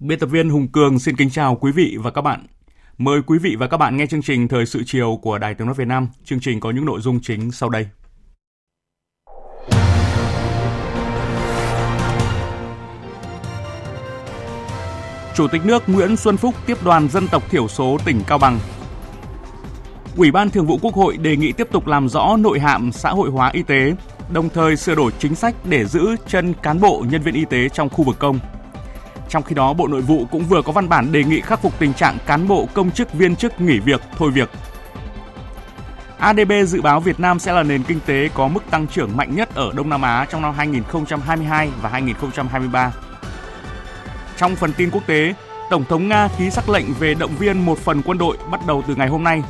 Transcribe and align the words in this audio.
Biên 0.00 0.18
tập 0.18 0.26
viên 0.26 0.50
Hùng 0.50 0.68
Cường 0.68 0.98
xin 0.98 1.16
kính 1.16 1.30
chào 1.30 1.56
quý 1.56 1.72
vị 1.72 1.96
và 2.00 2.10
các 2.10 2.22
bạn. 2.22 2.46
Mời 2.98 3.22
quý 3.26 3.38
vị 3.38 3.56
và 3.58 3.66
các 3.66 3.76
bạn 3.76 3.96
nghe 3.96 4.06
chương 4.06 4.22
trình 4.22 4.48
Thời 4.48 4.66
sự 4.66 4.82
chiều 4.86 5.18
của 5.22 5.38
Đài 5.38 5.54
Tiếng 5.54 5.66
nói 5.66 5.74
Việt 5.74 5.88
Nam. 5.88 6.08
Chương 6.24 6.40
trình 6.40 6.60
có 6.60 6.70
những 6.70 6.84
nội 6.84 7.00
dung 7.00 7.20
chính 7.22 7.52
sau 7.52 7.68
đây. 7.68 7.86
Chủ 15.34 15.48
tịch 15.48 15.64
nước 15.64 15.88
Nguyễn 15.88 16.16
Xuân 16.16 16.36
Phúc 16.36 16.54
tiếp 16.66 16.76
đoàn 16.84 17.08
dân 17.08 17.28
tộc 17.28 17.50
thiểu 17.50 17.68
số 17.68 17.98
tỉnh 18.04 18.20
Cao 18.26 18.38
Bằng. 18.38 18.58
Ủy 20.16 20.30
ban 20.30 20.50
Thường 20.50 20.66
vụ 20.66 20.78
Quốc 20.82 20.94
hội 20.94 21.16
đề 21.16 21.36
nghị 21.36 21.52
tiếp 21.52 21.68
tục 21.72 21.86
làm 21.86 22.08
rõ 22.08 22.36
nội 22.36 22.60
hàm 22.60 22.92
xã 22.92 23.10
hội 23.10 23.30
hóa 23.30 23.50
y 23.52 23.62
tế, 23.62 23.94
đồng 24.32 24.48
thời 24.48 24.76
sửa 24.76 24.94
đổi 24.94 25.12
chính 25.18 25.34
sách 25.34 25.54
để 25.64 25.84
giữ 25.84 26.16
chân 26.26 26.54
cán 26.62 26.80
bộ 26.80 27.04
nhân 27.10 27.22
viên 27.22 27.34
y 27.34 27.44
tế 27.44 27.68
trong 27.68 27.88
khu 27.88 28.04
vực 28.04 28.18
công. 28.18 28.38
Trong 29.30 29.42
khi 29.42 29.54
đó, 29.54 29.72
Bộ 29.72 29.88
Nội 29.88 30.00
vụ 30.00 30.26
cũng 30.30 30.44
vừa 30.44 30.62
có 30.62 30.72
văn 30.72 30.88
bản 30.88 31.12
đề 31.12 31.24
nghị 31.24 31.40
khắc 31.40 31.62
phục 31.62 31.78
tình 31.78 31.94
trạng 31.94 32.18
cán 32.26 32.48
bộ 32.48 32.68
công 32.74 32.90
chức 32.90 33.12
viên 33.12 33.36
chức 33.36 33.60
nghỉ 33.60 33.78
việc, 33.78 34.00
thôi 34.18 34.30
việc. 34.30 34.50
ADB 36.18 36.52
dự 36.66 36.82
báo 36.82 37.00
Việt 37.00 37.20
Nam 37.20 37.38
sẽ 37.38 37.52
là 37.52 37.62
nền 37.62 37.82
kinh 37.82 38.00
tế 38.06 38.28
có 38.34 38.48
mức 38.48 38.60
tăng 38.70 38.86
trưởng 38.86 39.16
mạnh 39.16 39.34
nhất 39.36 39.54
ở 39.54 39.72
Đông 39.74 39.88
Nam 39.88 40.02
Á 40.02 40.26
trong 40.30 40.42
năm 40.42 40.54
2022 40.54 41.70
và 41.82 41.88
2023. 41.88 42.92
Trong 44.36 44.56
phần 44.56 44.72
tin 44.72 44.90
quốc 44.90 45.06
tế, 45.06 45.34
Tổng 45.70 45.84
thống 45.84 46.08
Nga 46.08 46.28
ký 46.38 46.50
sắc 46.50 46.68
lệnh 46.68 46.86
về 46.98 47.14
động 47.14 47.36
viên 47.38 47.66
một 47.66 47.78
phần 47.78 48.02
quân 48.02 48.18
đội 48.18 48.36
bắt 48.50 48.60
đầu 48.66 48.82
từ 48.88 48.94
ngày 48.94 49.08
hôm 49.08 49.24
nay. 49.24 49.42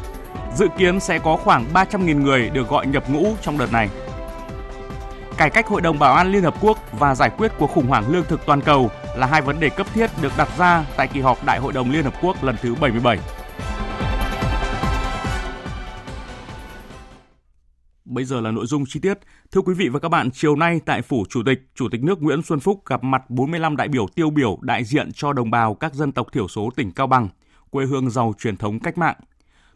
Dự 0.56 0.66
kiến 0.78 1.00
sẽ 1.00 1.18
có 1.18 1.36
khoảng 1.36 1.64
300.000 1.74 2.22
người 2.22 2.50
được 2.50 2.68
gọi 2.68 2.86
nhập 2.86 3.10
ngũ 3.10 3.34
trong 3.42 3.58
đợt 3.58 3.72
này. 3.72 3.88
Cải 5.40 5.50
cách 5.50 5.66
Hội 5.66 5.80
đồng 5.80 5.98
Bảo 5.98 6.14
an 6.14 6.32
Liên 6.32 6.42
Hợp 6.42 6.54
Quốc 6.60 6.78
và 6.98 7.14
giải 7.14 7.30
quyết 7.38 7.52
cuộc 7.58 7.70
khủng 7.70 7.86
hoảng 7.86 8.12
lương 8.12 8.24
thực 8.24 8.40
toàn 8.46 8.60
cầu 8.60 8.90
là 9.16 9.26
hai 9.26 9.42
vấn 9.42 9.60
đề 9.60 9.70
cấp 9.70 9.86
thiết 9.94 10.10
được 10.22 10.32
đặt 10.38 10.48
ra 10.58 10.86
tại 10.96 11.08
kỳ 11.08 11.20
họp 11.20 11.44
Đại 11.44 11.60
hội 11.60 11.72
đồng 11.72 11.90
Liên 11.90 12.04
Hợp 12.04 12.14
Quốc 12.22 12.44
lần 12.44 12.56
thứ 12.62 12.74
77. 12.74 13.18
Bây 18.04 18.24
giờ 18.24 18.40
là 18.40 18.50
nội 18.50 18.66
dung 18.66 18.84
chi 18.88 19.00
tiết. 19.00 19.18
Thưa 19.52 19.60
quý 19.60 19.74
vị 19.74 19.88
và 19.88 19.98
các 19.98 20.08
bạn, 20.08 20.30
chiều 20.30 20.56
nay 20.56 20.80
tại 20.86 21.02
Phủ 21.02 21.24
Chủ 21.28 21.42
tịch, 21.46 21.58
Chủ 21.74 21.88
tịch 21.90 22.02
nước 22.02 22.22
Nguyễn 22.22 22.42
Xuân 22.42 22.60
Phúc 22.60 22.82
gặp 22.86 23.04
mặt 23.04 23.30
45 23.30 23.76
đại 23.76 23.88
biểu 23.88 24.06
tiêu 24.14 24.30
biểu 24.30 24.58
đại 24.60 24.84
diện 24.84 25.12
cho 25.12 25.32
đồng 25.32 25.50
bào 25.50 25.74
các 25.74 25.94
dân 25.94 26.12
tộc 26.12 26.26
thiểu 26.32 26.48
số 26.48 26.70
tỉnh 26.76 26.92
Cao 26.92 27.06
Bằng, 27.06 27.28
quê 27.70 27.86
hương 27.86 28.10
giàu 28.10 28.34
truyền 28.38 28.56
thống 28.56 28.80
cách 28.80 28.98
mạng. 28.98 29.16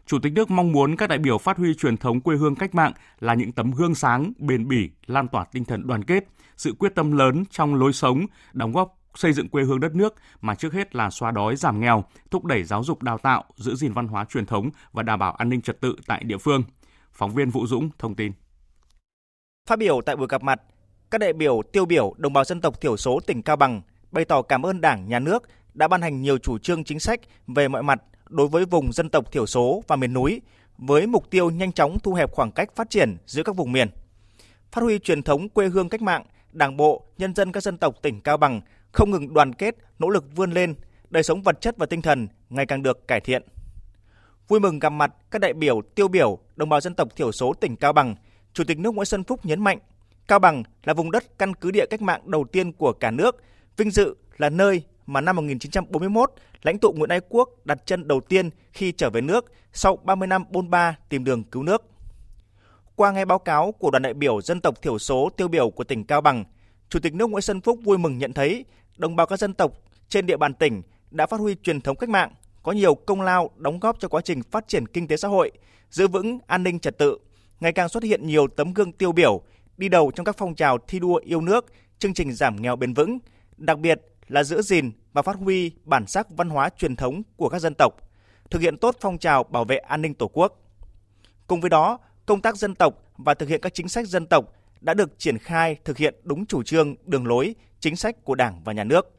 Chủ 0.05 0.19
tịch 0.19 0.33
nước 0.33 0.51
mong 0.51 0.71
muốn 0.71 0.95
các 0.95 1.09
đại 1.09 1.19
biểu 1.19 1.37
phát 1.37 1.57
huy 1.57 1.73
truyền 1.73 1.97
thống 1.97 2.21
quê 2.21 2.35
hương 2.35 2.55
cách 2.55 2.75
mạng 2.75 2.93
là 3.19 3.33
những 3.33 3.51
tấm 3.51 3.71
gương 3.71 3.95
sáng, 3.95 4.33
bền 4.37 4.67
bỉ, 4.67 4.89
lan 5.05 5.27
tỏa 5.27 5.45
tinh 5.45 5.65
thần 5.65 5.87
đoàn 5.87 6.03
kết, 6.03 6.27
sự 6.57 6.73
quyết 6.79 6.95
tâm 6.95 7.11
lớn 7.11 7.43
trong 7.51 7.75
lối 7.75 7.93
sống, 7.93 8.25
đóng 8.53 8.71
góp 8.71 8.99
xây 9.15 9.33
dựng 9.33 9.49
quê 9.49 9.63
hương 9.63 9.79
đất 9.79 9.95
nước 9.95 10.15
mà 10.41 10.55
trước 10.55 10.73
hết 10.73 10.95
là 10.95 11.09
xóa 11.09 11.31
đói 11.31 11.55
giảm 11.55 11.79
nghèo, 11.79 12.03
thúc 12.31 12.45
đẩy 12.45 12.63
giáo 12.63 12.83
dục 12.83 13.03
đào 13.03 13.17
tạo, 13.17 13.43
giữ 13.55 13.75
gìn 13.75 13.93
văn 13.93 14.07
hóa 14.07 14.25
truyền 14.25 14.45
thống 14.45 14.69
và 14.91 15.03
đảm 15.03 15.19
bảo 15.19 15.31
an 15.31 15.49
ninh 15.49 15.61
trật 15.61 15.81
tự 15.81 15.95
tại 16.07 16.23
địa 16.23 16.37
phương. 16.37 16.63
Phóng 17.11 17.33
viên 17.33 17.49
Vũ 17.49 17.67
Dũng 17.67 17.89
thông 17.99 18.15
tin. 18.15 18.31
Phát 19.69 19.79
biểu 19.79 20.01
tại 20.01 20.15
buổi 20.15 20.27
gặp 20.29 20.43
mặt, 20.43 20.61
các 21.11 21.17
đại 21.17 21.33
biểu 21.33 21.61
tiêu 21.73 21.85
biểu 21.85 22.13
đồng 22.17 22.33
bào 22.33 22.43
dân 22.43 22.61
tộc 22.61 22.81
thiểu 22.81 22.97
số 22.97 23.19
tỉnh 23.27 23.41
Cao 23.41 23.55
Bằng 23.55 23.81
bày 24.11 24.25
tỏ 24.25 24.41
cảm 24.41 24.65
ơn 24.65 24.81
Đảng, 24.81 25.07
Nhà 25.07 25.19
nước 25.19 25.43
đã 25.73 25.87
ban 25.87 26.01
hành 26.01 26.21
nhiều 26.21 26.37
chủ 26.37 26.57
trương 26.57 26.83
chính 26.83 26.99
sách 26.99 27.19
về 27.47 27.67
mọi 27.67 27.83
mặt 27.83 28.01
đối 28.29 28.47
với 28.47 28.65
vùng 28.65 28.91
dân 28.91 29.09
tộc 29.09 29.31
thiểu 29.31 29.45
số 29.45 29.83
và 29.87 29.95
miền 29.95 30.13
núi 30.13 30.41
với 30.77 31.07
mục 31.07 31.29
tiêu 31.29 31.49
nhanh 31.49 31.71
chóng 31.71 31.97
thu 32.03 32.13
hẹp 32.13 32.31
khoảng 32.31 32.51
cách 32.51 32.75
phát 32.75 32.89
triển 32.89 33.17
giữa 33.25 33.43
các 33.43 33.55
vùng 33.55 33.71
miền. 33.71 33.87
Phát 34.71 34.81
huy 34.81 34.99
truyền 34.99 35.23
thống 35.23 35.49
quê 35.49 35.67
hương 35.67 35.89
cách 35.89 36.01
mạng, 36.01 36.25
Đảng 36.51 36.77
bộ, 36.77 37.05
nhân 37.17 37.35
dân 37.35 37.51
các 37.51 37.63
dân 37.63 37.77
tộc 37.77 37.95
tỉnh 38.01 38.21
Cao 38.21 38.37
Bằng 38.37 38.61
không 38.91 39.11
ngừng 39.11 39.33
đoàn 39.33 39.53
kết, 39.53 39.75
nỗ 39.99 40.09
lực 40.09 40.25
vươn 40.35 40.51
lên, 40.51 40.75
đời 41.09 41.23
sống 41.23 41.41
vật 41.41 41.61
chất 41.61 41.77
và 41.77 41.85
tinh 41.85 42.01
thần 42.01 42.27
ngày 42.49 42.65
càng 42.65 42.83
được 42.83 43.07
cải 43.07 43.19
thiện. 43.19 43.43
Vui 44.47 44.59
mừng 44.59 44.79
gặp 44.79 44.89
mặt 44.89 45.13
các 45.31 45.39
đại 45.39 45.53
biểu 45.53 45.81
tiêu 45.95 46.07
biểu 46.07 46.39
đồng 46.55 46.69
bào 46.69 46.81
dân 46.81 46.95
tộc 46.95 47.15
thiểu 47.15 47.31
số 47.31 47.53
tỉnh 47.53 47.75
Cao 47.75 47.93
Bằng, 47.93 48.15
Chủ 48.53 48.63
tịch 48.63 48.79
nước 48.79 48.95
Nguyễn 48.95 49.05
Xuân 49.05 49.23
Phúc 49.23 49.45
nhấn 49.45 49.63
mạnh, 49.63 49.79
Cao 50.27 50.39
Bằng 50.39 50.63
là 50.83 50.93
vùng 50.93 51.11
đất 51.11 51.39
căn 51.39 51.53
cứ 51.53 51.71
địa 51.71 51.85
cách 51.85 52.01
mạng 52.01 52.21
đầu 52.25 52.45
tiên 52.51 52.71
của 52.71 52.93
cả 52.93 53.11
nước, 53.11 53.43
vinh 53.77 53.91
dự 53.91 54.15
là 54.37 54.49
nơi 54.49 54.83
mà 55.05 55.21
năm 55.21 55.35
1941, 55.35 56.31
lãnh 56.61 56.79
tụ 56.79 56.91
Nguyễn 56.91 57.09
Ái 57.09 57.21
Quốc 57.29 57.49
đặt 57.65 57.85
chân 57.85 58.07
đầu 58.07 58.21
tiên 58.21 58.49
khi 58.73 58.91
trở 58.91 59.09
về 59.09 59.21
nước 59.21 59.45
sau 59.73 59.95
30 59.95 60.27
năm 60.27 60.43
bôn 60.49 60.69
ba 60.69 60.97
tìm 61.09 61.23
đường 61.23 61.43
cứu 61.43 61.63
nước. 61.63 61.83
Qua 62.95 63.11
nghe 63.11 63.25
báo 63.25 63.39
cáo 63.39 63.71
của 63.71 63.91
đoàn 63.91 64.03
đại 64.03 64.13
biểu 64.13 64.41
dân 64.41 64.61
tộc 64.61 64.81
thiểu 64.81 64.99
số 64.99 65.29
tiêu 65.37 65.47
biểu 65.47 65.69
của 65.69 65.83
tỉnh 65.83 66.03
Cao 66.03 66.21
Bằng, 66.21 66.43
Chủ 66.89 66.99
tịch 66.99 67.13
nước 67.13 67.29
Nguyễn 67.29 67.41
Xuân 67.41 67.61
Phúc 67.61 67.79
vui 67.83 67.97
mừng 67.97 68.17
nhận 68.17 68.33
thấy 68.33 68.65
đồng 68.97 69.15
bào 69.15 69.27
các 69.27 69.39
dân 69.39 69.53
tộc 69.53 69.71
trên 70.09 70.25
địa 70.25 70.37
bàn 70.37 70.53
tỉnh 70.53 70.81
đã 71.11 71.27
phát 71.27 71.39
huy 71.39 71.55
truyền 71.63 71.81
thống 71.81 71.95
cách 71.95 72.09
mạng, 72.09 72.33
có 72.63 72.71
nhiều 72.71 72.95
công 72.95 73.21
lao 73.21 73.49
đóng 73.55 73.79
góp 73.79 73.99
cho 73.99 74.07
quá 74.07 74.21
trình 74.21 74.43
phát 74.51 74.67
triển 74.67 74.87
kinh 74.87 75.07
tế 75.07 75.17
xã 75.17 75.27
hội, 75.27 75.51
giữ 75.89 76.07
vững 76.07 76.39
an 76.47 76.63
ninh 76.63 76.79
trật 76.79 76.97
tự, 76.97 77.17
ngày 77.59 77.71
càng 77.71 77.89
xuất 77.89 78.03
hiện 78.03 78.27
nhiều 78.27 78.47
tấm 78.47 78.73
gương 78.73 78.91
tiêu 78.91 79.11
biểu, 79.11 79.41
đi 79.77 79.89
đầu 79.89 80.11
trong 80.15 80.25
các 80.25 80.35
phong 80.37 80.55
trào 80.55 80.77
thi 80.77 80.99
đua 80.99 81.15
yêu 81.15 81.41
nước, 81.41 81.65
chương 81.99 82.13
trình 82.13 82.33
giảm 82.33 82.61
nghèo 82.61 82.75
bền 82.75 82.93
vững, 82.93 83.19
đặc 83.57 83.79
biệt 83.79 84.01
là 84.27 84.43
giữ 84.43 84.61
gìn 84.61 84.91
và 85.13 85.21
phát 85.21 85.35
huy 85.35 85.71
bản 85.83 86.07
sắc 86.07 86.27
văn 86.29 86.49
hóa 86.49 86.69
truyền 86.69 86.95
thống 86.95 87.21
của 87.35 87.49
các 87.49 87.59
dân 87.59 87.73
tộc, 87.77 87.93
thực 88.49 88.61
hiện 88.61 88.77
tốt 88.77 88.95
phong 88.99 89.17
trào 89.17 89.43
bảo 89.43 89.65
vệ 89.65 89.77
an 89.77 90.01
ninh 90.01 90.13
Tổ 90.13 90.27
quốc. 90.27 90.61
Cùng 91.47 91.61
với 91.61 91.69
đó, 91.69 91.99
công 92.25 92.41
tác 92.41 92.57
dân 92.57 92.75
tộc 92.75 92.93
và 93.17 93.33
thực 93.33 93.49
hiện 93.49 93.61
các 93.61 93.73
chính 93.73 93.89
sách 93.89 94.07
dân 94.07 94.27
tộc 94.27 94.53
đã 94.81 94.93
được 94.93 95.19
triển 95.19 95.37
khai 95.37 95.77
thực 95.85 95.97
hiện 95.97 96.15
đúng 96.23 96.45
chủ 96.45 96.63
trương, 96.63 96.95
đường 97.05 97.27
lối, 97.27 97.55
chính 97.79 97.95
sách 97.95 98.23
của 98.23 98.35
Đảng 98.35 98.63
và 98.63 98.73
Nhà 98.73 98.83
nước. 98.83 99.11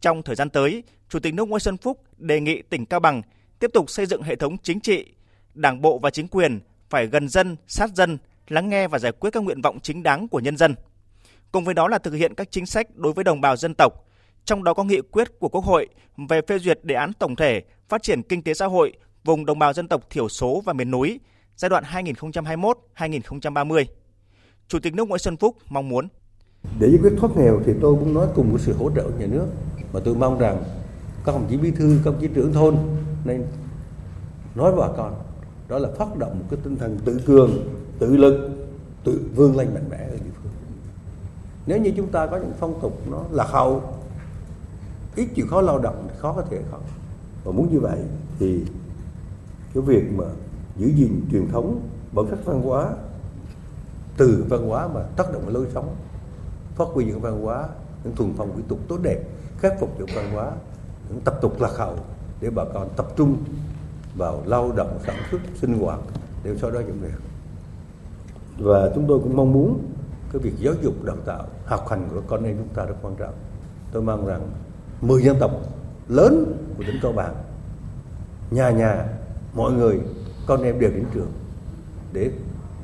Trong 0.00 0.22
thời 0.22 0.36
gian 0.36 0.50
tới, 0.50 0.82
Chủ 1.08 1.18
tịch 1.18 1.34
nước 1.34 1.48
Nguyễn 1.48 1.60
Xuân 1.60 1.76
Phúc 1.76 2.02
đề 2.16 2.40
nghị 2.40 2.62
tỉnh 2.62 2.86
Cao 2.86 3.00
Bằng 3.00 3.22
tiếp 3.58 3.70
tục 3.74 3.90
xây 3.90 4.06
dựng 4.06 4.22
hệ 4.22 4.36
thống 4.36 4.58
chính 4.62 4.80
trị, 4.80 5.14
Đảng 5.54 5.80
bộ 5.80 5.98
và 5.98 6.10
chính 6.10 6.28
quyền 6.28 6.60
phải 6.90 7.06
gần 7.06 7.28
dân, 7.28 7.56
sát 7.66 7.90
dân, 7.94 8.18
lắng 8.48 8.68
nghe 8.68 8.88
và 8.88 8.98
giải 8.98 9.12
quyết 9.12 9.30
các 9.30 9.42
nguyện 9.42 9.62
vọng 9.62 9.80
chính 9.80 10.02
đáng 10.02 10.28
của 10.28 10.40
nhân 10.40 10.56
dân. 10.56 10.74
Cùng 11.52 11.64
với 11.64 11.74
đó 11.74 11.88
là 11.88 11.98
thực 11.98 12.14
hiện 12.14 12.34
các 12.34 12.50
chính 12.50 12.66
sách 12.66 12.96
đối 12.96 13.12
với 13.12 13.24
đồng 13.24 13.40
bào 13.40 13.56
dân 13.56 13.74
tộc, 13.78 14.05
trong 14.46 14.64
đó 14.64 14.74
có 14.74 14.84
nghị 14.84 15.00
quyết 15.00 15.38
của 15.38 15.48
Quốc 15.48 15.64
hội 15.64 15.88
về 16.28 16.40
phê 16.48 16.58
duyệt 16.58 16.80
đề 16.82 16.94
án 16.94 17.12
tổng 17.12 17.36
thể 17.36 17.62
phát 17.88 18.02
triển 18.02 18.22
kinh 18.22 18.42
tế 18.42 18.54
xã 18.54 18.66
hội 18.66 18.92
vùng 19.24 19.46
đồng 19.46 19.58
bào 19.58 19.72
dân 19.72 19.88
tộc 19.88 20.10
thiểu 20.10 20.28
số 20.28 20.62
và 20.64 20.72
miền 20.72 20.90
núi 20.90 21.20
giai 21.56 21.68
đoạn 21.68 21.84
2021-2030. 22.96 23.84
Chủ 24.68 24.78
tịch 24.78 24.94
nước 24.94 25.08
Nguyễn 25.08 25.18
Xuân 25.18 25.36
Phúc 25.36 25.56
mong 25.68 25.88
muốn. 25.88 26.08
Để 26.78 26.88
giải 26.88 26.98
quyết 27.02 27.12
thoát 27.20 27.36
nghèo 27.36 27.60
thì 27.66 27.72
tôi 27.80 27.94
cũng 27.94 28.14
nói 28.14 28.26
cùng 28.34 28.50
với 28.50 28.60
sự 28.60 28.72
hỗ 28.72 28.90
trợ 28.96 29.02
của 29.02 29.18
nhà 29.18 29.26
nước. 29.26 29.46
Mà 29.92 30.00
tôi 30.04 30.14
mong 30.14 30.38
rằng 30.38 30.62
các 31.24 31.32
đồng 31.32 31.46
chí 31.50 31.56
bí 31.56 31.70
thư, 31.70 32.00
các 32.04 32.10
đồng 32.10 32.20
chí 32.20 32.28
trưởng 32.34 32.52
thôn 32.52 32.76
nên 33.24 33.46
nói 34.54 34.72
với 34.72 34.88
bà 34.88 34.96
con 34.96 35.14
đó 35.68 35.78
là 35.78 35.88
phát 35.98 36.16
động 36.16 36.38
một 36.38 36.44
cái 36.50 36.60
tinh 36.64 36.76
thần 36.76 36.98
tự 37.04 37.20
cường, 37.26 37.50
tự 37.98 38.16
lực, 38.16 38.50
tự 39.04 39.20
vươn 39.34 39.56
lên 39.56 39.74
mạnh 39.74 39.88
mẽ 39.90 39.96
ở 39.96 40.16
địa 40.16 40.30
phương. 40.42 40.52
Nếu 41.66 41.78
như 41.78 41.92
chúng 41.96 42.08
ta 42.08 42.26
có 42.26 42.36
những 42.36 42.52
phong 42.60 42.80
tục 42.80 43.02
nó 43.10 43.24
lạc 43.30 43.48
hậu 43.48 43.95
ít 45.16 45.28
chịu 45.34 45.46
khó 45.50 45.60
lao 45.60 45.78
động 45.78 46.08
khó 46.18 46.32
có 46.32 46.42
thể 46.42 46.62
khó 46.70 46.78
và 47.44 47.52
muốn 47.52 47.72
như 47.72 47.80
vậy 47.80 47.98
thì 48.38 48.64
cái 49.74 49.82
việc 49.82 50.12
mà 50.16 50.24
giữ 50.76 50.86
gìn 50.86 51.26
truyền 51.32 51.48
thống 51.48 51.80
bản 52.12 52.26
sắc 52.30 52.44
văn 52.44 52.62
hóa 52.62 52.90
từ 54.16 54.44
văn 54.48 54.68
hóa 54.68 54.88
mà 54.88 55.00
tác 55.16 55.32
động 55.32 55.42
vào 55.42 55.50
lối 55.50 55.66
sống 55.74 55.96
phát 56.74 56.88
huy 56.92 57.04
những 57.04 57.20
văn 57.20 57.42
hóa 57.42 57.68
những 58.04 58.16
thuần 58.16 58.32
phong 58.36 58.56
mỹ 58.56 58.62
tục 58.68 58.78
tốt 58.88 58.98
đẹp 59.02 59.22
khắc 59.58 59.80
phục 59.80 59.98
những 59.98 60.08
văn 60.14 60.30
hóa 60.32 60.52
những 61.08 61.20
tập 61.20 61.38
tục 61.42 61.60
lạc 61.60 61.72
hậu 61.76 61.96
để 62.40 62.50
bà 62.50 62.64
con 62.74 62.88
tập 62.96 63.06
trung 63.16 63.36
vào 64.16 64.42
lao 64.46 64.72
động 64.72 64.98
sản 65.06 65.16
xuất 65.30 65.40
sinh 65.54 65.78
hoạt 65.78 66.00
để 66.44 66.56
sau 66.60 66.70
đó 66.70 66.80
giảm 66.82 67.02
nghèo. 67.02 67.18
Và 68.58 68.90
chúng 68.94 69.04
tôi 69.08 69.18
cũng 69.18 69.36
mong 69.36 69.52
muốn 69.52 69.78
cái 70.32 70.42
việc 70.42 70.52
giáo 70.58 70.74
dục 70.82 71.04
đào 71.04 71.16
tạo 71.24 71.44
học 71.64 71.88
hành 71.88 72.08
của 72.10 72.22
con 72.26 72.44
em 72.44 72.56
chúng 72.58 72.74
ta 72.74 72.84
rất 72.84 72.94
quan 73.02 73.14
trọng. 73.16 73.34
Tôi 73.92 74.02
mong 74.02 74.26
rằng 74.26 74.40
10 75.00 75.22
dân 75.22 75.36
tộc 75.40 75.50
lớn 76.08 76.56
của 76.76 76.84
tỉnh 76.86 76.98
Cao 77.02 77.12
Bằng 77.12 77.34
nhà 78.50 78.70
nhà 78.70 79.04
mọi 79.54 79.72
người 79.72 80.00
con 80.46 80.62
em 80.62 80.80
đều 80.80 80.90
đến 80.90 81.04
trường 81.14 81.32
để 82.12 82.30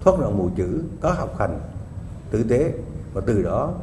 thoát 0.01 0.21
nạn 0.21 0.39
mù 0.39 0.51
chữ 0.57 0.85
có 1.01 1.13
học 1.13 1.39
hành 1.39 1.61
tử 2.31 2.45
tế 2.49 2.73
và 3.15 3.23
từ 3.27 3.43
đó 3.43 3.75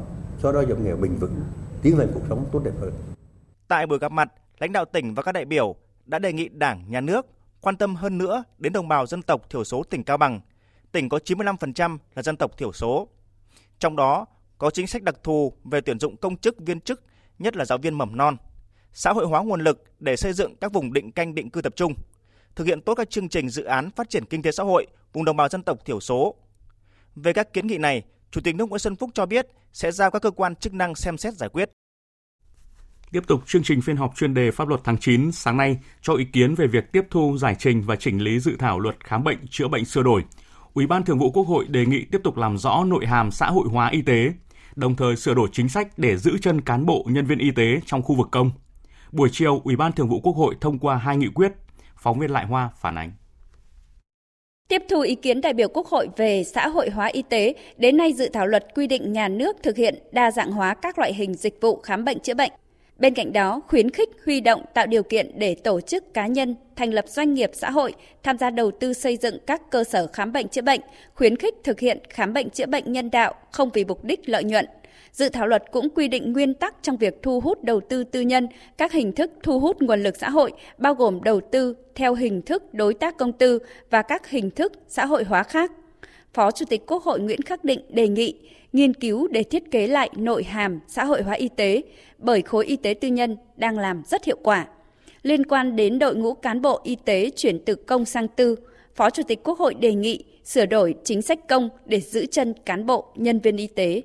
xóa 0.41 0.51
đói 0.51 0.65
giảm 0.69 0.83
nghèo 0.83 0.97
bình 0.97 1.17
vững 1.19 1.35
tiến 1.81 1.97
lên 1.97 2.11
cuộc 2.13 2.23
sống 2.29 2.45
tốt 2.51 2.61
đẹp 2.63 2.73
hơn. 2.81 2.93
Tại 3.67 3.87
buổi 3.87 3.99
gặp 3.99 4.11
mặt, 4.11 4.33
lãnh 4.59 4.71
đạo 4.71 4.85
tỉnh 4.85 5.13
và 5.13 5.23
các 5.23 5.31
đại 5.31 5.45
biểu 5.45 5.75
đã 6.05 6.19
đề 6.19 6.33
nghị 6.33 6.49
Đảng, 6.49 6.91
Nhà 6.91 7.01
nước 7.01 7.25
quan 7.61 7.75
tâm 7.75 7.95
hơn 7.95 8.17
nữa 8.17 8.43
đến 8.57 8.73
đồng 8.73 8.87
bào 8.87 9.05
dân 9.05 9.21
tộc 9.21 9.49
thiểu 9.49 9.63
số 9.63 9.83
tỉnh 9.83 10.03
Cao 10.03 10.17
Bằng. 10.17 10.41
Tỉnh 10.91 11.09
có 11.09 11.19
95% 11.25 11.97
là 12.15 12.23
dân 12.23 12.37
tộc 12.37 12.57
thiểu 12.57 12.71
số. 12.73 13.07
Trong 13.79 13.95
đó 13.95 14.25
có 14.57 14.69
chính 14.69 14.87
sách 14.87 15.03
đặc 15.03 15.15
thù 15.23 15.53
về 15.63 15.81
tuyển 15.81 15.99
dụng 15.99 16.17
công 16.17 16.37
chức 16.37 16.59
viên 16.59 16.81
chức, 16.81 17.03
nhất 17.39 17.57
là 17.57 17.65
giáo 17.65 17.77
viên 17.77 17.97
mầm 17.97 18.17
non, 18.17 18.37
xã 18.93 19.13
hội 19.13 19.25
hóa 19.25 19.43
nguồn 19.43 19.61
lực 19.61 19.83
để 19.99 20.15
xây 20.15 20.33
dựng 20.33 20.55
các 20.61 20.73
vùng 20.73 20.93
định 20.93 21.11
canh 21.11 21.35
định 21.35 21.49
cư 21.49 21.61
tập 21.61 21.73
trung, 21.75 21.93
thực 22.55 22.67
hiện 22.67 22.81
tốt 22.81 22.95
các 22.95 23.09
chương 23.09 23.29
trình 23.29 23.49
dự 23.49 23.63
án 23.63 23.89
phát 23.91 24.09
triển 24.09 24.25
kinh 24.25 24.41
tế 24.41 24.51
xã 24.51 24.63
hội 24.63 24.87
vùng 25.13 25.25
đồng 25.25 25.37
bào 25.37 25.49
dân 25.49 25.63
tộc 25.63 25.85
thiểu 25.85 25.99
số. 25.99 26.35
Về 27.15 27.33
các 27.33 27.53
kiến 27.53 27.67
nghị 27.67 27.77
này, 27.77 28.03
Chủ 28.31 28.41
tịch 28.41 28.55
nước 28.55 28.69
Nguyễn 28.69 28.79
Xuân 28.79 28.95
Phúc 28.95 29.09
cho 29.13 29.25
biết 29.25 29.47
sẽ 29.73 29.91
giao 29.91 30.11
các 30.11 30.21
cơ 30.21 30.31
quan 30.31 30.55
chức 30.55 30.73
năng 30.73 30.95
xem 30.95 31.17
xét 31.17 31.33
giải 31.33 31.49
quyết. 31.49 31.69
Tiếp 33.11 33.23
tục 33.27 33.43
chương 33.45 33.63
trình 33.63 33.81
phiên 33.81 33.97
họp 33.97 34.15
chuyên 34.15 34.33
đề 34.33 34.51
pháp 34.51 34.67
luật 34.67 34.81
tháng 34.83 34.97
9 34.97 35.31
sáng 35.31 35.57
nay 35.57 35.77
cho 36.01 36.13
ý 36.13 36.25
kiến 36.33 36.55
về 36.55 36.67
việc 36.67 36.91
tiếp 36.91 37.01
thu 37.11 37.37
giải 37.37 37.55
trình 37.59 37.81
và 37.81 37.95
chỉnh 37.95 38.21
lý 38.21 38.39
dự 38.39 38.55
thảo 38.59 38.79
luật 38.79 39.05
khám 39.05 39.23
bệnh 39.23 39.47
chữa 39.49 39.67
bệnh 39.67 39.85
sửa 39.85 40.03
đổi. 40.03 40.23
Ủy 40.73 40.87
ban 40.87 41.05
Thường 41.05 41.19
vụ 41.19 41.31
Quốc 41.31 41.43
hội 41.43 41.65
đề 41.67 41.85
nghị 41.85 42.05
tiếp 42.11 42.21
tục 42.23 42.37
làm 42.37 42.57
rõ 42.57 42.83
nội 42.87 43.05
hàm 43.05 43.31
xã 43.31 43.47
hội 43.49 43.67
hóa 43.71 43.89
y 43.89 44.01
tế, 44.01 44.33
đồng 44.75 44.95
thời 44.95 45.15
sửa 45.15 45.33
đổi 45.33 45.49
chính 45.51 45.69
sách 45.69 45.87
để 45.97 46.17
giữ 46.17 46.37
chân 46.41 46.61
cán 46.61 46.85
bộ 46.85 47.05
nhân 47.07 47.25
viên 47.25 47.39
y 47.39 47.51
tế 47.51 47.79
trong 47.85 48.01
khu 48.01 48.15
vực 48.15 48.27
công. 48.31 48.51
Buổi 49.11 49.29
chiều, 49.31 49.61
Ủy 49.63 49.75
ban 49.75 49.91
Thường 49.91 50.09
vụ 50.09 50.19
Quốc 50.19 50.33
hội 50.33 50.55
thông 50.61 50.79
qua 50.79 50.95
hai 50.95 51.17
nghị 51.17 51.27
quyết. 51.27 51.51
Phóng 51.95 52.19
viên 52.19 52.31
Lại 52.31 52.45
Hoa 52.45 52.69
phản 52.79 52.97
ánh. 52.97 53.11
Tiếp 54.67 54.83
thu 54.89 55.01
ý 55.01 55.15
kiến 55.15 55.41
đại 55.41 55.53
biểu 55.53 55.67
Quốc 55.67 55.87
hội 55.87 56.07
về 56.17 56.43
xã 56.43 56.67
hội 56.67 56.89
hóa 56.89 57.05
y 57.05 57.23
tế, 57.29 57.55
đến 57.77 57.97
nay 57.97 58.13
dự 58.13 58.29
thảo 58.33 58.47
luật 58.47 58.65
quy 58.75 58.87
định 58.87 59.13
nhà 59.13 59.27
nước 59.27 59.57
thực 59.63 59.77
hiện 59.77 59.95
đa 60.11 60.31
dạng 60.31 60.51
hóa 60.51 60.73
các 60.73 60.99
loại 60.99 61.13
hình 61.13 61.33
dịch 61.33 61.61
vụ 61.61 61.79
khám 61.79 62.05
bệnh 62.05 62.19
chữa 62.19 62.33
bệnh. 62.33 62.51
Bên 62.99 63.13
cạnh 63.13 63.33
đó, 63.33 63.61
khuyến 63.67 63.89
khích 63.89 64.09
huy 64.25 64.41
động 64.41 64.65
tạo 64.73 64.87
điều 64.87 65.03
kiện 65.03 65.31
để 65.35 65.55
tổ 65.55 65.81
chức 65.81 66.13
cá 66.13 66.27
nhân 66.27 66.55
thành 66.75 66.93
lập 66.93 67.05
doanh 67.07 67.33
nghiệp 67.33 67.51
xã 67.53 67.71
hội 67.71 67.93
tham 68.23 68.37
gia 68.37 68.49
đầu 68.49 68.71
tư 68.71 68.93
xây 68.93 69.17
dựng 69.17 69.37
các 69.47 69.61
cơ 69.71 69.83
sở 69.83 70.07
khám 70.07 70.31
bệnh 70.31 70.47
chữa 70.47 70.61
bệnh, 70.61 70.81
khuyến 71.13 71.35
khích 71.35 71.55
thực 71.63 71.79
hiện 71.79 71.99
khám 72.09 72.33
bệnh 72.33 72.49
chữa 72.49 72.65
bệnh 72.65 72.91
nhân 72.91 73.11
đạo 73.11 73.33
không 73.51 73.69
vì 73.73 73.85
mục 73.85 74.03
đích 74.03 74.29
lợi 74.29 74.43
nhuận. 74.43 74.65
Dự 75.11 75.29
thảo 75.29 75.47
luật 75.47 75.63
cũng 75.71 75.89
quy 75.89 76.07
định 76.07 76.33
nguyên 76.33 76.53
tắc 76.53 76.75
trong 76.81 76.97
việc 76.97 77.23
thu 77.23 77.39
hút 77.39 77.63
đầu 77.63 77.81
tư 77.89 78.03
tư 78.03 78.21
nhân, 78.21 78.47
các 78.77 78.91
hình 78.91 79.11
thức 79.11 79.31
thu 79.43 79.59
hút 79.59 79.81
nguồn 79.81 80.03
lực 80.03 80.15
xã 80.17 80.29
hội, 80.29 80.51
bao 80.77 80.93
gồm 80.93 81.23
đầu 81.23 81.41
tư 81.51 81.75
theo 81.95 82.13
hình 82.13 82.41
thức 82.41 82.73
đối 82.73 82.93
tác 82.93 83.17
công 83.17 83.33
tư 83.33 83.59
và 83.89 84.01
các 84.01 84.29
hình 84.29 84.51
thức 84.51 84.73
xã 84.87 85.05
hội 85.05 85.23
hóa 85.23 85.43
khác. 85.43 85.71
Phó 86.33 86.51
Chủ 86.51 86.65
tịch 86.69 86.83
Quốc 86.87 87.03
hội 87.03 87.19
Nguyễn 87.19 87.41
Khắc 87.41 87.63
Định 87.63 87.81
đề 87.89 88.07
nghị 88.07 88.35
nghiên 88.73 88.93
cứu 88.93 89.27
để 89.27 89.43
thiết 89.43 89.71
kế 89.71 89.87
lại 89.87 90.09
nội 90.15 90.43
hàm 90.43 90.79
xã 90.87 91.05
hội 91.05 91.21
hóa 91.21 91.33
y 91.33 91.49
tế 91.55 91.81
bởi 92.17 92.41
khối 92.41 92.65
y 92.65 92.75
tế 92.75 92.93
tư 92.93 93.07
nhân 93.07 93.37
đang 93.55 93.77
làm 93.77 94.03
rất 94.05 94.25
hiệu 94.25 94.37
quả. 94.43 94.67
Liên 95.23 95.45
quan 95.45 95.75
đến 95.75 95.99
đội 95.99 96.15
ngũ 96.15 96.33
cán 96.33 96.61
bộ 96.61 96.79
y 96.83 96.95
tế 97.05 97.29
chuyển 97.35 97.59
từ 97.65 97.75
công 97.75 98.05
sang 98.05 98.27
tư, 98.27 98.55
Phó 98.95 99.09
Chủ 99.09 99.23
tịch 99.27 99.43
Quốc 99.43 99.59
hội 99.59 99.73
đề 99.73 99.93
nghị 99.93 100.23
sửa 100.43 100.65
đổi 100.65 100.95
chính 101.03 101.21
sách 101.21 101.47
công 101.47 101.69
để 101.85 101.99
giữ 101.99 102.25
chân 102.25 102.53
cán 102.65 102.85
bộ, 102.85 103.05
nhân 103.15 103.39
viên 103.39 103.57
y 103.57 103.67
tế 103.67 104.01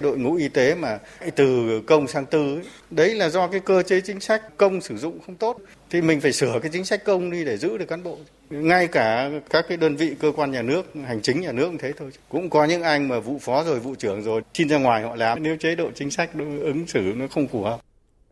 đội 0.00 0.18
ngũ 0.18 0.34
y 0.34 0.48
tế 0.48 0.74
mà 0.74 0.98
từ 1.36 1.80
công 1.86 2.08
sang 2.08 2.26
tư 2.26 2.54
ấy, 2.54 2.64
đấy 2.90 3.14
là 3.14 3.28
do 3.28 3.46
cái 3.46 3.60
cơ 3.60 3.82
chế 3.82 4.00
chính 4.00 4.20
sách 4.20 4.56
công 4.56 4.80
sử 4.80 4.96
dụng 4.96 5.18
không 5.26 5.34
tốt. 5.34 5.58
Thì 5.90 6.02
mình 6.02 6.20
phải 6.20 6.32
sửa 6.32 6.58
cái 6.62 6.70
chính 6.72 6.84
sách 6.84 7.04
công 7.04 7.30
đi 7.30 7.44
để 7.44 7.56
giữ 7.56 7.78
được 7.78 7.86
cán 7.88 8.02
bộ. 8.02 8.18
Ngay 8.50 8.86
cả 8.86 9.30
các 9.50 9.64
cái 9.68 9.76
đơn 9.76 9.96
vị 9.96 10.14
cơ 10.20 10.32
quan 10.36 10.50
nhà 10.50 10.62
nước 10.62 10.92
hành 11.06 11.22
chính 11.22 11.40
nhà 11.40 11.52
nước 11.52 11.66
cũng 11.66 11.78
thế 11.78 11.92
thôi. 11.92 12.10
Cũng 12.28 12.50
có 12.50 12.64
những 12.64 12.82
anh 12.82 13.08
mà 13.08 13.18
vụ 13.18 13.38
phó 13.38 13.64
rồi 13.64 13.80
vụ 13.80 13.94
trưởng 13.94 14.22
rồi 14.22 14.42
xin 14.54 14.68
ra 14.68 14.78
ngoài 14.78 15.02
họ 15.02 15.16
làm. 15.16 15.42
Nếu 15.42 15.56
chế 15.56 15.74
độ 15.74 15.90
chính 15.94 16.10
sách 16.10 16.30
ứng 16.60 16.86
xử 16.86 17.00
nó 17.16 17.26
không 17.30 17.48
phù 17.48 17.62
hợp. 17.62 17.80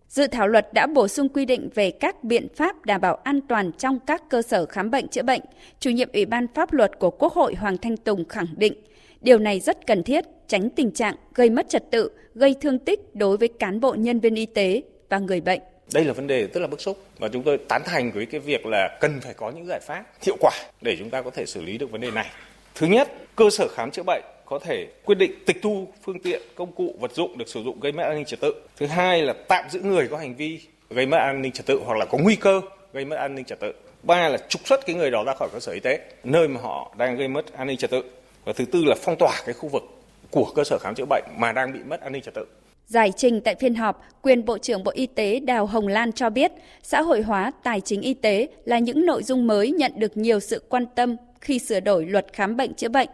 Dự 0.09 0.27
thảo 0.27 0.49
luật 0.49 0.73
đã 0.73 0.87
bổ 0.87 1.09
sung 1.09 1.29
quy 1.29 1.45
định 1.45 1.71
về 1.75 1.91
các 1.91 2.25
biện 2.25 2.47
pháp 2.57 2.87
đảm 2.87 3.01
bảo 3.01 3.15
an 3.15 3.41
toàn 3.49 3.73
trong 3.79 3.99
các 4.07 4.23
cơ 4.31 4.43
sở 4.43 4.67
khám 4.67 4.91
bệnh 4.91 5.09
chữa 5.09 5.23
bệnh. 5.23 5.41
Chủ 5.81 5.91
nhiệm 5.91 6.09
Ủy 6.13 6.27
ban 6.27 6.47
Pháp 6.55 6.73
luật 6.73 6.99
của 6.99 7.11
Quốc 7.11 7.33
hội 7.33 7.55
Hoàng 7.55 7.79
Thanh 7.79 7.97
Tùng 7.97 8.29
khẳng 8.29 8.47
định, 8.57 8.75
điều 9.23 9.39
này 9.39 9.61
rất 9.61 9.87
cần 9.87 10.03
thiết 10.03 10.25
tránh 10.49 10.71
tình 10.71 10.91
trạng 10.91 11.15
gây 11.35 11.51
mất 11.51 11.69
trật 11.69 11.91
tự, 11.91 12.11
gây 12.35 12.55
thương 12.61 12.79
tích 12.79 13.01
đối 13.15 13.37
với 13.37 13.49
cán 13.59 13.81
bộ 13.81 13.95
nhân 13.95 14.21
viên 14.21 14.35
y 14.35 14.47
tế 14.47 14.83
và 15.09 15.19
người 15.19 15.41
bệnh. 15.41 15.61
Đây 15.95 16.05
là 16.05 16.13
vấn 16.13 16.27
đề 16.27 16.47
rất 16.47 16.61
là 16.61 16.67
bức 16.67 16.81
xúc 16.81 16.99
và 17.19 17.29
chúng 17.29 17.43
tôi 17.43 17.59
tán 17.59 17.83
thành 17.85 18.13
với 18.13 18.27
cái 18.27 18.41
việc 18.41 18.67
là 18.67 18.99
cần 19.01 19.21
phải 19.21 19.35
có 19.35 19.51
những 19.51 19.67
giải 19.67 19.81
pháp 19.81 20.05
hiệu 20.23 20.37
quả 20.41 20.53
để 20.81 20.97
chúng 20.99 21.11
ta 21.11 21.23
có 21.23 21.31
thể 21.31 21.47
xử 21.47 21.63
lý 21.63 21.79
được 21.79 21.91
vấn 21.91 22.01
đề 22.01 22.11
này. 22.11 22.27
Thứ 22.75 22.87
nhất, 22.87 23.09
cơ 23.37 23.51
sở 23.51 23.69
khám 23.69 23.91
chữa 23.91 24.03
bệnh 24.03 24.23
có 24.45 24.59
thể 24.59 24.87
quyết 25.05 25.19
định 25.19 25.33
tịch 25.47 25.57
thu 25.63 25.89
phương 26.03 26.21
tiện, 26.21 26.43
công 26.55 26.73
cụ, 26.73 26.95
vật 27.01 27.13
dụng 27.15 27.39
được 27.39 27.49
sử 27.49 27.63
dụng 27.63 27.81
gây 27.81 27.93
mất 27.93 28.03
an 28.03 28.15
ninh 28.17 28.25
trật 28.25 28.41
tự. 28.41 28.55
Thứ 28.77 28.87
hai 28.87 29.23
là 29.23 29.35
tạm 29.49 29.65
giữ 29.71 29.81
người 29.81 30.09
có 30.09 30.17
hành 30.17 30.35
vi 30.35 30.61
gây 30.91 31.07
mất 31.07 31.17
an 31.17 31.43
ninh 31.43 31.53
trật 31.53 31.67
tự 31.67 31.81
hoặc 31.85 31.99
là 31.99 32.05
có 32.05 32.19
nguy 32.19 32.37
cơ 32.37 32.61
gây 32.93 33.05
mất 33.05 33.17
an 33.17 33.35
ninh 33.35 33.45
trật 33.45 33.61
tự. 33.61 33.73
Ba 34.03 34.29
là 34.29 34.39
trục 34.49 34.67
xuất 34.67 34.87
cái 34.87 34.97
người 34.97 35.11
đó 35.11 35.25
ra 35.27 35.35
khỏi 35.35 35.49
cơ 35.53 35.61
sở 35.61 35.73
y 35.73 35.81
tế, 35.81 36.01
nơi 36.25 36.49
mà 36.49 36.61
họ 36.61 36.95
đang 36.99 37.17
gây 37.17 37.29
mất 37.29 37.53
an 37.53 37.67
ninh 37.67 37.77
trật 37.77 37.91
tự. 37.91 38.03
Và 38.45 38.53
thứ 38.53 38.65
tư 38.65 38.85
là 38.85 38.95
phong 39.03 39.17
tỏa 39.19 39.43
cái 39.47 39.55
khu 39.55 39.69
vực 39.69 39.83
của 40.31 40.53
cơ 40.55 40.65
sở 40.65 40.79
khám 40.79 40.95
chữa 40.95 41.05
bệnh 41.11 41.25
mà 41.39 41.53
đang 41.53 41.73
bị 41.73 41.79
mất 41.87 42.01
an 42.01 42.13
ninh 42.13 42.23
trật 42.23 42.35
tự. 42.35 42.47
Giải 42.87 43.13
trình 43.17 43.41
tại 43.41 43.55
phiên 43.55 43.75
họp, 43.75 44.03
quyền 44.23 44.45
Bộ 44.45 44.59
trưởng 44.59 44.85
Bộ 44.85 44.93
Y 44.95 45.07
tế 45.07 45.41
Đào 45.41 45.67
Hồng 45.67 45.89
Lan 45.89 46.13
cho 46.13 46.31
biết, 46.31 46.53
xã 46.83 47.03
hội 47.03 47.23
hóa 47.23 47.53
tài 47.63 47.81
chính 47.81 48.01
y 48.01 48.15
tế 48.15 48.49
là 48.65 48.79
những 48.79 49.07
nội 49.07 49.23
dung 49.23 49.47
mới 49.47 49.71
nhận 49.71 49.93
được 49.97 50.17
nhiều 50.17 50.41
sự 50.41 50.63
quan 50.69 50.87
tâm 50.95 51.17
khi 51.41 51.59
sửa 51.59 51.81
đổi 51.81 52.07
luật 52.07 52.27
khám 52.33 52.57
bệnh 52.57 52.75
chữa 52.75 52.89
bệnh. 52.89 53.09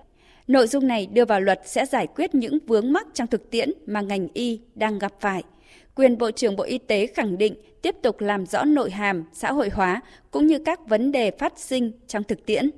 Nội 0.46 0.66
dung 0.66 0.86
này 0.86 1.06
đưa 1.06 1.24
vào 1.24 1.40
luật 1.40 1.60
sẽ 1.64 1.86
giải 1.86 2.06
quyết 2.06 2.34
những 2.34 2.58
vướng 2.66 2.92
mắc 2.92 3.06
trong 3.14 3.26
thực 3.26 3.50
tiễn 3.50 3.70
mà 3.86 4.00
ngành 4.00 4.28
y 4.34 4.60
đang 4.74 4.98
gặp 4.98 5.12
phải. 5.20 5.42
Quyền 5.94 6.18
Bộ 6.18 6.30
trưởng 6.30 6.56
Bộ 6.56 6.64
Y 6.64 6.78
tế 6.78 7.06
khẳng 7.06 7.38
định 7.38 7.54
tiếp 7.82 7.96
tục 8.02 8.20
làm 8.20 8.46
rõ 8.46 8.64
nội 8.64 8.90
hàm, 8.90 9.24
xã 9.32 9.52
hội 9.52 9.68
hóa 9.68 10.00
cũng 10.30 10.46
như 10.46 10.58
các 10.58 10.88
vấn 10.88 11.12
đề 11.12 11.30
phát 11.30 11.52
sinh 11.56 11.92
trong 12.06 12.22
thực 12.22 12.46
tiễn. 12.46 12.70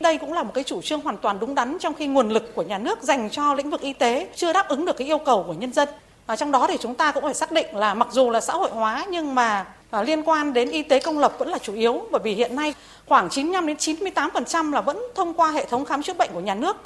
Đây 0.00 0.18
cũng 0.18 0.32
là 0.32 0.42
một 0.42 0.50
cái 0.54 0.64
chủ 0.64 0.82
trương 0.82 1.00
hoàn 1.00 1.16
toàn 1.16 1.40
đúng 1.40 1.54
đắn 1.54 1.76
trong 1.80 1.94
khi 1.94 2.06
nguồn 2.06 2.28
lực 2.28 2.54
của 2.54 2.62
nhà 2.62 2.78
nước 2.78 3.02
dành 3.02 3.30
cho 3.30 3.54
lĩnh 3.54 3.70
vực 3.70 3.80
y 3.80 3.92
tế 3.92 4.28
chưa 4.34 4.52
đáp 4.52 4.68
ứng 4.68 4.84
được 4.84 4.96
cái 4.96 5.08
yêu 5.08 5.18
cầu 5.18 5.44
của 5.46 5.52
nhân 5.52 5.72
dân. 5.72 5.88
Và 6.26 6.36
trong 6.36 6.52
đó 6.52 6.66
thì 6.66 6.76
chúng 6.80 6.94
ta 6.94 7.12
cũng 7.12 7.22
phải 7.22 7.34
xác 7.34 7.52
định 7.52 7.66
là 7.72 7.94
mặc 7.94 8.08
dù 8.12 8.30
là 8.30 8.40
xã 8.40 8.52
hội 8.52 8.70
hóa, 8.70 9.06
nhưng 9.10 9.34
mà 9.34 9.66
à, 9.90 10.02
liên 10.02 10.22
quan 10.22 10.52
đến 10.52 10.70
y 10.70 10.82
tế 10.82 11.00
công 11.00 11.18
lập 11.18 11.32
vẫn 11.38 11.48
là 11.48 11.58
chủ 11.58 11.74
yếu 11.74 12.06
bởi 12.10 12.20
vì 12.24 12.34
hiện 12.34 12.56
nay 12.56 12.74
khoảng 13.06 13.28
95 13.28 13.66
đến 13.66 13.76
98% 13.76 14.72
là 14.72 14.80
vẫn 14.80 15.02
thông 15.14 15.34
qua 15.34 15.50
hệ 15.50 15.64
thống 15.64 15.84
khám 15.84 16.02
chữa 16.02 16.14
bệnh 16.14 16.30
của 16.32 16.40
nhà 16.40 16.54
nước 16.54 16.76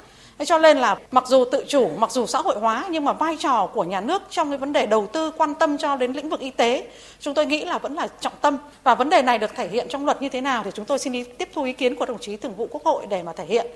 Thế 0.41 0.45
cho 0.45 0.57
nên 0.57 0.77
là 0.77 0.97
mặc 1.11 1.27
dù 1.27 1.45
tự 1.51 1.65
chủ, 1.67 1.89
mặc 1.97 2.11
dù 2.11 2.25
xã 2.25 2.41
hội 2.41 2.55
hóa 2.59 2.85
nhưng 2.91 3.05
mà 3.05 3.13
vai 3.13 3.37
trò 3.39 3.69
của 3.73 3.83
nhà 3.83 4.01
nước 4.01 4.21
trong 4.29 4.49
cái 4.49 4.57
vấn 4.57 4.73
đề 4.73 4.85
đầu 4.85 5.07
tư 5.07 5.31
quan 5.37 5.55
tâm 5.55 5.77
cho 5.77 5.95
đến 5.95 6.13
lĩnh 6.13 6.29
vực 6.29 6.39
y 6.39 6.51
tế 6.51 6.87
chúng 7.19 7.33
tôi 7.33 7.45
nghĩ 7.45 7.65
là 7.65 7.77
vẫn 7.77 7.95
là 7.95 8.07
trọng 8.21 8.33
tâm 8.41 8.57
và 8.83 8.95
vấn 8.95 9.09
đề 9.09 9.21
này 9.21 9.39
được 9.39 9.51
thể 9.55 9.67
hiện 9.67 9.87
trong 9.89 10.05
luật 10.05 10.21
như 10.21 10.29
thế 10.29 10.41
nào 10.41 10.63
thì 10.63 10.71
chúng 10.73 10.85
tôi 10.85 10.99
xin 10.99 11.13
đi 11.13 11.23
tiếp 11.23 11.49
thu 11.53 11.63
ý 11.63 11.73
kiến 11.73 11.95
của 11.95 12.05
đồng 12.05 12.19
chí 12.19 12.37
Thường 12.37 12.53
vụ 12.57 12.67
Quốc 12.71 12.83
hội 12.83 13.05
để 13.09 13.23
mà 13.23 13.33
thể 13.33 13.45
hiện. 13.45 13.67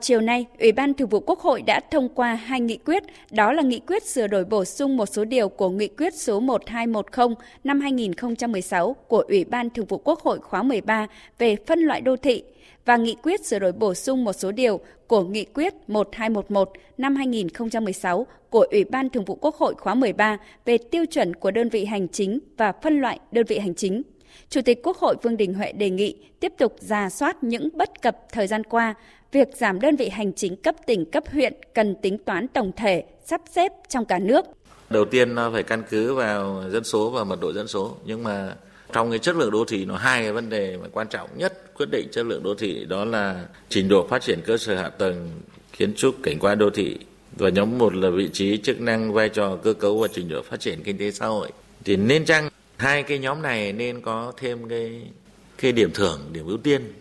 Chiều 0.00 0.20
nay, 0.20 0.46
Ủy 0.60 0.72
ban 0.72 0.94
Thường 0.94 1.08
vụ 1.08 1.20
Quốc 1.20 1.40
hội 1.40 1.62
đã 1.62 1.80
thông 1.90 2.08
qua 2.08 2.34
hai 2.34 2.60
nghị 2.60 2.76
quyết, 2.76 3.02
đó 3.30 3.52
là 3.52 3.62
nghị 3.62 3.80
quyết 3.86 4.06
sửa 4.06 4.26
đổi 4.26 4.44
bổ 4.44 4.64
sung 4.64 4.96
một 4.96 5.06
số 5.06 5.24
điều 5.24 5.48
của 5.48 5.68
nghị 5.68 5.88
quyết 5.88 6.14
số 6.14 6.40
1210 6.40 7.28
năm 7.64 7.80
2016 7.80 8.96
của 9.08 9.24
Ủy 9.28 9.44
ban 9.44 9.70
Thường 9.70 9.86
vụ 9.86 10.00
Quốc 10.04 10.20
hội 10.20 10.38
khóa 10.38 10.62
13 10.62 11.06
về 11.38 11.56
phân 11.66 11.80
loại 11.80 12.00
đô 12.00 12.16
thị 12.16 12.44
và 12.86 12.96
nghị 12.96 13.16
quyết 13.22 13.46
sửa 13.46 13.58
đổi 13.58 13.72
bổ 13.72 13.94
sung 13.94 14.24
một 14.24 14.32
số 14.32 14.52
điều 14.52 14.80
của 15.06 15.22
nghị 15.22 15.44
quyết 15.44 15.74
1211 15.88 16.72
năm 16.98 17.16
2016 17.16 18.26
của 18.50 18.66
Ủy 18.70 18.84
ban 18.84 19.10
Thường 19.10 19.24
vụ 19.24 19.34
Quốc 19.34 19.56
hội 19.56 19.74
khóa 19.74 19.94
13 19.94 20.38
về 20.64 20.78
tiêu 20.78 21.04
chuẩn 21.10 21.34
của 21.34 21.50
đơn 21.50 21.68
vị 21.68 21.84
hành 21.84 22.08
chính 22.08 22.38
và 22.56 22.72
phân 22.82 23.00
loại 23.00 23.20
đơn 23.32 23.46
vị 23.48 23.58
hành 23.58 23.74
chính. 23.74 24.02
Chủ 24.48 24.60
tịch 24.64 24.80
Quốc 24.82 24.96
hội 24.96 25.16
Vương 25.22 25.36
Đình 25.36 25.54
Huệ 25.54 25.72
đề 25.72 25.90
nghị 25.90 26.16
tiếp 26.40 26.52
tục 26.58 26.76
ra 26.80 27.10
soát 27.10 27.44
những 27.44 27.68
bất 27.74 28.02
cập 28.02 28.16
thời 28.32 28.46
gian 28.46 28.64
qua, 28.64 28.94
việc 29.32 29.48
giảm 29.56 29.80
đơn 29.80 29.96
vị 29.96 30.08
hành 30.08 30.32
chính 30.32 30.56
cấp 30.56 30.74
tỉnh, 30.86 31.10
cấp 31.10 31.24
huyện 31.32 31.54
cần 31.74 31.94
tính 32.02 32.18
toán 32.18 32.48
tổng 32.48 32.72
thể, 32.76 33.04
sắp 33.24 33.40
xếp 33.50 33.72
trong 33.88 34.04
cả 34.04 34.18
nước. 34.18 34.44
Đầu 34.90 35.04
tiên 35.04 35.34
nó 35.34 35.50
phải 35.50 35.62
căn 35.62 35.82
cứ 35.90 36.14
vào 36.14 36.62
dân 36.70 36.84
số 36.84 37.10
và 37.10 37.24
mật 37.24 37.40
độ 37.40 37.52
dân 37.52 37.68
số, 37.68 37.94
nhưng 38.04 38.22
mà 38.22 38.54
trong 38.92 39.10
cái 39.10 39.18
chất 39.18 39.36
lượng 39.36 39.50
đô 39.50 39.64
thị, 39.64 39.84
nó 39.84 39.96
hai 39.96 40.22
cái 40.22 40.32
vấn 40.32 40.50
đề 40.50 40.76
mà 40.76 40.88
quan 40.92 41.08
trọng 41.08 41.30
nhất, 41.36 41.74
quyết 41.74 41.86
định 41.92 42.08
chất 42.12 42.26
lượng 42.26 42.42
đô 42.42 42.54
thị, 42.54 42.84
đó 42.84 43.04
là 43.04 43.46
trình 43.68 43.88
độ 43.88 44.06
phát 44.06 44.22
triển 44.22 44.40
cơ 44.44 44.58
sở 44.58 44.76
hạ 44.76 44.88
tầng, 44.88 45.30
kiến 45.76 45.94
trúc, 45.94 46.22
cảnh 46.22 46.38
quan 46.38 46.58
đô 46.58 46.70
thị 46.70 46.96
và 47.36 47.48
nhóm 47.48 47.78
một 47.78 47.94
là 47.94 48.10
vị 48.10 48.28
trí 48.32 48.56
chức 48.56 48.80
năng, 48.80 49.12
vai 49.12 49.28
trò, 49.28 49.56
cơ 49.56 49.72
cấu 49.72 49.98
và 49.98 50.08
trình 50.08 50.28
độ 50.28 50.42
phát 50.42 50.60
triển 50.60 50.82
kinh 50.82 50.98
tế 50.98 51.10
xã 51.10 51.26
hội. 51.26 51.50
Thì 51.84 51.96
nên 51.96 52.24
chăng 52.24 52.48
hai 52.76 53.02
cái 53.02 53.18
nhóm 53.18 53.42
này 53.42 53.72
nên 53.72 54.00
có 54.00 54.32
thêm 54.36 54.68
cái 54.68 55.02
cái 55.58 55.72
điểm 55.72 55.90
thưởng, 55.94 56.20
điểm 56.32 56.46
ưu 56.46 56.56
tiên? 56.56 56.92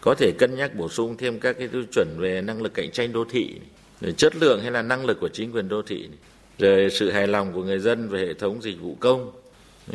Có 0.00 0.14
thể 0.14 0.32
cân 0.38 0.56
nhắc 0.56 0.74
bổ 0.74 0.88
sung 0.88 1.16
thêm 1.16 1.40
các 1.40 1.56
cái 1.58 1.68
tiêu 1.68 1.82
chuẩn 1.92 2.08
về 2.18 2.40
năng 2.40 2.62
lực 2.62 2.74
cạnh 2.74 2.90
tranh 2.90 3.12
đô 3.12 3.24
thị 3.30 3.54
rồi 4.00 4.12
chất 4.12 4.36
lượng 4.36 4.60
hay 4.62 4.70
là 4.70 4.82
năng 4.82 5.06
lực 5.06 5.20
của 5.20 5.28
chính 5.28 5.52
quyền 5.52 5.68
đô 5.68 5.82
thị 5.82 6.08
rồi 6.58 6.90
sự 6.90 7.10
hài 7.10 7.26
lòng 7.26 7.52
của 7.52 7.62
người 7.62 7.78
dân 7.78 8.08
về 8.08 8.26
hệ 8.26 8.34
thống 8.34 8.62
dịch 8.62 8.80
vụ 8.80 8.96
công 9.00 9.32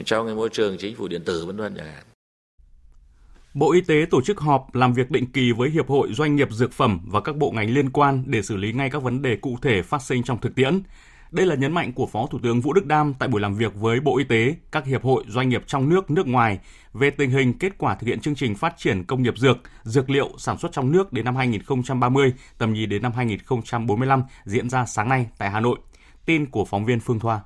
trong 0.05 0.25
cái 0.25 0.35
môi 0.35 0.49
trường 0.49 0.77
chính 0.77 0.95
phủ 0.95 1.07
điện 1.07 1.23
tử 1.25 1.45
vân 1.45 1.57
vân 1.57 1.75
chẳng 1.77 1.87
hạn. 1.87 2.03
Bộ 3.53 3.71
Y 3.71 3.81
tế 3.81 4.05
tổ 4.09 4.21
chức 4.21 4.39
họp 4.39 4.75
làm 4.75 4.93
việc 4.93 5.11
định 5.11 5.31
kỳ 5.31 5.51
với 5.51 5.69
Hiệp 5.69 5.87
hội 5.87 6.13
Doanh 6.13 6.35
nghiệp 6.35 6.47
Dược 6.51 6.73
phẩm 6.73 6.99
và 7.05 7.21
các 7.21 7.37
bộ 7.37 7.51
ngành 7.51 7.69
liên 7.69 7.89
quan 7.89 8.23
để 8.27 8.41
xử 8.41 8.57
lý 8.57 8.73
ngay 8.73 8.89
các 8.89 9.03
vấn 9.03 9.21
đề 9.21 9.35
cụ 9.35 9.57
thể 9.61 9.81
phát 9.81 10.01
sinh 10.01 10.23
trong 10.23 10.41
thực 10.41 10.55
tiễn. 10.55 10.81
Đây 11.31 11.45
là 11.45 11.55
nhấn 11.55 11.73
mạnh 11.73 11.93
của 11.93 12.07
Phó 12.07 12.27
Thủ 12.31 12.39
tướng 12.43 12.61
Vũ 12.61 12.73
Đức 12.73 12.85
Đam 12.85 13.13
tại 13.19 13.29
buổi 13.29 13.41
làm 13.41 13.55
việc 13.55 13.75
với 13.75 13.99
Bộ 13.99 14.17
Y 14.17 14.23
tế, 14.23 14.55
các 14.71 14.85
hiệp 14.85 15.03
hội 15.03 15.23
doanh 15.27 15.49
nghiệp 15.49 15.63
trong 15.67 15.89
nước, 15.89 16.11
nước 16.11 16.27
ngoài 16.27 16.59
về 16.93 17.09
tình 17.09 17.29
hình 17.29 17.53
kết 17.59 17.77
quả 17.77 17.95
thực 17.95 18.07
hiện 18.07 18.19
chương 18.19 18.35
trình 18.35 18.55
phát 18.55 18.73
triển 18.77 19.03
công 19.03 19.23
nghiệp 19.23 19.37
dược, 19.37 19.57
dược 19.83 20.09
liệu 20.09 20.29
sản 20.37 20.57
xuất 20.57 20.71
trong 20.71 20.91
nước 20.91 21.13
đến 21.13 21.25
năm 21.25 21.35
2030, 21.35 22.33
tầm 22.57 22.73
nhìn 22.73 22.89
đến 22.89 23.01
năm 23.01 23.11
2045 23.11 24.23
diễn 24.45 24.69
ra 24.69 24.85
sáng 24.85 25.09
nay 25.09 25.27
tại 25.37 25.49
Hà 25.49 25.59
Nội. 25.59 25.77
Tin 26.25 26.45
của 26.45 26.65
phóng 26.65 26.85
viên 26.85 26.99
Phương 26.99 27.19
Thoa. 27.19 27.41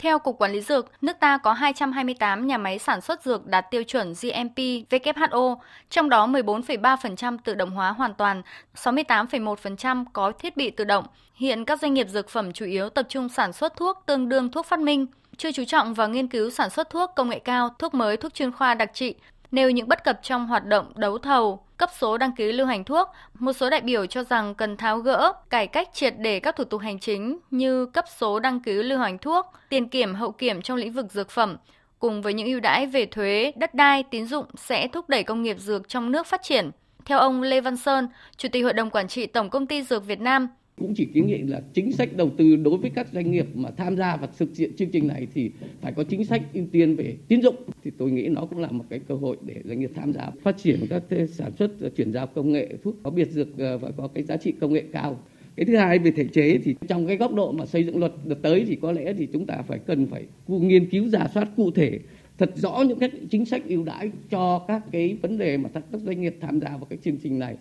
Theo 0.00 0.18
Cục 0.18 0.38
Quản 0.38 0.52
lý 0.52 0.60
Dược, 0.60 0.90
nước 1.02 1.16
ta 1.20 1.38
có 1.38 1.52
228 1.52 2.46
nhà 2.46 2.58
máy 2.58 2.78
sản 2.78 3.00
xuất 3.00 3.22
dược 3.22 3.46
đạt 3.46 3.70
tiêu 3.70 3.82
chuẩn 3.84 4.12
GMP 4.22 4.56
WHO, 4.90 5.56
trong 5.90 6.08
đó 6.08 6.26
14,3% 6.26 7.38
tự 7.44 7.54
động 7.54 7.70
hóa 7.70 7.90
hoàn 7.90 8.14
toàn, 8.14 8.42
68,1% 8.74 10.04
có 10.12 10.32
thiết 10.32 10.56
bị 10.56 10.70
tự 10.70 10.84
động. 10.84 11.04
Hiện 11.34 11.64
các 11.64 11.80
doanh 11.80 11.94
nghiệp 11.94 12.08
dược 12.08 12.28
phẩm 12.28 12.52
chủ 12.52 12.66
yếu 12.66 12.88
tập 12.88 13.06
trung 13.08 13.28
sản 13.28 13.52
xuất 13.52 13.76
thuốc 13.76 14.02
tương 14.06 14.28
đương 14.28 14.50
thuốc 14.50 14.66
phát 14.66 14.78
minh, 14.78 15.06
chưa 15.36 15.52
chú 15.52 15.64
trọng 15.64 15.94
vào 15.94 16.08
nghiên 16.08 16.28
cứu 16.28 16.50
sản 16.50 16.70
xuất 16.70 16.90
thuốc 16.90 17.10
công 17.16 17.28
nghệ 17.28 17.38
cao, 17.38 17.68
thuốc 17.78 17.94
mới, 17.94 18.16
thuốc 18.16 18.34
chuyên 18.34 18.52
khoa 18.52 18.74
đặc 18.74 18.90
trị, 18.94 19.14
nêu 19.52 19.70
những 19.70 19.88
bất 19.88 20.04
cập 20.04 20.20
trong 20.22 20.46
hoạt 20.46 20.66
động 20.66 20.92
đấu 20.96 21.18
thầu, 21.18 21.64
cấp 21.76 21.90
số 21.98 22.18
đăng 22.18 22.32
ký 22.32 22.52
lưu 22.52 22.66
hành 22.66 22.84
thuốc, 22.84 23.08
một 23.38 23.52
số 23.52 23.70
đại 23.70 23.80
biểu 23.80 24.06
cho 24.06 24.24
rằng 24.24 24.54
cần 24.54 24.76
tháo 24.76 24.98
gỡ, 24.98 25.32
cải 25.50 25.66
cách 25.66 25.88
triệt 25.92 26.14
để 26.18 26.40
các 26.40 26.56
thủ 26.56 26.64
tục 26.64 26.80
hành 26.80 26.98
chính 26.98 27.38
như 27.50 27.86
cấp 27.86 28.04
số 28.16 28.40
đăng 28.40 28.60
ký 28.60 28.72
lưu 28.72 28.98
hành 28.98 29.18
thuốc, 29.18 29.46
tiền 29.68 29.88
kiểm 29.88 30.14
hậu 30.14 30.32
kiểm 30.32 30.62
trong 30.62 30.76
lĩnh 30.76 30.92
vực 30.92 31.12
dược 31.12 31.30
phẩm, 31.30 31.56
cùng 31.98 32.22
với 32.22 32.34
những 32.34 32.46
ưu 32.46 32.60
đãi 32.60 32.86
về 32.86 33.06
thuế, 33.06 33.52
đất 33.56 33.74
đai, 33.74 34.02
tín 34.02 34.26
dụng 34.26 34.46
sẽ 34.56 34.88
thúc 34.88 35.08
đẩy 35.08 35.22
công 35.22 35.42
nghiệp 35.42 35.56
dược 35.58 35.88
trong 35.88 36.12
nước 36.12 36.26
phát 36.26 36.42
triển. 36.42 36.70
Theo 37.04 37.18
ông 37.18 37.42
Lê 37.42 37.60
Văn 37.60 37.76
Sơn, 37.76 38.08
Chủ 38.36 38.48
tịch 38.52 38.64
Hội 38.64 38.72
đồng 38.72 38.90
Quản 38.90 39.08
trị 39.08 39.26
Tổng 39.26 39.50
Công 39.50 39.66
ty 39.66 39.82
Dược 39.82 40.06
Việt 40.06 40.20
Nam, 40.20 40.48
cũng 40.80 40.94
chỉ 40.94 41.04
kiến 41.04 41.26
nghị 41.26 41.38
là 41.38 41.60
chính 41.74 41.92
sách 41.92 42.16
đầu 42.16 42.30
tư 42.36 42.56
đối 42.56 42.78
với 42.78 42.90
các 42.90 43.06
doanh 43.12 43.30
nghiệp 43.30 43.46
mà 43.54 43.70
tham 43.70 43.96
gia 43.96 44.16
và 44.16 44.28
thực 44.38 44.56
hiện 44.56 44.76
chương 44.76 44.90
trình 44.90 45.08
này 45.08 45.26
thì 45.34 45.50
phải 45.80 45.92
có 45.92 46.04
chính 46.04 46.24
sách 46.24 46.42
ưu 46.54 46.64
tiên 46.72 46.96
về 46.96 47.16
tín 47.28 47.42
dụng 47.42 47.56
thì 47.84 47.90
tôi 47.98 48.10
nghĩ 48.10 48.28
nó 48.28 48.46
cũng 48.46 48.58
là 48.58 48.70
một 48.70 48.84
cái 48.90 49.00
cơ 49.08 49.14
hội 49.14 49.36
để 49.42 49.54
doanh 49.64 49.80
nghiệp 49.80 49.90
tham 49.94 50.12
gia 50.12 50.30
phát 50.42 50.56
triển 50.58 50.86
các 50.90 51.02
sản 51.28 51.52
xuất, 51.58 51.70
chuyển 51.96 52.12
giao 52.12 52.26
công 52.26 52.52
nghệ, 52.52 52.68
thuốc 52.82 52.96
có 53.02 53.10
biệt 53.10 53.30
dược 53.30 53.58
ờ, 53.58 53.78
và 53.78 53.90
có 53.96 54.08
cái 54.08 54.24
giá 54.24 54.36
trị 54.36 54.52
công 54.60 54.72
nghệ 54.72 54.84
cao 54.92 55.18
cái 55.56 55.66
thứ 55.66 55.76
hai 55.76 55.98
về 55.98 56.10
thể 56.10 56.24
chế 56.32 56.58
thì 56.64 56.74
trong 56.88 57.06
cái 57.06 57.16
góc 57.16 57.34
độ 57.34 57.52
mà 57.52 57.66
xây 57.66 57.84
dựng 57.84 57.98
luật 57.98 58.12
đợt 58.24 58.36
tới 58.42 58.64
thì 58.68 58.78
có 58.82 58.92
lẽ 58.92 59.12
thì 59.18 59.28
chúng 59.32 59.46
ta 59.46 59.56
phải 59.68 59.78
cần 59.78 60.06
phải 60.06 60.24
nghiên 60.48 60.90
cứu 60.90 61.08
giả 61.08 61.26
soát 61.34 61.48
cụ 61.56 61.70
thể 61.70 61.98
thật 62.38 62.50
rõ 62.54 62.82
những 62.88 62.98
cái 62.98 63.10
chính 63.30 63.44
sách 63.44 63.62
ưu 63.68 63.84
đãi 63.84 64.10
cho 64.30 64.64
các 64.68 64.82
cái 64.92 65.18
vấn 65.22 65.38
đề 65.38 65.56
mà 65.56 65.68
các 65.74 65.82
doanh 65.92 66.20
nghiệp 66.20 66.36
tham 66.40 66.60
gia 66.60 66.68
vào 66.68 66.86
cái 66.90 66.98
chương 67.04 67.16
trình 67.22 67.38
này. 67.38 67.56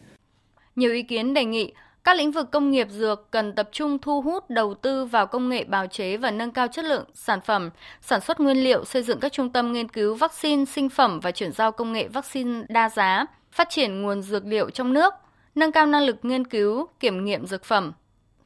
Nhiều 0.75 0.93
ý 0.93 1.03
kiến 1.03 1.33
đề 1.33 1.45
nghị 1.45 1.71
các 2.03 2.17
lĩnh 2.17 2.31
vực 2.31 2.51
công 2.51 2.71
nghiệp 2.71 2.87
dược 2.89 3.31
cần 3.31 3.55
tập 3.55 3.69
trung 3.71 3.99
thu 3.99 4.21
hút 4.21 4.49
đầu 4.49 4.73
tư 4.73 5.05
vào 5.05 5.27
công 5.27 5.49
nghệ 5.49 5.63
bào 5.63 5.87
chế 5.87 6.17
và 6.17 6.31
nâng 6.31 6.51
cao 6.51 6.67
chất 6.67 6.85
lượng 6.85 7.05
sản 7.13 7.41
phẩm, 7.41 7.69
sản 8.01 8.21
xuất 8.21 8.39
nguyên 8.39 8.63
liệu, 8.63 8.85
xây 8.85 9.03
dựng 9.03 9.19
các 9.19 9.31
trung 9.31 9.49
tâm 9.49 9.71
nghiên 9.71 9.89
cứu 9.89 10.15
vaccine, 10.15 10.65
sinh 10.65 10.89
phẩm 10.89 11.19
và 11.19 11.31
chuyển 11.31 11.51
giao 11.51 11.71
công 11.71 11.93
nghệ 11.93 12.07
vaccine 12.07 12.61
đa 12.69 12.89
giá, 12.89 13.25
phát 13.51 13.69
triển 13.69 14.01
nguồn 14.01 14.21
dược 14.21 14.45
liệu 14.45 14.69
trong 14.69 14.93
nước, 14.93 15.13
nâng 15.55 15.71
cao 15.71 15.85
năng 15.85 16.03
lực 16.03 16.17
nghiên 16.21 16.47
cứu, 16.47 16.87
kiểm 16.99 17.25
nghiệm 17.25 17.45
dược 17.45 17.63
phẩm. 17.63 17.91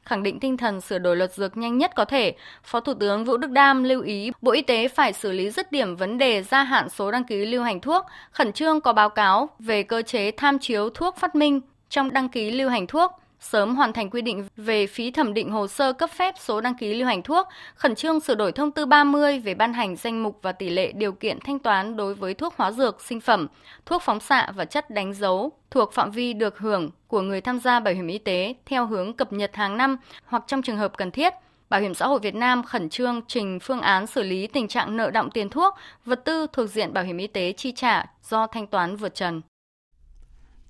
Khẳng 0.02 0.22
định 0.22 0.40
tinh 0.40 0.56
thần 0.56 0.80
sửa 0.80 0.98
đổi 0.98 1.16
luật 1.16 1.34
dược 1.34 1.56
nhanh 1.56 1.78
nhất 1.78 1.92
có 1.94 2.04
thể, 2.04 2.34
Phó 2.64 2.80
Thủ 2.80 2.94
tướng 2.94 3.24
Vũ 3.24 3.36
Đức 3.36 3.50
Đam 3.50 3.84
lưu 3.84 4.02
ý 4.02 4.30
Bộ 4.42 4.52
Y 4.52 4.62
tế 4.62 4.88
phải 4.88 5.12
xử 5.12 5.32
lý 5.32 5.50
dứt 5.50 5.72
điểm 5.72 5.96
vấn 5.96 6.18
đề 6.18 6.42
gia 6.42 6.62
hạn 6.62 6.88
số 6.88 7.10
đăng 7.10 7.24
ký 7.24 7.46
lưu 7.46 7.62
hành 7.62 7.80
thuốc, 7.80 8.06
khẩn 8.30 8.52
trương 8.52 8.80
có 8.80 8.92
báo 8.92 9.08
cáo 9.08 9.48
về 9.58 9.82
cơ 9.82 10.02
chế 10.02 10.30
tham 10.30 10.58
chiếu 10.58 10.90
thuốc 10.90 11.16
phát 11.16 11.34
minh 11.34 11.60
trong 11.88 12.12
đăng 12.12 12.28
ký 12.28 12.50
lưu 12.50 12.68
hành 12.68 12.86
thuốc, 12.86 13.12
sớm 13.44 13.76
hoàn 13.76 13.92
thành 13.92 14.10
quy 14.10 14.22
định 14.22 14.48
về 14.56 14.86
phí 14.86 15.10
thẩm 15.10 15.34
định 15.34 15.50
hồ 15.50 15.66
sơ 15.66 15.92
cấp 15.92 16.10
phép 16.10 16.34
số 16.38 16.60
đăng 16.60 16.74
ký 16.74 16.94
lưu 16.94 17.06
hành 17.06 17.22
thuốc, 17.22 17.48
khẩn 17.74 17.94
trương 17.94 18.20
sửa 18.20 18.34
đổi 18.34 18.52
thông 18.52 18.70
tư 18.70 18.86
30 18.86 19.38
về 19.38 19.54
ban 19.54 19.72
hành 19.72 19.96
danh 19.96 20.22
mục 20.22 20.38
và 20.42 20.52
tỷ 20.52 20.68
lệ 20.68 20.92
điều 20.92 21.12
kiện 21.12 21.38
thanh 21.40 21.58
toán 21.58 21.96
đối 21.96 22.14
với 22.14 22.34
thuốc 22.34 22.54
hóa 22.56 22.72
dược, 22.72 23.02
sinh 23.02 23.20
phẩm, 23.20 23.46
thuốc 23.86 24.02
phóng 24.02 24.20
xạ 24.20 24.52
và 24.56 24.64
chất 24.64 24.90
đánh 24.90 25.14
dấu 25.14 25.52
thuộc 25.70 25.92
phạm 25.92 26.10
vi 26.10 26.32
được 26.32 26.58
hưởng 26.58 26.90
của 27.08 27.20
người 27.20 27.40
tham 27.40 27.58
gia 27.60 27.80
bảo 27.80 27.94
hiểm 27.94 28.06
y 28.06 28.18
tế 28.18 28.54
theo 28.66 28.86
hướng 28.86 29.12
cập 29.12 29.32
nhật 29.32 29.56
hàng 29.56 29.76
năm 29.76 29.96
hoặc 30.24 30.44
trong 30.46 30.62
trường 30.62 30.76
hợp 30.76 30.96
cần 30.96 31.10
thiết. 31.10 31.34
Bảo 31.68 31.80
hiểm 31.80 31.94
xã 31.94 32.06
hội 32.06 32.18
Việt 32.18 32.34
Nam 32.34 32.62
khẩn 32.62 32.88
trương 32.88 33.20
trình 33.28 33.58
phương 33.60 33.80
án 33.80 34.06
xử 34.06 34.22
lý 34.22 34.46
tình 34.46 34.68
trạng 34.68 34.96
nợ 34.96 35.10
động 35.10 35.30
tiền 35.30 35.48
thuốc, 35.48 35.74
vật 36.04 36.24
tư 36.24 36.46
thuộc 36.52 36.70
diện 36.70 36.92
bảo 36.92 37.04
hiểm 37.04 37.18
y 37.18 37.26
tế 37.26 37.52
chi 37.52 37.72
trả 37.72 38.06
do 38.22 38.46
thanh 38.46 38.66
toán 38.66 38.96
vượt 38.96 39.14
trần. 39.14 39.42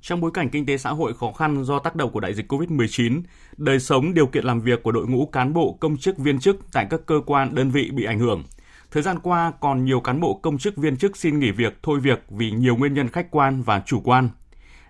Trong 0.06 0.20
bối 0.20 0.30
cảnh 0.34 0.48
kinh 0.48 0.66
tế 0.66 0.76
xã 0.76 0.90
hội 0.90 1.14
khó 1.14 1.32
khăn 1.32 1.64
do 1.64 1.78
tác 1.78 1.96
động 1.96 2.10
của 2.10 2.20
đại 2.20 2.34
dịch 2.34 2.52
COVID-19, 2.52 3.22
đời 3.56 3.80
sống 3.80 4.14
điều 4.14 4.26
kiện 4.26 4.44
làm 4.44 4.60
việc 4.60 4.82
của 4.82 4.92
đội 4.92 5.06
ngũ 5.06 5.26
cán 5.26 5.52
bộ 5.52 5.76
công 5.80 5.96
chức 5.96 6.18
viên 6.18 6.38
chức 6.38 6.56
tại 6.72 6.86
các 6.90 7.00
cơ 7.06 7.20
quan 7.26 7.54
đơn 7.54 7.70
vị 7.70 7.90
bị 7.94 8.04
ảnh 8.04 8.18
hưởng. 8.18 8.42
Thời 8.90 9.02
gian 9.02 9.18
qua, 9.18 9.52
còn 9.60 9.84
nhiều 9.84 10.00
cán 10.00 10.20
bộ 10.20 10.34
công 10.34 10.58
chức 10.58 10.76
viên 10.76 10.96
chức 10.96 11.16
xin 11.16 11.38
nghỉ 11.38 11.50
việc, 11.50 11.78
thôi 11.82 12.00
việc 12.00 12.22
vì 12.28 12.50
nhiều 12.50 12.76
nguyên 12.76 12.94
nhân 12.94 13.08
khách 13.08 13.30
quan 13.30 13.62
và 13.62 13.82
chủ 13.86 14.00
quan. 14.00 14.28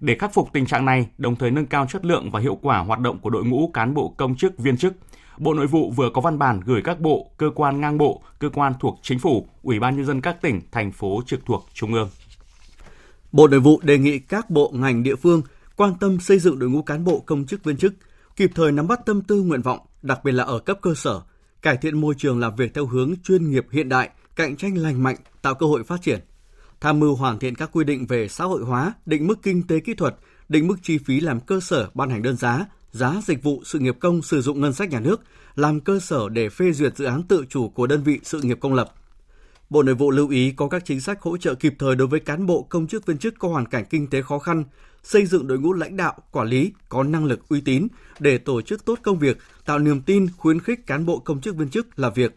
Để 0.00 0.16
khắc 0.18 0.34
phục 0.34 0.52
tình 0.52 0.66
trạng 0.66 0.84
này, 0.84 1.06
đồng 1.18 1.36
thời 1.36 1.50
nâng 1.50 1.66
cao 1.66 1.86
chất 1.86 2.04
lượng 2.04 2.30
và 2.30 2.40
hiệu 2.40 2.58
quả 2.62 2.78
hoạt 2.78 3.00
động 3.00 3.18
của 3.18 3.30
đội 3.30 3.44
ngũ 3.44 3.70
cán 3.74 3.94
bộ 3.94 4.14
công 4.16 4.36
chức 4.36 4.58
viên 4.58 4.76
chức, 4.76 4.94
Bộ 5.38 5.54
Nội 5.54 5.66
vụ 5.66 5.90
vừa 5.90 6.10
có 6.10 6.20
văn 6.20 6.38
bản 6.38 6.60
gửi 6.64 6.82
các 6.82 7.00
bộ, 7.00 7.30
cơ 7.36 7.50
quan 7.54 7.80
ngang 7.80 7.98
bộ, 7.98 8.22
cơ 8.38 8.48
quan 8.48 8.72
thuộc 8.80 8.98
chính 9.02 9.18
phủ, 9.18 9.48
Ủy 9.62 9.80
ban 9.80 9.96
nhân 9.96 10.06
dân 10.06 10.20
các 10.20 10.42
tỉnh, 10.42 10.60
thành 10.72 10.92
phố 10.92 11.22
trực 11.26 11.46
thuộc 11.46 11.66
trung 11.74 11.94
ương. 11.94 12.08
Bộ 13.34 13.48
Nội 13.48 13.60
vụ 13.60 13.80
đề 13.82 13.98
nghị 13.98 14.18
các 14.18 14.50
bộ 14.50 14.72
ngành 14.74 15.02
địa 15.02 15.16
phương 15.16 15.42
quan 15.76 15.94
tâm 16.00 16.20
xây 16.20 16.38
dựng 16.38 16.58
đội 16.58 16.70
ngũ 16.70 16.82
cán 16.82 17.04
bộ 17.04 17.20
công 17.26 17.46
chức 17.46 17.64
viên 17.64 17.76
chức, 17.76 17.94
kịp 18.36 18.50
thời 18.54 18.72
nắm 18.72 18.88
bắt 18.88 19.00
tâm 19.06 19.22
tư 19.22 19.42
nguyện 19.42 19.62
vọng, 19.62 19.78
đặc 20.02 20.24
biệt 20.24 20.32
là 20.32 20.44
ở 20.44 20.58
cấp 20.58 20.78
cơ 20.82 20.94
sở, 20.94 21.20
cải 21.62 21.76
thiện 21.76 22.00
môi 22.00 22.14
trường 22.18 22.40
làm 22.40 22.56
việc 22.56 22.74
theo 22.74 22.86
hướng 22.86 23.14
chuyên 23.24 23.50
nghiệp 23.50 23.66
hiện 23.70 23.88
đại, 23.88 24.10
cạnh 24.36 24.56
tranh 24.56 24.78
lành 24.78 25.02
mạnh, 25.02 25.16
tạo 25.42 25.54
cơ 25.54 25.66
hội 25.66 25.84
phát 25.84 26.02
triển. 26.02 26.20
Tham 26.80 27.00
mưu 27.00 27.14
hoàn 27.14 27.38
thiện 27.38 27.54
các 27.54 27.70
quy 27.72 27.84
định 27.84 28.06
về 28.06 28.28
xã 28.28 28.44
hội 28.44 28.62
hóa, 28.62 28.92
định 29.06 29.26
mức 29.26 29.38
kinh 29.42 29.66
tế 29.66 29.80
kỹ 29.80 29.94
thuật, 29.94 30.16
định 30.48 30.66
mức 30.66 30.76
chi 30.82 30.98
phí 30.98 31.20
làm 31.20 31.40
cơ 31.40 31.60
sở 31.60 31.90
ban 31.94 32.10
hành 32.10 32.22
đơn 32.22 32.36
giá, 32.36 32.66
giá 32.92 33.20
dịch 33.26 33.42
vụ 33.42 33.62
sự 33.64 33.78
nghiệp 33.78 33.96
công 34.00 34.22
sử 34.22 34.40
dụng 34.40 34.60
ngân 34.60 34.72
sách 34.72 34.90
nhà 34.90 35.00
nước, 35.00 35.20
làm 35.54 35.80
cơ 35.80 36.00
sở 36.00 36.28
để 36.28 36.48
phê 36.48 36.72
duyệt 36.72 36.96
dự 36.96 37.04
án 37.04 37.22
tự 37.22 37.44
chủ 37.48 37.68
của 37.68 37.86
đơn 37.86 38.02
vị 38.02 38.20
sự 38.22 38.40
nghiệp 38.42 38.58
công 38.60 38.74
lập– 38.74 38.94
Bộ 39.70 39.82
Nội 39.82 39.94
vụ 39.94 40.10
lưu 40.10 40.28
ý 40.28 40.52
có 40.56 40.68
các 40.68 40.84
chính 40.84 41.00
sách 41.00 41.20
hỗ 41.22 41.36
trợ 41.36 41.54
kịp 41.54 41.74
thời 41.78 41.96
đối 41.96 42.08
với 42.08 42.20
cán 42.20 42.46
bộ 42.46 42.62
công 42.62 42.86
chức 42.86 43.06
viên 43.06 43.18
chức 43.18 43.34
có 43.38 43.48
hoàn 43.48 43.66
cảnh 43.66 43.84
kinh 43.90 44.06
tế 44.06 44.22
khó 44.22 44.38
khăn, 44.38 44.64
xây 45.02 45.26
dựng 45.26 45.46
đội 45.46 45.58
ngũ 45.58 45.72
lãnh 45.72 45.96
đạo, 45.96 46.14
quản 46.30 46.48
lý 46.48 46.72
có 46.88 47.02
năng 47.02 47.24
lực 47.24 47.48
uy 47.48 47.60
tín 47.60 47.88
để 48.18 48.38
tổ 48.38 48.62
chức 48.62 48.84
tốt 48.84 48.98
công 49.02 49.18
việc, 49.18 49.38
tạo 49.64 49.78
niềm 49.78 50.02
tin, 50.02 50.26
khuyến 50.36 50.60
khích 50.60 50.86
cán 50.86 51.06
bộ 51.06 51.18
công 51.18 51.40
chức 51.40 51.56
viên 51.56 51.68
chức 51.68 51.98
làm 51.98 52.12
việc. 52.12 52.36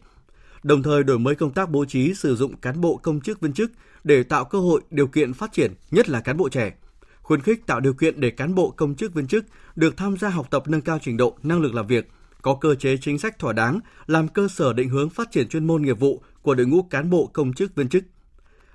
Đồng 0.63 0.83
thời 0.83 1.03
đổi 1.03 1.19
mới 1.19 1.35
công 1.35 1.53
tác 1.53 1.69
bố 1.69 1.85
trí 1.85 2.13
sử 2.13 2.35
dụng 2.35 2.55
cán 2.55 2.81
bộ 2.81 2.97
công 2.97 3.21
chức 3.21 3.39
viên 3.41 3.53
chức 3.53 3.71
để 4.03 4.23
tạo 4.23 4.45
cơ 4.45 4.59
hội 4.59 4.81
điều 4.89 5.07
kiện 5.07 5.33
phát 5.33 5.53
triển, 5.53 5.73
nhất 5.91 6.09
là 6.09 6.19
cán 6.19 6.37
bộ 6.37 6.49
trẻ. 6.49 6.73
Khuyến 7.21 7.41
khích 7.41 7.65
tạo 7.65 7.79
điều 7.79 7.93
kiện 7.93 8.19
để 8.19 8.29
cán 8.29 8.55
bộ 8.55 8.69
công 8.69 8.95
chức 8.95 9.13
viên 9.13 9.27
chức 9.27 9.45
được 9.75 9.97
tham 9.97 10.17
gia 10.17 10.29
học 10.29 10.47
tập 10.51 10.63
nâng 10.67 10.81
cao 10.81 10.99
trình 11.01 11.17
độ, 11.17 11.37
năng 11.43 11.61
lực 11.61 11.73
làm 11.73 11.87
việc, 11.87 12.07
có 12.41 12.57
cơ 12.61 12.75
chế 12.75 12.97
chính 12.97 13.19
sách 13.19 13.39
thỏa 13.39 13.53
đáng, 13.53 13.79
làm 14.05 14.27
cơ 14.27 14.47
sở 14.47 14.73
định 14.73 14.89
hướng 14.89 15.09
phát 15.09 15.31
triển 15.31 15.49
chuyên 15.49 15.67
môn 15.67 15.81
nghiệp 15.81 15.99
vụ 15.99 16.21
của 16.47 16.55
đội 16.55 16.67
ngũ 16.67 16.81
cán 16.81 17.09
bộ 17.09 17.29
công 17.33 17.53
chức 17.53 17.75
viên 17.75 17.89
chức. 17.89 18.03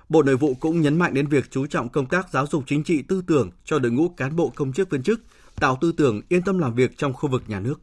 Bộ 0.08 0.22
Nội 0.22 0.36
vụ 0.36 0.54
cũng 0.60 0.80
nhấn 0.80 0.98
mạnh 0.98 1.14
đến 1.14 1.26
việc 1.26 1.50
chú 1.50 1.66
trọng 1.66 1.88
công 1.88 2.06
tác 2.06 2.30
giáo 2.30 2.46
dục 2.46 2.64
chính 2.66 2.84
trị 2.84 3.02
tư 3.02 3.22
tưởng 3.26 3.50
cho 3.64 3.78
đội 3.78 3.92
ngũ 3.92 4.08
cán 4.08 4.36
bộ 4.36 4.52
công 4.54 4.72
chức 4.72 4.90
viên 4.90 5.02
chức, 5.02 5.22
tạo 5.60 5.78
tư 5.80 5.92
tưởng 5.92 6.20
yên 6.28 6.42
tâm 6.42 6.58
làm 6.58 6.74
việc 6.74 6.98
trong 6.98 7.12
khu 7.12 7.28
vực 7.28 7.42
nhà 7.46 7.60
nước. 7.60 7.80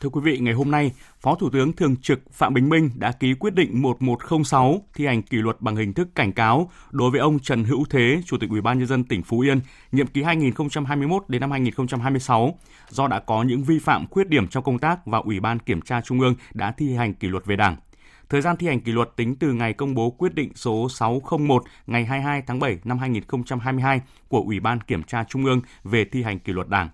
Thưa 0.00 0.08
quý 0.08 0.20
vị, 0.24 0.38
ngày 0.38 0.54
hôm 0.54 0.70
nay, 0.70 0.92
Phó 1.20 1.34
Thủ 1.34 1.50
tướng 1.50 1.72
Thường 1.72 1.96
trực 1.96 2.18
Phạm 2.32 2.54
Bình 2.54 2.68
Minh 2.68 2.90
đã 2.94 3.12
ký 3.12 3.34
quyết 3.34 3.54
định 3.54 3.82
1106 3.82 4.82
thi 4.94 5.06
hành 5.06 5.22
kỷ 5.22 5.36
luật 5.36 5.60
bằng 5.60 5.76
hình 5.76 5.92
thức 5.92 6.08
cảnh 6.14 6.32
cáo 6.32 6.70
đối 6.90 7.10
với 7.10 7.20
ông 7.20 7.38
Trần 7.38 7.64
Hữu 7.64 7.84
Thế, 7.90 8.20
Chủ 8.26 8.36
tịch 8.40 8.50
Ủy 8.50 8.60
ban 8.60 8.78
nhân 8.78 8.88
dân 8.88 9.04
tỉnh 9.04 9.22
Phú 9.22 9.40
Yên, 9.40 9.60
nhiệm 9.92 10.06
kỳ 10.06 10.22
2021 10.22 11.24
đến 11.28 11.40
năm 11.40 11.50
2026 11.50 12.58
do 12.88 13.08
đã 13.08 13.20
có 13.20 13.42
những 13.42 13.62
vi 13.62 13.78
phạm 13.78 14.06
khuyết 14.06 14.28
điểm 14.28 14.48
trong 14.48 14.64
công 14.64 14.78
tác 14.78 15.06
và 15.06 15.18
Ủy 15.18 15.40
ban 15.40 15.58
Kiểm 15.58 15.80
tra 15.80 16.00
Trung 16.00 16.20
ương 16.20 16.34
đã 16.54 16.72
thi 16.72 16.94
hành 16.94 17.14
kỷ 17.14 17.28
luật 17.28 17.46
về 17.46 17.56
Đảng. 17.56 17.76
Thời 18.28 18.40
gian 18.40 18.56
thi 18.56 18.66
hành 18.66 18.80
kỷ 18.80 18.92
luật 18.92 19.08
tính 19.16 19.36
từ 19.36 19.52
ngày 19.52 19.72
công 19.72 19.94
bố 19.94 20.10
quyết 20.10 20.34
định 20.34 20.52
số 20.54 20.88
601 20.88 21.64
ngày 21.86 22.04
22 22.04 22.42
tháng 22.46 22.58
7 22.58 22.78
năm 22.84 22.98
2022 22.98 24.00
của 24.28 24.40
Ủy 24.40 24.60
ban 24.60 24.80
Kiểm 24.80 25.02
tra 25.02 25.24
Trung 25.24 25.44
ương 25.44 25.60
về 25.84 26.04
thi 26.04 26.22
hành 26.22 26.38
kỷ 26.38 26.52
luật 26.52 26.68
Đảng. 26.68 26.88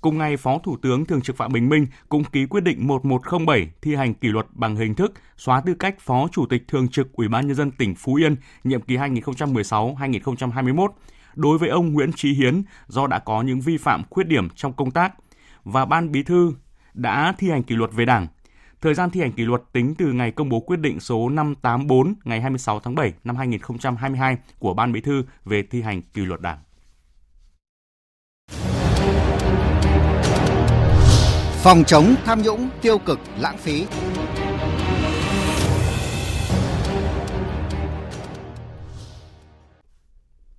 Cùng 0.00 0.18
ngày, 0.18 0.36
Phó 0.36 0.58
Thủ 0.58 0.76
tướng 0.82 1.04
Thường 1.04 1.20
trực 1.20 1.36
Phạm 1.36 1.52
Bình 1.52 1.68
Minh 1.68 1.86
cũng 2.08 2.24
ký 2.24 2.46
quyết 2.46 2.60
định 2.60 2.86
1107 2.86 3.70
thi 3.82 3.94
hành 3.94 4.14
kỷ 4.14 4.28
luật 4.28 4.46
bằng 4.52 4.76
hình 4.76 4.94
thức 4.94 5.12
xóa 5.36 5.60
tư 5.60 5.74
cách 5.74 6.00
Phó 6.00 6.28
Chủ 6.32 6.46
tịch 6.46 6.68
Thường 6.68 6.88
trực 6.88 7.12
Ủy 7.12 7.28
ban 7.28 7.46
nhân 7.46 7.56
dân 7.56 7.70
tỉnh 7.70 7.94
Phú 7.94 8.14
Yên 8.14 8.36
nhiệm 8.64 8.80
kỳ 8.80 8.96
2016-2021 8.96 10.88
đối 11.34 11.58
với 11.58 11.68
ông 11.68 11.92
Nguyễn 11.92 12.12
Trí 12.12 12.32
Hiến 12.32 12.62
do 12.86 13.06
đã 13.06 13.18
có 13.18 13.42
những 13.42 13.60
vi 13.60 13.76
phạm 13.76 14.02
khuyết 14.10 14.24
điểm 14.24 14.48
trong 14.50 14.72
công 14.72 14.90
tác 14.90 15.14
và 15.64 15.84
Ban 15.84 16.12
Bí 16.12 16.22
thư 16.22 16.52
đã 16.94 17.34
thi 17.38 17.50
hành 17.50 17.62
kỷ 17.62 17.74
luật 17.74 17.92
về 17.92 18.04
Đảng. 18.04 18.26
Thời 18.84 18.94
gian 18.94 19.10
thi 19.10 19.20
hành 19.20 19.32
kỷ 19.32 19.44
luật 19.44 19.62
tính 19.72 19.94
từ 19.98 20.12
ngày 20.12 20.30
công 20.30 20.48
bố 20.48 20.60
quyết 20.60 20.76
định 20.76 21.00
số 21.00 21.28
584 21.28 22.14
ngày 22.24 22.40
26 22.40 22.80
tháng 22.80 22.94
7 22.94 23.12
năm 23.24 23.36
2022 23.36 24.36
của 24.58 24.74
Ban 24.74 24.92
Bí 24.92 25.00
thư 25.00 25.24
về 25.44 25.62
thi 25.70 25.82
hành 25.82 26.02
kỷ 26.02 26.24
luật 26.24 26.40
Đảng. 26.40 26.58
Phòng 31.62 31.84
chống 31.86 32.14
tham 32.24 32.42
nhũng 32.42 32.68
tiêu 32.82 32.98
cực 32.98 33.20
lãng 33.38 33.56
phí. 33.58 33.86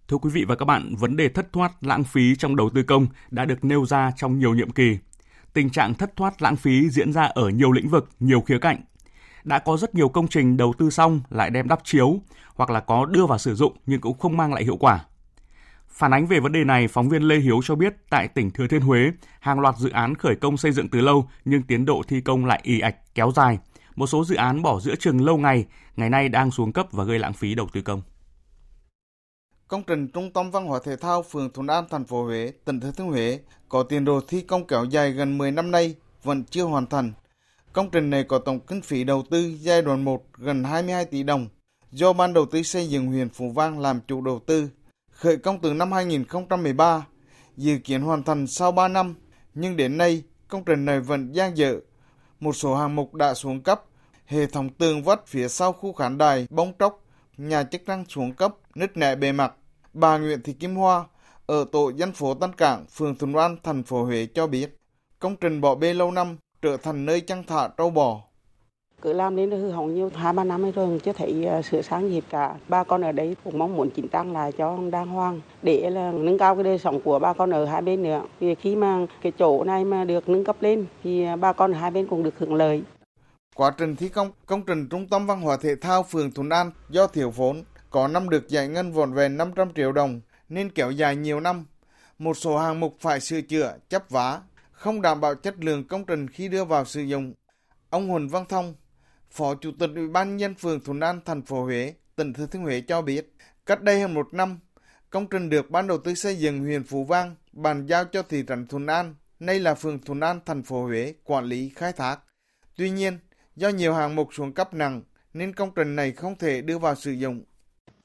Thưa 0.07 0.17
quý 0.17 0.29
vị 0.33 0.45
và 0.47 0.55
các 0.55 0.65
bạn, 0.65 0.95
vấn 0.95 1.15
đề 1.15 1.29
thất 1.29 1.53
thoát 1.53 1.83
lãng 1.83 2.03
phí 2.03 2.35
trong 2.35 2.55
đầu 2.55 2.69
tư 2.75 2.83
công 2.83 3.07
đã 3.31 3.45
được 3.45 3.65
nêu 3.65 3.85
ra 3.85 4.11
trong 4.15 4.39
nhiều 4.39 4.55
nhiệm 4.55 4.71
kỳ. 4.71 4.97
Tình 5.55 5.69
trạng 5.69 5.93
thất 5.93 6.15
thoát 6.15 6.41
lãng 6.41 6.55
phí 6.55 6.89
diễn 6.89 7.13
ra 7.13 7.23
ở 7.23 7.49
nhiều 7.49 7.71
lĩnh 7.71 7.89
vực, 7.89 8.09
nhiều 8.19 8.41
khía 8.41 8.59
cạnh. 8.59 8.77
Đã 9.43 9.59
có 9.59 9.77
rất 9.77 9.95
nhiều 9.95 10.09
công 10.09 10.27
trình 10.27 10.57
đầu 10.57 10.73
tư 10.77 10.89
xong 10.89 11.21
lại 11.29 11.49
đem 11.49 11.67
đắp 11.67 11.79
chiếu 11.83 12.19
hoặc 12.55 12.69
là 12.69 12.79
có 12.79 13.05
đưa 13.05 13.25
vào 13.25 13.37
sử 13.37 13.55
dụng 13.55 13.73
nhưng 13.85 14.01
cũng 14.01 14.17
không 14.17 14.37
mang 14.37 14.53
lại 14.53 14.63
hiệu 14.63 14.77
quả. 14.77 15.05
Phản 15.87 16.13
ánh 16.13 16.25
về 16.27 16.39
vấn 16.39 16.51
đề 16.51 16.63
này, 16.63 16.87
phóng 16.87 17.09
viên 17.09 17.23
Lê 17.23 17.35
Hiếu 17.35 17.59
cho 17.63 17.75
biết 17.75 17.93
tại 18.09 18.27
tỉnh 18.27 18.51
Thừa 18.51 18.67
Thiên 18.67 18.81
Huế, 18.81 19.11
hàng 19.39 19.59
loạt 19.59 19.75
dự 19.77 19.89
án 19.89 20.15
khởi 20.15 20.35
công 20.35 20.57
xây 20.57 20.71
dựng 20.71 20.89
từ 20.89 21.01
lâu 21.01 21.29
nhưng 21.45 21.63
tiến 21.63 21.85
độ 21.85 22.01
thi 22.07 22.21
công 22.21 22.45
lại 22.45 22.59
ì 22.63 22.79
ạch 22.79 22.95
kéo 23.15 23.31
dài. 23.35 23.59
Một 23.95 24.07
số 24.07 24.25
dự 24.25 24.35
án 24.35 24.61
bỏ 24.61 24.79
giữa 24.79 24.95
chừng 24.95 25.25
lâu 25.25 25.37
ngày, 25.37 25.65
ngày 25.95 26.09
nay 26.09 26.29
đang 26.29 26.51
xuống 26.51 26.73
cấp 26.73 26.87
và 26.91 27.03
gây 27.03 27.19
lãng 27.19 27.33
phí 27.33 27.55
đầu 27.55 27.67
tư 27.73 27.81
công. 27.81 28.01
Công 29.67 29.83
trình 29.83 30.07
Trung 30.07 30.31
tâm 30.31 30.51
Văn 30.51 30.65
hóa 30.65 30.79
Thể 30.83 30.95
thao 30.95 31.23
phường 31.23 31.49
Thuận 31.49 31.67
An, 31.67 31.85
thành 31.89 32.05
phố 32.05 32.23
Huế, 32.23 32.51
tỉnh 32.65 32.79
Thừa 32.79 32.91
Thiên 32.91 33.07
Huế 33.07 33.39
có 33.69 33.83
tiền 33.83 34.05
đồ 34.05 34.21
thi 34.27 34.41
công 34.41 34.67
kéo 34.67 34.85
dài 34.85 35.11
gần 35.11 35.37
10 35.37 35.51
năm 35.51 35.71
nay 35.71 35.95
vẫn 36.23 36.43
chưa 36.43 36.63
hoàn 36.63 36.85
thành. 36.85 37.13
Công 37.73 37.89
trình 37.89 38.09
này 38.09 38.23
có 38.23 38.39
tổng 38.39 38.59
kinh 38.59 38.81
phí 38.81 39.03
đầu 39.03 39.23
tư 39.29 39.55
giai 39.59 39.81
đoạn 39.81 40.05
1 40.05 40.23
gần 40.37 40.63
22 40.63 41.05
tỷ 41.05 41.23
đồng, 41.23 41.47
do 41.91 42.13
Ban 42.13 42.33
đầu 42.33 42.45
tư 42.45 42.63
xây 42.63 42.89
dựng 42.89 43.07
huyện 43.07 43.29
Phú 43.29 43.51
Vang 43.55 43.79
làm 43.79 43.99
chủ 44.07 44.21
đầu 44.21 44.39
tư. 44.45 44.69
Khởi 45.11 45.37
công 45.37 45.61
từ 45.61 45.73
năm 45.73 45.91
2013, 45.91 47.05
dự 47.57 47.77
kiến 47.83 48.01
hoàn 48.01 48.23
thành 48.23 48.47
sau 48.47 48.71
3 48.71 48.87
năm, 48.87 49.15
nhưng 49.53 49.77
đến 49.77 49.97
nay 49.97 50.23
công 50.47 50.63
trình 50.65 50.85
này 50.85 50.99
vẫn 50.99 51.31
dang 51.31 51.57
dở. 51.57 51.79
Một 52.39 52.53
số 52.53 52.75
hạng 52.75 52.95
mục 52.95 53.13
đã 53.13 53.33
xuống 53.33 53.61
cấp, 53.61 53.83
hệ 54.25 54.45
thống 54.45 54.69
tường 54.69 55.03
vách 55.03 55.27
phía 55.27 55.47
sau 55.47 55.73
khu 55.73 55.93
khán 55.93 56.17
đài 56.17 56.47
bong 56.49 56.73
tróc, 56.79 57.04
nhà 57.37 57.63
chức 57.63 57.81
năng 57.87 58.05
xuống 58.05 58.33
cấp, 58.33 58.55
nứt 58.75 58.97
nẻ 58.97 59.15
bề 59.15 59.31
mặt. 59.31 59.53
Bà 59.93 60.17
Nguyễn 60.17 60.41
Thị 60.41 60.53
Kim 60.53 60.75
Hoa 60.75 61.03
ở 61.45 61.65
tổ 61.71 61.91
dân 61.95 62.11
phố 62.11 62.33
Tân 62.33 62.53
Cảng, 62.53 62.85
phường 62.85 63.15
Thuận 63.15 63.33
An, 63.33 63.57
thành 63.63 63.83
phố 63.83 64.03
Huế 64.03 64.27
cho 64.33 64.47
biết, 64.47 64.77
công 65.19 65.35
trình 65.35 65.61
bỏ 65.61 65.75
bê 65.75 65.93
lâu 65.93 66.11
năm 66.11 66.37
trở 66.61 66.77
thành 66.77 67.05
nơi 67.05 67.21
chăn 67.21 67.43
thả 67.47 67.67
trâu 67.77 67.89
bò. 67.89 68.21
Cứ 69.01 69.13
làm 69.13 69.35
đến 69.35 69.51
hư 69.51 69.71
hỏng 69.71 69.95
nhiều 69.95 70.09
hai 70.15 70.33
ba 70.33 70.43
năm 70.43 70.71
rồi 70.71 70.99
chưa 71.03 71.13
thấy 71.13 71.45
à, 71.45 71.61
sửa 71.61 71.81
sáng 71.81 72.09
gì 72.09 72.21
cả. 72.29 72.55
Ba 72.67 72.83
con 72.83 73.01
ở 73.01 73.11
đấy 73.11 73.35
cũng 73.43 73.57
mong 73.57 73.75
muốn 73.75 73.89
chỉnh 73.89 74.07
trang 74.07 74.33
lại 74.33 74.51
cho 74.51 74.77
đang 74.91 75.07
hoang 75.07 75.41
để 75.61 75.89
là 75.89 76.11
nâng 76.11 76.37
cao 76.37 76.55
cái 76.55 76.63
đời 76.63 76.77
sống 76.77 76.99
của 77.01 77.19
ba 77.19 77.33
con 77.33 77.49
ở 77.53 77.65
hai 77.65 77.81
bên 77.81 78.03
nữa. 78.03 78.21
Vì 78.39 78.55
khi 78.55 78.75
mà 78.75 79.05
cái 79.21 79.31
chỗ 79.39 79.63
này 79.63 79.85
mà 79.85 80.03
được 80.03 80.29
nâng 80.29 80.45
cấp 80.45 80.55
lên 80.59 80.85
thì 81.03 81.23
à, 81.23 81.35
ba 81.35 81.53
con 81.53 81.71
ở 81.71 81.79
hai 81.79 81.91
bên 81.91 82.07
cũng 82.07 82.23
được 82.23 82.39
hưởng 82.39 82.53
lợi. 82.53 82.83
Quá 83.55 83.71
trình 83.77 83.95
thi 83.95 84.09
công 84.09 84.31
công 84.45 84.65
trình 84.65 84.89
Trung 84.89 85.07
tâm 85.09 85.27
Văn 85.27 85.41
hóa 85.41 85.57
Thể 85.57 85.75
thao 85.75 86.03
phường 86.03 86.31
Thuận 86.31 86.49
An 86.49 86.71
do 86.89 87.07
thiếu 87.07 87.29
vốn 87.29 87.63
có 87.89 88.07
năm 88.07 88.29
được 88.29 88.47
giải 88.47 88.67
ngân 88.67 88.91
vòn 88.91 89.13
vẹn 89.13 89.37
500 89.37 89.73
triệu 89.73 89.91
đồng 89.91 90.21
nên 90.49 90.69
kéo 90.69 90.91
dài 90.91 91.15
nhiều 91.15 91.39
năm. 91.39 91.65
Một 92.19 92.37
số 92.37 92.57
hạng 92.57 92.79
mục 92.79 92.97
phải 92.99 93.19
sửa 93.19 93.41
chữa, 93.41 93.77
chấp 93.89 94.09
vá, 94.09 94.41
không 94.71 95.01
đảm 95.01 95.21
bảo 95.21 95.35
chất 95.35 95.55
lượng 95.59 95.87
công 95.87 96.05
trình 96.05 96.27
khi 96.27 96.47
đưa 96.47 96.65
vào 96.65 96.85
sử 96.85 97.01
dụng. 97.01 97.33
Ông 97.89 98.09
Huỳnh 98.09 98.29
Văn 98.29 98.45
Thông, 98.49 98.75
Phó 99.31 99.55
Chủ 99.55 99.71
tịch 99.79 99.89
Ủy 99.95 100.07
ban 100.07 100.37
nhân 100.37 100.55
phường 100.55 100.79
Thuận 100.83 100.99
An, 100.99 101.19
thành 101.25 101.41
phố 101.41 101.63
Huế, 101.63 101.93
tỉnh 102.15 102.33
Thừa 102.33 102.45
Thiên 102.45 102.61
Huế 102.61 102.81
cho 102.81 103.01
biết, 103.01 103.33
cách 103.65 103.81
đây 103.81 104.01
hơn 104.01 104.13
một 104.13 104.33
năm, 104.33 104.59
công 105.09 105.27
trình 105.27 105.49
được 105.49 105.69
ban 105.69 105.87
đầu 105.87 105.97
tư 105.97 106.15
xây 106.15 106.35
dựng 106.35 106.59
huyện 106.59 106.83
Phú 106.83 107.03
Vang 107.03 107.35
bàn 107.51 107.85
giao 107.85 108.05
cho 108.05 108.23
thị 108.23 108.43
trấn 108.47 108.67
Thuận 108.67 108.87
An, 108.87 109.15
nay 109.39 109.59
là 109.59 109.75
phường 109.75 109.99
Thuận 109.99 110.19
An, 110.19 110.39
thành 110.45 110.63
phố 110.63 110.85
Huế, 110.85 111.13
quản 111.23 111.45
lý 111.45 111.71
khai 111.75 111.93
thác. 111.93 112.19
Tuy 112.77 112.89
nhiên, 112.89 113.19
do 113.55 113.69
nhiều 113.69 113.93
hạng 113.93 114.15
mục 114.15 114.29
xuống 114.33 114.53
cấp 114.53 114.73
nặng 114.73 115.01
nên 115.33 115.53
công 115.53 115.71
trình 115.75 115.95
này 115.95 116.11
không 116.11 116.35
thể 116.37 116.61
đưa 116.61 116.77
vào 116.77 116.95
sử 116.95 117.11
dụng. 117.11 117.43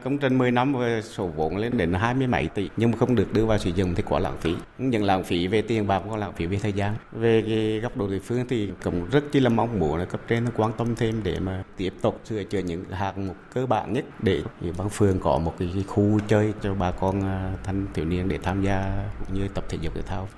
Công 0.05 0.19
trình 0.19 0.39
10 0.39 0.51
năm 0.51 0.75
về 0.75 1.03
số 1.03 1.27
vốn 1.27 1.57
lên 1.57 1.77
đến 1.77 1.93
hai 1.93 2.15
mươi 2.15 2.27
mấy 2.27 2.47
tỷ 2.47 2.69
nhưng 2.77 2.91
mà 2.91 2.99
không 2.99 3.15
được 3.15 3.33
đưa 3.33 3.47
vào 3.47 3.59
sử 3.59 3.71
dụng 3.71 3.95
thì 3.95 4.03
quá 4.09 4.19
lãng 4.19 4.37
phí. 4.41 4.55
Những 4.79 5.05
lãng 5.05 5.25
phí 5.25 5.47
về 5.47 5.63
tiền 5.63 5.87
bạc 5.87 6.03
có 6.11 6.17
lãng 6.17 6.33
phí 6.33 6.47
về 6.47 6.59
thời 6.63 6.73
gian. 6.73 6.95
Về 7.13 7.43
cái 7.47 7.81
góc 7.81 7.97
độ 7.97 8.09
địa 8.09 8.19
phương 8.19 8.47
thì 8.49 8.71
cũng 8.85 9.07
rất 9.11 9.25
chỉ 9.33 9.41
là 9.41 9.49
mong 9.49 9.79
muốn 9.79 9.97
là 9.97 10.05
cấp 10.05 10.21
trên 10.29 10.47
quan 10.57 10.73
tâm 10.79 10.95
thêm 10.97 11.21
để 11.23 11.41
mà 11.41 11.65
tiếp 11.77 11.93
tục 12.03 12.21
sửa 12.25 12.45
chữa 12.45 12.59
những 12.59 12.85
hạng 12.85 13.27
mục 13.27 13.37
cơ 13.55 13.67
bản 13.67 13.93
nhất 13.93 14.05
để 14.23 14.43
ủy 14.61 14.73
ban 14.79 14.89
phường 14.89 15.21
có 15.21 15.39
một 15.39 15.55
cái, 15.59 15.85
khu 15.87 16.21
chơi 16.29 16.53
cho 16.63 16.75
bà 16.75 16.91
con 16.91 17.23
à, 17.23 17.53
thanh 17.65 17.87
thiếu 17.95 18.05
niên 18.05 18.29
để 18.29 18.39
tham 18.43 18.63
gia 18.63 19.09
cũng 19.19 19.39
như 19.39 19.49
tập 19.49 19.65
thể 19.69 19.79
dục 19.83 19.95
thể 19.95 20.03
thao. 20.03 20.29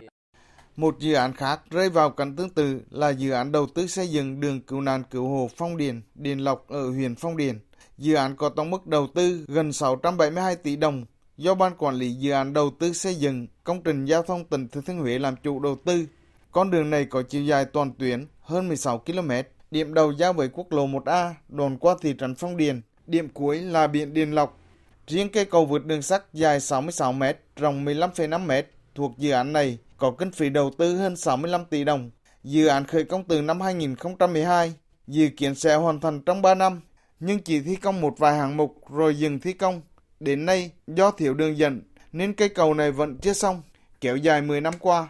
Một 0.76 0.98
dự 0.98 1.14
án 1.14 1.32
khác 1.32 1.60
rơi 1.70 1.88
vào 1.88 2.10
cảnh 2.10 2.36
tương 2.36 2.50
tự 2.50 2.80
là 2.90 3.10
dự 3.10 3.30
án 3.30 3.52
đầu 3.52 3.66
tư 3.66 3.86
xây 3.86 4.08
dựng 4.08 4.40
đường 4.40 4.60
cứu 4.60 4.80
nạn 4.80 5.02
cứu 5.10 5.28
hộ 5.28 5.50
Phong 5.56 5.76
Điền, 5.76 6.00
Điền 6.14 6.38
Lộc 6.38 6.68
ở 6.68 6.90
huyện 6.90 7.14
Phong 7.14 7.36
Điền. 7.36 7.58
Dự 7.98 8.14
án 8.14 8.36
có 8.36 8.48
tổng 8.48 8.70
mức 8.70 8.86
đầu 8.86 9.06
tư 9.14 9.44
gần 9.48 9.72
672 9.72 10.56
tỷ 10.56 10.76
đồng 10.76 11.04
do 11.36 11.54
Ban 11.54 11.72
Quản 11.78 11.94
lý 11.94 12.12
Dự 12.12 12.30
án 12.32 12.52
Đầu 12.52 12.70
tư 12.78 12.92
xây 12.92 13.14
dựng 13.14 13.46
công 13.64 13.82
trình 13.82 14.04
giao 14.04 14.22
thông 14.22 14.44
tỉnh 14.44 14.68
Thừa 14.68 14.80
Thiên 14.86 14.98
Huế 14.98 15.18
làm 15.18 15.34
chủ 15.42 15.60
đầu 15.60 15.76
tư. 15.84 16.06
Con 16.52 16.70
đường 16.70 16.90
này 16.90 17.04
có 17.04 17.22
chiều 17.22 17.42
dài 17.42 17.64
toàn 17.64 17.92
tuyến 17.98 18.26
hơn 18.40 18.68
16 18.68 18.98
km, 18.98 19.30
điểm 19.70 19.94
đầu 19.94 20.12
giao 20.12 20.32
với 20.32 20.48
quốc 20.52 20.72
lộ 20.72 20.86
1A, 20.86 21.32
đoạn 21.48 21.78
qua 21.78 21.94
thị 22.00 22.14
trấn 22.18 22.34
Phong 22.34 22.56
Điền, 22.56 22.80
điểm 23.06 23.28
cuối 23.28 23.58
là 23.58 23.86
biển 23.86 24.14
Điền 24.14 24.30
Lộc. 24.30 24.58
Riêng 25.06 25.28
cây 25.32 25.44
cầu 25.44 25.66
vượt 25.66 25.84
đường 25.86 26.02
sắt 26.02 26.24
dài 26.32 26.60
66 26.60 27.12
m, 27.12 27.22
rộng 27.56 27.84
15,5 27.84 28.40
m 28.46 28.66
thuộc 28.94 29.12
dự 29.18 29.30
án 29.30 29.52
này 29.52 29.78
có 30.02 30.10
kinh 30.10 30.32
phí 30.32 30.50
đầu 30.50 30.70
tư 30.78 30.96
hơn 30.96 31.16
65 31.16 31.64
tỷ 31.64 31.84
đồng. 31.84 32.10
Dự 32.44 32.66
án 32.66 32.84
khởi 32.84 33.04
công 33.04 33.24
từ 33.24 33.42
năm 33.42 33.60
2012, 33.60 34.74
dự 35.06 35.28
kiến 35.36 35.54
sẽ 35.54 35.74
hoàn 35.74 36.00
thành 36.00 36.22
trong 36.22 36.42
3 36.42 36.54
năm 36.54 36.80
nhưng 37.20 37.38
chỉ 37.38 37.60
thi 37.60 37.76
công 37.76 38.00
một 38.00 38.14
vài 38.18 38.38
hạng 38.38 38.56
mục 38.56 38.74
rồi 38.90 39.18
dừng 39.18 39.40
thi 39.40 39.52
công. 39.52 39.80
Đến 40.20 40.46
nay, 40.46 40.70
do 40.86 41.10
thiếu 41.10 41.34
đường 41.34 41.58
dẫn 41.58 41.82
nên 42.12 42.34
cây 42.34 42.48
cầu 42.48 42.74
này 42.74 42.92
vẫn 42.92 43.18
chưa 43.18 43.32
xong, 43.32 43.62
kéo 44.00 44.16
dài 44.16 44.42
10 44.42 44.60
năm 44.60 44.74
qua. 44.78 45.08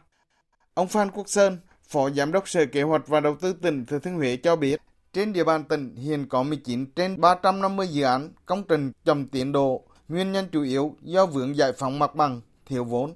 Ông 0.75 0.89
Phan 0.89 1.11
Quốc 1.11 1.29
Sơn, 1.29 1.59
Phó 1.89 2.11
Giám 2.11 2.33
đốc 2.33 2.49
Sở 2.49 2.67
Kế 2.67 2.83
hoạch 2.83 3.09
và 3.09 3.21
Đầu 3.21 3.37
tư 3.41 3.53
tỉnh 3.53 3.87
Thừa 3.87 3.99
Thiên 3.99 4.15
Huế 4.15 4.37
cho 4.37 4.57
biết, 4.57 4.81
trên 5.13 5.33
địa 5.33 5.45
bàn 5.45 5.65
tỉnh 5.65 5.97
hiện 5.97 6.29
có 6.29 6.43
19 6.43 6.87
trên 6.87 7.21
350 7.21 7.89
dự 7.89 8.03
án 8.03 8.33
công 8.47 8.63
trình 8.69 8.93
chậm 9.05 9.29
tiến 9.29 9.53
độ, 9.53 9.85
nguyên 10.09 10.33
nhân 10.33 10.49
chủ 10.53 10.63
yếu 10.63 10.97
do 11.03 11.27
vướng 11.27 11.57
giải 11.57 11.73
phóng 11.73 11.99
mặt 11.99 12.15
bằng, 12.15 12.41
thiếu 12.67 12.85
vốn 12.85 13.15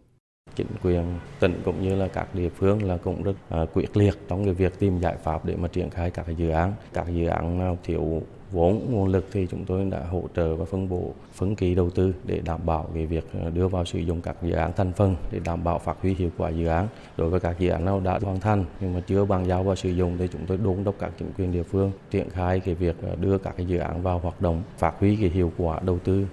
chính 0.57 0.67
quyền 0.83 1.05
tỉnh 1.41 1.61
cũng 1.65 1.83
như 1.83 1.95
là 1.95 2.09
các 2.09 2.35
địa 2.35 2.49
phương 2.49 2.83
là 2.83 2.97
cũng 2.97 3.23
rất 3.23 3.33
à, 3.49 3.67
quyết 3.75 3.97
liệt 3.97 4.15
trong 4.29 4.45
cái 4.45 4.55
việc 4.55 4.79
tìm 4.79 4.99
giải 4.99 5.17
pháp 5.23 5.45
để 5.45 5.57
mà 5.57 5.69
triển 5.69 5.91
khai 5.91 6.11
các 6.11 6.27
dự 6.37 6.49
án. 6.49 6.73
Các 6.93 7.07
dự 7.09 7.27
án 7.27 7.59
nào 7.59 7.79
thiếu 7.85 8.23
vốn, 8.53 8.87
nguồn 8.91 9.09
lực 9.09 9.27
thì 9.33 9.47
chúng 9.51 9.65
tôi 9.65 9.85
đã 9.85 10.05
hỗ 10.11 10.23
trợ 10.37 10.55
và 10.55 10.65
phân 10.65 10.89
bổ, 10.89 11.13
phân 11.35 11.57
kỳ 11.57 11.75
đầu 11.75 11.91
tư 11.91 12.15
để 12.25 12.41
đảm 12.45 12.61
bảo 12.67 12.91
cái 12.95 13.07
việc 13.07 13.25
à, 13.45 13.51
đưa 13.51 13.69
vào 13.69 13.85
sử 13.85 13.99
dụng 13.99 14.21
các 14.21 14.37
dự 14.43 14.53
án 14.53 14.73
thành 14.77 14.93
phần 14.93 15.17
để 15.33 15.41
đảm 15.45 15.65
bảo 15.65 15.79
phát 15.79 15.97
huy 16.03 16.15
hiệu 16.15 16.31
quả 16.37 16.51
dự 16.51 16.67
án. 16.67 16.89
Đối 17.17 17.31
với 17.31 17.41
các 17.41 17.59
dự 17.59 17.69
án 17.69 17.85
nào 17.85 18.01
đã 18.01 18.19
hoàn 18.23 18.41
thành 18.41 18.65
nhưng 18.81 18.95
mà 18.95 19.01
chưa 19.07 19.25
bàn 19.25 19.47
giao 19.47 19.63
vào 19.63 19.77
sử 19.77 19.91
dụng 19.91 20.17
thì 20.19 20.29
chúng 20.33 20.47
tôi 20.47 20.59
đôn 20.65 20.85
đốc 20.85 20.95
các 20.99 21.11
chính 21.19 21.33
quyền 21.39 21.53
địa 21.53 21.63
phương 21.63 21.93
triển 22.11 22.31
khai 22.31 22.61
cái 22.61 22.75
việc 22.75 22.97
à, 23.03 23.15
đưa 23.21 23.39
các 23.39 23.59
dự 23.59 23.79
án 23.79 24.03
vào 24.03 24.19
hoạt 24.19 24.41
động, 24.41 24.63
phát 24.79 24.95
huy 25.01 25.17
cái 25.17 25.31
hiệu 25.31 25.53
quả 25.57 25.81
đầu 25.85 25.99
tư 25.99 26.27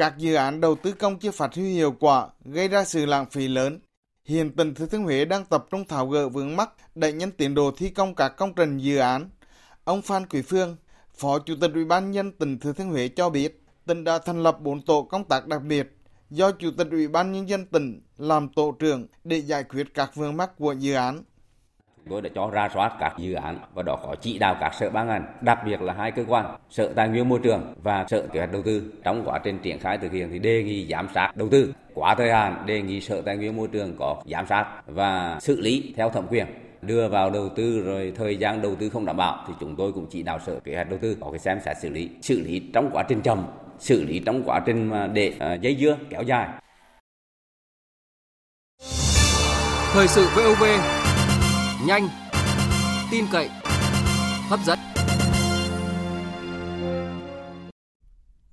các 0.00 0.18
dự 0.18 0.34
án 0.34 0.60
đầu 0.60 0.74
tư 0.74 0.92
công 0.92 1.18
chưa 1.18 1.30
phát 1.30 1.54
huy 1.54 1.74
hiệu 1.74 1.94
quả, 2.00 2.28
gây 2.44 2.68
ra 2.68 2.84
sự 2.84 3.06
lãng 3.06 3.26
phí 3.30 3.48
lớn. 3.48 3.80
Hiện 4.24 4.56
tỉnh 4.56 4.74
Thừa 4.74 4.86
Thiên 4.86 5.02
Huế 5.02 5.24
đang 5.24 5.44
tập 5.44 5.66
trung 5.70 5.84
tháo 5.84 6.06
gỡ 6.06 6.28
vướng 6.28 6.56
mắc, 6.56 6.70
đẩy 6.94 7.12
nhanh 7.12 7.30
tiến 7.30 7.54
độ 7.54 7.70
thi 7.76 7.88
công 7.88 8.14
các 8.14 8.28
công 8.28 8.54
trình 8.54 8.78
dự 8.78 8.98
án. 8.98 9.30
Ông 9.84 10.02
Phan 10.02 10.26
Quỳ 10.26 10.42
Phương, 10.42 10.76
Phó 11.14 11.38
Chủ 11.38 11.54
tịch 11.60 11.70
Ủy 11.74 11.84
ban 11.84 12.10
nhân 12.10 12.32
tỉnh 12.32 12.58
Thừa 12.58 12.72
Thiên 12.72 12.88
Huế 12.88 13.08
cho 13.08 13.30
biết, 13.30 13.62
tỉnh 13.86 14.04
đã 14.04 14.18
thành 14.18 14.42
lập 14.42 14.60
4 14.60 14.82
tổ 14.82 15.02
công 15.02 15.24
tác 15.24 15.46
đặc 15.46 15.62
biệt 15.62 15.96
do 16.30 16.50
Chủ 16.50 16.70
tịch 16.78 16.88
Ủy 16.90 17.08
ban 17.08 17.32
nhân 17.32 17.48
dân 17.48 17.66
tỉnh 17.66 18.02
làm 18.16 18.48
tổ 18.48 18.76
trưởng 18.78 19.06
để 19.24 19.38
giải 19.38 19.64
quyết 19.64 19.94
các 19.94 20.14
vướng 20.14 20.36
mắc 20.36 20.50
của 20.58 20.72
dự 20.72 20.94
án 20.94 21.22
tôi 22.10 22.22
đã 22.22 22.30
cho 22.34 22.50
ra 22.50 22.68
soát 22.74 22.92
các 23.00 23.14
dự 23.18 23.34
án 23.34 23.58
và 23.74 23.82
đó 23.82 23.96
có 24.02 24.14
chỉ 24.20 24.38
đạo 24.38 24.56
các 24.60 24.74
sở 24.74 24.90
ban 24.90 25.06
ngành, 25.06 25.24
đặc 25.40 25.58
biệt 25.66 25.82
là 25.82 25.92
hai 25.92 26.10
cơ 26.10 26.24
quan, 26.28 26.56
Sở 26.70 26.92
Tài 26.96 27.08
nguyên 27.08 27.28
Môi 27.28 27.38
trường 27.42 27.74
và 27.82 28.04
Sở 28.08 28.26
Kế 28.32 28.40
hoạch 28.40 28.52
Đầu 28.52 28.62
tư. 28.62 28.92
Trong 29.04 29.22
quá 29.24 29.38
trình 29.44 29.58
triển 29.62 29.78
khai 29.78 29.98
thực 29.98 30.12
hiện 30.12 30.30
thì 30.32 30.38
đề 30.38 30.62
nghị 30.62 30.86
giám 30.86 31.08
sát 31.14 31.32
đầu 31.36 31.48
tư. 31.48 31.74
Quá 31.94 32.14
thời 32.14 32.32
hạn 32.32 32.62
đề 32.66 32.82
nghị 32.82 33.00
Sở 33.00 33.22
Tài 33.22 33.36
nguyên 33.36 33.56
Môi 33.56 33.68
trường 33.68 33.96
có 33.98 34.22
giám 34.24 34.46
sát 34.46 34.66
và 34.86 35.38
xử 35.40 35.60
lý 35.60 35.94
theo 35.96 36.10
thẩm 36.10 36.26
quyền 36.30 36.46
đưa 36.82 37.08
vào 37.08 37.30
đầu 37.30 37.48
tư 37.48 37.80
rồi 37.80 38.12
thời 38.16 38.36
gian 38.36 38.62
đầu 38.62 38.74
tư 38.74 38.88
không 38.88 39.06
đảm 39.06 39.16
bảo 39.16 39.44
thì 39.48 39.54
chúng 39.60 39.76
tôi 39.76 39.92
cũng 39.92 40.06
chỉ 40.10 40.22
đạo 40.22 40.38
sở 40.46 40.60
kế 40.64 40.74
hoạch 40.74 40.90
đầu 40.90 40.98
tư 41.02 41.16
có 41.20 41.30
cái 41.30 41.38
xem 41.38 41.60
xét 41.64 41.76
xử 41.82 41.88
lý 41.88 42.10
xử 42.22 42.40
lý 42.40 42.62
trong 42.72 42.90
quá 42.92 43.04
trình 43.08 43.20
chậm 43.22 43.46
xử 43.78 44.04
lý 44.04 44.18
trong 44.18 44.42
quá 44.44 44.60
trình 44.66 44.90
mà 44.90 45.06
để 45.06 45.32
uh, 45.54 45.60
dây 45.60 45.76
dưa 45.80 45.96
kéo 46.10 46.22
dài 46.22 46.48
thời 49.92 50.08
sự 50.08 50.26
VOV 50.36 50.62
nhanh, 51.86 52.08
tin 53.10 53.24
cậy, 53.32 53.48
hấp 54.48 54.60
dẫn. 54.64 54.78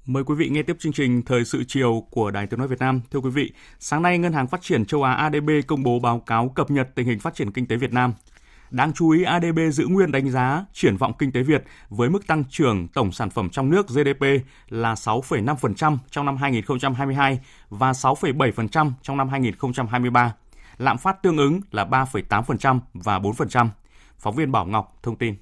Mời 0.06 0.24
quý 0.24 0.36
vị 0.36 0.50
nghe 0.50 0.64
tiếp 0.64 0.76
chương 0.80 0.94
trình 0.94 1.22
Thời 1.22 1.46
sự 1.46 1.64
chiều 1.68 2.04
của 2.12 2.32
Đài 2.32 2.48
Tiếng 2.48 2.60
Nói 2.60 2.68
Việt 2.68 2.80
Nam. 2.80 3.02
Thưa 3.12 3.20
quý 3.20 3.30
vị, 3.30 3.52
sáng 3.80 4.02
nay 4.02 4.18
Ngân 4.18 4.34
hàng 4.34 4.48
Phát 4.48 4.62
triển 4.62 4.86
Châu 4.86 5.04
Á 5.04 5.14
ADB 5.14 5.50
công 5.68 5.84
bố 5.84 6.00
báo 6.00 6.20
cáo 6.20 6.50
cập 6.50 6.72
nhật 6.72 6.90
tình 6.96 7.08
hình 7.08 7.20
phát 7.20 7.36
triển 7.36 7.52
kinh 7.52 7.68
tế 7.68 7.76
Việt 7.76 7.94
Nam. 7.94 8.14
Đáng 8.72 8.94
chú 8.94 9.10
ý, 9.10 9.24
ADB 9.24 9.60
giữ 9.72 9.88
nguyên 9.88 10.12
đánh 10.12 10.30
giá 10.30 10.66
triển 10.74 10.98
vọng 10.98 11.14
kinh 11.20 11.32
tế 11.32 11.44
Việt 11.44 11.64
với 11.90 12.10
mức 12.10 12.28
tăng 12.28 12.44
trưởng 12.50 12.88
tổng 12.88 13.12
sản 13.12 13.30
phẩm 13.30 13.50
trong 13.50 13.70
nước 13.70 13.88
GDP 13.88 14.26
là 14.70 14.94
6,5% 14.94 15.98
trong 16.12 16.26
năm 16.26 16.38
2022 16.38 17.40
và 17.70 17.92
6,7% 17.92 18.92
trong 19.02 19.18
năm 19.18 19.30
2023. 19.30 20.34
Lạm 20.78 20.98
phát 20.98 21.24
tương 21.24 21.38
ứng 21.38 21.62
là 21.72 21.86
3,8% 21.86 22.80
và 22.94 23.20
4%. 23.20 23.68
Phóng 24.18 24.36
viên 24.36 24.52
Bảo 24.52 24.66
Ngọc 24.66 25.00
thông 25.04 25.16
tin. 25.16 25.36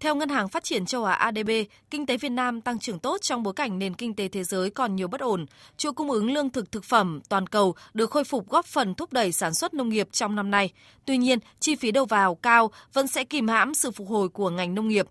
Theo 0.00 0.14
Ngân 0.14 0.28
hàng 0.28 0.48
Phát 0.48 0.64
triển 0.64 0.86
châu 0.86 1.04
Á 1.04 1.14
ADB, 1.14 1.50
kinh 1.90 2.06
tế 2.06 2.16
Việt 2.16 2.28
Nam 2.28 2.60
tăng 2.60 2.78
trưởng 2.78 2.98
tốt 2.98 3.16
trong 3.20 3.42
bối 3.42 3.54
cảnh 3.54 3.78
nền 3.78 3.94
kinh 3.94 4.14
tế 4.14 4.28
thế 4.28 4.44
giới 4.44 4.70
còn 4.70 4.96
nhiều 4.96 5.08
bất 5.08 5.20
ổn. 5.20 5.46
Chuỗi 5.76 5.92
cung 5.92 6.10
ứng 6.10 6.32
lương 6.32 6.50
thực 6.50 6.72
thực 6.72 6.84
phẩm 6.84 7.20
toàn 7.28 7.46
cầu 7.46 7.74
được 7.94 8.10
khôi 8.10 8.24
phục 8.24 8.48
góp 8.48 8.66
phần 8.66 8.94
thúc 8.94 9.12
đẩy 9.12 9.32
sản 9.32 9.54
xuất 9.54 9.74
nông 9.74 9.88
nghiệp 9.88 10.08
trong 10.12 10.36
năm 10.36 10.50
nay. 10.50 10.72
Tuy 11.04 11.18
nhiên, 11.18 11.38
chi 11.60 11.76
phí 11.76 11.90
đầu 11.90 12.04
vào 12.04 12.34
cao 12.34 12.70
vẫn 12.92 13.06
sẽ 13.06 13.24
kìm 13.24 13.48
hãm 13.48 13.74
sự 13.74 13.90
phục 13.90 14.08
hồi 14.08 14.28
của 14.28 14.50
ngành 14.50 14.74
nông 14.74 14.88
nghiệp. 14.88 15.06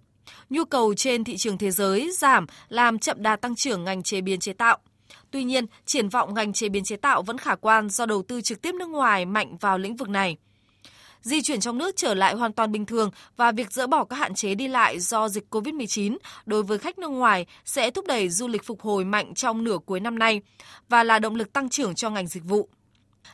Nhu 0.49 0.65
cầu 0.65 0.93
trên 0.93 1.23
thị 1.23 1.38
trường 1.38 1.58
thế 1.58 1.71
giới 1.71 2.12
giảm 2.17 2.45
làm 2.69 2.99
chậm 2.99 3.23
đà 3.23 3.36
tăng 3.36 3.56
trưởng 3.56 3.84
ngành 3.84 4.04
chế 4.04 4.21
biến 4.21 4.39
chế 4.39 4.54
tạo. 4.54 4.78
Tuy 5.32 5.44
nhiên, 5.44 5.65
triển 5.86 6.10
vọng 6.10 6.34
ngành 6.34 6.54
chế 6.54 6.70
biến 6.70 6.84
chế 6.84 6.96
tạo 6.96 7.22
vẫn 7.22 7.38
khả 7.38 7.56
quan 7.56 7.89
do 7.89 8.06
đầu 8.06 8.24
tư 8.24 8.42
trực 8.42 8.62
tiếp 8.62 8.76
nước 8.76 8.89
ngoài 8.89 9.26
mạnh 9.26 9.58
vào 9.58 9.78
lĩnh 9.78 9.96
vực 9.96 10.10
này 10.10 10.38
di 11.22 11.42
chuyển 11.42 11.60
trong 11.60 11.78
nước 11.78 11.96
trở 11.96 12.13
lại 12.13 12.36
hoàn 12.36 12.54
toàn 12.54 12.72
bình 12.72 12.86
thường 12.86 13.12
và 13.38 13.52
việc 13.52 13.72
dỡ 13.72 13.88
bỏ 13.88 14.04
các 14.04 14.15
hạn 14.15 14.36
chế 14.36 14.56
đi 14.56 14.68
lại 14.68 15.00
do 15.00 15.30
dịch 15.30 15.46
COVID-19 15.50 16.18
đối 16.46 16.63
với 16.63 16.78
khách 16.78 17.00
nước 17.00 17.08
ngoài 17.08 17.46
sẽ 17.65 17.92
thúc 17.92 18.06
đẩy 18.08 18.30
du 18.30 18.48
lịch 18.48 18.65
phục 18.65 18.82
hồi 18.82 19.06
mạnh 19.06 19.34
trong 19.34 19.63
nửa 19.63 19.78
cuối 19.86 20.00
năm 20.00 20.20
nay 20.20 20.42
và 20.89 21.04
là 21.04 21.20
động 21.20 21.36
lực 21.36 21.54
tăng 21.54 21.70
trưởng 21.70 21.96
cho 21.96 22.10
ngành 22.10 22.28
dịch 22.28 22.44
vụ. 22.44 22.70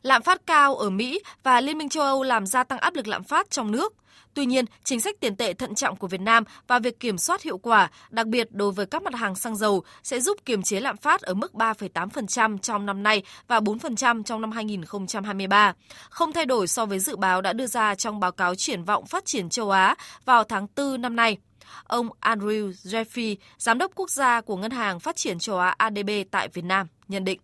Lạm 0.01 0.23
phát 0.23 0.41
cao 0.45 0.75
ở 0.75 0.89
Mỹ 0.89 1.19
và 1.43 1.61
Liên 1.61 1.77
minh 1.77 1.89
châu 1.89 2.03
Âu 2.03 2.23
làm 2.23 2.45
gia 2.45 2.63
tăng 2.63 2.79
áp 2.79 2.95
lực 2.95 3.07
lạm 3.07 3.23
phát 3.23 3.49
trong 3.49 3.71
nước. 3.71 3.93
Tuy 4.35 4.45
nhiên, 4.45 4.65
chính 4.83 5.01
sách 5.01 5.15
tiền 5.19 5.35
tệ 5.35 5.53
thận 5.53 5.75
trọng 5.75 5.95
của 5.95 6.07
Việt 6.07 6.21
Nam 6.21 6.43
và 6.67 6.79
việc 6.79 6.99
kiểm 6.99 7.17
soát 7.17 7.41
hiệu 7.41 7.57
quả, 7.57 7.89
đặc 8.09 8.27
biệt 8.27 8.47
đối 8.51 8.71
với 8.71 8.85
các 8.85 9.03
mặt 9.03 9.15
hàng 9.15 9.35
xăng 9.35 9.55
dầu, 9.55 9.83
sẽ 10.03 10.19
giúp 10.19 10.37
kiềm 10.45 10.63
chế 10.63 10.79
lạm 10.79 10.97
phát 10.97 11.21
ở 11.21 11.33
mức 11.33 11.53
3,8% 11.53 12.57
trong 12.57 12.85
năm 12.85 13.03
nay 13.03 13.23
và 13.47 13.59
4% 13.59 14.23
trong 14.23 14.41
năm 14.41 14.51
2023, 14.51 15.73
không 16.09 16.33
thay 16.33 16.45
đổi 16.45 16.67
so 16.67 16.85
với 16.85 16.99
dự 16.99 17.15
báo 17.15 17.41
đã 17.41 17.53
đưa 17.53 17.67
ra 17.67 17.95
trong 17.95 18.19
báo 18.19 18.31
cáo 18.31 18.55
triển 18.55 18.83
vọng 18.83 19.05
phát 19.05 19.25
triển 19.25 19.49
châu 19.49 19.71
Á 19.71 19.95
vào 20.25 20.43
tháng 20.43 20.67
4 20.75 21.01
năm 21.01 21.15
nay. 21.15 21.37
Ông 21.83 22.09
Andrew 22.21 22.71
Jeffrey, 22.71 23.35
giám 23.57 23.77
đốc 23.77 23.91
quốc 23.95 24.09
gia 24.09 24.41
của 24.41 24.57
Ngân 24.57 24.71
hàng 24.71 24.99
Phát 24.99 25.15
triển 25.15 25.39
châu 25.39 25.57
Á 25.57 25.75
ADB 25.77 26.09
tại 26.31 26.47
Việt 26.47 26.65
Nam, 26.65 26.87
nhận 27.07 27.23
định. 27.23 27.39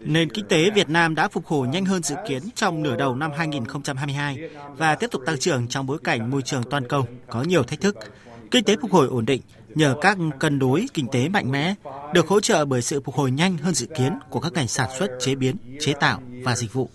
Nền 0.00 0.30
kinh 0.30 0.48
tế 0.48 0.70
Việt 0.70 0.88
Nam 0.88 1.14
đã 1.14 1.28
phục 1.28 1.46
hồi 1.46 1.68
nhanh 1.68 1.84
hơn 1.84 2.02
dự 2.02 2.14
kiến 2.28 2.42
trong 2.54 2.82
nửa 2.82 2.96
đầu 2.96 3.16
năm 3.16 3.30
2022 3.36 4.48
và 4.76 4.94
tiếp 4.94 5.10
tục 5.10 5.22
tăng 5.26 5.38
trưởng 5.38 5.68
trong 5.68 5.86
bối 5.86 5.98
cảnh 6.04 6.30
môi 6.30 6.42
trường 6.42 6.62
toàn 6.70 6.88
cầu 6.88 7.06
có 7.28 7.42
nhiều 7.42 7.62
thách 7.62 7.80
thức. 7.80 7.96
Kinh 8.50 8.64
tế 8.64 8.76
phục 8.82 8.92
hồi 8.92 9.08
ổn 9.08 9.26
định 9.26 9.40
nhờ 9.68 9.94
các 10.00 10.18
cân 10.38 10.58
đối 10.58 10.86
kinh 10.94 11.06
tế 11.12 11.28
mạnh 11.28 11.50
mẽ, 11.50 11.74
được 12.14 12.28
hỗ 12.28 12.40
trợ 12.40 12.64
bởi 12.64 12.82
sự 12.82 13.00
phục 13.00 13.14
hồi 13.14 13.30
nhanh 13.30 13.56
hơn 13.56 13.74
dự 13.74 13.86
kiến 13.86 14.18
của 14.30 14.40
các 14.40 14.52
ngành 14.52 14.68
sản 14.68 14.90
xuất, 14.98 15.10
chế 15.20 15.34
biến, 15.34 15.56
chế 15.80 15.92
tạo 16.00 16.20
và 16.42 16.56
dịch 16.56 16.72
vụ. 16.72 16.88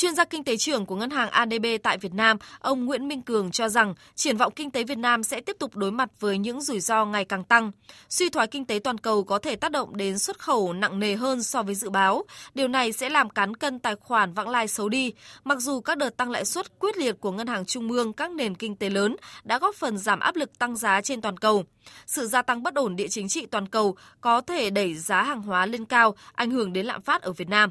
Chuyên 0.00 0.14
gia 0.14 0.24
kinh 0.24 0.44
tế 0.44 0.56
trưởng 0.56 0.86
của 0.86 0.96
ngân 0.96 1.10
hàng 1.10 1.30
ADB 1.30 1.66
tại 1.82 1.98
Việt 1.98 2.14
Nam, 2.14 2.36
ông 2.58 2.84
Nguyễn 2.84 3.08
Minh 3.08 3.22
Cường 3.22 3.50
cho 3.50 3.68
rằng 3.68 3.94
triển 4.14 4.36
vọng 4.36 4.52
kinh 4.56 4.70
tế 4.70 4.84
Việt 4.84 4.98
Nam 4.98 5.22
sẽ 5.22 5.40
tiếp 5.40 5.56
tục 5.58 5.76
đối 5.76 5.90
mặt 5.90 6.10
với 6.20 6.38
những 6.38 6.60
rủi 6.60 6.80
ro 6.80 7.04
ngày 7.04 7.24
càng 7.24 7.44
tăng. 7.44 7.72
Suy 8.08 8.28
thoái 8.28 8.46
kinh 8.46 8.64
tế 8.64 8.78
toàn 8.84 8.98
cầu 8.98 9.24
có 9.24 9.38
thể 9.38 9.56
tác 9.56 9.72
động 9.72 9.96
đến 9.96 10.18
xuất 10.18 10.38
khẩu 10.38 10.72
nặng 10.72 10.98
nề 10.98 11.14
hơn 11.14 11.42
so 11.42 11.62
với 11.62 11.74
dự 11.74 11.90
báo. 11.90 12.24
Điều 12.54 12.68
này 12.68 12.92
sẽ 12.92 13.08
làm 13.08 13.30
cán 13.30 13.56
cân 13.56 13.78
tài 13.78 13.96
khoản 13.96 14.32
vãng 14.32 14.48
lai 14.48 14.68
xấu 14.68 14.88
đi, 14.88 15.12
mặc 15.44 15.58
dù 15.60 15.80
các 15.80 15.98
đợt 15.98 16.16
tăng 16.16 16.30
lãi 16.30 16.44
suất 16.44 16.78
quyết 16.78 16.96
liệt 16.96 17.20
của 17.20 17.32
ngân 17.32 17.46
hàng 17.46 17.64
trung 17.64 17.92
ương 17.92 18.12
các 18.12 18.30
nền 18.30 18.54
kinh 18.54 18.76
tế 18.76 18.90
lớn 18.90 19.16
đã 19.44 19.58
góp 19.58 19.74
phần 19.74 19.98
giảm 19.98 20.20
áp 20.20 20.36
lực 20.36 20.58
tăng 20.58 20.76
giá 20.76 21.00
trên 21.00 21.20
toàn 21.20 21.36
cầu. 21.36 21.64
Sự 22.06 22.26
gia 22.26 22.42
tăng 22.42 22.62
bất 22.62 22.74
ổn 22.74 22.96
địa 22.96 23.08
chính 23.08 23.28
trị 23.28 23.46
toàn 23.46 23.68
cầu 23.68 23.96
có 24.20 24.40
thể 24.40 24.70
đẩy 24.70 24.94
giá 24.94 25.22
hàng 25.22 25.42
hóa 25.42 25.66
lên 25.66 25.84
cao, 25.84 26.14
ảnh 26.32 26.50
hưởng 26.50 26.72
đến 26.72 26.86
lạm 26.86 27.02
phát 27.02 27.22
ở 27.22 27.32
Việt 27.32 27.48
Nam. 27.48 27.70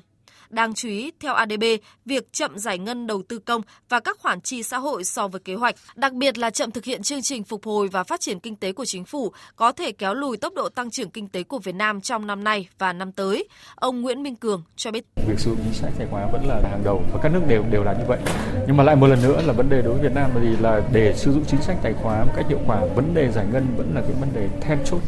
Đáng 0.49 0.73
chú 0.73 0.89
ý, 0.89 1.11
theo 1.19 1.33
ADB, 1.33 1.63
việc 2.05 2.33
chậm 2.33 2.57
giải 2.59 2.77
ngân 2.77 3.07
đầu 3.07 3.21
tư 3.27 3.39
công 3.39 3.61
và 3.89 3.99
các 3.99 4.17
khoản 4.19 4.41
chi 4.41 4.63
xã 4.63 4.77
hội 4.77 5.03
so 5.03 5.27
với 5.27 5.41
kế 5.41 5.55
hoạch, 5.55 5.75
đặc 5.95 6.13
biệt 6.13 6.37
là 6.37 6.49
chậm 6.49 6.71
thực 6.71 6.85
hiện 6.85 7.03
chương 7.03 7.21
trình 7.21 7.43
phục 7.43 7.65
hồi 7.65 7.87
và 7.87 8.03
phát 8.03 8.21
triển 8.21 8.39
kinh 8.39 8.55
tế 8.55 8.71
của 8.71 8.85
chính 8.85 9.05
phủ 9.05 9.31
có 9.55 9.71
thể 9.71 9.91
kéo 9.91 10.13
lùi 10.13 10.37
tốc 10.37 10.53
độ 10.53 10.69
tăng 10.69 10.91
trưởng 10.91 11.09
kinh 11.09 11.27
tế 11.27 11.43
của 11.43 11.59
Việt 11.59 11.75
Nam 11.75 12.01
trong 12.01 12.27
năm 12.27 12.43
nay 12.43 12.69
và 12.77 12.93
năm 12.93 13.11
tới. 13.11 13.47
Ông 13.75 14.01
Nguyễn 14.01 14.23
Minh 14.23 14.35
Cường 14.35 14.63
cho 14.75 14.91
biết. 14.91 15.05
Việc 15.27 15.39
sử 15.39 15.49
dụng 15.49 15.59
chính 15.63 15.73
sách 15.73 15.93
tài 15.97 16.07
khoá 16.11 16.27
vẫn 16.31 16.47
là 16.47 16.61
hàng 16.69 16.81
đầu 16.83 17.03
và 17.13 17.19
các 17.23 17.29
nước 17.33 17.41
đều 17.47 17.63
đều 17.71 17.83
là 17.83 17.93
như 17.93 18.05
vậy. 18.07 18.19
Nhưng 18.67 18.77
mà 18.77 18.83
lại 18.83 18.95
một 18.95 19.07
lần 19.07 19.23
nữa 19.23 19.41
là 19.45 19.53
vấn 19.53 19.69
đề 19.69 19.81
đối 19.81 19.93
với 19.93 20.03
Việt 20.03 20.15
Nam 20.15 20.31
là 20.35 20.41
gì 20.41 20.57
là 20.61 20.81
để 20.93 21.13
sử 21.17 21.33
dụng 21.33 21.43
chính 21.47 21.61
sách 21.61 21.77
tài 21.83 21.93
khoá 21.93 22.25
một 22.25 22.33
cách 22.35 22.45
hiệu 22.49 22.59
quả, 22.67 22.85
vấn 22.95 23.13
đề 23.13 23.31
giải 23.31 23.45
ngân 23.51 23.67
vẫn 23.77 23.95
là 23.95 24.01
cái 24.01 24.11
vấn 24.19 24.29
đề 24.35 24.49
then 24.61 24.79
chốt 24.85 24.99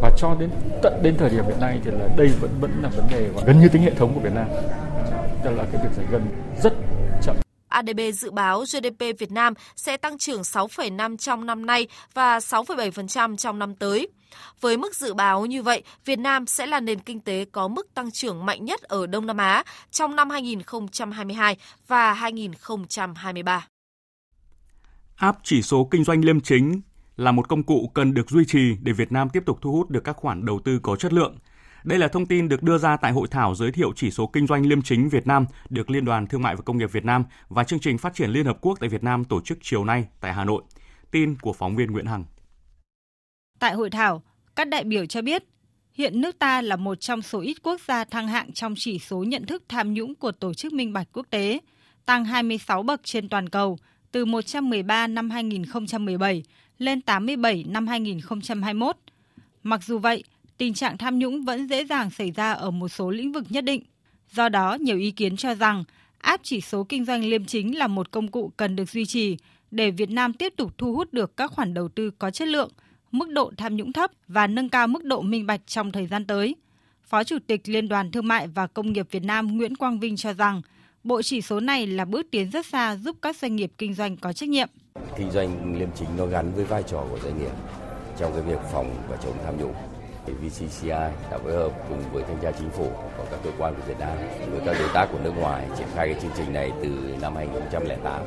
và 0.00 0.10
cho 0.16 0.36
đến 0.40 0.50
tận 0.82 1.00
đến 1.02 1.16
thời 1.18 1.30
điểm 1.30 1.44
hiện 1.44 1.60
nay 1.60 1.80
thì 1.84 1.90
là 1.90 2.08
đây 2.16 2.28
vẫn 2.40 2.50
vẫn 2.60 2.82
là 2.82 2.88
vấn 2.88 3.06
đề 3.10 3.28
và 3.34 3.42
gần 3.46 3.60
như 3.60 3.68
tính 3.68 3.82
hệ 3.82 3.90
thống 3.90 4.14
của 4.14 4.20
Việt 4.20 4.32
Nam 4.34 4.48
đó 5.44 5.50
là 5.50 5.64
cái 5.72 5.82
việc 5.82 5.90
giải 5.96 6.06
ngân 6.10 6.22
rất 6.62 6.72
chậm 7.22 7.36
ADB 7.70 8.00
dự 8.14 8.30
báo 8.30 8.60
GDP 8.60 9.18
Việt 9.18 9.32
Nam 9.32 9.54
sẽ 9.76 9.96
tăng 9.96 10.18
trưởng 10.18 10.40
6,5 10.40 11.16
trong 11.16 11.46
năm 11.46 11.66
nay 11.66 11.86
và 12.14 12.38
6,7% 12.38 13.36
trong 13.36 13.58
năm 13.58 13.74
tới. 13.74 14.08
Với 14.60 14.76
mức 14.76 14.96
dự 14.96 15.14
báo 15.14 15.46
như 15.46 15.62
vậy, 15.62 15.82
Việt 16.04 16.18
Nam 16.18 16.46
sẽ 16.46 16.66
là 16.66 16.80
nền 16.80 17.00
kinh 17.00 17.20
tế 17.20 17.44
có 17.52 17.68
mức 17.68 17.94
tăng 17.94 18.10
trưởng 18.10 18.46
mạnh 18.46 18.64
nhất 18.64 18.82
ở 18.82 19.06
Đông 19.06 19.26
Nam 19.26 19.36
Á 19.36 19.64
trong 19.90 20.16
năm 20.16 20.30
2022 20.30 21.56
và 21.88 22.12
2023. 22.12 23.66
Áp 25.16 25.36
chỉ 25.42 25.62
số 25.62 25.88
kinh 25.90 26.04
doanh 26.04 26.24
liêm 26.24 26.40
chính 26.40 26.80
là 27.20 27.32
một 27.32 27.48
công 27.48 27.62
cụ 27.62 27.90
cần 27.94 28.14
được 28.14 28.30
duy 28.30 28.44
trì 28.44 28.76
để 28.82 28.92
Việt 28.92 29.12
Nam 29.12 29.28
tiếp 29.30 29.42
tục 29.46 29.58
thu 29.60 29.72
hút 29.72 29.90
được 29.90 30.04
các 30.04 30.16
khoản 30.16 30.44
đầu 30.44 30.60
tư 30.64 30.78
có 30.82 30.96
chất 30.96 31.12
lượng. 31.12 31.36
Đây 31.84 31.98
là 31.98 32.08
thông 32.08 32.26
tin 32.26 32.48
được 32.48 32.62
đưa 32.62 32.78
ra 32.78 32.96
tại 32.96 33.12
hội 33.12 33.28
thảo 33.30 33.54
giới 33.54 33.72
thiệu 33.72 33.92
chỉ 33.96 34.10
số 34.10 34.26
kinh 34.26 34.46
doanh 34.46 34.66
liêm 34.66 34.82
chính 34.82 35.08
Việt 35.08 35.26
Nam 35.26 35.46
được 35.70 35.90
Liên 35.90 36.04
đoàn 36.04 36.26
Thương 36.26 36.42
mại 36.42 36.56
và 36.56 36.62
Công 36.62 36.78
nghiệp 36.78 36.92
Việt 36.92 37.04
Nam 37.04 37.24
và 37.48 37.64
chương 37.64 37.80
trình 37.80 37.98
phát 37.98 38.14
triển 38.14 38.30
Liên 38.30 38.46
Hợp 38.46 38.58
Quốc 38.60 38.78
tại 38.80 38.88
Việt 38.88 39.02
Nam 39.02 39.24
tổ 39.24 39.40
chức 39.40 39.58
chiều 39.62 39.84
nay 39.84 40.06
tại 40.20 40.32
Hà 40.32 40.44
Nội. 40.44 40.62
Tin 41.10 41.36
của 41.38 41.52
phóng 41.52 41.76
viên 41.76 41.90
Nguyễn 41.90 42.06
Hằng. 42.06 42.24
Tại 43.58 43.74
hội 43.74 43.90
thảo, 43.90 44.22
các 44.56 44.68
đại 44.68 44.84
biểu 44.84 45.06
cho 45.06 45.22
biết 45.22 45.44
hiện 45.92 46.20
nước 46.20 46.38
ta 46.38 46.62
là 46.62 46.76
một 46.76 47.00
trong 47.00 47.22
số 47.22 47.40
ít 47.40 47.56
quốc 47.62 47.80
gia 47.88 48.04
thăng 48.04 48.28
hạng 48.28 48.52
trong 48.52 48.74
chỉ 48.76 48.98
số 48.98 49.24
nhận 49.24 49.46
thức 49.46 49.62
tham 49.68 49.94
nhũng 49.94 50.14
của 50.14 50.32
Tổ 50.32 50.54
chức 50.54 50.72
Minh 50.72 50.92
bạch 50.92 51.08
Quốc 51.12 51.26
tế, 51.30 51.60
tăng 52.06 52.24
26 52.24 52.82
bậc 52.82 53.00
trên 53.04 53.28
toàn 53.28 53.48
cầu 53.48 53.78
từ 54.12 54.24
113 54.24 55.06
năm 55.06 55.30
2017 55.30 56.42
lên 56.80 57.00
87 57.00 57.64
năm 57.68 57.86
2021. 57.86 58.96
Mặc 59.62 59.84
dù 59.84 59.98
vậy, 59.98 60.24
tình 60.58 60.74
trạng 60.74 60.98
tham 60.98 61.18
nhũng 61.18 61.44
vẫn 61.44 61.66
dễ 61.66 61.84
dàng 61.84 62.10
xảy 62.10 62.30
ra 62.30 62.52
ở 62.52 62.70
một 62.70 62.88
số 62.88 63.10
lĩnh 63.10 63.32
vực 63.32 63.44
nhất 63.48 63.64
định. 63.64 63.82
Do 64.32 64.48
đó, 64.48 64.74
nhiều 64.80 64.98
ý 64.98 65.10
kiến 65.10 65.36
cho 65.36 65.54
rằng 65.54 65.84
áp 66.18 66.40
chỉ 66.42 66.60
số 66.60 66.84
kinh 66.84 67.04
doanh 67.04 67.24
liêm 67.24 67.44
chính 67.44 67.78
là 67.78 67.86
một 67.86 68.10
công 68.10 68.28
cụ 68.28 68.52
cần 68.56 68.76
được 68.76 68.90
duy 68.90 69.06
trì 69.06 69.36
để 69.70 69.90
Việt 69.90 70.10
Nam 70.10 70.32
tiếp 70.32 70.52
tục 70.56 70.78
thu 70.78 70.94
hút 70.94 71.12
được 71.12 71.36
các 71.36 71.52
khoản 71.52 71.74
đầu 71.74 71.88
tư 71.88 72.10
có 72.18 72.30
chất 72.30 72.48
lượng, 72.48 72.70
mức 73.12 73.28
độ 73.28 73.52
tham 73.56 73.76
nhũng 73.76 73.92
thấp 73.92 74.10
và 74.28 74.46
nâng 74.46 74.68
cao 74.68 74.86
mức 74.86 75.04
độ 75.04 75.22
minh 75.22 75.46
bạch 75.46 75.66
trong 75.66 75.92
thời 75.92 76.06
gian 76.06 76.26
tới. 76.26 76.54
Phó 77.04 77.24
Chủ 77.24 77.38
tịch 77.46 77.60
Liên 77.64 77.88
đoàn 77.88 78.10
Thương 78.10 78.28
mại 78.28 78.48
và 78.48 78.66
Công 78.66 78.92
nghiệp 78.92 79.06
Việt 79.10 79.24
Nam 79.24 79.56
Nguyễn 79.56 79.76
Quang 79.76 80.00
Vinh 80.00 80.16
cho 80.16 80.32
rằng, 80.32 80.62
bộ 81.04 81.22
chỉ 81.22 81.40
số 81.40 81.60
này 81.60 81.86
là 81.86 82.04
bước 82.04 82.26
tiến 82.30 82.50
rất 82.50 82.66
xa 82.66 82.96
giúp 82.96 83.16
các 83.22 83.36
doanh 83.36 83.56
nghiệp 83.56 83.72
kinh 83.78 83.94
doanh 83.94 84.16
có 84.16 84.32
trách 84.32 84.48
nhiệm. 84.48 84.68
Kinh 85.16 85.30
doanh 85.30 85.78
liêm 85.78 85.88
chính 85.94 86.08
nó 86.16 86.26
gắn 86.26 86.52
với 86.52 86.64
vai 86.64 86.82
trò 86.82 87.04
của 87.10 87.18
doanh 87.18 87.38
nghiệp 87.38 87.52
trong 88.18 88.32
cái 88.32 88.42
việc 88.42 88.58
phòng 88.72 88.94
và 89.08 89.16
chống 89.24 89.34
tham 89.44 89.54
nhũng. 89.60 89.74
VCCI 90.26 90.88
đã 91.30 91.38
phối 91.42 91.52
hợp 91.52 91.72
cùng 91.88 92.02
với 92.12 92.22
thanh 92.22 92.38
tra 92.42 92.52
chính 92.58 92.70
phủ 92.70 92.86
và 93.18 93.24
các 93.30 93.40
cơ 93.44 93.50
quan 93.58 93.74
của 93.74 93.82
Việt 93.86 93.98
Nam 93.98 94.18
với 94.50 94.60
các 94.66 94.76
đối 94.78 94.88
tác 94.94 95.06
của 95.12 95.18
nước 95.24 95.32
ngoài 95.36 95.66
triển 95.78 95.86
khai 95.94 96.08
cái 96.08 96.20
chương 96.22 96.30
trình 96.36 96.52
này 96.52 96.72
từ 96.82 96.88
năm 97.20 97.36
2008 97.36 98.22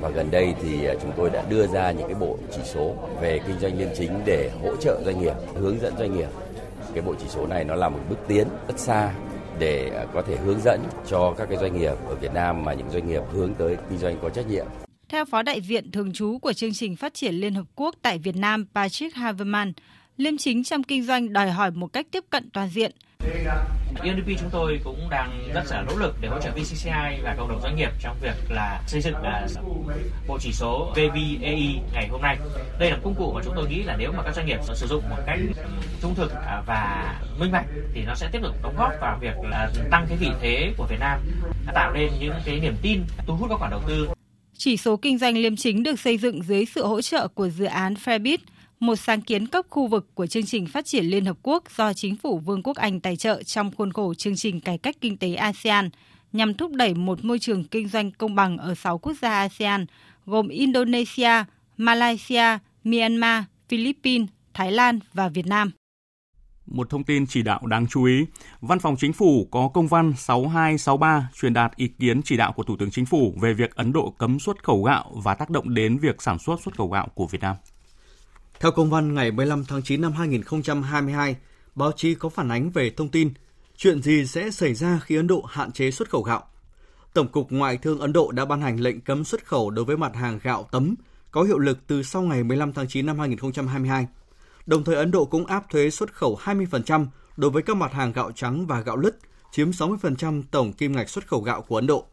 và 0.00 0.08
gần 0.08 0.30
đây 0.30 0.54
thì 0.62 0.86
à, 0.86 0.94
chúng 1.02 1.12
tôi 1.16 1.30
đã 1.30 1.44
đưa 1.48 1.66
ra 1.66 1.90
những 1.90 2.06
cái 2.06 2.14
bộ 2.14 2.36
chỉ 2.50 2.60
số 2.64 2.94
về 3.20 3.40
kinh 3.46 3.58
doanh 3.60 3.78
liêm 3.78 3.88
chính 3.96 4.20
để 4.24 4.50
hỗ 4.62 4.76
trợ 4.76 5.00
doanh 5.04 5.20
nghiệp, 5.20 5.34
hướng 5.54 5.80
dẫn 5.80 5.94
doanh 5.98 6.16
nghiệp. 6.16 6.28
Cái 6.94 7.02
bộ 7.02 7.14
chỉ 7.20 7.26
số 7.28 7.46
này 7.46 7.64
nó 7.64 7.74
là 7.74 7.88
một 7.88 8.00
bước 8.08 8.18
tiến 8.28 8.48
rất 8.68 8.78
xa 8.78 9.12
để 9.58 9.90
à, 9.94 10.04
có 10.14 10.22
thể 10.22 10.36
hướng 10.36 10.60
dẫn 10.64 10.80
cho 11.06 11.34
các 11.36 11.48
cái 11.48 11.58
doanh 11.58 11.78
nghiệp 11.78 11.94
ở 12.08 12.14
Việt 12.14 12.34
Nam 12.34 12.64
mà 12.64 12.72
những 12.72 12.90
doanh 12.90 13.08
nghiệp 13.08 13.22
hướng 13.32 13.54
tới 13.54 13.76
kinh 13.90 13.98
doanh 13.98 14.16
có 14.22 14.28
trách 14.30 14.48
nhiệm. 14.48 14.66
Theo 15.14 15.24
Phó 15.24 15.42
đại 15.42 15.60
diện 15.60 15.90
thường 15.90 16.12
trú 16.12 16.38
của 16.38 16.52
chương 16.52 16.72
trình 16.72 16.96
phát 16.96 17.14
triển 17.14 17.34
Liên 17.34 17.54
Hợp 17.54 17.64
Quốc 17.74 17.94
tại 18.02 18.18
Việt 18.18 18.36
Nam 18.36 18.66
Patrick 18.74 19.16
Haverman, 19.16 19.72
liêm 20.16 20.36
chính 20.38 20.64
trong 20.64 20.82
kinh 20.82 21.02
doanh 21.02 21.32
đòi 21.32 21.50
hỏi 21.50 21.70
một 21.70 21.86
cách 21.86 22.06
tiếp 22.10 22.24
cận 22.30 22.50
toàn 22.50 22.68
diện. 22.68 22.92
UNDP 24.02 24.40
chúng 24.40 24.50
tôi 24.52 24.80
cũng 24.84 25.10
đang 25.10 25.48
rất 25.54 25.62
là 25.70 25.82
nỗ 25.82 25.96
lực 25.96 26.16
để 26.20 26.28
hỗ 26.28 26.40
trợ 26.40 26.50
VCCI 26.50 27.20
và 27.22 27.34
cộng 27.38 27.48
đồng 27.48 27.60
doanh 27.62 27.76
nghiệp 27.76 27.90
trong 28.00 28.16
việc 28.22 28.34
là 28.48 28.82
xây 28.86 29.00
dựng 29.00 29.14
là 29.22 29.48
bộ 30.28 30.38
chỉ 30.40 30.52
số 30.52 30.92
VBAI 30.96 31.80
ngày 31.92 32.08
hôm 32.08 32.22
nay. 32.22 32.36
Đây 32.78 32.90
là 32.90 32.98
công 33.04 33.14
cụ 33.14 33.32
mà 33.34 33.40
chúng 33.44 33.54
tôi 33.56 33.68
nghĩ 33.68 33.82
là 33.82 33.96
nếu 33.96 34.12
mà 34.12 34.22
các 34.22 34.34
doanh 34.34 34.46
nghiệp 34.46 34.58
sử 34.74 34.86
dụng 34.86 35.02
một 35.10 35.22
cách 35.26 35.38
ừ, 35.56 35.64
trung 36.02 36.14
thực 36.14 36.32
à, 36.32 36.62
và 36.66 37.14
minh 37.38 37.52
bạch 37.52 37.66
thì 37.94 38.02
nó 38.06 38.14
sẽ 38.14 38.28
tiếp 38.32 38.40
tục 38.42 38.54
đóng 38.62 38.74
góp 38.78 38.92
vào 39.00 39.18
việc 39.20 39.34
là 39.50 39.70
tăng 39.90 40.06
cái 40.08 40.18
vị 40.18 40.30
thế 40.40 40.74
của 40.76 40.86
Việt 40.90 41.00
Nam, 41.00 41.20
tạo 41.74 41.92
nên 41.92 42.10
những 42.20 42.34
cái 42.44 42.60
niềm 42.60 42.74
tin 42.82 43.04
thu 43.26 43.36
hút 43.36 43.50
các 43.50 43.58
khoản 43.58 43.70
đầu 43.70 43.82
tư. 43.88 44.13
Chỉ 44.56 44.76
số 44.76 44.96
kinh 44.96 45.18
doanh 45.18 45.36
liêm 45.38 45.56
chính 45.56 45.82
được 45.82 46.00
xây 46.00 46.18
dựng 46.18 46.42
dưới 46.42 46.64
sự 46.64 46.86
hỗ 46.86 47.00
trợ 47.00 47.28
của 47.28 47.48
dự 47.48 47.64
án 47.64 47.94
Fairbit– 47.94 48.38
một 48.84 48.96
sáng 48.96 49.20
kiến 49.20 49.46
cấp 49.46 49.66
khu 49.70 49.86
vực 49.86 50.14
của 50.14 50.26
chương 50.26 50.46
trình 50.46 50.66
phát 50.66 50.86
triển 50.86 51.04
Liên 51.04 51.24
Hợp 51.24 51.36
Quốc 51.42 51.64
do 51.76 51.92
chính 51.92 52.16
phủ 52.16 52.38
Vương 52.38 52.62
quốc 52.62 52.76
Anh 52.76 53.00
tài 53.00 53.16
trợ 53.16 53.42
trong 53.42 53.70
khuôn 53.76 53.92
khổ 53.92 54.14
chương 54.14 54.36
trình 54.36 54.60
cải 54.60 54.78
cách 54.78 54.96
kinh 55.00 55.16
tế 55.16 55.34
ASEAN 55.34 55.90
nhằm 56.32 56.54
thúc 56.54 56.72
đẩy 56.72 56.94
một 56.94 57.24
môi 57.24 57.38
trường 57.38 57.64
kinh 57.64 57.88
doanh 57.88 58.10
công 58.10 58.34
bằng 58.34 58.58
ở 58.58 58.74
6 58.74 58.98
quốc 58.98 59.16
gia 59.22 59.30
ASEAN 59.30 59.86
gồm 60.26 60.48
Indonesia, 60.48 61.44
Malaysia, 61.76 62.58
Myanmar, 62.84 63.44
Philippines, 63.68 64.28
Thái 64.54 64.72
Lan 64.72 64.98
và 65.12 65.28
Việt 65.28 65.46
Nam. 65.46 65.70
Một 66.66 66.90
thông 66.90 67.04
tin 67.04 67.26
chỉ 67.26 67.42
đạo 67.42 67.66
đáng 67.66 67.86
chú 67.86 68.04
ý, 68.04 68.26
Văn 68.60 68.78
phòng 68.78 68.96
Chính 68.98 69.12
phủ 69.12 69.48
có 69.50 69.68
công 69.68 69.88
văn 69.88 70.12
6263 70.16 71.28
truyền 71.40 71.52
đạt 71.52 71.76
ý 71.76 71.88
kiến 71.88 72.22
chỉ 72.22 72.36
đạo 72.36 72.52
của 72.52 72.62
Thủ 72.62 72.76
tướng 72.76 72.90
Chính 72.90 73.06
phủ 73.06 73.34
về 73.40 73.54
việc 73.54 73.74
Ấn 73.74 73.92
Độ 73.92 74.14
cấm 74.18 74.38
xuất 74.38 74.64
khẩu 74.64 74.82
gạo 74.82 75.10
và 75.14 75.34
tác 75.34 75.50
động 75.50 75.74
đến 75.74 75.98
việc 75.98 76.22
sản 76.22 76.38
xuất 76.38 76.60
xuất 76.60 76.76
khẩu 76.76 76.88
gạo 76.88 77.08
của 77.14 77.26
Việt 77.26 77.40
Nam. 77.40 77.56
Theo 78.60 78.72
công 78.72 78.90
văn 78.90 79.14
ngày 79.14 79.30
15 79.30 79.64
tháng 79.64 79.82
9 79.82 80.00
năm 80.00 80.12
2022, 80.12 81.36
báo 81.74 81.92
chí 81.92 82.14
có 82.14 82.28
phản 82.28 82.48
ánh 82.48 82.70
về 82.70 82.90
thông 82.90 83.08
tin 83.08 83.32
chuyện 83.76 84.02
gì 84.02 84.26
sẽ 84.26 84.50
xảy 84.50 84.74
ra 84.74 85.00
khi 85.04 85.16
Ấn 85.16 85.26
Độ 85.26 85.42
hạn 85.48 85.72
chế 85.72 85.90
xuất 85.90 86.10
khẩu 86.10 86.22
gạo. 86.22 86.42
Tổng 87.14 87.28
cục 87.28 87.52
Ngoại 87.52 87.78
thương 87.78 87.98
Ấn 87.98 88.12
Độ 88.12 88.30
đã 88.30 88.44
ban 88.44 88.60
hành 88.60 88.80
lệnh 88.80 89.00
cấm 89.00 89.24
xuất 89.24 89.46
khẩu 89.46 89.70
đối 89.70 89.84
với 89.84 89.96
mặt 89.96 90.16
hàng 90.16 90.38
gạo 90.42 90.68
tấm 90.70 90.94
có 91.30 91.42
hiệu 91.42 91.58
lực 91.58 91.78
từ 91.86 92.02
sau 92.02 92.22
ngày 92.22 92.44
15 92.44 92.72
tháng 92.72 92.88
9 92.88 93.06
năm 93.06 93.18
2022. 93.18 94.06
Đồng 94.66 94.84
thời 94.84 94.94
Ấn 94.94 95.10
Độ 95.10 95.24
cũng 95.24 95.46
áp 95.46 95.70
thuế 95.70 95.90
xuất 95.90 96.14
khẩu 96.14 96.38
20% 96.44 97.06
đối 97.36 97.50
với 97.50 97.62
các 97.62 97.76
mặt 97.76 97.92
hàng 97.92 98.12
gạo 98.12 98.32
trắng 98.32 98.66
và 98.66 98.80
gạo 98.80 98.96
lứt, 98.96 99.18
chiếm 99.52 99.70
60% 99.70 100.42
tổng 100.50 100.72
kim 100.72 100.92
ngạch 100.92 101.08
xuất 101.08 101.26
khẩu 101.26 101.40
gạo 101.40 101.62
của 101.62 101.76
Ấn 101.76 101.86
Độ. 101.86 102.06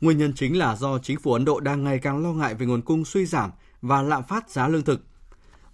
Nguyên 0.00 0.18
nhân 0.18 0.32
chính 0.36 0.58
là 0.58 0.76
do 0.76 0.98
chính 0.98 1.20
phủ 1.20 1.32
Ấn 1.32 1.44
Độ 1.44 1.60
đang 1.60 1.84
ngày 1.84 1.98
càng 1.98 2.22
lo 2.22 2.32
ngại 2.32 2.54
về 2.54 2.66
nguồn 2.66 2.82
cung 2.82 3.04
suy 3.04 3.26
giảm 3.26 3.50
và 3.82 4.02
lạm 4.02 4.22
phát 4.22 4.50
giá 4.50 4.68
lương 4.68 4.84
thực– 4.84 5.00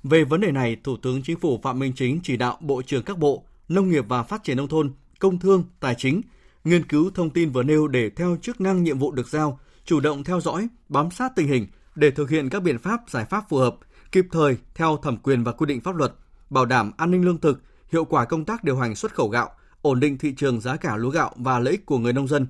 về 0.05 0.25
vấn 0.25 0.41
đề 0.41 0.53
này, 0.53 0.77
Thủ 0.85 0.97
tướng 0.97 1.23
Chính 1.23 1.39
phủ 1.39 1.61
Phạm 1.63 1.79
Minh 1.79 1.93
Chính 1.97 2.21
chỉ 2.23 2.37
đạo 2.37 2.57
Bộ 2.61 2.83
trưởng 2.83 3.03
các 3.03 3.19
bộ 3.19 3.45
Nông 3.69 3.91
nghiệp 3.91 4.05
và 4.09 4.23
Phát 4.23 4.45
triển 4.45 4.57
Nông 4.57 4.69
thôn, 4.69 4.93
Công 5.19 5.39
thương, 5.39 5.65
Tài 5.81 5.95
chính 5.95 6.23
nghiên 6.65 6.85
cứu 6.85 7.11
thông 7.15 7.31
tin 7.31 7.51
vừa 7.51 7.63
nêu 7.63 7.89
để 7.89 8.11
theo 8.11 8.37
chức 8.43 8.61
năng 8.61 8.83
nhiệm 8.83 8.99
vụ 8.99 9.13
được 9.13 9.29
giao, 9.29 9.61
chủ 9.85 10.01
động 10.01 10.25
theo 10.25 10.41
dõi, 10.41 10.69
bám 10.89 11.11
sát 11.11 11.33
tình 11.37 11.49
hình 11.49 11.67
để 11.95 12.11
thực 12.11 12.31
hiện 12.31 12.49
các 12.49 12.63
biện 12.63 12.79
pháp, 12.79 13.01
giải 13.09 13.25
pháp 13.25 13.45
phù 13.49 13.57
hợp, 13.57 13.77
kịp 14.13 14.27
thời 14.33 14.57
theo 14.75 14.97
thẩm 14.97 15.17
quyền 15.17 15.45
và 15.45 15.53
quy 15.53 15.67
định 15.67 15.81
pháp 15.81 15.97
luật, 15.97 16.15
bảo 16.51 16.67
đảm 16.67 16.93
an 16.97 17.11
ninh 17.11 17.25
lương 17.25 17.41
thực, 17.41 17.63
hiệu 17.93 18.05
quả 18.05 18.25
công 18.25 18.45
tác 18.45 18.65
điều 18.65 18.77
hành 18.77 18.95
xuất 18.95 19.15
khẩu 19.15 19.29
gạo, 19.29 19.51
ổn 19.83 20.01
định 20.01 20.19
thị 20.19 20.35
trường 20.37 20.61
giá 20.61 20.77
cả 20.77 20.97
lúa 20.97 21.11
gạo 21.11 21.33
và 21.37 21.59
lợi 21.59 21.73
ích 21.73 21.87
của 21.87 21.99
người 21.99 22.13
nông 22.13 22.29
dân, 22.29 22.47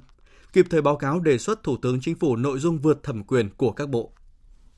kịp 0.53 0.67
thời 0.71 0.83
báo 0.83 0.97
cáo 0.97 1.21
đề 1.21 1.39
xuất 1.39 1.63
Thủ 1.63 1.77
tướng 1.83 2.01
Chính 2.01 2.15
phủ 2.15 2.37
nội 2.37 2.59
dung 2.59 2.79
vượt 2.79 3.03
thẩm 3.03 3.25
quyền 3.25 3.51
của 3.57 3.73
các 3.73 3.89
bộ. 3.89 4.11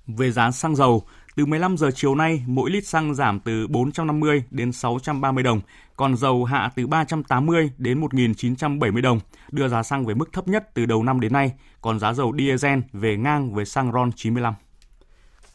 Về 0.06 0.30
giá 0.30 0.50
xăng 0.50 0.76
dầu, 0.76 1.06
từ 1.36 1.46
15 1.46 1.76
giờ 1.76 1.90
chiều 1.94 2.14
nay, 2.14 2.44
mỗi 2.46 2.70
lít 2.70 2.86
xăng 2.86 3.14
giảm 3.14 3.40
từ 3.40 3.66
450 3.66 4.44
đến 4.50 4.72
630 4.72 5.44
đồng, 5.44 5.60
còn 5.96 6.16
dầu 6.16 6.44
hạ 6.44 6.70
từ 6.76 6.86
380 6.86 7.70
đến 7.78 8.00
1.970 8.00 9.02
đồng, 9.02 9.20
đưa 9.50 9.68
giá 9.68 9.82
xăng 9.82 10.06
về 10.06 10.14
mức 10.14 10.32
thấp 10.32 10.48
nhất 10.48 10.74
từ 10.74 10.86
đầu 10.86 11.02
năm 11.02 11.20
đến 11.20 11.32
nay, 11.32 11.52
còn 11.80 11.98
giá 11.98 12.12
dầu 12.12 12.34
diesel 12.38 12.78
về 12.92 13.16
ngang 13.16 13.54
với 13.54 13.64
xăng 13.64 13.92
RON 13.92 14.12
95. 14.12 14.54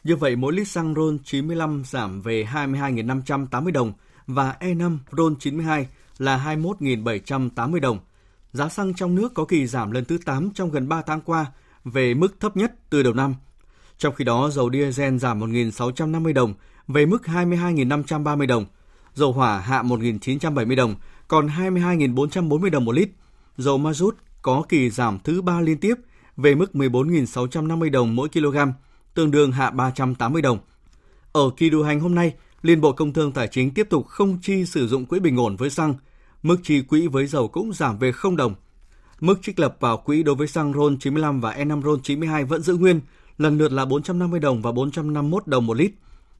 Như 0.08 0.16
vậy, 0.16 0.36
mỗi 0.36 0.52
lít 0.52 0.68
xăng 0.68 0.94
RON 0.94 1.18
95 1.24 1.82
giảm 1.86 2.22
về 2.22 2.44
22.580 2.52 3.72
đồng 3.72 3.92
và 4.26 4.56
E5 4.60 4.98
RON 5.12 5.36
92 5.36 5.86
là 6.18 6.56
21.780 6.56 7.80
đồng. 7.80 7.98
Giá 8.52 8.68
xăng 8.68 8.94
trong 8.94 9.14
nước 9.14 9.34
có 9.34 9.44
kỳ 9.44 9.66
giảm 9.66 9.90
lần 9.90 10.04
thứ 10.04 10.18
8 10.24 10.50
trong 10.54 10.70
gần 10.70 10.88
3 10.88 11.02
tháng 11.02 11.20
qua 11.20 11.46
về 11.84 12.14
mức 12.14 12.40
thấp 12.40 12.56
nhất 12.56 12.72
từ 12.90 13.02
đầu 13.02 13.14
năm– 13.14 13.34
trong 13.98 14.14
khi 14.14 14.24
đó, 14.24 14.50
dầu 14.50 14.70
diesel 14.70 15.16
giảm 15.16 15.40
1.650 15.40 16.32
đồng 16.32 16.54
về 16.88 17.06
mức 17.06 17.22
22.530 17.24 18.46
đồng, 18.46 18.64
dầu 19.14 19.32
hỏa 19.32 19.60
hạ 19.60 19.82
1.970 19.82 20.76
đồng, 20.76 20.94
còn 21.28 21.48
22.440 21.48 22.70
đồng 22.70 22.84
một 22.84 22.92
lít. 22.92 23.10
Dầu 23.56 23.78
ma 23.78 23.92
rút 23.92 24.16
có 24.42 24.62
kỳ 24.68 24.90
giảm 24.90 25.18
thứ 25.24 25.42
ba 25.42 25.60
liên 25.60 25.78
tiếp 25.78 25.94
về 26.36 26.54
mức 26.54 26.70
14.650 26.74 27.90
đồng 27.90 28.16
mỗi 28.16 28.28
kg, 28.28 28.56
tương 29.18 29.30
đương 29.30 29.52
hạ 29.52 29.70
380 29.70 30.42
đồng. 30.42 30.58
Ở 31.32 31.50
kỳ 31.56 31.70
điều 31.70 31.82
hành 31.82 32.00
hôm 32.00 32.14
nay, 32.14 32.34
Liên 32.62 32.80
Bộ 32.80 32.92
Công 32.92 33.12
Thương 33.12 33.32
Tài 33.32 33.48
chính 33.48 33.74
tiếp 33.74 33.86
tục 33.90 34.06
không 34.06 34.38
chi 34.42 34.64
sử 34.64 34.88
dụng 34.88 35.06
quỹ 35.06 35.20
bình 35.20 35.36
ổn 35.36 35.56
với 35.56 35.70
xăng, 35.70 35.94
mức 36.42 36.56
chi 36.62 36.82
quỹ 36.82 37.06
với 37.06 37.26
dầu 37.26 37.48
cũng 37.48 37.72
giảm 37.72 37.98
về 37.98 38.12
0 38.12 38.36
đồng. 38.36 38.54
Mức 39.20 39.38
trích 39.42 39.58
lập 39.58 39.76
vào 39.80 39.96
quỹ 39.96 40.22
đối 40.22 40.34
với 40.34 40.48
xăng 40.48 40.72
RON 40.72 40.98
95 40.98 41.40
và 41.40 41.52
E5 41.52 41.82
RON 41.82 42.02
92 42.02 42.44
vẫn 42.44 42.62
giữ 42.62 42.76
nguyên 42.76 43.00
lần 43.38 43.58
lượt 43.58 43.72
là 43.72 43.84
450 43.84 44.40
đồng 44.40 44.62
và 44.62 44.72
451 44.72 45.46
đồng 45.46 45.66
một 45.66 45.76
lít. 45.76 45.92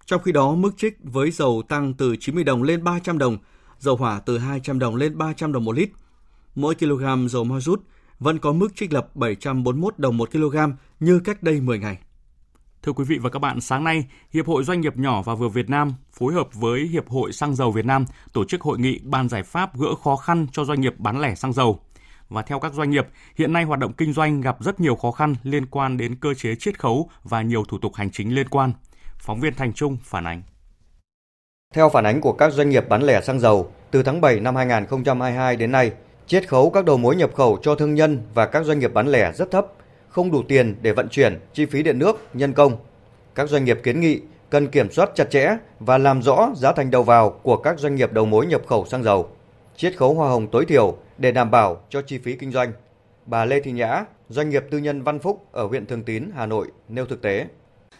Trong 0.06 0.22
khi 0.22 0.32
đó, 0.32 0.54
mức 0.54 0.70
trích 0.76 0.98
với 1.02 1.30
dầu 1.30 1.62
tăng 1.68 1.94
từ 1.94 2.16
90 2.16 2.44
đồng 2.44 2.62
lên 2.62 2.84
300 2.84 3.18
đồng, 3.18 3.38
dầu 3.78 3.96
hỏa 3.96 4.20
từ 4.20 4.38
200 4.38 4.78
đồng 4.78 4.96
lên 4.96 5.18
300 5.18 5.52
đồng 5.52 5.64
một 5.64 5.72
lít. 5.72 5.90
Mỗi 6.54 6.74
kg 6.74 7.28
dầu 7.28 7.44
ma 7.44 7.60
rút 7.60 7.82
vẫn 8.20 8.38
có 8.38 8.52
mức 8.52 8.76
trích 8.76 8.92
lập 8.92 9.16
741 9.16 9.98
đồng 9.98 10.16
một 10.16 10.30
kg 10.32 10.56
như 11.00 11.20
cách 11.20 11.42
đây 11.42 11.60
10 11.60 11.78
ngày. 11.78 11.98
Thưa 12.88 12.92
quý 12.92 13.04
vị 13.04 13.18
và 13.18 13.30
các 13.30 13.38
bạn, 13.38 13.60
sáng 13.60 13.84
nay, 13.84 14.04
Hiệp 14.32 14.46
hội 14.46 14.64
Doanh 14.64 14.80
nghiệp 14.80 14.96
nhỏ 14.96 15.22
và 15.22 15.34
vừa 15.34 15.48
Việt 15.48 15.70
Nam 15.70 15.94
phối 16.12 16.34
hợp 16.34 16.54
với 16.54 16.80
Hiệp 16.80 17.08
hội 17.08 17.32
Xăng 17.32 17.54
dầu 17.54 17.70
Việt 17.70 17.84
Nam 17.84 18.04
tổ 18.32 18.44
chức 18.44 18.60
hội 18.60 18.78
nghị 18.78 18.98
bàn 19.02 19.28
giải 19.28 19.42
pháp 19.42 19.78
gỡ 19.78 19.94
khó 19.94 20.16
khăn 20.16 20.46
cho 20.52 20.64
doanh 20.64 20.80
nghiệp 20.80 20.94
bán 20.98 21.20
lẻ 21.20 21.34
xăng 21.34 21.52
dầu 21.52 21.80
và 22.28 22.42
theo 22.42 22.60
các 22.60 22.72
doanh 22.72 22.90
nghiệp, 22.90 23.06
hiện 23.36 23.52
nay 23.52 23.64
hoạt 23.64 23.80
động 23.80 23.92
kinh 23.92 24.12
doanh 24.12 24.40
gặp 24.40 24.56
rất 24.60 24.80
nhiều 24.80 24.96
khó 24.96 25.10
khăn 25.10 25.34
liên 25.42 25.66
quan 25.66 25.96
đến 25.96 26.16
cơ 26.20 26.34
chế 26.34 26.54
chiết 26.54 26.80
khấu 26.80 27.10
và 27.22 27.42
nhiều 27.42 27.64
thủ 27.64 27.78
tục 27.78 27.94
hành 27.94 28.10
chính 28.10 28.34
liên 28.34 28.48
quan. 28.48 28.72
Phóng 29.18 29.40
viên 29.40 29.54
Thành 29.54 29.72
Trung 29.72 29.96
phản 30.02 30.26
ánh. 30.26 30.42
Theo 31.74 31.88
phản 31.88 32.06
ánh 32.06 32.20
của 32.20 32.32
các 32.32 32.52
doanh 32.52 32.70
nghiệp 32.70 32.88
bán 32.88 33.02
lẻ 33.02 33.20
xăng 33.20 33.40
dầu, 33.40 33.72
từ 33.90 34.02
tháng 34.02 34.20
7 34.20 34.40
năm 34.40 34.56
2022 34.56 35.56
đến 35.56 35.72
nay, 35.72 35.92
chiết 36.26 36.48
khấu 36.48 36.70
các 36.70 36.84
đầu 36.84 36.96
mối 36.96 37.16
nhập 37.16 37.30
khẩu 37.34 37.58
cho 37.62 37.74
thương 37.74 37.94
nhân 37.94 38.22
và 38.34 38.46
các 38.46 38.64
doanh 38.64 38.78
nghiệp 38.78 38.94
bán 38.94 39.08
lẻ 39.08 39.32
rất 39.32 39.50
thấp, 39.50 39.66
không 40.08 40.30
đủ 40.30 40.42
tiền 40.48 40.76
để 40.82 40.92
vận 40.92 41.08
chuyển, 41.08 41.38
chi 41.54 41.66
phí 41.66 41.82
điện 41.82 41.98
nước, 41.98 42.26
nhân 42.32 42.52
công. 42.52 42.76
Các 43.34 43.48
doanh 43.48 43.64
nghiệp 43.64 43.80
kiến 43.82 44.00
nghị 44.00 44.20
cần 44.50 44.68
kiểm 44.68 44.90
soát 44.90 45.10
chặt 45.14 45.30
chẽ 45.30 45.56
và 45.80 45.98
làm 45.98 46.22
rõ 46.22 46.50
giá 46.56 46.72
thành 46.72 46.90
đầu 46.90 47.02
vào 47.02 47.30
của 47.30 47.56
các 47.56 47.78
doanh 47.78 47.94
nghiệp 47.94 48.12
đầu 48.12 48.24
mối 48.24 48.46
nhập 48.46 48.62
khẩu 48.66 48.86
xăng 48.86 49.02
dầu 49.02 49.28
chiết 49.78 49.96
khấu 49.96 50.14
hoa 50.14 50.28
hồng 50.28 50.46
tối 50.46 50.64
thiểu 50.64 50.96
để 51.18 51.32
đảm 51.32 51.50
bảo 51.50 51.80
cho 51.90 52.02
chi 52.02 52.18
phí 52.18 52.32
kinh 52.32 52.52
doanh. 52.52 52.72
Bà 53.26 53.44
Lê 53.44 53.60
Thị 53.60 53.72
Nhã, 53.72 54.04
doanh 54.28 54.50
nghiệp 54.50 54.64
tư 54.70 54.78
nhân 54.78 55.02
Văn 55.02 55.18
Phúc 55.18 55.46
ở 55.52 55.66
huyện 55.66 55.86
Thường 55.86 56.02
Tín, 56.02 56.30
Hà 56.36 56.46
Nội 56.46 56.68
nêu 56.88 57.06
thực 57.06 57.22
tế. 57.22 57.46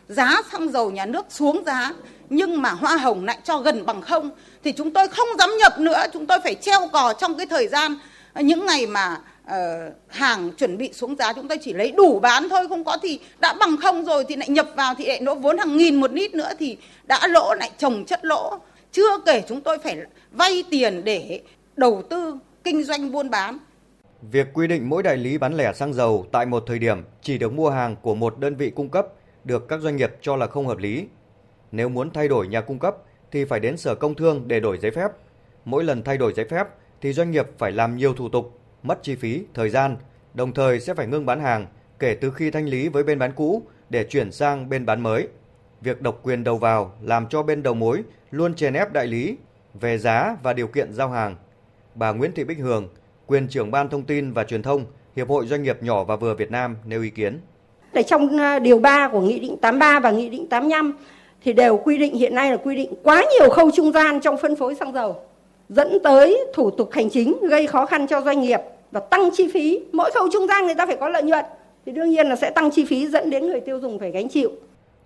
Giá 0.09 0.37
xăng 0.53 0.73
dầu 0.73 0.91
nhà 0.91 1.07
nước 1.07 1.27
xuống 1.29 1.63
giá 1.67 1.93
nhưng 2.31 2.63
mà 2.63 2.71
hoa 2.71 2.97
hồng 2.97 3.25
lại 3.25 3.39
cho 3.45 3.59
gần 3.59 3.87
bằng 3.87 4.03
không 4.03 4.31
thì 4.65 4.73
chúng 4.73 4.93
tôi 4.93 5.09
không 5.09 5.29
dám 5.39 5.51
nhập 5.61 5.73
nữa, 5.79 6.05
chúng 6.13 6.27
tôi 6.27 6.39
phải 6.45 6.55
treo 6.55 6.89
cò 6.93 7.13
trong 7.13 7.37
cái 7.37 7.47
thời 7.47 7.69
gian 7.69 7.95
những 8.35 8.67
ngày 8.67 8.87
mà 8.87 9.17
uh, 9.49 9.95
hàng 10.09 10.51
chuẩn 10.53 10.79
bị 10.79 10.93
xuống 10.93 11.17
giá 11.17 11.33
chúng 11.33 11.49
ta 11.49 11.57
chỉ 11.61 11.73
lấy 11.73 11.93
đủ 11.93 12.21
bán 12.21 12.49
thôi 12.49 12.69
không 12.69 12.85
có 12.85 12.97
thì 13.03 13.21
đã 13.41 13.55
bằng 13.61 13.77
không 13.77 14.05
rồi 14.05 14.25
thì 14.29 14.37
lại 14.37 14.49
nhập 14.49 14.69
vào 14.77 14.95
thì 14.99 15.07
lại 15.07 15.21
nỗ 15.21 15.35
vốn 15.35 15.59
hàng 15.59 15.77
nghìn 15.77 16.01
một 16.01 16.13
lít 16.13 16.35
nữa 16.35 16.51
thì 16.59 16.77
đã 17.05 17.27
lỗ 17.27 17.55
lại 17.55 17.71
trồng 17.79 18.05
chất 18.05 18.25
lỗ 18.25 18.59
chưa 18.93 19.19
kể 19.27 19.43
chúng 19.49 19.61
tôi 19.61 19.79
phải 19.79 19.97
vay 20.31 20.65
tiền 20.71 21.05
để 21.05 21.41
đầu 21.77 22.03
tư 22.11 22.39
kinh 22.65 22.85
doanh 22.85 23.13
buôn 23.13 23.31
bán. 23.31 23.59
Việc 24.23 24.47
quy 24.55 24.67
định 24.67 24.89
mỗi 24.89 25.03
đại 25.03 25.17
lý 25.17 25.39
bán 25.39 25.55
lẻ 25.55 25.73
xăng 25.73 25.95
dầu 25.95 26.27
tại 26.33 26.47
một 26.47 26.65
thời 26.67 26.79
điểm 26.79 27.03
chỉ 27.23 27.39
được 27.39 27.53
mua 27.53 27.71
hàng 27.71 27.97
của 28.03 28.15
một 28.15 28.39
đơn 28.39 28.57
vị 28.57 28.71
cung 28.71 28.89
cấp 28.89 29.07
được 29.45 29.69
các 29.69 29.81
doanh 29.81 29.97
nghiệp 29.97 30.11
cho 30.21 30.37
là 30.37 30.47
không 30.47 30.67
hợp 30.67 30.79
lý. 30.79 31.07
Nếu 31.73 31.89
muốn 31.89 32.11
thay 32.11 32.29
đổi 32.29 32.49
nhà 32.49 32.61
cung 32.61 32.79
cấp 32.79 32.97
thì 33.31 33.45
phải 33.45 33.61
đến 33.61 33.77
Sở 33.77 33.95
Công 33.95 34.15
Thương 34.15 34.49
để 34.49 34.61
đổi 34.61 34.79
giấy 34.79 34.91
phép. 34.91 35.09
Mỗi 35.65 35.85
lần 35.85 36.03
thay 36.03 36.17
đổi 36.17 36.33
giấy 36.37 36.47
phép 36.51 36.67
thì 37.01 37.13
doanh 37.13 37.31
nghiệp 37.31 37.47
phải 37.59 37.73
làm 37.73 37.97
nhiều 37.97 38.15
thủ 38.15 38.29
tục, 38.29 38.61
mất 38.89 39.03
chi 39.03 39.15
phí, 39.15 39.43
thời 39.55 39.71
gian, 39.71 39.97
đồng 40.35 40.53
thời 40.53 40.81
sẽ 40.81 40.95
phải 40.95 41.07
ngưng 41.07 41.27
bán 41.27 41.41
hàng 41.41 41.67
kể 41.99 42.17
từ 42.21 42.31
khi 42.31 42.51
thanh 42.51 42.67
lý 42.67 42.89
với 42.89 43.03
bên 43.03 43.19
bán 43.19 43.33
cũ 43.33 43.63
để 43.91 44.05
chuyển 44.05 44.33
sang 44.33 44.69
bên 44.69 44.87
bán 44.87 45.01
mới. 45.01 45.29
Việc 45.81 46.03
độc 46.03 46.21
quyền 46.23 46.45
đầu 46.45 46.59
vào 46.59 46.93
làm 47.03 47.27
cho 47.29 47.43
bên 47.43 47.63
đầu 47.63 47.75
mối 47.75 48.03
luôn 48.31 48.55
chèn 48.55 48.75
ép 48.75 48.93
đại 48.93 49.07
lý 49.07 49.37
về 49.75 49.99
giá 49.99 50.37
và 50.43 50.53
điều 50.53 50.67
kiện 50.67 50.93
giao 50.93 51.09
hàng 51.09 51.37
bà 51.95 52.13
Nguyễn 52.13 52.33
Thị 52.33 52.45
Bích 52.45 52.59
Hường, 52.59 52.89
quyền 53.27 53.49
trưởng 53.49 53.71
ban 53.71 53.89
thông 53.89 54.03
tin 54.03 54.33
và 54.33 54.45
truyền 54.45 54.63
thông 54.63 54.85
Hiệp 55.17 55.29
hội 55.29 55.47
Doanh 55.47 55.63
nghiệp 55.63 55.83
nhỏ 55.83 56.05
và 56.05 56.17
vừa 56.17 56.35
Việt 56.35 56.51
Nam 56.51 56.77
nêu 56.87 57.03
ý 57.03 57.11
kiến. 57.11 57.41
Để 57.93 58.03
trong 58.03 58.39
à, 58.39 58.59
điều 58.59 58.79
3 58.79 59.09
của 59.09 59.21
Nghị 59.21 59.39
định 59.39 59.57
83 59.57 60.01
và 60.01 60.11
Nghị 60.11 60.29
định 60.29 60.47
85 60.49 60.97
thì 61.45 61.53
đều 61.53 61.77
quy 61.77 61.99
định 61.99 62.15
hiện 62.15 62.35
nay 62.35 62.51
là 62.51 62.57
quy 62.57 62.77
định 62.77 62.93
quá 63.03 63.25
nhiều 63.33 63.51
khâu 63.51 63.71
trung 63.71 63.93
gian 63.93 64.21
trong 64.21 64.37
phân 64.37 64.57
phối 64.57 64.75
xăng 64.75 64.93
dầu. 64.93 65.17
dẫn 65.69 65.99
tới 66.05 66.47
thủ 66.55 66.71
tục 66.71 66.91
hành 66.93 67.11
chính 67.11 67.37
gây 67.49 67.67
khó 67.67 67.87
khăn 67.87 68.07
cho 68.07 68.21
doanh 68.21 68.41
nghiệp 68.41 68.61
và 68.91 69.01
tăng 69.01 69.31
chi 69.33 69.51
phí. 69.55 69.81
Mỗi 69.93 70.11
khâu 70.15 70.29
trung 70.33 70.47
gian 70.47 70.67
người 70.67 70.75
ta 70.75 70.87
phải 70.87 70.97
có 70.97 71.09
lợi 71.09 71.23
nhuận 71.23 71.45
thì 71.87 71.93
đương 71.93 72.11
nhiên 72.11 72.27
là 72.27 72.37
sẽ 72.37 72.51
tăng 72.51 72.71
chi 72.71 72.85
phí 72.85 73.09
dẫn 73.09 73.31
đến 73.31 73.47
người 73.47 73.61
tiêu 73.61 73.81
dùng 73.81 73.99
phải 73.99 74.11
gánh 74.11 74.29
chịu. 74.29 74.51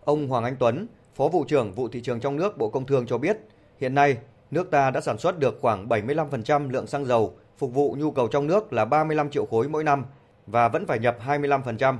Ông 0.04 0.28
Hoàng 0.28 0.44
Anh 0.44 0.56
Tuấn, 0.58 0.86
Phó 1.14 1.28
vụ 1.28 1.44
trưởng 1.44 1.72
vụ 1.72 1.88
thị 1.88 2.00
trường 2.00 2.20
trong 2.20 2.36
nước 2.36 2.58
Bộ 2.58 2.68
Công 2.68 2.86
Thương 2.86 3.06
cho 3.06 3.18
biết, 3.18 3.38
hiện 3.80 3.94
nay 3.94 4.16
nước 4.50 4.70
ta 4.70 4.90
đã 4.90 5.00
sản 5.00 5.18
xuất 5.18 5.38
được 5.38 5.58
khoảng 5.60 5.88
75% 5.88 6.70
lượng 6.70 6.86
xăng 6.86 7.04
dầu 7.04 7.34
phục 7.58 7.74
vụ 7.74 7.96
nhu 7.98 8.10
cầu 8.10 8.28
trong 8.28 8.46
nước 8.46 8.72
là 8.72 8.84
35 8.84 9.30
triệu 9.30 9.46
khối 9.46 9.68
mỗi 9.68 9.84
năm 9.84 10.04
và 10.46 10.68
vẫn 10.68 10.86
phải 10.86 10.98
nhập 10.98 11.16
25%. 11.26 11.96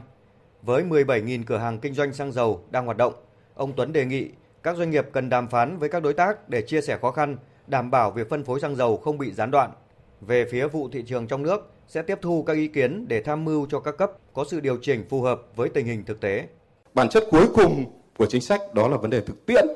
Với 0.63 0.83
17.000 0.83 1.43
cửa 1.47 1.57
hàng 1.57 1.79
kinh 1.79 1.95
doanh 1.95 2.13
xăng 2.13 2.33
dầu 2.33 2.65
đang 2.71 2.85
hoạt 2.85 2.97
động, 2.97 3.13
ông 3.55 3.73
Tuấn 3.77 3.93
đề 3.93 4.05
nghị 4.05 4.29
các 4.63 4.77
doanh 4.77 4.91
nghiệp 4.91 5.09
cần 5.13 5.29
đàm 5.29 5.49
phán 5.49 5.79
với 5.79 5.89
các 5.89 6.03
đối 6.03 6.15
tác 6.15 6.49
để 6.49 6.63
chia 6.63 6.81
sẻ 6.81 6.99
khó 7.03 7.11
khăn, 7.11 7.37
đảm 7.67 7.91
bảo 7.91 8.11
việc 8.11 8.31
phân 8.31 8.45
phối 8.45 8.61
xăng 8.61 8.77
dầu 8.77 8.97
không 8.97 9.19
bị 9.19 9.33
gián 9.33 9.51
đoạn. 9.51 9.73
Về 10.27 10.45
phía 10.51 10.67
vụ 10.67 10.89
thị 10.89 11.03
trường 11.07 11.27
trong 11.27 11.43
nước, 11.43 11.71
sẽ 11.89 12.03
tiếp 12.03 12.19
thu 12.23 12.43
các 12.43 12.53
ý 12.53 12.69
kiến 12.69 13.09
để 13.09 13.23
tham 13.23 13.45
mưu 13.45 13.67
cho 13.67 13.81
các 13.81 13.97
cấp 13.99 14.13
có 14.33 14.45
sự 14.51 14.61
điều 14.61 14.77
chỉnh 14.83 15.05
phù 15.09 15.23
hợp 15.23 15.43
với 15.57 15.69
tình 15.69 15.87
hình 15.87 16.05
thực 16.05 16.21
tế. 16.21 16.47
Bản 16.95 17.09
chất 17.09 17.25
cuối 17.31 17.47
cùng 17.55 17.85
của 18.17 18.27
chính 18.27 18.41
sách 18.41 18.75
đó 18.75 18.89
là 18.89 18.97
vấn 18.97 19.11
đề 19.11 19.21
thực 19.21 19.47
tiễn. 19.47 19.67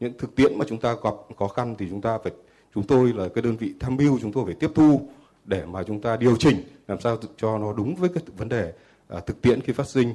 Những 0.00 0.12
thực 0.18 0.36
tiễn 0.36 0.58
mà 0.58 0.64
chúng 0.68 0.78
ta 0.78 0.94
gặp 1.04 1.14
khó 1.38 1.48
khăn 1.48 1.74
thì 1.78 1.86
chúng 1.90 2.00
ta 2.00 2.18
phải, 2.18 2.32
chúng 2.74 2.86
tôi 2.86 3.12
là 3.12 3.28
cái 3.34 3.42
đơn 3.42 3.56
vị 3.56 3.74
tham 3.80 3.96
mưu, 3.96 4.18
chúng 4.22 4.32
tôi 4.32 4.44
phải 4.44 4.54
tiếp 4.54 4.70
thu 4.74 5.00
để 5.44 5.64
mà 5.64 5.82
chúng 5.82 6.00
ta 6.00 6.16
điều 6.16 6.36
chỉnh, 6.36 6.56
làm 6.88 7.00
sao 7.00 7.18
cho 7.36 7.58
nó 7.58 7.72
đúng 7.72 7.94
với 7.94 8.10
cái 8.14 8.22
vấn 8.36 8.48
đề 8.48 8.72
à, 9.08 9.20
thực 9.20 9.42
tiễn 9.42 9.60
khi 9.60 9.72
phát 9.72 9.88
sinh 9.88 10.14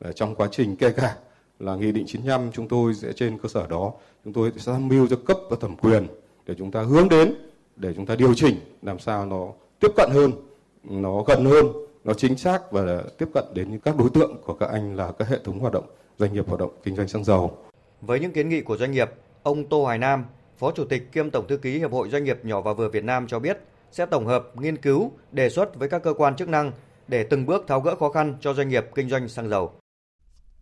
à, 0.00 0.12
trong 0.12 0.34
quá 0.34 0.48
trình 0.50 0.76
kể 0.76 0.90
cả 0.90 1.16
là 1.58 1.74
nghị 1.76 1.92
định 1.92 2.06
95 2.06 2.50
chúng 2.52 2.68
tôi 2.68 2.94
sẽ 2.94 3.12
trên 3.12 3.38
cơ 3.38 3.48
sở 3.48 3.66
đó, 3.66 3.92
chúng 4.24 4.32
tôi 4.32 4.52
sẽ 4.56 4.72
tham 4.72 4.88
mưu 4.88 5.08
cho 5.08 5.16
cấp 5.26 5.38
và 5.50 5.56
thẩm 5.60 5.76
quyền 5.76 6.06
để 6.46 6.54
chúng 6.58 6.70
ta 6.70 6.82
hướng 6.82 7.08
đến 7.08 7.34
để 7.78 7.92
chúng 7.96 8.06
ta 8.06 8.16
điều 8.16 8.34
chỉnh 8.34 8.56
làm 8.82 8.98
sao 8.98 9.26
nó 9.26 9.52
tiếp 9.80 9.90
cận 9.96 10.10
hơn 10.10 10.32
nó 10.84 11.22
gần 11.22 11.44
hơn 11.44 11.66
nó 12.04 12.14
chính 12.14 12.36
xác 12.36 12.72
và 12.72 13.02
tiếp 13.18 13.28
cận 13.34 13.44
đến 13.54 13.78
các 13.84 13.96
đối 13.96 14.10
tượng 14.14 14.36
của 14.44 14.54
các 14.54 14.70
anh 14.70 14.96
là 14.96 15.12
các 15.18 15.28
hệ 15.28 15.38
thống 15.44 15.58
hoạt 15.58 15.72
động 15.72 15.84
doanh 16.18 16.32
nghiệp 16.32 16.48
hoạt 16.48 16.60
động 16.60 16.72
kinh 16.82 16.96
doanh 16.96 17.08
xăng 17.08 17.24
dầu. 17.24 17.58
Với 18.00 18.20
những 18.20 18.32
kiến 18.32 18.48
nghị 18.48 18.60
của 18.60 18.76
doanh 18.76 18.92
nghiệp, 18.92 19.10
ông 19.42 19.68
Tô 19.68 19.82
Hoài 19.82 19.98
Nam, 19.98 20.24
Phó 20.58 20.72
Chủ 20.72 20.84
tịch 20.84 21.12
kiêm 21.12 21.30
Tổng 21.30 21.46
thư 21.48 21.56
ký 21.56 21.78
Hiệp 21.78 21.92
hội 21.92 22.08
Doanh 22.08 22.24
nghiệp 22.24 22.44
nhỏ 22.44 22.60
và 22.60 22.72
vừa 22.72 22.88
Việt 22.88 23.04
Nam 23.04 23.26
cho 23.26 23.38
biết 23.38 23.58
sẽ 23.92 24.06
tổng 24.06 24.26
hợp, 24.26 24.50
nghiên 24.54 24.76
cứu, 24.76 25.12
đề 25.32 25.48
xuất 25.48 25.78
với 25.78 25.88
các 25.88 26.02
cơ 26.02 26.14
quan 26.14 26.36
chức 26.36 26.48
năng 26.48 26.72
để 27.08 27.22
từng 27.30 27.46
bước 27.46 27.64
tháo 27.68 27.80
gỡ 27.80 27.94
khó 27.94 28.10
khăn 28.10 28.34
cho 28.40 28.54
doanh 28.54 28.68
nghiệp 28.68 28.86
kinh 28.94 29.08
doanh 29.08 29.28
xăng 29.28 29.48
dầu. 29.48 29.72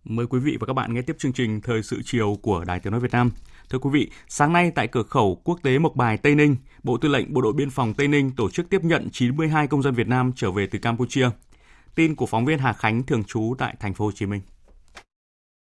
Mời 0.04 0.26
quý 0.26 0.38
vị 0.38 0.56
và 0.60 0.66
các 0.66 0.72
bạn 0.72 0.94
nghe 0.94 1.02
tiếp 1.02 1.16
chương 1.18 1.32
trình 1.32 1.60
Thời 1.60 1.82
sự 1.82 1.96
chiều 2.04 2.36
của 2.42 2.64
Đài 2.64 2.80
Tiếng 2.80 2.90
Nói 2.90 3.00
Việt 3.00 3.12
Nam. 3.12 3.30
Thưa 3.70 3.78
quý 3.78 3.90
vị, 3.92 4.10
sáng 4.28 4.52
nay 4.52 4.72
tại 4.74 4.88
cửa 4.88 5.02
khẩu 5.02 5.40
quốc 5.44 5.58
tế 5.62 5.78
Mộc 5.78 5.96
Bài, 5.96 6.18
Tây 6.18 6.34
Ninh, 6.34 6.56
Bộ 6.82 6.98
Tư 6.98 7.08
lệnh 7.08 7.34
Bộ 7.34 7.40
đội 7.40 7.52
Biên 7.52 7.70
phòng 7.70 7.94
Tây 7.94 8.08
Ninh 8.08 8.30
tổ 8.36 8.50
chức 8.50 8.70
tiếp 8.70 8.84
nhận 8.84 9.08
92 9.12 9.66
công 9.66 9.82
dân 9.82 9.94
Việt 9.94 10.08
Nam 10.08 10.32
trở 10.36 10.50
về 10.50 10.66
từ 10.66 10.78
Campuchia. 10.78 11.28
Tin 11.94 12.14
của 12.14 12.26
phóng 12.26 12.44
viên 12.44 12.58
Hà 12.58 12.72
Khánh 12.72 13.02
thường 13.02 13.24
trú 13.24 13.54
tại 13.58 13.74
thành 13.80 13.94
phố 13.94 14.04
Hồ 14.04 14.12
Chí 14.12 14.26
Minh. 14.26 14.40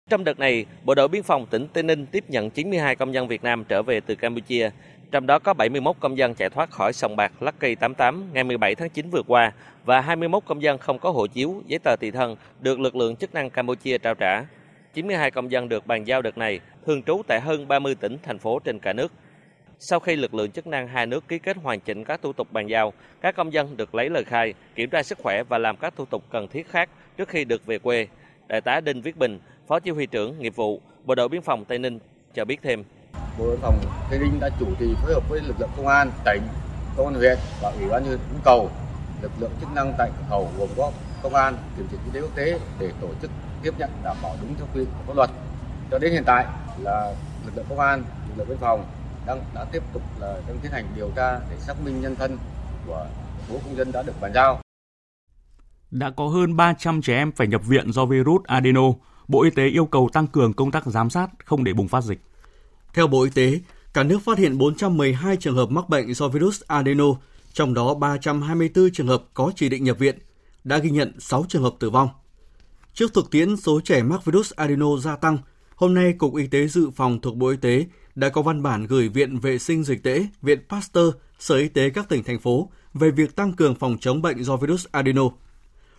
Trong 0.09 0.23
đợt 0.23 0.39
này, 0.39 0.65
Bộ 0.85 0.95
đội 0.95 1.07
Biên 1.07 1.23
phòng 1.23 1.45
tỉnh 1.45 1.67
Tây 1.73 1.83
Ninh 1.83 2.05
tiếp 2.05 2.23
nhận 2.27 2.49
92 2.49 2.95
công 2.95 3.13
dân 3.13 3.27
Việt 3.27 3.43
Nam 3.43 3.63
trở 3.63 3.83
về 3.83 3.99
từ 3.99 4.15
Campuchia, 4.15 4.69
trong 5.11 5.27
đó 5.27 5.39
có 5.39 5.53
71 5.53 5.95
công 5.99 6.17
dân 6.17 6.33
chạy 6.35 6.49
thoát 6.49 6.71
khỏi 6.71 6.93
sòng 6.93 7.15
bạc 7.15 7.31
Lucky 7.39 7.75
88 7.75 8.33
ngày 8.33 8.43
17 8.43 8.75
tháng 8.75 8.89
9 8.89 9.09
vừa 9.09 9.23
qua 9.27 9.51
và 9.85 10.01
21 10.01 10.43
công 10.45 10.61
dân 10.61 10.77
không 10.77 10.99
có 10.99 11.11
hộ 11.11 11.27
chiếu, 11.27 11.61
giấy 11.67 11.79
tờ 11.79 11.95
tùy 11.95 12.11
thân 12.11 12.35
được 12.61 12.79
lực 12.79 12.95
lượng 12.95 13.15
chức 13.15 13.33
năng 13.33 13.49
Campuchia 13.49 13.97
trao 13.97 14.15
trả. 14.15 14.43
92 14.97 15.31
công 15.31 15.51
dân 15.51 15.69
được 15.69 15.87
bàn 15.87 16.07
giao 16.07 16.21
đợt 16.21 16.37
này 16.37 16.59
thường 16.85 17.03
trú 17.03 17.21
tại 17.27 17.39
hơn 17.41 17.67
30 17.67 17.95
tỉnh, 17.95 18.17
thành 18.23 18.39
phố 18.39 18.59
trên 18.59 18.79
cả 18.79 18.93
nước. 18.93 19.11
Sau 19.79 19.99
khi 19.99 20.15
lực 20.15 20.33
lượng 20.33 20.51
chức 20.51 20.67
năng 20.67 20.87
hai 20.87 21.05
nước 21.05 21.27
ký 21.27 21.39
kết 21.39 21.57
hoàn 21.57 21.79
chỉnh 21.79 22.03
các 22.03 22.21
thủ 22.21 22.33
tục 22.33 22.47
bàn 22.51 22.67
giao, 22.67 22.93
các 23.21 23.35
công 23.35 23.53
dân 23.53 23.77
được 23.77 23.95
lấy 23.95 24.09
lời 24.09 24.23
khai, 24.23 24.53
kiểm 24.75 24.89
tra 24.89 25.03
sức 25.03 25.17
khỏe 25.17 25.43
và 25.49 25.57
làm 25.57 25.77
các 25.77 25.93
thủ 25.95 26.05
tục 26.05 26.23
cần 26.31 26.47
thiết 26.47 26.69
khác 26.69 26.89
trước 27.17 27.29
khi 27.29 27.45
được 27.45 27.65
về 27.65 27.79
quê. 27.79 28.07
Đại 28.47 28.61
tá 28.61 28.81
Đinh 28.81 29.01
Viết 29.01 29.17
Bình, 29.17 29.39
Phó 29.67 29.79
Chỉ 29.79 29.91
huy 29.91 30.05
trưởng 30.05 30.39
nghiệp 30.39 30.55
vụ 30.55 30.81
Bộ 31.05 31.15
đội 31.15 31.29
Biên 31.29 31.41
phòng 31.41 31.65
Tây 31.65 31.79
Ninh 31.79 31.99
cho 32.33 32.45
biết 32.45 32.59
thêm. 32.63 32.83
Bộ 33.39 33.45
đội 33.45 33.55
biên 33.55 33.61
phòng 33.61 33.79
Tây 34.09 34.19
Ninh 34.19 34.39
đã 34.39 34.49
chủ 34.59 34.65
trì 34.79 34.85
phối 35.01 35.13
hợp 35.13 35.29
với 35.29 35.41
lực 35.47 35.55
lượng 35.59 35.69
công 35.77 35.87
an 35.87 36.11
tỉnh, 36.25 36.41
công 36.97 37.07
an 37.07 37.15
huyện 37.15 37.37
và 37.61 37.69
ủy 37.69 37.89
ban 37.89 38.03
nhân 38.03 38.19
Vũng 38.31 38.41
Cầu, 38.43 38.69
lực 39.21 39.31
lượng 39.39 39.51
chức 39.59 39.69
năng 39.75 39.93
tại 39.97 40.09
cửa 40.17 40.25
khẩu 40.29 40.49
gồm 40.57 40.69
có 40.77 40.91
công 41.23 41.35
an, 41.35 41.57
kiểm 41.77 41.87
dịch 41.91 41.99
kinh 42.05 42.13
tế 42.13 42.21
quốc 42.21 42.35
tế 42.35 42.59
để 42.79 42.91
tổ 43.01 43.07
chức 43.21 43.31
tiếp 43.61 43.73
nhận 43.77 43.89
đảm 44.03 44.17
bảo 44.23 44.35
đúng 44.41 44.55
theo 44.57 44.67
quy 44.73 44.79
định 44.79 44.89
của 44.97 45.03
pháp 45.07 45.15
luật. 45.15 45.29
Cho 45.91 45.99
đến 45.99 46.11
hiện 46.13 46.23
tại 46.25 46.45
là 46.79 47.13
lực 47.45 47.51
lượng 47.55 47.65
công 47.69 47.79
an, 47.79 48.03
lực 48.27 48.33
lượng 48.37 48.47
biên 48.47 48.57
phòng 48.57 48.85
đang 49.27 49.41
đã 49.55 49.65
tiếp 49.71 49.83
tục 49.93 50.01
là 50.19 50.41
đang 50.47 50.57
tiến 50.61 50.71
hành 50.71 50.85
điều 50.95 51.11
tra 51.15 51.39
để 51.49 51.57
xác 51.59 51.81
minh 51.85 52.01
nhân 52.01 52.15
thân 52.15 52.37
của 52.87 53.07
số 53.49 53.59
công 53.65 53.77
dân 53.77 53.91
đã 53.91 54.03
được 54.03 54.13
bàn 54.21 54.31
giao. 54.33 54.61
Đã 55.91 56.09
có 56.09 56.27
hơn 56.27 56.55
300 56.55 57.01
trẻ 57.01 57.15
em 57.15 57.31
phải 57.31 57.47
nhập 57.47 57.61
viện 57.65 57.91
do 57.91 58.05
virus 58.05 58.43
adeno. 58.43 58.81
Bộ 59.27 59.43
Y 59.43 59.49
tế 59.49 59.67
yêu 59.67 59.85
cầu 59.85 60.09
tăng 60.13 60.27
cường 60.27 60.53
công 60.53 60.71
tác 60.71 60.85
giám 60.85 61.09
sát 61.09 61.27
không 61.45 61.63
để 61.63 61.73
bùng 61.73 61.87
phát 61.87 62.01
dịch. 62.03 62.19
Theo 62.93 63.07
Bộ 63.07 63.23
Y 63.23 63.29
tế, 63.29 63.59
cả 63.93 64.03
nước 64.03 64.19
phát 64.25 64.37
hiện 64.37 64.57
412 64.57 65.37
trường 65.37 65.55
hợp 65.55 65.69
mắc 65.69 65.89
bệnh 65.89 66.13
do 66.13 66.27
virus 66.27 66.61
adeno, 66.67 67.05
trong 67.53 67.73
đó 67.73 67.93
324 67.93 68.89
trường 68.93 69.07
hợp 69.07 69.23
có 69.33 69.51
chỉ 69.55 69.69
định 69.69 69.83
nhập 69.83 69.99
viện, 69.99 70.19
đã 70.63 70.77
ghi 70.77 70.89
nhận 70.89 71.19
6 71.19 71.45
trường 71.49 71.63
hợp 71.63 71.73
tử 71.79 71.89
vong. 71.89 72.09
Trước 72.97 73.13
thực 73.13 73.31
tiễn 73.31 73.57
số 73.57 73.79
trẻ 73.79 74.03
mắc 74.03 74.25
virus 74.25 74.51
adeno 74.53 74.97
gia 74.97 75.15
tăng, 75.15 75.37
hôm 75.75 75.93
nay 75.93 76.13
Cục 76.17 76.35
Y 76.35 76.47
tế 76.47 76.67
Dự 76.67 76.89
phòng 76.89 77.21
thuộc 77.21 77.35
Bộ 77.35 77.47
Y 77.47 77.57
tế 77.57 77.85
đã 78.15 78.29
có 78.29 78.41
văn 78.41 78.63
bản 78.63 78.87
gửi 78.87 79.09
Viện 79.09 79.39
Vệ 79.39 79.59
sinh 79.59 79.83
Dịch 79.83 80.03
tễ, 80.03 80.27
Viện 80.41 80.59
Pasteur, 80.69 81.09
Sở 81.39 81.55
Y 81.55 81.67
tế 81.67 81.89
các 81.89 82.09
tỉnh, 82.09 82.23
thành 82.23 82.39
phố 82.39 82.69
về 82.93 83.11
việc 83.11 83.35
tăng 83.35 83.53
cường 83.53 83.75
phòng 83.75 83.97
chống 84.01 84.21
bệnh 84.21 84.43
do 84.43 84.57
virus 84.57 84.85
adeno. 84.91 85.23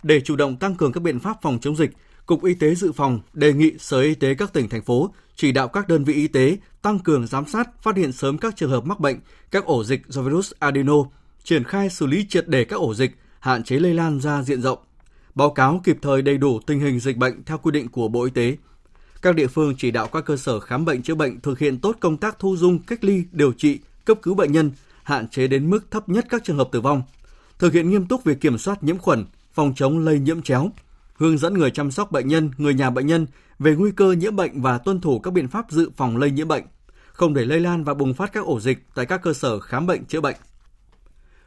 Để 0.03 0.21
chủ 0.21 0.37
động 0.37 0.57
tăng 0.57 0.75
cường 0.75 0.93
các 0.93 1.03
biện 1.03 1.21
pháp 1.21 1.37
phòng 1.43 1.59
chống 1.61 1.77
dịch, 1.77 1.91
Cục 2.27 2.45
Y 2.45 2.55
tế 2.55 2.75
Dự 2.75 2.93
phòng 2.93 3.21
đề 3.33 3.53
nghị 3.53 3.73
Sở 3.79 4.01
Y 4.01 4.15
tế 4.15 4.35
các 4.35 4.53
tỉnh, 4.53 4.69
thành 4.69 4.83
phố 4.83 5.15
chỉ 5.37 5.53
đạo 5.53 5.69
các 5.69 5.89
đơn 5.89 6.05
vị 6.05 6.15
y 6.15 6.29
tế 6.29 6.57
tăng 6.83 6.99
cường 6.99 7.27
giám 7.27 7.47
sát, 7.47 7.83
phát 7.83 7.97
hiện 7.97 8.13
sớm 8.13 8.39
các 8.39 8.57
trường 8.57 8.71
hợp 8.71 8.85
mắc 8.85 9.01
bệnh, 9.01 9.21
các 9.51 9.65
ổ 9.65 9.85
dịch 9.85 10.03
do 10.09 10.23
virus 10.23 10.53
adeno, 10.59 11.05
triển 11.45 11.65
khai 11.65 11.91
xử 11.91 12.07
lý 12.07 12.27
triệt 12.29 12.49
để 12.49 12.65
các 12.65 12.77
ổ 12.77 12.95
dịch, 12.95 13.19
hạn 13.41 13.65
chế 13.65 13.77
lây 13.79 13.95
lan 13.95 14.21
ra 14.21 14.43
diện 14.43 14.63
rộng. 14.63 14.79
Báo 15.39 15.51
cáo 15.51 15.81
kịp 15.85 15.99
thời 16.03 16.23
đầy 16.23 16.39
đủ 16.39 16.61
tình 16.67 16.81
hình 16.81 17.01
dịch 17.01 17.17
bệnh 17.17 17.45
theo 17.45 17.59
quy 17.59 17.71
định 17.71 17.89
của 17.89 18.09
Bộ 18.09 18.25
Y 18.25 18.31
tế. 18.31 18.57
Các 19.23 19.35
địa 19.35 19.47
phương 19.47 19.75
chỉ 19.79 19.91
đạo 19.91 20.07
các 20.07 20.25
cơ 20.25 20.37
sở 20.37 20.61
khám 20.61 20.85
bệnh 20.85 21.03
chữa 21.03 21.15
bệnh 21.15 21.41
thực 21.41 21.59
hiện 21.59 21.79
tốt 21.79 21.97
công 22.01 22.17
tác 22.17 22.39
thu 22.39 22.57
dung, 22.57 22.79
cách 22.79 23.05
ly, 23.05 23.25
điều 23.33 23.53
trị, 23.53 23.81
cấp 24.05 24.19
cứu 24.23 24.35
bệnh 24.35 24.53
nhân, 24.53 24.71
hạn 25.03 25.29
chế 25.29 25.47
đến 25.47 25.71
mức 25.71 25.91
thấp 25.91 26.09
nhất 26.09 26.27
các 26.29 26.45
trường 26.45 26.57
hợp 26.57 26.69
tử 26.73 26.81
vong. 26.81 27.03
Thực 27.59 27.73
hiện 27.73 27.91
nghiêm 27.91 28.07
túc 28.07 28.25
việc 28.25 28.41
kiểm 28.41 28.59
soát 28.59 28.83
nhiễm 28.83 28.99
khuẩn, 28.99 29.25
phòng 29.53 29.73
chống 29.77 29.99
lây 29.99 30.19
nhiễm 30.19 30.43
chéo, 30.43 30.71
hướng 31.15 31.39
dẫn 31.39 31.55
người 31.55 31.71
chăm 31.71 31.91
sóc 31.91 32.13
bệnh 32.13 32.29
nhân, 32.29 32.51
người 32.57 32.75
nhà 32.75 32.91
bệnh 32.91 33.07
nhân 33.07 33.27
về 33.59 33.75
nguy 33.75 33.91
cơ 33.91 34.13
nhiễm 34.13 34.37
bệnh 34.37 34.63
và 34.63 34.79
tuân 34.79 35.01
thủ 35.01 35.19
các 35.19 35.33
biện 35.33 35.49
pháp 35.49 35.71
dự 35.71 35.91
phòng 35.97 36.17
lây 36.17 36.31
nhiễm 36.31 36.49
bệnh, 36.49 36.65
không 37.13 37.35
để 37.35 37.45
lây 37.45 37.61
lan 37.61 37.85
và 37.85 37.95
bùng 37.95 38.15
phát 38.15 38.33
các 38.33 38.45
ổ 38.45 38.61
dịch 38.61 38.79
tại 38.95 39.07
các 39.07 39.23
cơ 39.23 39.33
sở 39.33 39.61
khám 39.61 39.87
bệnh 39.87 40.05
chữa 40.05 40.21
bệnh. 40.21 40.37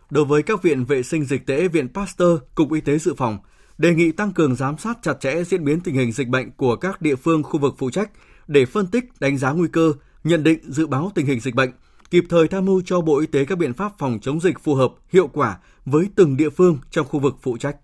Đối 0.10 0.26
với 0.26 0.44
các 0.44 0.64
viện 0.64 0.86
vệ 0.86 1.04
sinh 1.04 1.26
dịch 1.26 1.46
tễ, 1.46 1.68
viện 1.68 1.88
Pasteur, 1.94 2.40
Cục 2.56 2.74
Y 2.74 2.82
tế 2.82 2.98
dự 2.98 3.14
phòng, 3.14 3.38
đề 3.82 3.94
nghị 3.96 4.12
tăng 4.12 4.32
cường 4.32 4.56
giám 4.56 4.78
sát 4.78 4.98
chặt 5.02 5.14
chẽ 5.20 5.44
diễn 5.44 5.64
biến 5.64 5.80
tình 5.80 5.96
hình 5.96 6.12
dịch 6.12 6.28
bệnh 6.28 6.52
của 6.52 6.76
các 6.76 7.02
địa 7.02 7.16
phương 7.16 7.44
khu 7.44 7.60
vực 7.60 7.76
phụ 7.78 7.90
trách 7.90 8.10
để 8.48 8.66
phân 8.66 8.88
tích, 8.88 9.06
đánh 9.20 9.38
giá 9.38 9.52
nguy 9.52 9.68
cơ, 9.72 9.94
nhận 10.24 10.44
định 10.44 10.60
dự 10.64 10.88
báo 10.88 11.12
tình 11.16 11.26
hình 11.26 11.40
dịch 11.40 11.56
bệnh, 11.56 11.72
kịp 12.10 12.24
thời 12.30 12.48
tham 12.48 12.66
mưu 12.66 12.82
cho 12.86 13.02
Bộ 13.02 13.20
Y 13.20 13.28
tế 13.28 13.46
các 13.46 13.58
biện 13.58 13.74
pháp 13.74 13.92
phòng 13.98 14.20
chống 14.22 14.40
dịch 14.42 14.60
phù 14.60 14.76
hợp, 14.76 14.92
hiệu 15.10 15.28
quả 15.28 15.58
với 15.86 16.10
từng 16.16 16.38
địa 16.38 16.50
phương 16.50 16.80
trong 16.92 17.08
khu 17.08 17.20
vực 17.20 17.38
phụ 17.42 17.58
trách. 17.58 17.76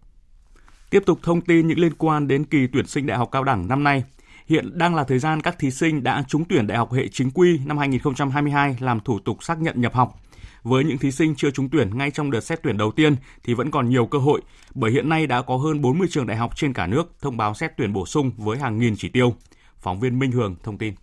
Tiếp 0.89 1.03
tục 1.05 1.19
thông 1.23 1.41
tin 1.41 1.67
những 1.67 1.79
liên 1.79 1.93
quan 1.97 2.27
đến 2.27 2.45
kỳ 2.45 2.67
tuyển 2.73 2.87
sinh 2.87 3.05
đại 3.05 3.17
học 3.17 3.29
cao 3.31 3.43
đẳng 3.43 3.67
năm 3.67 3.83
nay. 3.83 4.03
Hiện 4.47 4.77
đang 4.77 4.95
là 4.95 5.03
thời 5.03 5.19
gian 5.19 5.41
các 5.41 5.59
thí 5.59 5.71
sinh 5.71 6.03
đã 6.03 6.23
trúng 6.27 6.45
tuyển 6.49 6.67
đại 6.67 6.77
học 6.77 6.93
hệ 6.93 7.07
chính 7.07 7.31
quy 7.31 7.59
năm 7.65 7.77
2022 7.77 8.77
làm 8.79 8.99
thủ 8.99 9.19
tục 9.19 9.43
xác 9.43 9.61
nhận 9.61 9.81
nhập 9.81 9.93
học. 9.93 10.19
Với 10.67 10.83
những 10.83 10.97
thí 10.97 11.11
sinh 11.11 11.35
chưa 11.35 11.51
trúng 11.51 11.69
tuyển 11.69 11.97
ngay 11.97 12.11
trong 12.11 12.31
đợt 12.31 12.39
xét 12.39 12.59
tuyển 12.63 12.77
đầu 12.77 12.91
tiên 12.91 13.15
thì 13.43 13.53
vẫn 13.53 13.71
còn 13.71 13.89
nhiều 13.89 14.05
cơ 14.05 14.17
hội, 14.17 14.41
bởi 14.75 14.91
hiện 14.91 15.09
nay 15.09 15.27
đã 15.27 15.41
có 15.41 15.57
hơn 15.57 15.81
40 15.81 16.07
trường 16.11 16.27
đại 16.27 16.37
học 16.37 16.51
trên 16.55 16.73
cả 16.73 16.87
nước 16.87 17.11
thông 17.21 17.37
báo 17.37 17.53
xét 17.53 17.71
tuyển 17.77 17.93
bổ 17.93 18.05
sung 18.05 18.31
với 18.37 18.57
hàng 18.57 18.79
nghìn 18.79 18.95
chỉ 18.97 19.09
tiêu. 19.09 19.35
Phóng 19.79 19.99
viên 19.99 20.19
Minh 20.19 20.31
Hường 20.31 20.55
thông 20.63 20.77
tin. 20.77 20.93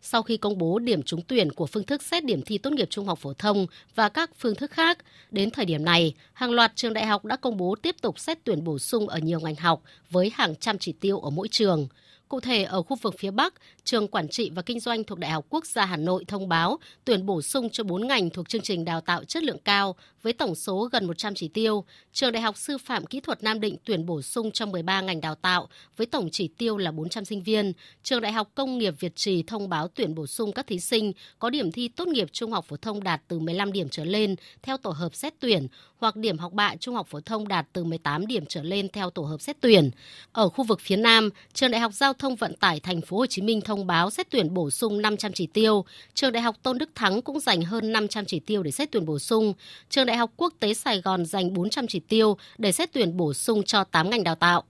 Sau 0.00 0.22
khi 0.22 0.36
công 0.36 0.58
bố 0.58 0.78
điểm 0.78 1.02
trúng 1.02 1.22
tuyển 1.28 1.52
của 1.52 1.66
phương 1.66 1.84
thức 1.84 2.02
xét 2.02 2.24
điểm 2.24 2.42
thi 2.42 2.58
tốt 2.58 2.72
nghiệp 2.72 2.90
trung 2.90 3.06
học 3.06 3.18
phổ 3.18 3.32
thông 3.32 3.66
và 3.94 4.08
các 4.08 4.30
phương 4.38 4.54
thức 4.54 4.70
khác, 4.70 4.98
đến 5.30 5.50
thời 5.50 5.64
điểm 5.64 5.84
này, 5.84 6.14
hàng 6.32 6.50
loạt 6.50 6.72
trường 6.74 6.92
đại 6.92 7.06
học 7.06 7.24
đã 7.24 7.36
công 7.36 7.56
bố 7.56 7.74
tiếp 7.82 7.96
tục 8.02 8.18
xét 8.18 8.38
tuyển 8.44 8.64
bổ 8.64 8.78
sung 8.78 9.08
ở 9.08 9.18
nhiều 9.18 9.40
ngành 9.40 9.56
học 9.56 9.82
với 10.10 10.32
hàng 10.34 10.54
trăm 10.56 10.78
chỉ 10.78 10.92
tiêu 10.92 11.20
ở 11.20 11.30
mỗi 11.30 11.48
trường. 11.48 11.88
Cụ 12.28 12.40
thể, 12.40 12.64
ở 12.64 12.82
khu 12.82 12.96
vực 13.02 13.14
phía 13.18 13.30
Bắc, 13.30 13.54
trường 13.86 14.08
Quản 14.08 14.28
trị 14.28 14.50
và 14.54 14.62
Kinh 14.62 14.80
doanh 14.80 15.04
thuộc 15.04 15.18
Đại 15.18 15.30
học 15.30 15.46
Quốc 15.48 15.66
gia 15.66 15.84
Hà 15.84 15.96
Nội 15.96 16.24
thông 16.28 16.48
báo 16.48 16.78
tuyển 17.04 17.26
bổ 17.26 17.42
sung 17.42 17.70
cho 17.70 17.84
4 17.84 18.06
ngành 18.06 18.30
thuộc 18.30 18.48
chương 18.48 18.62
trình 18.62 18.84
đào 18.84 19.00
tạo 19.00 19.24
chất 19.24 19.42
lượng 19.42 19.58
cao 19.64 19.96
với 20.22 20.32
tổng 20.32 20.54
số 20.54 20.88
gần 20.92 21.06
100 21.06 21.34
chỉ 21.34 21.48
tiêu. 21.48 21.84
Trường 22.12 22.32
Đại 22.32 22.42
học 22.42 22.56
Sư 22.56 22.78
phạm 22.78 23.06
Kỹ 23.06 23.20
thuật 23.20 23.42
Nam 23.42 23.60
Định 23.60 23.76
tuyển 23.84 24.06
bổ 24.06 24.22
sung 24.22 24.50
cho 24.50 24.66
13 24.66 25.00
ngành 25.00 25.20
đào 25.20 25.34
tạo 25.34 25.68
với 25.96 26.06
tổng 26.06 26.28
chỉ 26.32 26.48
tiêu 26.48 26.76
là 26.78 26.90
400 26.90 27.24
sinh 27.24 27.42
viên. 27.42 27.72
Trường 28.02 28.20
Đại 28.20 28.32
học 28.32 28.50
Công 28.54 28.78
nghiệp 28.78 28.94
Việt 29.00 29.16
Trì 29.16 29.42
thông 29.42 29.68
báo 29.68 29.88
tuyển 29.88 30.14
bổ 30.14 30.26
sung 30.26 30.52
các 30.52 30.66
thí 30.66 30.80
sinh 30.80 31.12
có 31.38 31.50
điểm 31.50 31.72
thi 31.72 31.88
tốt 31.88 32.08
nghiệp 32.08 32.28
trung 32.32 32.52
học 32.52 32.64
phổ 32.68 32.76
thông 32.76 33.02
đạt 33.02 33.22
từ 33.28 33.38
15 33.38 33.72
điểm 33.72 33.88
trở 33.88 34.04
lên 34.04 34.36
theo 34.62 34.76
tổ 34.76 34.90
hợp 34.90 35.14
xét 35.14 35.34
tuyển 35.40 35.66
hoặc 35.98 36.16
điểm 36.16 36.38
học 36.38 36.52
bạ 36.52 36.74
trung 36.80 36.94
học 36.94 37.06
phổ 37.10 37.20
thông 37.20 37.48
đạt 37.48 37.66
từ 37.72 37.84
18 37.84 38.26
điểm 38.26 38.44
trở 38.48 38.62
lên 38.62 38.88
theo 38.88 39.10
tổ 39.10 39.22
hợp 39.22 39.40
xét 39.40 39.56
tuyển. 39.60 39.90
Ở 40.32 40.48
khu 40.48 40.64
vực 40.64 40.80
phía 40.80 40.96
Nam, 40.96 41.30
Trường 41.52 41.70
Đại 41.70 41.80
học 41.80 41.92
Giao 41.94 42.12
thông 42.12 42.36
Vận 42.36 42.56
tải 42.56 42.80
Thành 42.80 43.00
phố 43.00 43.16
Hồ 43.18 43.26
Chí 43.26 43.42
Minh 43.42 43.60
thông 43.60 43.75
Thông 43.76 43.86
báo 43.86 44.10
xét 44.10 44.26
tuyển 44.30 44.54
bổ 44.54 44.70
sung 44.70 45.02
500 45.02 45.32
chỉ 45.34 45.48
tiêu. 45.54 45.84
Trường 46.14 46.32
Đại 46.32 46.42
học 46.42 46.54
Tôn 46.62 46.78
Đức 46.78 46.90
Thắng 46.94 47.22
cũng 47.22 47.40
dành 47.40 47.60
hơn 47.62 47.92
500 47.92 48.24
chỉ 48.26 48.40
tiêu 48.46 48.62
để 48.62 48.70
xét 48.70 48.88
tuyển 48.92 49.06
bổ 49.06 49.18
sung. 49.18 49.52
Trường 49.88 50.06
Đại 50.06 50.16
học 50.16 50.30
Quốc 50.36 50.52
tế 50.60 50.74
Sài 50.74 51.00
Gòn 51.04 51.24
dành 51.24 51.54
400 51.54 51.84
chỉ 51.88 52.00
tiêu 52.08 52.34
để 52.58 52.72
xét 52.72 52.88
tuyển 52.94 53.16
bổ 53.16 53.32
sung 53.32 53.62
cho 53.62 53.84
8 53.92 54.10
ngành 54.10 54.24
đào 54.24 54.34
tạo. 54.34 54.62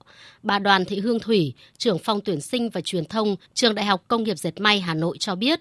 Bà 0.43 0.59
Đoàn 0.59 0.83
Thị 0.89 1.01
Hương 1.01 1.19
Thủy, 1.27 1.55
trưởng 1.79 1.99
phòng 2.07 2.19
tuyển 2.25 2.41
sinh 2.41 2.69
và 2.75 2.81
truyền 2.85 3.05
thông, 3.05 3.29
Trường 3.55 3.75
Đại 3.75 3.85
học 3.85 4.01
Công 4.09 4.23
nghiệp 4.23 4.35
Dệt 4.35 4.61
may 4.61 4.81
Hà 4.81 4.95
Nội 4.95 5.17
cho 5.21 5.35
biết. 5.35 5.59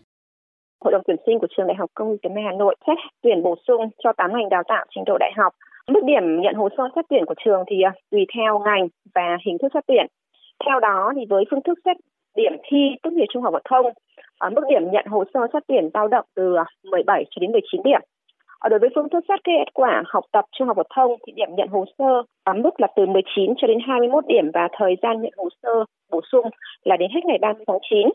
Hội 0.83 0.91
đồng 0.91 1.01
tuyển 1.07 1.17
sinh 1.25 1.39
của 1.39 1.47
trường 1.57 1.67
Đại 1.67 1.75
học 1.79 1.89
Công 1.93 2.11
nghiệp 2.11 2.17
Dệt 2.23 2.29
may 2.35 2.43
Hà 2.43 2.55
Nội 2.59 2.75
xét 2.87 2.97
tuyển 3.23 3.43
bổ 3.43 3.55
sung 3.67 3.81
cho 4.03 4.13
8 4.17 4.33
ngành 4.33 4.49
đào 4.49 4.63
tạo 4.67 4.85
trình 4.95 5.03
độ 5.07 5.17
đại 5.19 5.31
học. 5.37 5.53
Mức 5.87 6.03
điểm 6.05 6.41
nhận 6.41 6.55
hồ 6.55 6.69
sơ 6.77 6.83
xét 6.95 7.05
tuyển 7.09 7.23
của 7.27 7.35
trường 7.45 7.63
thì 7.67 7.75
à, 7.81 7.91
tùy 8.11 8.25
theo 8.35 8.59
ngành 8.65 8.87
và 9.15 9.37
hình 9.45 9.57
thức 9.61 9.67
xét 9.73 9.83
tuyển. 9.87 10.05
Theo 10.65 10.79
đó 10.79 11.13
thì 11.15 11.21
với 11.29 11.43
phương 11.49 11.63
thức 11.65 11.79
xét 11.85 11.97
điểm 12.35 12.53
thi 12.63 12.95
tốt 13.03 13.09
nghiệp 13.13 13.25
trung 13.33 13.43
học 13.43 13.53
phổ 13.53 13.59
thông, 13.69 13.93
ở 14.39 14.49
mức 14.49 14.61
điểm 14.69 14.91
nhận 14.91 15.05
hồ 15.05 15.23
sơ 15.33 15.39
xét 15.53 15.63
tuyển 15.67 15.89
dao 15.93 16.07
động 16.07 16.25
từ 16.35 16.55
ờ, 16.55 16.63
17 16.91 17.23
cho 17.29 17.39
đến 17.39 17.51
19 17.51 17.81
điểm. 17.83 18.01
Ở 18.59 18.69
đối 18.69 18.79
với 18.79 18.89
phương 18.95 19.09
thức 19.09 19.23
xét 19.27 19.39
kết 19.43 19.65
quả 19.73 20.03
học 20.07 20.23
tập 20.31 20.45
trung 20.57 20.67
học 20.67 20.77
phổ 20.77 20.83
thông 20.95 21.11
thì 21.27 21.33
điểm 21.35 21.49
nhận 21.55 21.67
hồ 21.67 21.85
sơ 21.97 22.23
ở 22.43 22.53
mức 22.53 22.79
là 22.79 22.87
từ 22.95 23.05
19 23.05 23.53
cho 23.57 23.67
đến 23.67 23.77
21 23.87 24.27
điểm 24.27 24.51
và 24.53 24.67
thời 24.77 24.95
gian 25.01 25.21
nhận 25.21 25.33
hồ 25.37 25.49
sơ 25.63 25.83
bổ 26.11 26.21
sung 26.31 26.45
là 26.83 26.97
đến 26.97 27.09
hết 27.13 27.25
ngày 27.25 27.37
30 27.41 27.63
tháng 27.67 27.79
9. 27.89 28.09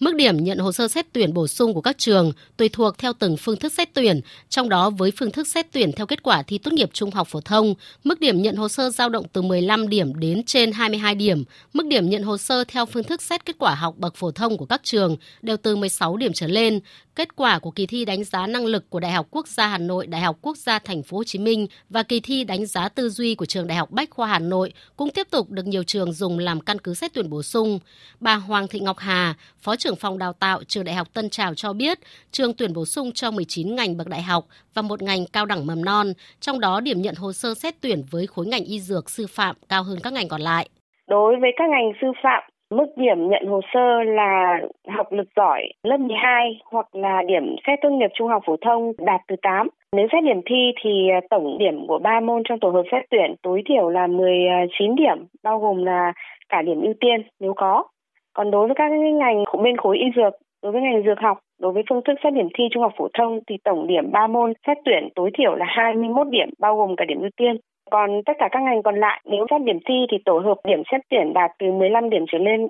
Mức 0.00 0.14
điểm 0.14 0.44
nhận 0.44 0.58
hồ 0.58 0.72
sơ 0.72 0.88
xét 0.88 1.06
tuyển 1.12 1.34
bổ 1.34 1.46
sung 1.46 1.74
của 1.74 1.80
các 1.80 1.98
trường 1.98 2.32
tùy 2.56 2.68
thuộc 2.68 2.98
theo 2.98 3.12
từng 3.12 3.36
phương 3.36 3.56
thức 3.56 3.72
xét 3.72 3.94
tuyển, 3.94 4.20
trong 4.48 4.68
đó 4.68 4.90
với 4.90 5.12
phương 5.16 5.30
thức 5.30 5.46
xét 5.46 5.66
tuyển 5.72 5.92
theo 5.92 6.06
kết 6.06 6.22
quả 6.22 6.42
thi 6.42 6.58
tốt 6.58 6.72
nghiệp 6.72 6.90
trung 6.92 7.10
học 7.10 7.28
phổ 7.30 7.40
thông, 7.40 7.74
mức 8.04 8.20
điểm 8.20 8.42
nhận 8.42 8.56
hồ 8.56 8.68
sơ 8.68 8.90
dao 8.90 9.08
động 9.08 9.26
từ 9.32 9.42
15 9.42 9.88
điểm 9.88 10.20
đến 10.20 10.42
trên 10.44 10.72
22 10.72 11.14
điểm. 11.14 11.44
Mức 11.72 11.86
điểm 11.86 12.10
nhận 12.10 12.22
hồ 12.22 12.38
sơ 12.38 12.64
theo 12.64 12.86
phương 12.86 13.04
thức 13.04 13.22
xét 13.22 13.44
kết 13.44 13.56
quả 13.58 13.74
học 13.74 13.94
bậc 13.98 14.14
phổ 14.16 14.30
thông 14.30 14.56
của 14.56 14.66
các 14.66 14.80
trường 14.84 15.16
đều 15.42 15.56
từ 15.56 15.76
16 15.76 16.16
điểm 16.16 16.32
trở 16.32 16.46
lên. 16.46 16.80
Kết 17.18 17.36
quả 17.36 17.58
của 17.58 17.70
kỳ 17.70 17.86
thi 17.86 18.04
đánh 18.04 18.24
giá 18.24 18.46
năng 18.46 18.66
lực 18.66 18.90
của 18.90 19.00
Đại 19.00 19.10
học 19.10 19.26
Quốc 19.30 19.46
gia 19.46 19.66
Hà 19.66 19.78
Nội, 19.78 20.06
Đại 20.06 20.20
học 20.20 20.36
Quốc 20.42 20.56
gia 20.56 20.78
Thành 20.78 21.02
phố 21.02 21.16
Hồ 21.16 21.24
Chí 21.24 21.38
Minh 21.38 21.66
và 21.90 22.02
kỳ 22.02 22.20
thi 22.20 22.44
đánh 22.44 22.66
giá 22.66 22.88
tư 22.88 23.08
duy 23.08 23.34
của 23.34 23.46
trường 23.46 23.66
Đại 23.66 23.78
học 23.78 23.90
Bách 23.90 24.10
khoa 24.10 24.26
Hà 24.26 24.38
Nội 24.38 24.72
cũng 24.96 25.10
tiếp 25.10 25.26
tục 25.30 25.50
được 25.50 25.66
nhiều 25.66 25.82
trường 25.82 26.12
dùng 26.12 26.38
làm 26.38 26.60
căn 26.60 26.78
cứ 26.78 26.94
xét 26.94 27.10
tuyển 27.14 27.30
bổ 27.30 27.42
sung. 27.42 27.78
Bà 28.20 28.34
Hoàng 28.34 28.68
Thị 28.70 28.80
Ngọc 28.80 28.98
Hà, 28.98 29.34
Phó 29.58 29.76
trưởng 29.76 29.96
phòng 29.96 30.18
đào 30.18 30.32
tạo 30.32 30.60
trường 30.68 30.84
Đại 30.84 30.94
học 30.94 31.08
Tân 31.14 31.30
Trào 31.30 31.54
cho 31.54 31.72
biết, 31.72 31.98
trường 32.30 32.52
tuyển 32.54 32.72
bổ 32.72 32.84
sung 32.84 33.12
cho 33.12 33.30
19 33.30 33.76
ngành 33.76 33.96
bậc 33.96 34.08
đại 34.08 34.22
học 34.22 34.44
và 34.74 34.82
một 34.82 35.02
ngành 35.02 35.26
cao 35.32 35.46
đẳng 35.46 35.66
mầm 35.66 35.84
non, 35.84 36.06
trong 36.40 36.60
đó 36.60 36.80
điểm 36.80 37.02
nhận 37.02 37.14
hồ 37.14 37.32
sơ 37.32 37.54
xét 37.54 37.74
tuyển 37.80 38.02
với 38.10 38.26
khối 38.26 38.46
ngành 38.46 38.64
y 38.64 38.80
dược 38.80 39.10
sư 39.10 39.26
phạm 39.28 39.56
cao 39.68 39.82
hơn 39.82 39.98
các 40.02 40.12
ngành 40.12 40.28
còn 40.28 40.40
lại. 40.40 40.68
Đối 41.06 41.36
với 41.40 41.50
các 41.56 41.64
ngành 41.70 41.92
sư 42.00 42.06
phạm 42.22 42.42
Mức 42.70 42.86
điểm 42.96 43.28
nhận 43.28 43.46
hồ 43.46 43.60
sơ 43.72 44.02
là 44.02 44.60
học 44.88 45.12
lực 45.12 45.28
giỏi 45.36 45.62
lớp 45.82 45.96
12 45.96 46.60
hoặc 46.64 46.94
là 46.94 47.22
điểm 47.26 47.56
xét 47.66 47.78
tốt 47.82 47.90
nghiệp 47.90 48.10
trung 48.14 48.28
học 48.28 48.42
phổ 48.46 48.56
thông 48.60 48.92
đạt 48.98 49.20
từ 49.28 49.36
8. 49.42 49.68
Nếu 49.96 50.06
xét 50.12 50.24
điểm 50.24 50.40
thi 50.46 50.72
thì 50.82 51.08
à, 51.08 51.20
tổng 51.30 51.58
điểm 51.58 51.86
của 51.86 51.98
ba 51.98 52.20
môn 52.20 52.42
trong 52.48 52.60
tổ 52.60 52.70
hợp 52.70 52.82
xét 52.92 53.02
tuyển 53.10 53.34
tối 53.42 53.62
thiểu 53.68 53.88
là 53.90 54.06
19 54.06 54.94
điểm, 54.94 55.26
bao 55.42 55.58
gồm 55.58 55.84
là 55.84 56.12
cả 56.48 56.62
điểm 56.62 56.80
ưu 56.80 56.94
tiên 57.00 57.22
nếu 57.40 57.54
có. 57.56 57.84
Còn 58.32 58.50
đối 58.50 58.66
với 58.66 58.74
các 58.74 58.90
ngành 58.90 59.44
bên 59.62 59.76
khối 59.76 59.98
y 59.98 60.06
dược, 60.16 60.32
đối 60.62 60.72
với 60.72 60.82
ngành 60.82 61.02
dược 61.04 61.18
học, 61.18 61.38
đối 61.60 61.72
với 61.72 61.82
phương 61.90 62.02
thức 62.04 62.14
xét 62.24 62.32
điểm 62.32 62.48
thi 62.54 62.64
trung 62.70 62.82
học 62.82 62.92
phổ 62.98 63.08
thông 63.18 63.40
thì 63.46 63.56
tổng 63.64 63.86
điểm 63.86 64.12
3 64.12 64.26
môn 64.26 64.52
xét 64.66 64.76
tuyển 64.84 65.08
tối 65.14 65.30
thiểu 65.38 65.54
là 65.54 65.66
21 65.68 66.28
điểm 66.30 66.48
bao 66.58 66.76
gồm 66.76 66.96
cả 66.96 67.04
điểm 67.08 67.20
ưu 67.20 67.30
tiên. 67.36 67.56
Còn 67.90 68.10
tất 68.26 68.32
cả 68.38 68.48
các 68.52 68.62
ngành 68.62 68.82
còn 68.84 68.96
lại 69.00 69.22
nếu 69.24 69.46
xét 69.50 69.60
điểm 69.66 69.78
thi 69.88 69.94
thì 70.10 70.16
tổ 70.24 70.38
hợp 70.38 70.58
điểm 70.68 70.82
xét 70.92 71.00
tuyển 71.10 71.32
đạt 71.34 71.50
từ 71.58 71.66
15 71.72 72.10
điểm 72.10 72.24
trở 72.32 72.38
lên. 72.38 72.60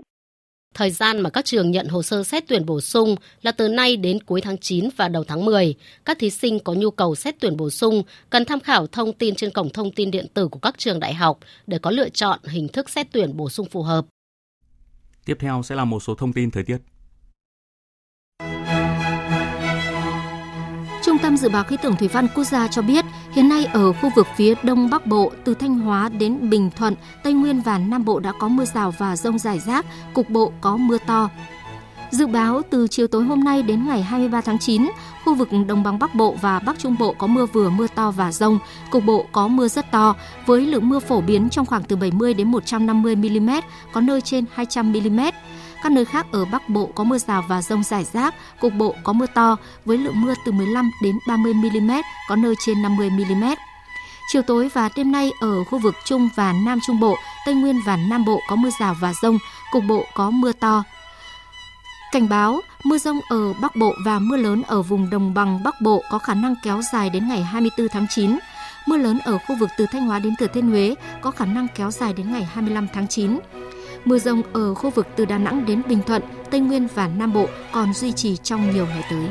Thời 0.75 0.91
gian 0.91 1.21
mà 1.21 1.31
các 1.31 1.45
trường 1.45 1.71
nhận 1.71 1.87
hồ 1.89 2.03
sơ 2.03 2.23
xét 2.23 2.45
tuyển 2.49 2.67
bổ 2.67 2.81
sung 2.81 3.15
là 3.43 3.53
từ 3.53 3.69
nay 3.69 3.97
đến 3.97 4.19
cuối 4.27 4.41
tháng 4.41 4.59
9 4.59 4.89
và 4.97 5.09
đầu 5.09 5.25
tháng 5.25 5.45
10. 5.45 5.75
Các 6.05 6.19
thí 6.19 6.31
sinh 6.31 6.59
có 6.65 6.75
nhu 6.75 6.91
cầu 6.91 7.15
xét 7.15 7.35
tuyển 7.41 7.57
bổ 7.57 7.71
sung 7.71 8.03
cần 8.31 8.45
tham 8.45 8.61
khảo 8.61 8.87
thông 8.87 9.13
tin 9.13 9.35
trên 9.35 9.51
cổng 9.51 9.69
thông 9.69 9.91
tin 9.91 10.11
điện 10.11 10.27
tử 10.35 10.49
của 10.49 10.59
các 10.59 10.79
trường 10.79 11.01
đại 11.01 11.15
học 11.15 11.39
để 11.67 11.79
có 11.83 11.91
lựa 11.91 12.09
chọn 12.09 12.39
hình 12.45 12.69
thức 12.69 12.91
xét 12.91 13.07
tuyển 13.13 13.37
bổ 13.37 13.49
sung 13.49 13.67
phù 13.71 13.83
hợp. 13.83 14.05
Tiếp 15.27 15.37
theo 15.41 15.63
sẽ 15.63 15.75
là 15.75 15.85
một 15.85 16.01
số 16.01 16.15
thông 16.15 16.33
tin 16.33 16.51
thời 16.51 16.65
tiết. 16.65 16.79
Dự 21.39 21.49
báo 21.49 21.65
Khí 21.65 21.77
tượng 21.83 21.97
Thủy 21.97 22.09
văn 22.09 22.29
Quốc 22.35 22.45
gia 22.45 22.69
cho 22.69 22.83
biết, 22.83 23.05
hiện 23.33 23.49
nay 23.49 23.65
ở 23.65 23.93
khu 23.93 24.11
vực 24.17 24.27
phía 24.37 24.55
Đông 24.63 24.91
Bắc 24.91 25.07
Bộ, 25.07 25.33
từ 25.45 25.55
Thanh 25.55 25.79
Hóa 25.79 26.09
đến 26.09 26.51
Bình 26.51 26.71
Thuận, 26.77 26.95
Tây 27.23 27.33
Nguyên 27.33 27.61
và 27.61 27.79
Nam 27.79 28.05
Bộ 28.05 28.21
đã 28.21 28.33
có 28.39 28.49
mưa 28.49 28.65
rào 28.65 28.95
và 28.99 29.17
rông 29.17 29.39
rải 29.39 29.59
rác, 29.59 29.87
cục 30.15 30.31
bộ 30.31 30.53
có 30.61 30.77
mưa 30.77 30.99
to. 31.07 31.29
Dự 32.11 32.27
báo 32.27 32.63
từ 32.71 32.89
chiều 32.89 33.07
tối 33.07 33.25
hôm 33.25 33.45
nay 33.45 33.63
đến 33.63 33.87
ngày 33.87 34.03
23 34.03 34.41
tháng 34.41 34.59
9, 34.59 34.89
khu 35.25 35.35
vực 35.35 35.49
Đồng 35.67 35.83
bằng 35.83 35.99
Bắc 35.99 36.15
Bộ 36.15 36.37
và 36.41 36.59
Bắc 36.59 36.79
Trung 36.79 36.97
Bộ 36.99 37.15
có 37.19 37.27
mưa 37.27 37.47
vừa 37.47 37.71
mưa 37.71 37.87
to 37.95 38.11
và 38.11 38.33
rông, 38.33 38.59
cục 38.91 39.05
bộ 39.05 39.27
có 39.33 39.49
mưa 39.49 39.69
rất 39.69 39.91
to, 39.91 40.15
với 40.47 40.67
lượng 40.67 40.89
mưa 40.89 41.01
phổ 41.01 41.21
biến 41.21 41.49
trong 41.51 41.67
khoảng 41.67 41.83
từ 41.83 41.97
70 41.97 42.35
đến 42.35 42.51
150 42.51 43.17
mm, 43.17 43.51
có 43.93 44.01
nơi 44.01 44.21
trên 44.21 44.45
200 44.55 44.93
mm. 44.93 45.21
Các 45.83 45.93
nơi 45.93 46.05
khác 46.05 46.27
ở 46.33 46.45
Bắc 46.45 46.69
Bộ 46.69 46.91
có 46.95 47.05
mưa 47.05 47.19
rào 47.19 47.45
và 47.49 47.63
rông 47.63 47.83
rải 47.83 48.05
rác, 48.05 48.35
cục 48.61 48.73
bộ 48.75 48.95
có 49.05 49.13
mưa 49.13 49.27
to 49.35 49.57
với 49.85 49.99
lượng 49.99 50.21
mưa 50.21 50.35
từ 50.45 50.53
15 50.53 50.91
đến 51.03 51.19
30 51.29 51.55
mm, 51.55 51.91
có 52.29 52.37
nơi 52.37 52.55
trên 52.67 52.83
50 52.83 53.11
mm. 53.11 53.45
Chiều 54.33 54.43
tối 54.43 54.69
và 54.75 54.89
đêm 54.97 55.13
nay 55.13 55.31
ở 55.41 55.65
khu 55.65 55.79
vực 55.79 55.95
Trung 56.05 56.29
và 56.37 56.53
Nam 56.53 56.79
Trung 56.87 57.01
Bộ, 57.01 57.17
Tây 57.47 57.55
Nguyên 57.55 57.81
và 57.87 57.97
Nam 57.97 58.25
Bộ 58.25 58.41
có 58.49 58.57
mưa 58.57 58.71
rào 58.81 58.97
và 59.01 59.13
rông, 59.23 59.39
cục 59.73 59.85
bộ 59.89 60.05
có 60.15 60.31
mưa 60.31 60.53
to. 60.53 60.85
Cảnh 62.13 62.29
báo, 62.29 62.61
mưa 62.85 62.99
rông 62.99 63.21
ở 63.29 63.53
Bắc 63.53 63.77
Bộ 63.77 63.95
và 64.05 64.19
mưa 64.19 64.37
lớn 64.37 64.63
ở 64.67 64.83
vùng 64.83 65.11
đồng 65.11 65.35
bằng 65.35 65.63
Bắc 65.63 65.81
Bộ 65.81 66.03
có 66.11 66.19
khả 66.19 66.35
năng 66.35 66.55
kéo 66.63 66.81
dài 66.93 67.11
đến 67.11 67.29
ngày 67.29 67.43
24 67.43 67.89
tháng 67.89 68.07
9. 68.11 68.39
Mưa 68.87 68.97
lớn 68.97 69.19
ở 69.25 69.39
khu 69.39 69.57
vực 69.57 69.71
từ 69.79 69.87
Thanh 69.93 70.07
Hóa 70.07 70.19
đến 70.19 70.37
Thừa 70.37 70.47
Thiên 70.47 70.69
Huế 70.69 70.95
có 71.21 71.31
khả 71.31 71.45
năng 71.45 71.67
kéo 71.75 71.91
dài 71.91 72.13
đến 72.13 72.33
ngày 72.33 72.45
25 72.45 72.87
tháng 72.93 73.09
9. 73.09 73.39
Mưa 74.05 74.19
rông 74.19 74.43
ở 74.53 74.75
khu 74.75 74.91
vực 74.91 75.07
từ 75.17 75.25
Đà 75.25 75.39
Nẵng 75.39 75.67
đến 75.67 75.83
Bình 75.89 76.01
Thuận, 76.07 76.23
Tây 76.51 76.61
Nguyên 76.61 76.89
và 76.95 77.09
Nam 77.09 77.33
Bộ 77.33 77.49
còn 77.73 77.95
duy 77.95 78.13
trì 78.13 78.37
trong 78.37 78.71
nhiều 78.71 78.87
ngày 78.87 79.03
tới. 79.11 79.29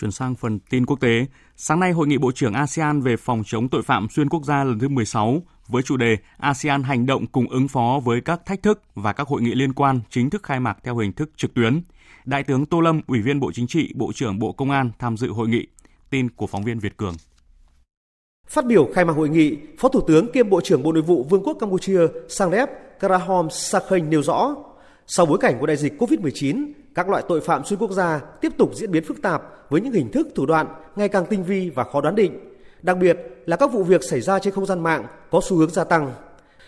Chuyển 0.00 0.10
sang 0.10 0.34
phần 0.34 0.58
tin 0.58 0.86
quốc 0.86 1.00
tế, 1.00 1.26
sáng 1.56 1.80
nay 1.80 1.92
Hội 1.92 2.06
nghị 2.06 2.18
Bộ 2.18 2.32
trưởng 2.32 2.54
ASEAN 2.54 3.00
về 3.00 3.16
phòng 3.16 3.42
chống 3.46 3.68
tội 3.68 3.82
phạm 3.82 4.08
xuyên 4.08 4.28
quốc 4.28 4.44
gia 4.44 4.64
lần 4.64 4.78
thứ 4.78 4.88
16 4.88 5.42
với 5.68 5.82
chủ 5.82 5.96
đề 5.96 6.16
ASEAN 6.38 6.82
hành 6.82 7.06
động 7.06 7.26
cùng 7.26 7.48
ứng 7.48 7.68
phó 7.68 8.00
với 8.04 8.20
các 8.20 8.46
thách 8.46 8.62
thức 8.62 8.82
và 8.94 9.12
các 9.12 9.28
hội 9.28 9.42
nghị 9.42 9.54
liên 9.54 9.72
quan 9.72 10.00
chính 10.10 10.30
thức 10.30 10.42
khai 10.42 10.60
mạc 10.60 10.78
theo 10.84 10.96
hình 10.96 11.12
thức 11.12 11.30
trực 11.36 11.54
tuyến. 11.54 11.80
Đại 12.24 12.44
tướng 12.44 12.66
Tô 12.66 12.80
Lâm, 12.80 13.00
Ủy 13.06 13.22
viên 13.22 13.40
Bộ 13.40 13.52
Chính 13.52 13.66
trị, 13.66 13.92
Bộ 13.94 14.12
trưởng 14.12 14.38
Bộ 14.38 14.52
Công 14.52 14.70
an 14.70 14.90
tham 14.98 15.16
dự 15.16 15.28
hội 15.28 15.48
nghị. 15.48 15.66
Tin 16.10 16.30
của 16.30 16.46
phóng 16.46 16.64
viên 16.64 16.78
Việt 16.78 16.96
Cường. 16.96 17.14
Phát 18.48 18.66
biểu 18.66 18.88
khai 18.94 19.04
mạc 19.04 19.12
hội 19.12 19.28
nghị, 19.28 19.56
Phó 19.78 19.88
Thủ 19.88 20.00
tướng 20.00 20.32
kiêm 20.32 20.50
Bộ 20.50 20.60
trưởng 20.60 20.82
Bộ 20.82 20.92
Nội 20.92 21.02
vụ 21.02 21.26
Vương 21.30 21.42
quốc 21.42 21.56
Campuchia 21.60 22.00
Samdech 22.28 22.68
Krahom 23.00 23.50
Sakhen 23.50 24.10
nêu 24.10 24.22
rõ, 24.22 24.54
sau 25.06 25.26
bối 25.26 25.38
cảnh 25.40 25.56
của 25.60 25.66
đại 25.66 25.76
dịch 25.76 26.02
COVID-19, 26.02 26.72
các 26.94 27.08
loại 27.08 27.22
tội 27.28 27.40
phạm 27.40 27.64
xuyên 27.64 27.78
quốc 27.78 27.90
gia 27.90 28.18
tiếp 28.40 28.52
tục 28.58 28.70
diễn 28.74 28.90
biến 28.92 29.04
phức 29.04 29.22
tạp 29.22 29.42
với 29.70 29.80
những 29.80 29.92
hình 29.92 30.10
thức 30.10 30.28
thủ 30.34 30.46
đoạn 30.46 30.66
ngày 30.96 31.08
càng 31.08 31.26
tinh 31.26 31.44
vi 31.44 31.70
và 31.70 31.84
khó 31.84 32.00
đoán 32.00 32.14
định. 32.14 32.38
Đặc 32.82 32.96
biệt 32.98 33.18
là 33.46 33.56
các 33.56 33.72
vụ 33.72 33.82
việc 33.82 34.04
xảy 34.04 34.20
ra 34.20 34.38
trên 34.38 34.54
không 34.54 34.66
gian 34.66 34.80
mạng 34.80 35.06
có 35.30 35.40
xu 35.44 35.56
hướng 35.56 35.70
gia 35.70 35.84
tăng. 35.84 36.12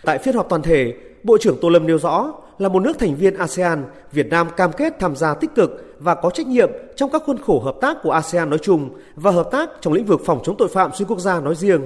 Tại 0.03 0.17
phiên 0.17 0.35
họp 0.35 0.49
toàn 0.49 0.61
thể, 0.61 0.93
Bộ 1.23 1.37
trưởng 1.37 1.57
Tô 1.61 1.69
Lâm 1.69 1.87
nêu 1.87 1.99
rõ 1.99 2.33
là 2.59 2.69
một 2.69 2.79
nước 2.79 2.99
thành 2.99 3.15
viên 3.15 3.37
ASEAN, 3.37 3.85
Việt 4.11 4.27
Nam 4.29 4.47
cam 4.57 4.71
kết 4.71 4.99
tham 4.99 5.15
gia 5.15 5.33
tích 5.33 5.55
cực 5.55 5.95
và 5.99 6.15
có 6.15 6.29
trách 6.29 6.47
nhiệm 6.47 6.69
trong 6.95 7.09
các 7.11 7.23
khuôn 7.25 7.37
khổ 7.37 7.59
hợp 7.59 7.75
tác 7.81 7.97
của 8.03 8.11
ASEAN 8.11 8.49
nói 8.49 8.59
chung 8.61 8.89
và 9.15 9.31
hợp 9.31 9.49
tác 9.51 9.69
trong 9.81 9.93
lĩnh 9.93 10.05
vực 10.05 10.21
phòng 10.25 10.39
chống 10.43 10.55
tội 10.57 10.67
phạm 10.67 10.91
xuyên 10.93 11.07
quốc 11.07 11.19
gia 11.19 11.39
nói 11.39 11.55
riêng. 11.55 11.81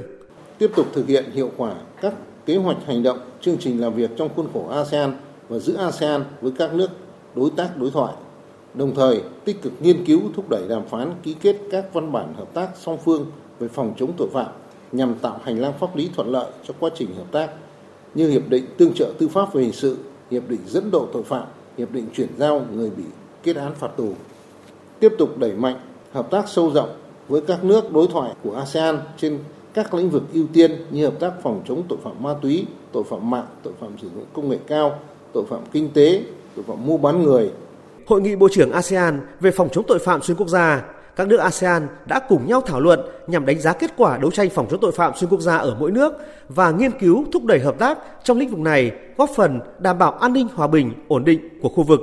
Tiếp 0.57 0.71
tục 0.76 0.88
thực 0.93 1.07
hiện 1.07 1.32
hiệu 1.34 1.51
quả 1.57 1.74
các 2.01 2.13
kế 2.45 2.55
hoạch 2.55 2.78
hành 2.86 3.03
động, 3.03 3.19
chương 3.41 3.57
trình 3.59 3.82
làm 3.82 3.93
việc 3.93 4.09
trong 4.17 4.30
khuôn 4.36 4.47
khổ 4.53 4.67
ASEAN 4.69 5.13
và 5.49 5.59
giữa 5.59 5.78
ASEAN 5.78 6.24
với 6.41 6.51
các 6.57 6.74
nước 6.74 6.89
đối 7.36 7.49
tác 7.49 7.78
đối 7.78 7.91
thoại. 7.91 8.13
Đồng 8.74 8.95
thời, 8.95 9.21
tích 9.45 9.61
cực 9.61 9.74
nghiên 9.80 10.05
cứu 10.05 10.21
thúc 10.36 10.49
đẩy 10.49 10.67
đàm 10.69 10.88
phán 10.88 11.13
ký 11.24 11.36
kết 11.41 11.55
các 11.71 11.93
văn 11.93 12.11
bản 12.11 12.34
hợp 12.38 12.53
tác 12.53 12.67
song 12.80 12.97
phương 13.05 13.26
về 13.59 13.67
phòng 13.67 13.93
chống 13.97 14.11
tội 14.17 14.28
phạm 14.34 14.47
nhằm 14.91 15.15
tạo 15.15 15.39
hành 15.43 15.61
lang 15.61 15.74
pháp 15.80 15.95
lý 15.95 16.09
thuận 16.15 16.32
lợi 16.32 16.51
cho 16.67 16.74
quá 16.80 16.89
trình 16.95 17.15
hợp 17.15 17.32
tác 17.32 17.49
như 18.15 18.30
hiệp 18.30 18.49
định 18.49 18.65
tương 18.78 18.93
trợ 18.93 19.11
tư 19.19 19.28
pháp 19.28 19.53
về 19.53 19.61
hình 19.63 19.74
sự, 19.74 19.97
hiệp 20.32 20.49
định 20.49 20.59
dẫn 20.67 20.91
độ 20.91 21.07
tội 21.13 21.24
phạm, 21.24 21.47
hiệp 21.78 21.91
định 21.91 22.05
chuyển 22.13 22.30
giao 22.38 22.65
người 22.74 22.89
bị 22.89 23.03
kết 23.43 23.55
án 23.55 23.74
phạt 23.80 23.88
tù. 23.97 24.13
Tiếp 24.99 25.13
tục 25.17 25.38
đẩy 25.38 25.51
mạnh 25.51 25.80
hợp 26.11 26.32
tác 26.32 26.49
sâu 26.49 26.71
rộng 26.71 26.89
với 27.28 27.41
các 27.41 27.63
nước 27.63 27.93
đối 27.93 28.07
thoại 28.07 28.34
của 28.43 28.55
ASEAN 28.55 28.99
trên 29.17 29.39
các 29.74 29.93
lĩnh 29.93 30.09
vực 30.09 30.24
ưu 30.34 30.45
tiên 30.53 30.86
như 30.89 31.05
hợp 31.05 31.19
tác 31.19 31.32
phòng 31.43 31.61
chống 31.67 31.84
tội 31.89 31.99
phạm 32.03 32.24
ma 32.24 32.36
túy, 32.41 32.65
tội 32.91 33.03
phạm 33.03 33.30
mạng, 33.30 33.45
tội 33.63 33.74
phạm 33.80 33.97
sử 34.01 34.09
dụng 34.15 34.26
công 34.34 34.49
nghệ 34.49 34.57
cao, 34.67 34.99
tội 35.34 35.43
phạm 35.49 35.59
kinh 35.71 35.89
tế, 35.93 36.24
tội 36.55 36.65
phạm 36.67 36.86
mua 36.86 36.97
bán 36.97 37.24
người. 37.24 37.51
Hội 38.05 38.21
nghị 38.21 38.36
Bộ 38.36 38.47
trưởng 38.51 38.71
ASEAN 38.71 39.21
về 39.39 39.51
phòng 39.51 39.69
chống 39.71 39.84
tội 39.88 39.99
phạm 39.99 40.21
xuyên 40.21 40.38
quốc 40.38 40.47
gia, 40.47 40.84
các 41.16 41.28
nước 41.28 41.38
ASEAN 41.38 41.88
đã 42.05 42.20
cùng 42.30 42.47
nhau 42.47 42.61
thảo 42.61 42.80
luận 42.80 42.99
nhằm 43.28 43.45
đánh 43.45 43.59
giá 43.59 43.74
kết 43.74 43.93
quả 43.97 44.18
đấu 44.18 44.32
tranh 44.32 44.49
phòng 44.49 44.68
chống 44.72 44.80
tội 44.82 44.91
phạm 44.91 45.14
xuyên 45.16 45.30
quốc 45.30 45.41
gia 45.41 45.57
ở 45.57 45.78
mỗi 45.80 45.91
nước 45.91 46.14
và 46.49 46.72
nghiên 46.72 46.99
cứu 46.99 47.26
thúc 47.34 47.45
đẩy 47.45 47.59
hợp 47.59 47.76
tác 47.80 47.97
trong 48.24 48.38
lĩnh 48.38 48.49
vực 48.49 48.59
này, 48.59 48.91
góp 49.18 49.30
phần 49.36 49.59
đảm 49.80 49.97
bảo 49.97 50.11
an 50.11 50.34
ninh 50.34 50.47
hòa 50.55 50.68
bình, 50.68 50.93
ổn 51.07 51.24
định 51.26 51.59
của 51.61 51.70
khu 51.70 51.84
vực. 51.84 51.99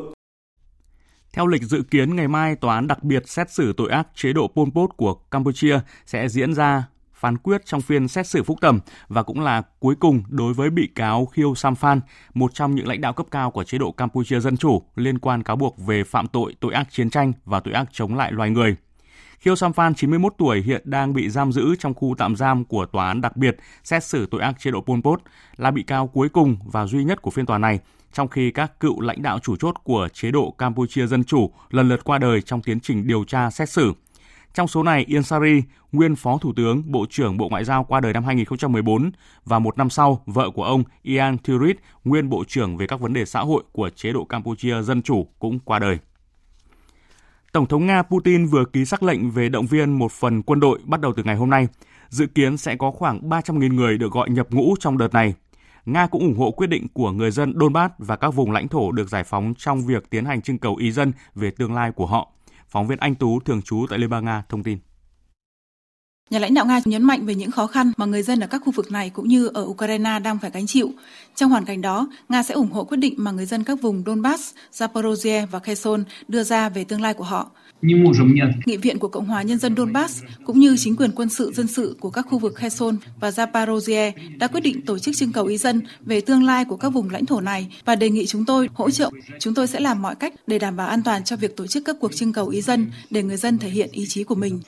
Theo 1.32 1.46
lịch 1.46 1.62
dự 1.62 1.82
kiến, 1.90 2.16
ngày 2.16 2.28
mai 2.28 2.56
tòa 2.56 2.74
án 2.74 2.86
đặc 2.86 3.02
biệt 3.02 3.28
xét 3.28 3.50
xử 3.50 3.72
tội 3.76 3.90
ác 3.90 4.08
chế 4.14 4.32
độ 4.32 4.48
Pol 4.48 4.68
Pot 4.74 4.96
của 4.96 5.14
Campuchia 5.14 5.80
sẽ 6.06 6.28
diễn 6.28 6.54
ra 6.54 6.84
phán 7.14 7.38
quyết 7.38 7.66
trong 7.66 7.80
phiên 7.80 8.08
xét 8.08 8.26
xử 8.26 8.42
phúc 8.42 8.58
thẩm 8.62 8.80
và 9.08 9.22
cũng 9.22 9.40
là 9.40 9.62
cuối 9.80 9.94
cùng 10.00 10.22
đối 10.28 10.54
với 10.54 10.70
bị 10.70 10.88
cáo 10.94 11.26
Khieu 11.26 11.54
Samphan, 11.54 12.00
một 12.34 12.54
trong 12.54 12.74
những 12.74 12.88
lãnh 12.88 13.00
đạo 13.00 13.12
cấp 13.12 13.26
cao 13.30 13.50
của 13.50 13.64
chế 13.64 13.78
độ 13.78 13.92
Campuchia 13.92 14.40
Dân 14.40 14.56
Chủ 14.56 14.82
liên 14.96 15.18
quan 15.18 15.42
cáo 15.42 15.56
buộc 15.56 15.78
về 15.86 16.04
phạm 16.04 16.26
tội 16.26 16.54
tội 16.60 16.74
ác 16.74 16.90
chiến 16.90 17.10
tranh 17.10 17.32
và 17.44 17.60
tội 17.60 17.74
ác 17.74 17.88
chống 17.92 18.16
lại 18.16 18.32
loài 18.32 18.50
người. 18.50 18.76
Khieu 19.44 19.56
Samphan, 19.56 19.94
91 19.94 20.34
tuổi, 20.38 20.62
hiện 20.62 20.82
đang 20.84 21.12
bị 21.12 21.28
giam 21.28 21.52
giữ 21.52 21.74
trong 21.78 21.94
khu 21.94 22.14
tạm 22.18 22.36
giam 22.36 22.64
của 22.64 22.86
tòa 22.86 23.06
án 23.06 23.20
đặc 23.20 23.36
biệt 23.36 23.56
xét 23.84 24.04
xử 24.04 24.26
tội 24.26 24.40
ác 24.40 24.60
chế 24.60 24.70
độ 24.70 24.80
Pol 24.80 25.00
Pot, 25.00 25.20
là 25.56 25.70
bị 25.70 25.82
cáo 25.82 26.06
cuối 26.06 26.28
cùng 26.28 26.56
và 26.64 26.86
duy 26.86 27.04
nhất 27.04 27.22
của 27.22 27.30
phiên 27.30 27.46
tòa 27.46 27.58
này, 27.58 27.78
trong 28.12 28.28
khi 28.28 28.50
các 28.50 28.80
cựu 28.80 29.00
lãnh 29.00 29.22
đạo 29.22 29.38
chủ 29.38 29.56
chốt 29.56 29.74
của 29.84 30.08
chế 30.12 30.30
độ 30.30 30.54
Campuchia 30.58 31.06
Dân 31.06 31.24
Chủ 31.24 31.50
lần 31.70 31.88
lượt 31.88 32.04
qua 32.04 32.18
đời 32.18 32.42
trong 32.42 32.62
tiến 32.62 32.80
trình 32.80 33.06
điều 33.06 33.24
tra 33.24 33.50
xét 33.50 33.68
xử. 33.68 33.92
Trong 34.54 34.68
số 34.68 34.82
này, 34.82 35.04
Ian 35.08 35.22
Sari, 35.22 35.62
nguyên 35.92 36.16
Phó 36.16 36.38
Thủ 36.38 36.52
tướng, 36.56 36.92
Bộ 36.92 37.06
trưởng 37.10 37.36
Bộ 37.36 37.48
Ngoại 37.48 37.64
giao 37.64 37.84
qua 37.84 38.00
đời 38.00 38.12
năm 38.12 38.24
2014 38.24 39.10
và 39.44 39.58
một 39.58 39.78
năm 39.78 39.90
sau, 39.90 40.22
vợ 40.26 40.50
của 40.50 40.64
ông 40.64 40.84
Ian 41.02 41.38
Thurit, 41.38 41.76
nguyên 42.04 42.28
Bộ 42.28 42.44
trưởng 42.48 42.76
về 42.76 42.86
các 42.86 43.00
vấn 43.00 43.12
đề 43.12 43.24
xã 43.24 43.40
hội 43.40 43.62
của 43.72 43.90
chế 43.90 44.12
độ 44.12 44.24
Campuchia 44.24 44.82
Dân 44.82 45.02
Chủ 45.02 45.26
cũng 45.38 45.58
qua 45.58 45.78
đời. 45.78 45.98
Tổng 47.52 47.66
thống 47.66 47.86
Nga 47.86 48.02
Putin 48.02 48.46
vừa 48.46 48.64
ký 48.64 48.84
sắc 48.84 49.02
lệnh 49.02 49.30
về 49.30 49.48
động 49.48 49.66
viên 49.66 49.98
một 49.98 50.12
phần 50.12 50.42
quân 50.42 50.60
đội 50.60 50.78
bắt 50.84 51.00
đầu 51.00 51.12
từ 51.16 51.22
ngày 51.22 51.36
hôm 51.36 51.50
nay. 51.50 51.68
Dự 52.08 52.26
kiến 52.26 52.56
sẽ 52.56 52.76
có 52.76 52.90
khoảng 52.90 53.28
300.000 53.28 53.74
người 53.74 53.98
được 53.98 54.12
gọi 54.12 54.30
nhập 54.30 54.46
ngũ 54.50 54.74
trong 54.80 54.98
đợt 54.98 55.14
này. 55.14 55.34
Nga 55.86 56.06
cũng 56.06 56.22
ủng 56.22 56.38
hộ 56.38 56.50
quyết 56.50 56.66
định 56.66 56.86
của 56.92 57.10
người 57.10 57.30
dân 57.30 57.54
Donbass 57.60 57.94
và 57.98 58.16
các 58.16 58.30
vùng 58.30 58.52
lãnh 58.52 58.68
thổ 58.68 58.92
được 58.92 59.08
giải 59.08 59.24
phóng 59.24 59.54
trong 59.58 59.86
việc 59.86 60.10
tiến 60.10 60.24
hành 60.24 60.42
trưng 60.42 60.58
cầu 60.58 60.76
ý 60.76 60.92
dân 60.92 61.12
về 61.34 61.50
tương 61.50 61.74
lai 61.74 61.92
của 61.92 62.06
họ. 62.06 62.32
Phóng 62.68 62.86
viên 62.86 62.98
Anh 62.98 63.14
Tú, 63.14 63.40
thường 63.40 63.62
trú 63.62 63.86
tại 63.90 63.98
Liên 63.98 64.10
bang 64.10 64.24
Nga, 64.24 64.42
thông 64.48 64.62
tin. 64.62 64.78
Nhà 66.30 66.38
lãnh 66.38 66.54
đạo 66.54 66.66
Nga 66.66 66.80
nhấn 66.84 67.02
mạnh 67.02 67.26
về 67.26 67.34
những 67.34 67.50
khó 67.50 67.66
khăn 67.66 67.92
mà 67.96 68.06
người 68.06 68.22
dân 68.22 68.40
ở 68.40 68.46
các 68.46 68.62
khu 68.64 68.72
vực 68.72 68.92
này 68.92 69.10
cũng 69.10 69.28
như 69.28 69.46
ở 69.46 69.62
Ukraine 69.62 70.18
đang 70.18 70.38
phải 70.38 70.50
gánh 70.50 70.66
chịu. 70.66 70.90
Trong 71.34 71.50
hoàn 71.50 71.64
cảnh 71.64 71.80
đó, 71.80 72.08
Nga 72.28 72.42
sẽ 72.42 72.54
ủng 72.54 72.70
hộ 72.70 72.84
quyết 72.84 72.96
định 72.96 73.14
mà 73.16 73.30
người 73.30 73.46
dân 73.46 73.64
các 73.64 73.82
vùng 73.82 74.02
Donbass, 74.06 74.54
Zaporozhye 74.72 75.46
và 75.46 75.58
Kherson 75.58 76.04
đưa 76.28 76.42
ra 76.42 76.68
về 76.68 76.84
tương 76.84 77.00
lai 77.00 77.14
của 77.14 77.24
họ. 77.24 77.50
Nghị 78.66 78.76
viện 78.76 78.98
của 78.98 79.08
Cộng 79.08 79.26
hòa 79.26 79.42
Nhân 79.42 79.58
dân 79.58 79.76
Donbass 79.76 80.22
cũng 80.44 80.60
như 80.60 80.76
chính 80.76 80.96
quyền 80.96 81.12
quân 81.12 81.28
sự 81.28 81.52
dân 81.54 81.66
sự 81.66 81.96
của 82.00 82.10
các 82.10 82.26
khu 82.28 82.38
vực 82.38 82.54
Kherson 82.56 82.96
và 83.20 83.30
Zaporozhye 83.30 84.12
đã 84.38 84.46
quyết 84.46 84.60
định 84.60 84.82
tổ 84.82 84.98
chức 84.98 85.16
trưng 85.16 85.32
cầu 85.32 85.46
ý 85.46 85.58
dân 85.58 85.82
về 86.00 86.20
tương 86.20 86.42
lai 86.42 86.64
của 86.64 86.76
các 86.76 86.88
vùng 86.88 87.10
lãnh 87.10 87.26
thổ 87.26 87.40
này 87.40 87.68
và 87.84 87.96
đề 87.96 88.10
nghị 88.10 88.26
chúng 88.26 88.44
tôi 88.44 88.68
hỗ 88.74 88.90
trợ. 88.90 89.10
Chúng 89.38 89.54
tôi 89.54 89.66
sẽ 89.66 89.80
làm 89.80 90.02
mọi 90.02 90.14
cách 90.14 90.34
để 90.46 90.58
đảm 90.58 90.76
bảo 90.76 90.88
an 90.88 91.02
toàn 91.02 91.24
cho 91.24 91.36
việc 91.36 91.56
tổ 91.56 91.66
chức 91.66 91.84
các 91.84 91.96
cuộc 92.00 92.14
trưng 92.14 92.32
cầu 92.32 92.48
ý 92.48 92.60
dân 92.60 92.90
để 93.10 93.22
người 93.22 93.36
dân 93.36 93.58
thể 93.58 93.68
hiện 93.68 93.88
ý 93.92 94.06
chí 94.06 94.24
của 94.24 94.34
mình. 94.34 94.60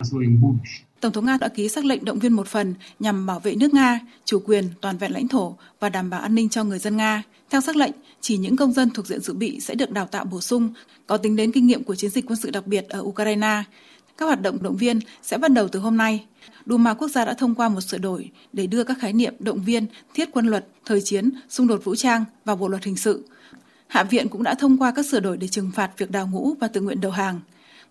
Tổng 1.02 1.12
thống 1.12 1.26
Nga 1.26 1.36
đã 1.40 1.48
ký 1.48 1.68
sắc 1.68 1.84
lệnh 1.84 2.04
động 2.04 2.18
viên 2.18 2.32
một 2.32 2.48
phần 2.48 2.74
nhằm 2.98 3.26
bảo 3.26 3.40
vệ 3.40 3.54
nước 3.54 3.74
Nga, 3.74 4.00
chủ 4.24 4.42
quyền, 4.44 4.64
toàn 4.80 4.98
vẹn 4.98 5.12
lãnh 5.12 5.28
thổ 5.28 5.56
và 5.80 5.88
đảm 5.88 6.10
bảo 6.10 6.20
an 6.20 6.34
ninh 6.34 6.48
cho 6.48 6.64
người 6.64 6.78
dân 6.78 6.96
Nga. 6.96 7.22
Theo 7.50 7.60
sắc 7.60 7.76
lệnh, 7.76 7.92
chỉ 8.20 8.36
những 8.36 8.56
công 8.56 8.72
dân 8.72 8.90
thuộc 8.90 9.06
diện 9.06 9.20
dự 9.20 9.34
bị 9.34 9.60
sẽ 9.60 9.74
được 9.74 9.90
đào 9.90 10.06
tạo 10.06 10.24
bổ 10.24 10.40
sung, 10.40 10.72
có 11.06 11.16
tính 11.16 11.36
đến 11.36 11.52
kinh 11.52 11.66
nghiệm 11.66 11.84
của 11.84 11.94
chiến 11.94 12.10
dịch 12.10 12.26
quân 12.26 12.38
sự 12.42 12.50
đặc 12.50 12.66
biệt 12.66 12.88
ở 12.88 13.00
Ukraine. 13.00 13.62
Các 14.18 14.26
hoạt 14.26 14.42
động 14.42 14.62
động 14.62 14.76
viên 14.76 15.00
sẽ 15.22 15.38
bắt 15.38 15.52
đầu 15.52 15.68
từ 15.68 15.80
hôm 15.80 15.96
nay. 15.96 16.24
Duma 16.66 16.94
quốc 16.94 17.08
gia 17.08 17.24
đã 17.24 17.34
thông 17.34 17.54
qua 17.54 17.68
một 17.68 17.80
sửa 17.80 17.98
đổi 17.98 18.30
để 18.52 18.66
đưa 18.66 18.84
các 18.84 18.96
khái 19.00 19.12
niệm 19.12 19.34
động 19.38 19.62
viên, 19.62 19.86
thiết 20.14 20.28
quân 20.32 20.46
luật, 20.46 20.66
thời 20.84 21.00
chiến, 21.00 21.30
xung 21.48 21.66
đột 21.66 21.84
vũ 21.84 21.94
trang 21.94 22.24
vào 22.44 22.56
bộ 22.56 22.68
luật 22.68 22.84
hình 22.84 22.96
sự. 22.96 23.24
Hạ 23.86 24.04
viện 24.04 24.28
cũng 24.28 24.42
đã 24.42 24.54
thông 24.54 24.78
qua 24.78 24.92
các 24.96 25.06
sửa 25.06 25.20
đổi 25.20 25.36
để 25.36 25.48
trừng 25.48 25.70
phạt 25.74 25.90
việc 25.98 26.10
đào 26.10 26.26
ngũ 26.26 26.54
và 26.60 26.68
tự 26.68 26.80
nguyện 26.80 27.00
đầu 27.00 27.12
hàng. 27.12 27.40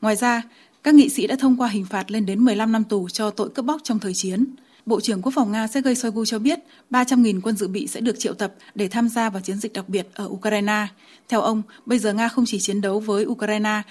Ngoài 0.01 0.15
ra, 0.15 0.41
các 0.83 0.95
nghị 0.95 1.09
sĩ 1.09 1.27
đã 1.27 1.35
thông 1.39 1.57
qua 1.57 1.67
hình 1.67 1.85
phạt 1.85 2.11
lên 2.11 2.25
đến 2.25 2.39
15 2.39 2.71
năm 2.71 2.83
tù 2.83 3.09
cho 3.09 3.29
tội 3.29 3.49
cướp 3.49 3.65
bóc 3.65 3.81
trong 3.83 3.99
thời 3.99 4.13
chiến. 4.13 4.45
Bộ 4.85 5.01
trưởng 5.01 5.21
Quốc 5.21 5.31
phòng 5.35 5.51
Nga 5.51 5.67
Sergei 5.67 5.95
Shoigu 5.95 6.25
cho 6.25 6.39
biết 6.39 6.59
300.000 6.91 7.41
quân 7.43 7.55
dự 7.55 7.67
bị 7.67 7.87
sẽ 7.87 7.99
được 7.99 8.19
triệu 8.19 8.33
tập 8.33 8.53
để 8.75 8.87
tham 8.87 9.09
gia 9.09 9.29
vào 9.29 9.41
chiến 9.41 9.57
dịch 9.57 9.73
đặc 9.73 9.89
biệt 9.89 10.07
ở 10.13 10.25
Ukraine. 10.25 10.87
Theo 11.29 11.41
ông, 11.41 11.61
bây 11.85 11.99
giờ 11.99 12.13
Nga 12.13 12.27
không 12.27 12.45
chỉ 12.45 12.59
chiến 12.59 12.81
đấu 12.81 12.99
với 12.99 13.25
Ukraine 13.25 13.81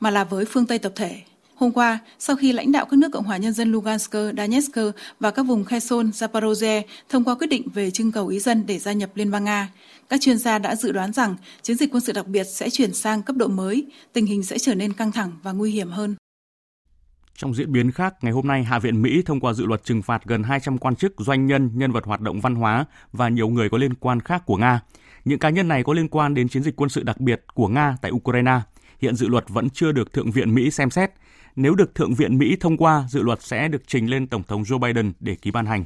mà 0.00 0.10
là 0.10 0.24
với 0.24 0.44
phương 0.44 0.66
Tây 0.66 0.78
tập 0.78 0.92
thể. 0.96 1.20
Hôm 1.54 1.72
qua, 1.72 1.98
sau 2.18 2.36
khi 2.36 2.52
lãnh 2.52 2.72
đạo 2.72 2.84
các 2.84 2.96
nước 2.98 3.08
Cộng 3.12 3.24
hòa 3.24 3.36
Nhân 3.36 3.52
dân 3.52 3.72
Lugansk, 3.72 4.12
Donetsk 4.12 4.78
và 5.20 5.30
các 5.30 5.42
vùng 5.42 5.64
Kherson, 5.64 6.10
Zaporozhye 6.10 6.82
thông 7.08 7.24
qua 7.24 7.34
quyết 7.34 7.46
định 7.46 7.68
về 7.74 7.90
trưng 7.90 8.12
cầu 8.12 8.26
ý 8.26 8.38
dân 8.38 8.66
để 8.66 8.78
gia 8.78 8.92
nhập 8.92 9.10
Liên 9.14 9.30
bang 9.30 9.44
Nga, 9.44 9.68
các 10.08 10.20
chuyên 10.20 10.38
gia 10.38 10.58
đã 10.58 10.76
dự 10.76 10.92
đoán 10.92 11.12
rằng 11.12 11.36
chiến 11.62 11.76
dịch 11.76 11.92
quân 11.92 12.00
sự 12.00 12.12
đặc 12.12 12.26
biệt 12.26 12.44
sẽ 12.44 12.70
chuyển 12.70 12.94
sang 12.94 13.22
cấp 13.22 13.36
độ 13.36 13.48
mới, 13.48 13.84
tình 14.12 14.26
hình 14.26 14.42
sẽ 14.42 14.58
trở 14.58 14.74
nên 14.74 14.92
căng 14.92 15.12
thẳng 15.12 15.32
và 15.42 15.52
nguy 15.52 15.70
hiểm 15.70 15.90
hơn. 15.90 16.14
Trong 17.42 17.54
diễn 17.54 17.72
biến 17.72 17.90
khác, 17.90 18.14
ngày 18.22 18.32
hôm 18.32 18.46
nay 18.46 18.64
Hạ 18.64 18.78
viện 18.78 19.02
Mỹ 19.02 19.22
thông 19.26 19.40
qua 19.40 19.52
dự 19.52 19.66
luật 19.66 19.84
trừng 19.84 20.02
phạt 20.02 20.24
gần 20.24 20.42
200 20.42 20.78
quan 20.78 20.96
chức, 20.96 21.14
doanh 21.18 21.46
nhân, 21.46 21.70
nhân 21.74 21.92
vật 21.92 22.04
hoạt 22.04 22.20
động 22.20 22.40
văn 22.40 22.54
hóa 22.54 22.84
và 23.12 23.28
nhiều 23.28 23.48
người 23.48 23.68
có 23.68 23.78
liên 23.78 23.94
quan 23.94 24.20
khác 24.20 24.42
của 24.46 24.56
Nga. 24.56 24.80
Những 25.24 25.38
cá 25.38 25.50
nhân 25.50 25.68
này 25.68 25.82
có 25.82 25.92
liên 25.92 26.08
quan 26.08 26.34
đến 26.34 26.48
chiến 26.48 26.62
dịch 26.62 26.76
quân 26.76 26.88
sự 26.88 27.02
đặc 27.02 27.20
biệt 27.20 27.44
của 27.54 27.68
Nga 27.68 27.96
tại 28.02 28.12
Ukraine. 28.12 28.60
Hiện 29.00 29.16
dự 29.16 29.28
luật 29.28 29.44
vẫn 29.48 29.70
chưa 29.70 29.92
được 29.92 30.12
Thượng 30.12 30.30
viện 30.30 30.54
Mỹ 30.54 30.70
xem 30.70 30.90
xét. 30.90 31.10
Nếu 31.56 31.74
được 31.74 31.94
Thượng 31.94 32.14
viện 32.14 32.38
Mỹ 32.38 32.56
thông 32.60 32.76
qua, 32.76 33.04
dự 33.08 33.22
luật 33.22 33.42
sẽ 33.42 33.68
được 33.68 33.82
trình 33.86 34.10
lên 34.10 34.26
Tổng 34.26 34.42
thống 34.42 34.62
Joe 34.62 34.78
Biden 34.78 35.12
để 35.20 35.34
ký 35.34 35.50
ban 35.50 35.66
hành. 35.66 35.84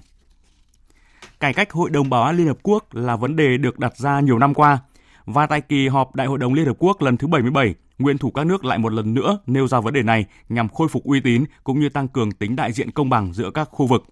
Cải 1.41 1.53
cách 1.53 1.73
Hội 1.73 1.91
đồng 1.91 2.11
Bảo 2.11 2.23
an 2.23 2.37
Liên 2.37 2.47
Hợp 2.47 2.59
Quốc 2.63 2.95
là 2.95 3.17
vấn 3.17 3.37
đề 3.37 3.57
được 3.59 3.79
đặt 3.79 3.97
ra 3.97 4.21
nhiều 4.21 4.39
năm 4.39 4.55
qua. 4.55 4.79
Và 5.25 5.47
tại 5.47 5.61
kỳ 5.61 5.89
họp 5.89 6.15
Đại 6.15 6.27
hội 6.27 6.39
đồng 6.39 6.55
Liên 6.55 6.67
Hợp 6.67 6.77
Quốc 6.79 7.03
lần 7.03 7.17
thứ 7.17 7.27
77, 7.27 7.75
nguyên 7.99 8.19
thủ 8.19 8.31
các 8.31 8.47
nước 8.47 8.65
lại 8.65 8.79
một 8.79 8.93
lần 8.93 9.15
nữa 9.15 9.39
nêu 9.47 9.69
ra 9.69 9.81
vấn 9.81 9.95
đề 9.95 10.03
này 10.03 10.25
nhằm 10.49 10.69
khôi 10.69 10.89
phục 10.89 11.05
uy 11.05 11.21
tín 11.21 11.45
cũng 11.65 11.81
như 11.81 11.89
tăng 11.89 12.09
cường 12.09 12.33
tính 12.33 12.57
đại 12.57 12.73
diện 12.73 12.91
công 12.91 13.11
bằng 13.11 13.33
giữa 13.33 13.51
các 13.55 13.69
khu 13.73 13.87
vực. 13.87 14.03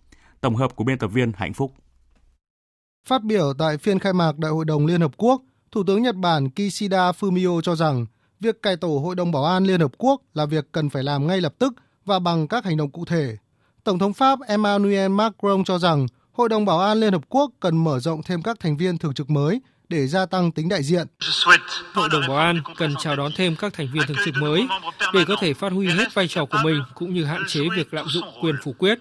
Tổng 0.41 0.57
hợp 0.57 0.77
của 0.77 0.85
biên 0.85 0.99
tập 0.99 1.09
viên 1.09 1.33
Hạnh 1.37 1.53
Phúc. 1.55 1.73
Phát 3.09 3.23
biểu 3.23 3.53
tại 3.59 3.79
phiên 3.79 3.99
khai 3.99 4.13
mạc 4.13 4.39
Đại 4.39 4.53
hội 4.53 4.65
đồng 4.65 4.87
Liên 4.87 5.01
Hợp 5.01 5.13
Quốc, 5.17 5.43
Thủ 5.73 5.83
tướng 5.87 6.03
Nhật 6.03 6.17
Bản 6.17 6.51
Kishida 6.51 7.11
Fumio 7.11 7.61
cho 7.61 7.77
rằng 7.77 8.07
việc 8.41 8.63
cải 8.63 8.77
tổ 8.77 8.99
Hội 8.99 9.15
đồng 9.15 9.33
Bảo 9.33 9.45
an 9.45 9.65
Liên 9.65 9.81
Hợp 9.81 9.93
Quốc 9.99 10.23
là 10.35 10.47
việc 10.47 10.73
cần 10.73 10.91
phải 10.91 11.03
làm 11.03 11.27
ngay 11.27 11.41
lập 11.41 11.55
tức 11.59 11.75
và 12.05 12.19
bằng 12.19 12.49
các 12.49 12.65
hành 12.65 12.77
động 12.77 12.91
cụ 12.91 13.05
thể. 13.05 13.37
Tổng 13.85 13.99
thống 13.99 14.13
Pháp 14.13 14.39
Emmanuel 14.49 15.11
Macron 15.11 15.65
cho 15.65 15.79
rằng 15.79 16.07
Hội 16.33 16.49
đồng 16.49 16.65
Bảo 16.65 16.81
an 16.81 17.01
Liên 17.01 17.13
Hợp 17.13 17.23
Quốc 17.29 17.51
cần 17.61 17.85
mở 17.85 18.01
rộng 18.01 18.23
thêm 18.23 18.43
các 18.43 18.61
thành 18.61 18.77
viên 18.77 18.99
thường 18.99 19.15
trực 19.15 19.31
mới 19.31 19.61
để 19.89 20.07
gia 20.07 20.27
tăng 20.27 20.53
tính 20.53 20.69
đại 20.69 20.83
diện. 20.83 21.07
Hội 21.93 22.09
đồng 22.13 22.23
Bảo 22.29 22.37
an 22.37 22.61
cần 22.77 22.95
chào 23.01 23.17
đón 23.17 23.33
thêm 23.37 23.57
các 23.57 23.73
thành 23.73 23.89
viên 23.93 24.07
thường 24.07 24.17
trực 24.25 24.35
mới 24.41 24.67
để 25.15 25.25
có 25.29 25.37
thể 25.41 25.55
phát 25.55 25.73
huy 25.73 25.87
hết 25.87 26.15
vai 26.15 26.29
trò 26.29 26.45
của 26.45 26.59
mình 26.65 26.83
cũng 26.95 27.15
như 27.15 27.25
hạn 27.25 27.43
chế 27.49 27.61
việc 27.77 27.95
lạm 27.95 28.07
dụng 28.09 28.25
quyền 28.43 28.55
phủ 28.63 28.73
quyết. 28.79 28.99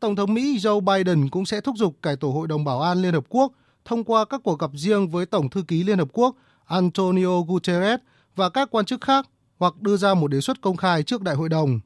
Tổng 0.00 0.16
thống 0.16 0.34
Mỹ 0.34 0.58
Joe 0.58 0.80
Biden 0.80 1.28
cũng 1.28 1.46
sẽ 1.46 1.60
thúc 1.60 1.74
giục 1.78 1.96
cải 2.02 2.16
tổ 2.16 2.28
Hội 2.28 2.48
đồng 2.48 2.64
Bảo 2.64 2.80
an 2.80 3.02
Liên 3.02 3.14
Hợp 3.14 3.24
Quốc 3.28 3.52
thông 3.84 4.04
qua 4.04 4.24
các 4.24 4.40
cuộc 4.44 4.58
gặp 4.58 4.70
riêng 4.74 5.08
với 5.08 5.26
Tổng 5.26 5.50
thư 5.50 5.62
ký 5.68 5.82
Liên 5.82 5.98
Hợp 5.98 6.08
Quốc 6.12 6.36
Antonio 6.66 7.40
Guterres 7.40 8.00
và 8.36 8.48
các 8.48 8.68
quan 8.70 8.84
chức 8.84 9.00
khác 9.00 9.26
hoặc 9.58 9.74
đưa 9.80 9.96
ra 9.96 10.14
một 10.14 10.28
đề 10.28 10.40
xuất 10.40 10.60
công 10.60 10.76
khai 10.76 11.02
trước 11.02 11.22
đại 11.22 11.34
hội 11.34 11.48
đồng. 11.48 11.80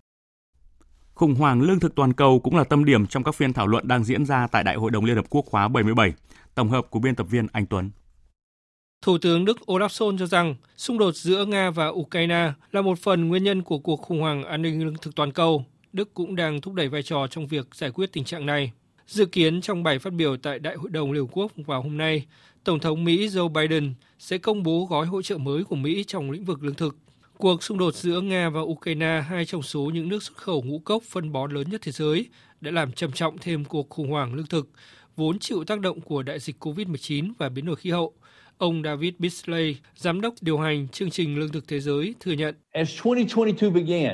Khủng 1.14 1.34
hoảng 1.34 1.62
lương 1.62 1.80
thực 1.80 1.94
toàn 1.94 2.12
cầu 2.12 2.40
cũng 2.40 2.56
là 2.56 2.64
tâm 2.64 2.84
điểm 2.84 3.06
trong 3.06 3.24
các 3.24 3.34
phiên 3.34 3.52
thảo 3.52 3.66
luận 3.66 3.88
đang 3.88 4.04
diễn 4.04 4.26
ra 4.26 4.46
tại 4.46 4.64
Đại 4.64 4.76
hội 4.76 4.90
đồng 4.90 5.04
Liên 5.04 5.16
Hợp 5.16 5.26
Quốc 5.30 5.44
khóa 5.46 5.68
77. 5.68 6.12
Tổng 6.54 6.68
hợp 6.68 6.86
của 6.90 6.98
biên 6.98 7.14
tập 7.14 7.26
viên 7.30 7.46
Anh 7.52 7.66
Tuấn. 7.66 7.90
Thủ 9.02 9.18
tướng 9.18 9.44
Đức 9.44 9.58
Olaf 9.66 9.88
Scholz 9.88 10.18
cho 10.18 10.26
rằng 10.26 10.54
xung 10.76 10.98
đột 10.98 11.16
giữa 11.16 11.44
Nga 11.44 11.70
và 11.70 11.88
Ukraine 11.88 12.52
là 12.72 12.82
một 12.82 12.98
phần 12.98 13.28
nguyên 13.28 13.44
nhân 13.44 13.62
của 13.62 13.78
cuộc 13.78 13.96
khủng 13.96 14.20
hoảng 14.20 14.44
an 14.44 14.62
ninh 14.62 14.84
lương 14.84 14.96
thực 15.02 15.14
toàn 15.14 15.32
cầu. 15.32 15.64
Đức 15.92 16.14
cũng 16.14 16.36
đang 16.36 16.60
thúc 16.60 16.74
đẩy 16.74 16.88
vai 16.88 17.02
trò 17.02 17.26
trong 17.26 17.46
việc 17.46 17.74
giải 17.74 17.90
quyết 17.90 18.12
tình 18.12 18.24
trạng 18.24 18.46
này. 18.46 18.72
Dự 19.06 19.26
kiến 19.26 19.60
trong 19.60 19.82
bài 19.82 19.98
phát 19.98 20.12
biểu 20.12 20.36
tại 20.36 20.58
Đại 20.58 20.76
hội 20.76 20.90
đồng 20.90 21.12
Liên 21.12 21.22
Hợp 21.22 21.28
Quốc 21.32 21.52
vào 21.56 21.82
hôm 21.82 21.96
nay, 21.96 22.26
Tổng 22.64 22.80
thống 22.80 23.04
Mỹ 23.04 23.28
Joe 23.28 23.48
Biden 23.48 23.94
sẽ 24.18 24.38
công 24.38 24.62
bố 24.62 24.86
gói 24.90 25.06
hỗ 25.06 25.22
trợ 25.22 25.38
mới 25.38 25.64
của 25.64 25.76
Mỹ 25.76 26.04
trong 26.06 26.30
lĩnh 26.30 26.44
vực 26.44 26.62
lương 26.62 26.74
thực. 26.74 26.96
Cuộc 27.42 27.62
xung 27.62 27.78
đột 27.78 27.94
giữa 27.94 28.20
Nga 28.20 28.48
và 28.48 28.60
Ukraine, 28.60 29.24
hai 29.28 29.44
trong 29.44 29.62
số 29.62 29.80
những 29.94 30.08
nước 30.08 30.22
xuất 30.22 30.36
khẩu 30.36 30.62
ngũ 30.62 30.78
cốc 30.78 31.02
phân 31.02 31.32
bón 31.32 31.52
lớn 31.52 31.70
nhất 31.70 31.80
thế 31.84 31.92
giới, 31.92 32.28
đã 32.60 32.70
làm 32.70 32.92
trầm 32.92 33.12
trọng 33.12 33.38
thêm 33.38 33.64
cuộc 33.64 33.88
khủng 33.90 34.10
hoảng 34.10 34.34
lương 34.34 34.46
thực, 34.46 34.70
vốn 35.16 35.38
chịu 35.38 35.64
tác 35.64 35.80
động 35.80 36.00
của 36.00 36.22
đại 36.22 36.38
dịch 36.38 36.56
COVID-19 36.64 37.32
và 37.38 37.48
biến 37.48 37.66
đổi 37.66 37.76
khí 37.76 37.90
hậu. 37.90 38.12
Ông 38.58 38.82
David 38.84 39.14
Beasley, 39.18 39.76
giám 39.96 40.20
đốc 40.20 40.34
điều 40.40 40.58
hành 40.58 40.88
chương 40.88 41.10
trình 41.10 41.38
lương 41.38 41.52
thực 41.52 41.68
thế 41.68 41.80
giới, 41.80 42.14
thừa 42.20 42.32
nhận. 42.32 42.54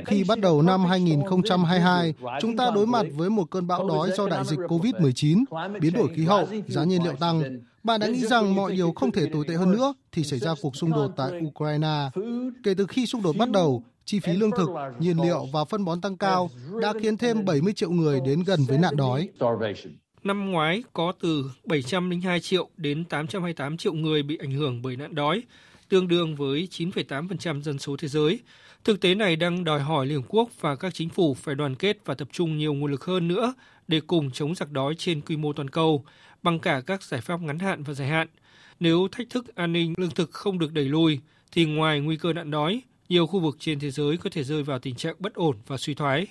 Khi 0.06 0.24
bắt 0.28 0.38
đầu 0.40 0.62
năm 0.62 0.84
2022, 0.84 2.14
chúng 2.40 2.56
ta 2.56 2.70
đối 2.74 2.86
mặt 2.86 3.06
với 3.14 3.30
một 3.30 3.50
cơn 3.50 3.66
bão 3.66 3.88
đói 3.88 4.10
do 4.16 4.28
đại 4.28 4.44
dịch 4.44 4.58
COVID-19, 4.58 5.44
biến 5.80 5.92
đổi 5.92 6.08
khí 6.14 6.24
hậu, 6.24 6.48
giá 6.66 6.84
nhiên 6.84 7.02
liệu 7.04 7.14
tăng. 7.14 7.42
Bạn 7.82 8.00
đã 8.00 8.06
nghĩ 8.06 8.20
rằng 8.20 8.54
mọi 8.54 8.72
điều 8.72 8.92
không 8.92 9.12
thể 9.12 9.26
tồi 9.32 9.44
tệ 9.48 9.54
hơn 9.54 9.70
nữa 9.70 9.94
thì 10.12 10.24
xảy 10.24 10.38
ra 10.38 10.54
cuộc 10.62 10.76
xung 10.76 10.90
đột 10.90 11.10
tại 11.16 11.30
Ukraine. 11.46 12.10
Kể 12.64 12.74
từ 12.74 12.86
khi 12.86 13.06
xung 13.06 13.22
đột 13.22 13.36
bắt 13.36 13.50
đầu, 13.50 13.84
chi 14.04 14.20
phí 14.20 14.32
lương 14.32 14.50
thực, 14.50 14.68
nhiên 14.98 15.22
liệu 15.22 15.46
và 15.52 15.64
phân 15.64 15.84
bón 15.84 16.00
tăng 16.00 16.16
cao 16.16 16.50
đã 16.80 16.92
khiến 17.00 17.16
thêm 17.16 17.44
70 17.44 17.72
triệu 17.72 17.90
người 17.90 18.20
đến 18.26 18.42
gần 18.46 18.60
với 18.68 18.78
nạn 18.78 18.96
đói. 18.96 19.28
Năm 20.24 20.50
ngoái 20.50 20.82
có 20.92 21.12
từ 21.20 21.50
702 21.64 22.40
triệu 22.40 22.68
đến 22.76 23.04
828 23.04 23.76
triệu 23.76 23.92
người 23.92 24.22
bị 24.22 24.36
ảnh 24.36 24.50
hưởng 24.52 24.82
bởi 24.82 24.96
nạn 24.96 25.14
đói, 25.14 25.42
tương 25.88 26.08
đương 26.08 26.36
với 26.36 26.68
9,8% 26.70 27.62
dân 27.62 27.78
số 27.78 27.96
thế 27.96 28.08
giới. 28.08 28.40
Thực 28.84 29.00
tế 29.00 29.14
này 29.14 29.36
đang 29.36 29.64
đòi 29.64 29.80
hỏi 29.80 30.06
Liên 30.06 30.20
Hợp 30.20 30.26
Quốc 30.28 30.48
và 30.60 30.76
các 30.76 30.94
chính 30.94 31.08
phủ 31.08 31.34
phải 31.34 31.54
đoàn 31.54 31.74
kết 31.74 31.98
và 32.04 32.14
tập 32.14 32.28
trung 32.32 32.58
nhiều 32.58 32.74
nguồn 32.74 32.90
lực 32.90 33.04
hơn 33.04 33.28
nữa 33.28 33.54
để 33.88 34.00
cùng 34.06 34.30
chống 34.30 34.54
giặc 34.54 34.70
đói 34.70 34.94
trên 34.98 35.20
quy 35.20 35.36
mô 35.36 35.52
toàn 35.52 35.70
cầu, 35.70 36.04
bằng 36.49 36.59
cả 36.59 36.82
các 36.86 37.03
giải 37.03 37.20
pháp 37.20 37.40
ngắn 37.40 37.59
hạn 37.59 37.82
và 37.82 37.94
dài 37.94 38.09
hạn. 38.09 38.28
Nếu 38.80 39.09
thách 39.12 39.30
thức 39.30 39.55
an 39.55 39.72
ninh 39.72 39.94
lương 39.96 40.11
thực 40.11 40.30
không 40.30 40.59
được 40.59 40.72
đẩy 40.72 40.84
lùi, 40.84 41.20
thì 41.53 41.64
ngoài 41.64 42.01
nguy 42.01 42.16
cơ 42.16 42.32
nạn 42.32 42.51
đói, 42.51 42.82
nhiều 43.09 43.26
khu 43.26 43.40
vực 43.40 43.57
trên 43.59 43.80
thế 43.80 43.90
giới 43.90 44.16
có 44.16 44.30
thể 44.32 44.44
rơi 44.44 44.62
vào 44.62 44.78
tình 44.78 44.94
trạng 44.94 45.14
bất 45.18 45.34
ổn 45.34 45.57
và 45.66 45.76
suy 45.76 45.94
thoái. 45.94 46.26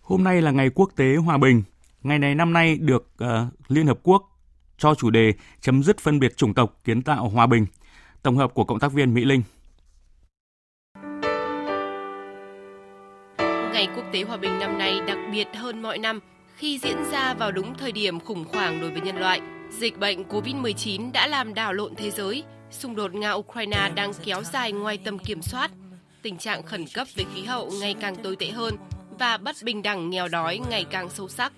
Hôm 0.00 0.24
nay 0.24 0.42
là 0.42 0.50
ngày 0.50 0.70
quốc 0.74 0.90
tế 0.96 1.16
hòa 1.16 1.38
bình. 1.38 1.62
Ngày 2.02 2.18
này 2.18 2.34
năm 2.34 2.52
nay 2.52 2.78
được 2.80 3.12
uh, 3.24 3.28
Liên 3.70 3.86
Hợp 3.86 3.98
Quốc 4.02 4.22
cho 4.78 4.94
chủ 4.94 5.10
đề 5.10 5.32
chấm 5.60 5.82
dứt 5.82 5.98
phân 5.98 6.20
biệt 6.20 6.36
chủng 6.36 6.54
tộc 6.54 6.80
kiến 6.84 7.02
tạo 7.02 7.28
hòa 7.28 7.46
bình. 7.46 7.66
Tổng 8.22 8.36
hợp 8.36 8.54
của 8.54 8.64
cộng 8.64 8.78
tác 8.78 8.92
viên 8.92 9.14
Mỹ 9.14 9.24
Linh. 9.24 9.42
Ngày 13.72 13.88
quốc 13.96 14.04
tế 14.12 14.22
hòa 14.22 14.36
bình 14.36 14.58
năm 14.58 14.78
nay 14.78 15.00
đặc 15.06 15.18
biệt 15.32 15.48
hơn 15.54 15.82
mọi 15.82 15.98
năm 15.98 16.20
khi 16.64 16.78
diễn 16.78 16.96
ra 17.12 17.34
vào 17.34 17.52
đúng 17.52 17.74
thời 17.78 17.92
điểm 17.92 18.20
khủng 18.20 18.44
hoảng 18.52 18.80
đối 18.80 18.90
với 18.90 19.00
nhân 19.00 19.16
loại. 19.16 19.40
Dịch 19.70 19.98
bệnh 19.98 20.22
COVID-19 20.28 21.12
đã 21.12 21.26
làm 21.26 21.54
đảo 21.54 21.72
lộn 21.72 21.94
thế 21.94 22.10
giới, 22.10 22.44
xung 22.70 22.96
đột 22.96 23.12
Nga-Ukraine 23.12 23.94
đang 23.94 24.12
kéo 24.24 24.42
dài 24.42 24.72
ngoài 24.72 24.98
tầm 25.04 25.18
kiểm 25.18 25.42
soát, 25.42 25.70
tình 26.22 26.38
trạng 26.38 26.62
khẩn 26.62 26.84
cấp 26.94 27.08
về 27.14 27.24
khí 27.34 27.42
hậu 27.42 27.70
ngày 27.80 27.94
càng 28.00 28.16
tồi 28.16 28.36
tệ 28.36 28.46
hơn 28.46 28.76
và 29.18 29.36
bất 29.36 29.56
bình 29.62 29.82
đẳng 29.82 30.10
nghèo 30.10 30.28
đói 30.28 30.60
ngày 30.70 30.84
càng 30.84 31.10
sâu 31.10 31.28
sắc. 31.28 31.52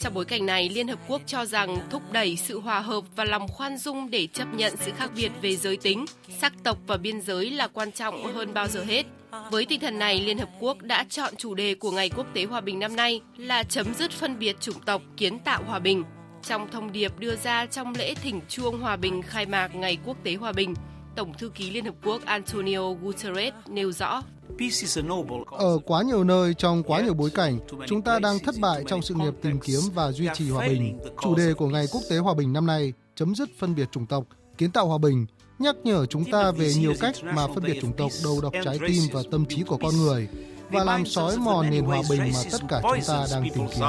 Trong 0.00 0.14
bối 0.14 0.24
cảnh 0.24 0.46
này, 0.46 0.68
Liên 0.68 0.88
Hợp 0.88 0.98
Quốc 1.08 1.22
cho 1.26 1.44
rằng 1.44 1.76
thúc 1.90 2.02
đẩy 2.12 2.36
sự 2.36 2.60
hòa 2.60 2.80
hợp 2.80 3.04
và 3.16 3.24
lòng 3.24 3.48
khoan 3.48 3.78
dung 3.78 4.10
để 4.10 4.26
chấp 4.26 4.54
nhận 4.54 4.74
sự 4.80 4.92
khác 4.96 5.10
biệt 5.16 5.30
về 5.42 5.56
giới 5.56 5.76
tính, 5.76 6.04
sắc 6.40 6.52
tộc 6.64 6.78
và 6.86 6.96
biên 6.96 7.20
giới 7.20 7.50
là 7.50 7.68
quan 7.68 7.92
trọng 7.92 8.34
hơn 8.34 8.54
bao 8.54 8.68
giờ 8.68 8.84
hết. 8.84 9.06
Với 9.50 9.66
tinh 9.66 9.80
thần 9.80 9.98
này, 9.98 10.20
Liên 10.20 10.38
Hợp 10.38 10.48
Quốc 10.60 10.82
đã 10.82 11.06
chọn 11.08 11.36
chủ 11.36 11.54
đề 11.54 11.74
của 11.74 11.90
Ngày 11.90 12.10
Quốc 12.16 12.26
tế 12.34 12.44
Hòa 12.44 12.60
bình 12.60 12.78
năm 12.78 12.96
nay 12.96 13.20
là 13.36 13.62
chấm 13.62 13.94
dứt 13.94 14.10
phân 14.10 14.38
biệt 14.38 14.56
chủng 14.60 14.80
tộc, 14.80 15.02
kiến 15.16 15.38
tạo 15.38 15.62
hòa 15.66 15.78
bình. 15.78 16.04
Trong 16.42 16.70
thông 16.70 16.92
điệp 16.92 17.18
đưa 17.18 17.36
ra 17.36 17.66
trong 17.66 17.94
lễ 17.98 18.14
thỉnh 18.14 18.40
chuông 18.48 18.80
hòa 18.80 18.96
bình 18.96 19.22
khai 19.22 19.46
mạc 19.46 19.74
Ngày 19.74 19.98
Quốc 20.04 20.16
tế 20.24 20.34
Hòa 20.34 20.52
bình, 20.52 20.74
Tổng 21.16 21.34
thư 21.38 21.48
ký 21.48 21.70
Liên 21.70 21.84
Hợp 21.84 21.94
Quốc 22.04 22.24
Antonio 22.24 22.92
Guterres 22.92 23.54
nêu 23.68 23.92
rõ 23.92 24.22
ở 25.50 25.78
quá 25.86 26.02
nhiều 26.02 26.24
nơi 26.24 26.54
trong 26.54 26.82
quá 26.82 27.00
nhiều 27.00 27.14
bối 27.14 27.30
cảnh, 27.30 27.58
chúng 27.86 28.02
ta 28.02 28.18
đang 28.18 28.38
thất 28.38 28.54
bại 28.60 28.84
trong 28.86 29.02
sự 29.02 29.14
nghiệp 29.14 29.34
tìm 29.42 29.60
kiếm 29.60 29.80
và 29.94 30.12
duy 30.12 30.28
trì 30.34 30.50
hòa 30.50 30.68
bình. 30.68 30.98
Chủ 31.22 31.34
đề 31.34 31.54
của 31.54 31.68
Ngày 31.68 31.86
Quốc 31.92 32.00
tế 32.10 32.18
Hòa 32.18 32.34
bình 32.34 32.52
năm 32.52 32.66
nay, 32.66 32.92
chấm 33.14 33.34
dứt 33.34 33.48
phân 33.58 33.74
biệt 33.74 33.88
chủng 33.92 34.06
tộc, 34.06 34.24
kiến 34.58 34.70
tạo 34.70 34.86
hòa 34.86 34.98
bình, 34.98 35.26
nhắc 35.58 35.76
nhở 35.84 36.06
chúng 36.06 36.24
ta 36.30 36.50
về 36.50 36.74
nhiều 36.74 36.94
cách 37.00 37.14
mà 37.24 37.46
phân 37.46 37.64
biệt 37.64 37.78
chủng 37.80 37.92
tộc 37.92 38.10
đầu 38.24 38.40
độc 38.40 38.52
trái 38.64 38.78
tim 38.86 39.02
và 39.12 39.22
tâm 39.30 39.44
trí 39.46 39.62
của 39.62 39.76
con 39.76 39.96
người 39.96 40.28
và 40.70 40.84
làm 40.84 41.06
sói 41.06 41.36
mòn 41.36 41.70
nền 41.70 41.84
hòa 41.84 42.02
bình 42.10 42.20
mà 42.20 42.42
tất 42.52 42.60
cả 42.68 42.80
chúng 42.82 43.00
ta 43.08 43.26
đang 43.32 43.42
tìm 43.42 43.64
kiếm. 43.74 43.84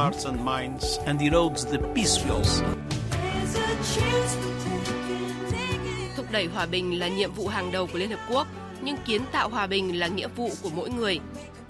Thúc 6.15 6.25
đẩy 6.31 6.45
hòa 6.45 6.65
bình 6.65 6.99
là 6.99 7.07
nhiệm 7.07 7.33
vụ 7.33 7.47
hàng 7.47 7.71
đầu 7.71 7.87
của 7.93 7.99
Liên 7.99 8.09
Hợp 8.09 8.19
Quốc 8.29 8.47
nhưng 8.83 8.97
kiến 9.05 9.21
tạo 9.31 9.49
hòa 9.49 9.67
bình 9.67 9.99
là 9.99 10.07
nghĩa 10.07 10.27
vụ 10.27 10.51
của 10.61 10.69
mỗi 10.75 10.89
người. 10.89 11.19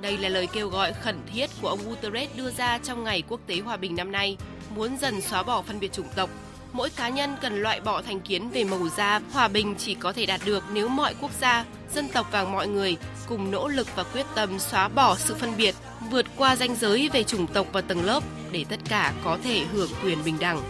Đây 0.02 0.18
là 0.18 0.30
lời 0.30 0.48
kêu 0.54 0.70
gọi 0.70 0.94
khẩn 0.94 1.20
thiết 1.34 1.50
của 1.62 1.68
ông 1.68 1.80
Guterres 1.90 2.30
đưa 2.36 2.52
ra 2.52 2.80
trong 2.84 3.04
Ngày 3.04 3.24
Quốc 3.28 3.40
tế 3.48 3.60
Hòa 3.60 3.78
bình 3.78 3.96
năm 3.96 4.12
nay, 4.12 4.38
muốn 4.76 4.98
dần 4.98 5.22
xóa 5.22 5.44
bỏ 5.44 5.62
phân 5.62 5.80
biệt 5.80 5.94
chủng 5.94 6.10
tộc. 6.16 6.30
Mỗi 6.74 6.90
cá 6.90 7.10
nhân 7.10 7.36
cần 7.42 7.62
loại 7.62 7.82
bỏ 7.82 8.02
thành 8.02 8.20
kiến 8.20 8.50
về 8.50 8.64
màu 8.64 8.88
da, 8.98 9.22
hòa 9.34 9.48
bình 9.48 9.76
chỉ 9.78 9.94
có 9.94 10.14
thể 10.14 10.26
đạt 10.26 10.42
được 10.46 10.64
nếu 10.74 10.88
mọi 10.88 11.16
quốc 11.22 11.32
gia, 11.42 11.66
dân 11.94 12.08
tộc 12.10 12.28
và 12.32 12.44
mọi 12.44 12.68
người 12.68 12.98
cùng 13.28 13.52
nỗ 13.52 13.68
lực 13.68 13.88
và 13.96 14.04
quyết 14.04 14.26
tâm 14.36 14.60
xóa 14.60 14.88
bỏ 14.88 15.16
sự 15.16 15.36
phân 15.36 15.58
biệt, 15.58 15.76
vượt 16.10 16.26
qua 16.38 16.56
ranh 16.56 16.76
giới 16.76 17.10
về 17.14 17.24
chủng 17.24 17.48
tộc 17.48 17.68
và 17.72 17.82
tầng 17.82 18.06
lớp 18.06 18.24
để 18.52 18.66
tất 18.70 18.80
cả 18.90 19.14
có 19.24 19.38
thể 19.44 19.66
hưởng 19.74 19.90
quyền 20.04 20.24
bình 20.24 20.38
đẳng. 20.40 20.62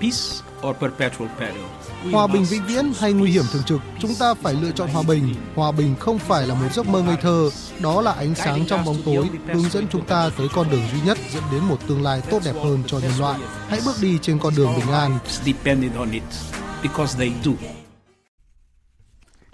Peace 0.00 0.42
or 0.68 0.76
perpetual 0.76 1.28
peril. 1.38 1.64
Hòa 2.12 2.26
bình 2.26 2.44
vĩnh 2.44 2.66
viễn 2.66 2.92
hay 2.98 3.12
nguy 3.12 3.30
hiểm 3.30 3.44
thường 3.52 3.62
trực, 3.62 3.80
chúng 3.98 4.14
ta 4.20 4.34
phải 4.34 4.54
lựa 4.54 4.70
chọn 4.70 4.88
hòa 4.88 5.02
bình. 5.08 5.34
Hòa 5.54 5.72
bình 5.72 5.94
không 5.98 6.18
phải 6.18 6.46
là 6.46 6.54
một 6.54 6.72
giấc 6.72 6.88
mơ 6.88 7.02
ngây 7.02 7.16
thơ, 7.22 7.50
đó 7.80 8.02
là 8.02 8.12
ánh 8.12 8.34
sáng 8.34 8.66
trong 8.66 8.84
bóng 8.84 9.02
tối, 9.04 9.28
hướng 9.46 9.70
dẫn 9.70 9.86
chúng 9.92 10.06
ta 10.06 10.30
tới 10.38 10.48
con 10.54 10.70
đường 10.70 10.82
duy 10.92 11.00
nhất 11.06 11.18
dẫn 11.30 11.42
đến 11.52 11.64
một 11.64 11.76
tương 11.88 12.02
lai 12.02 12.22
tốt 12.30 12.42
đẹp 12.44 12.54
hơn 12.64 12.82
cho 12.86 12.98
nhân 12.98 13.12
loại. 13.18 13.40
Hãy 13.68 13.80
bước 13.86 13.96
đi 14.02 14.18
trên 14.22 14.38
con 14.38 14.54
đường 14.56 14.70
bình 14.76 14.92
an. 14.92 15.18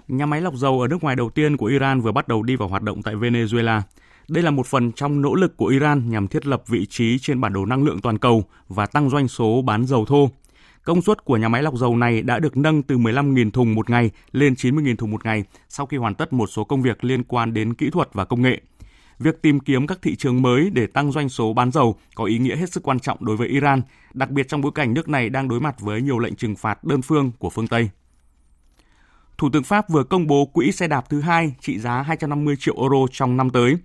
Nhà 0.07 0.25
máy 0.25 0.41
lọc 0.41 0.53
dầu 0.55 0.81
ở 0.81 0.87
nước 0.87 1.03
ngoài 1.03 1.15
đầu 1.15 1.29
tiên 1.29 1.57
của 1.57 1.65
Iran 1.65 2.01
vừa 2.01 2.11
bắt 2.11 2.27
đầu 2.27 2.43
đi 2.43 2.55
vào 2.55 2.67
hoạt 2.67 2.81
động 2.81 3.03
tại 3.03 3.15
Venezuela. 3.15 3.81
Đây 4.27 4.43
là 4.43 4.51
một 4.51 4.67
phần 4.67 4.91
trong 4.91 5.21
nỗ 5.21 5.35
lực 5.35 5.57
của 5.57 5.65
Iran 5.65 6.09
nhằm 6.09 6.27
thiết 6.27 6.47
lập 6.47 6.63
vị 6.67 6.85
trí 6.85 7.19
trên 7.19 7.41
bản 7.41 7.53
đồ 7.53 7.65
năng 7.65 7.83
lượng 7.83 8.01
toàn 8.01 8.17
cầu 8.17 8.43
và 8.69 8.85
tăng 8.85 9.09
doanh 9.09 9.27
số 9.27 9.61
bán 9.61 9.85
dầu 9.85 10.05
thô. 10.05 10.29
Công 10.83 11.01
suất 11.01 11.25
của 11.25 11.37
nhà 11.37 11.49
máy 11.49 11.63
lọc 11.63 11.75
dầu 11.75 11.97
này 11.97 12.21
đã 12.21 12.39
được 12.39 12.57
nâng 12.57 12.83
từ 12.83 12.97
15.000 12.97 13.51
thùng 13.51 13.75
một 13.75 13.89
ngày 13.89 14.11
lên 14.31 14.53
90.000 14.53 14.95
thùng 14.95 15.11
một 15.11 15.25
ngày 15.25 15.43
sau 15.69 15.85
khi 15.85 15.97
hoàn 15.97 16.15
tất 16.15 16.33
một 16.33 16.47
số 16.47 16.63
công 16.63 16.81
việc 16.81 17.03
liên 17.03 17.23
quan 17.23 17.53
đến 17.53 17.73
kỹ 17.73 17.89
thuật 17.89 18.09
và 18.13 18.25
công 18.25 18.41
nghệ. 18.41 18.61
Việc 19.19 19.41
tìm 19.41 19.59
kiếm 19.59 19.87
các 19.87 19.99
thị 20.01 20.15
trường 20.15 20.41
mới 20.41 20.69
để 20.73 20.87
tăng 20.87 21.11
doanh 21.11 21.29
số 21.29 21.53
bán 21.53 21.71
dầu 21.71 21.95
có 22.15 22.23
ý 22.23 22.37
nghĩa 22.37 22.55
hết 22.55 22.71
sức 22.71 22.83
quan 22.83 22.99
trọng 22.99 23.25
đối 23.25 23.37
với 23.37 23.47
Iran, 23.47 23.81
đặc 24.13 24.29
biệt 24.29 24.47
trong 24.47 24.61
bối 24.61 24.71
cảnh 24.75 24.93
nước 24.93 25.09
này 25.09 25.29
đang 25.29 25.47
đối 25.47 25.59
mặt 25.59 25.79
với 25.79 26.01
nhiều 26.01 26.19
lệnh 26.19 26.35
trừng 26.35 26.55
phạt 26.55 26.83
đơn 26.83 27.01
phương 27.01 27.31
của 27.39 27.49
phương 27.49 27.67
Tây. 27.67 27.89
Thủ 29.37 29.49
tướng 29.53 29.63
Pháp 29.63 29.89
vừa 29.89 30.03
công 30.03 30.27
bố 30.27 30.45
quỹ 30.45 30.71
xe 30.71 30.87
đạp 30.87 31.09
thứ 31.09 31.21
hai 31.21 31.55
trị 31.61 31.79
giá 31.79 32.01
250 32.01 32.55
triệu 32.59 32.75
euro 32.81 33.07
trong 33.11 33.37
năm 33.37 33.49
tới. 33.49 33.77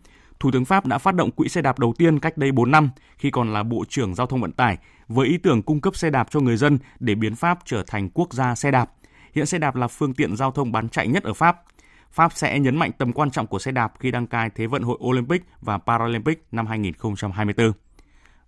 Thủ 0.42 0.50
tướng 0.50 0.64
Pháp 0.64 0.86
đã 0.86 0.98
phát 0.98 1.14
động 1.14 1.30
quỹ 1.30 1.48
xe 1.48 1.62
đạp 1.62 1.78
đầu 1.78 1.94
tiên 1.98 2.18
cách 2.18 2.36
đây 2.36 2.52
4 2.52 2.70
năm, 2.70 2.90
khi 3.18 3.30
còn 3.30 3.52
là 3.52 3.62
Bộ 3.62 3.84
trưởng 3.88 4.14
Giao 4.14 4.26
thông 4.26 4.40
Vận 4.40 4.52
tải, 4.52 4.78
với 5.08 5.28
ý 5.28 5.38
tưởng 5.38 5.62
cung 5.62 5.80
cấp 5.80 5.96
xe 5.96 6.10
đạp 6.10 6.28
cho 6.30 6.40
người 6.40 6.56
dân 6.56 6.78
để 7.00 7.14
biến 7.14 7.36
Pháp 7.36 7.58
trở 7.64 7.82
thành 7.86 8.08
quốc 8.10 8.34
gia 8.34 8.54
xe 8.54 8.70
đạp. 8.70 8.90
Hiện 9.34 9.46
xe 9.46 9.58
đạp 9.58 9.76
là 9.76 9.88
phương 9.88 10.14
tiện 10.14 10.36
giao 10.36 10.50
thông 10.50 10.72
bán 10.72 10.88
chạy 10.88 11.08
nhất 11.08 11.22
ở 11.22 11.34
Pháp. 11.34 11.62
Pháp 12.10 12.32
sẽ 12.32 12.58
nhấn 12.58 12.76
mạnh 12.76 12.90
tầm 12.98 13.12
quan 13.12 13.30
trọng 13.30 13.46
của 13.46 13.58
xe 13.58 13.72
đạp 13.72 13.92
khi 13.98 14.10
đăng 14.10 14.26
cai 14.26 14.50
Thế 14.50 14.66
vận 14.66 14.82
hội 14.82 14.98
Olympic 15.04 15.44
và 15.60 15.78
Paralympic 15.78 16.46
năm 16.52 16.66
2024. 16.66 17.72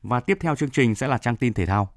Và 0.03 0.20
tiếp 0.20 0.38
theo 0.40 0.57
chương 0.57 0.70
trình 0.70 0.95
sẽ 0.95 1.09
là 1.09 1.18
trang 1.18 1.36
tin 1.36 1.53
thể 1.53 1.66
thao. 1.66 1.93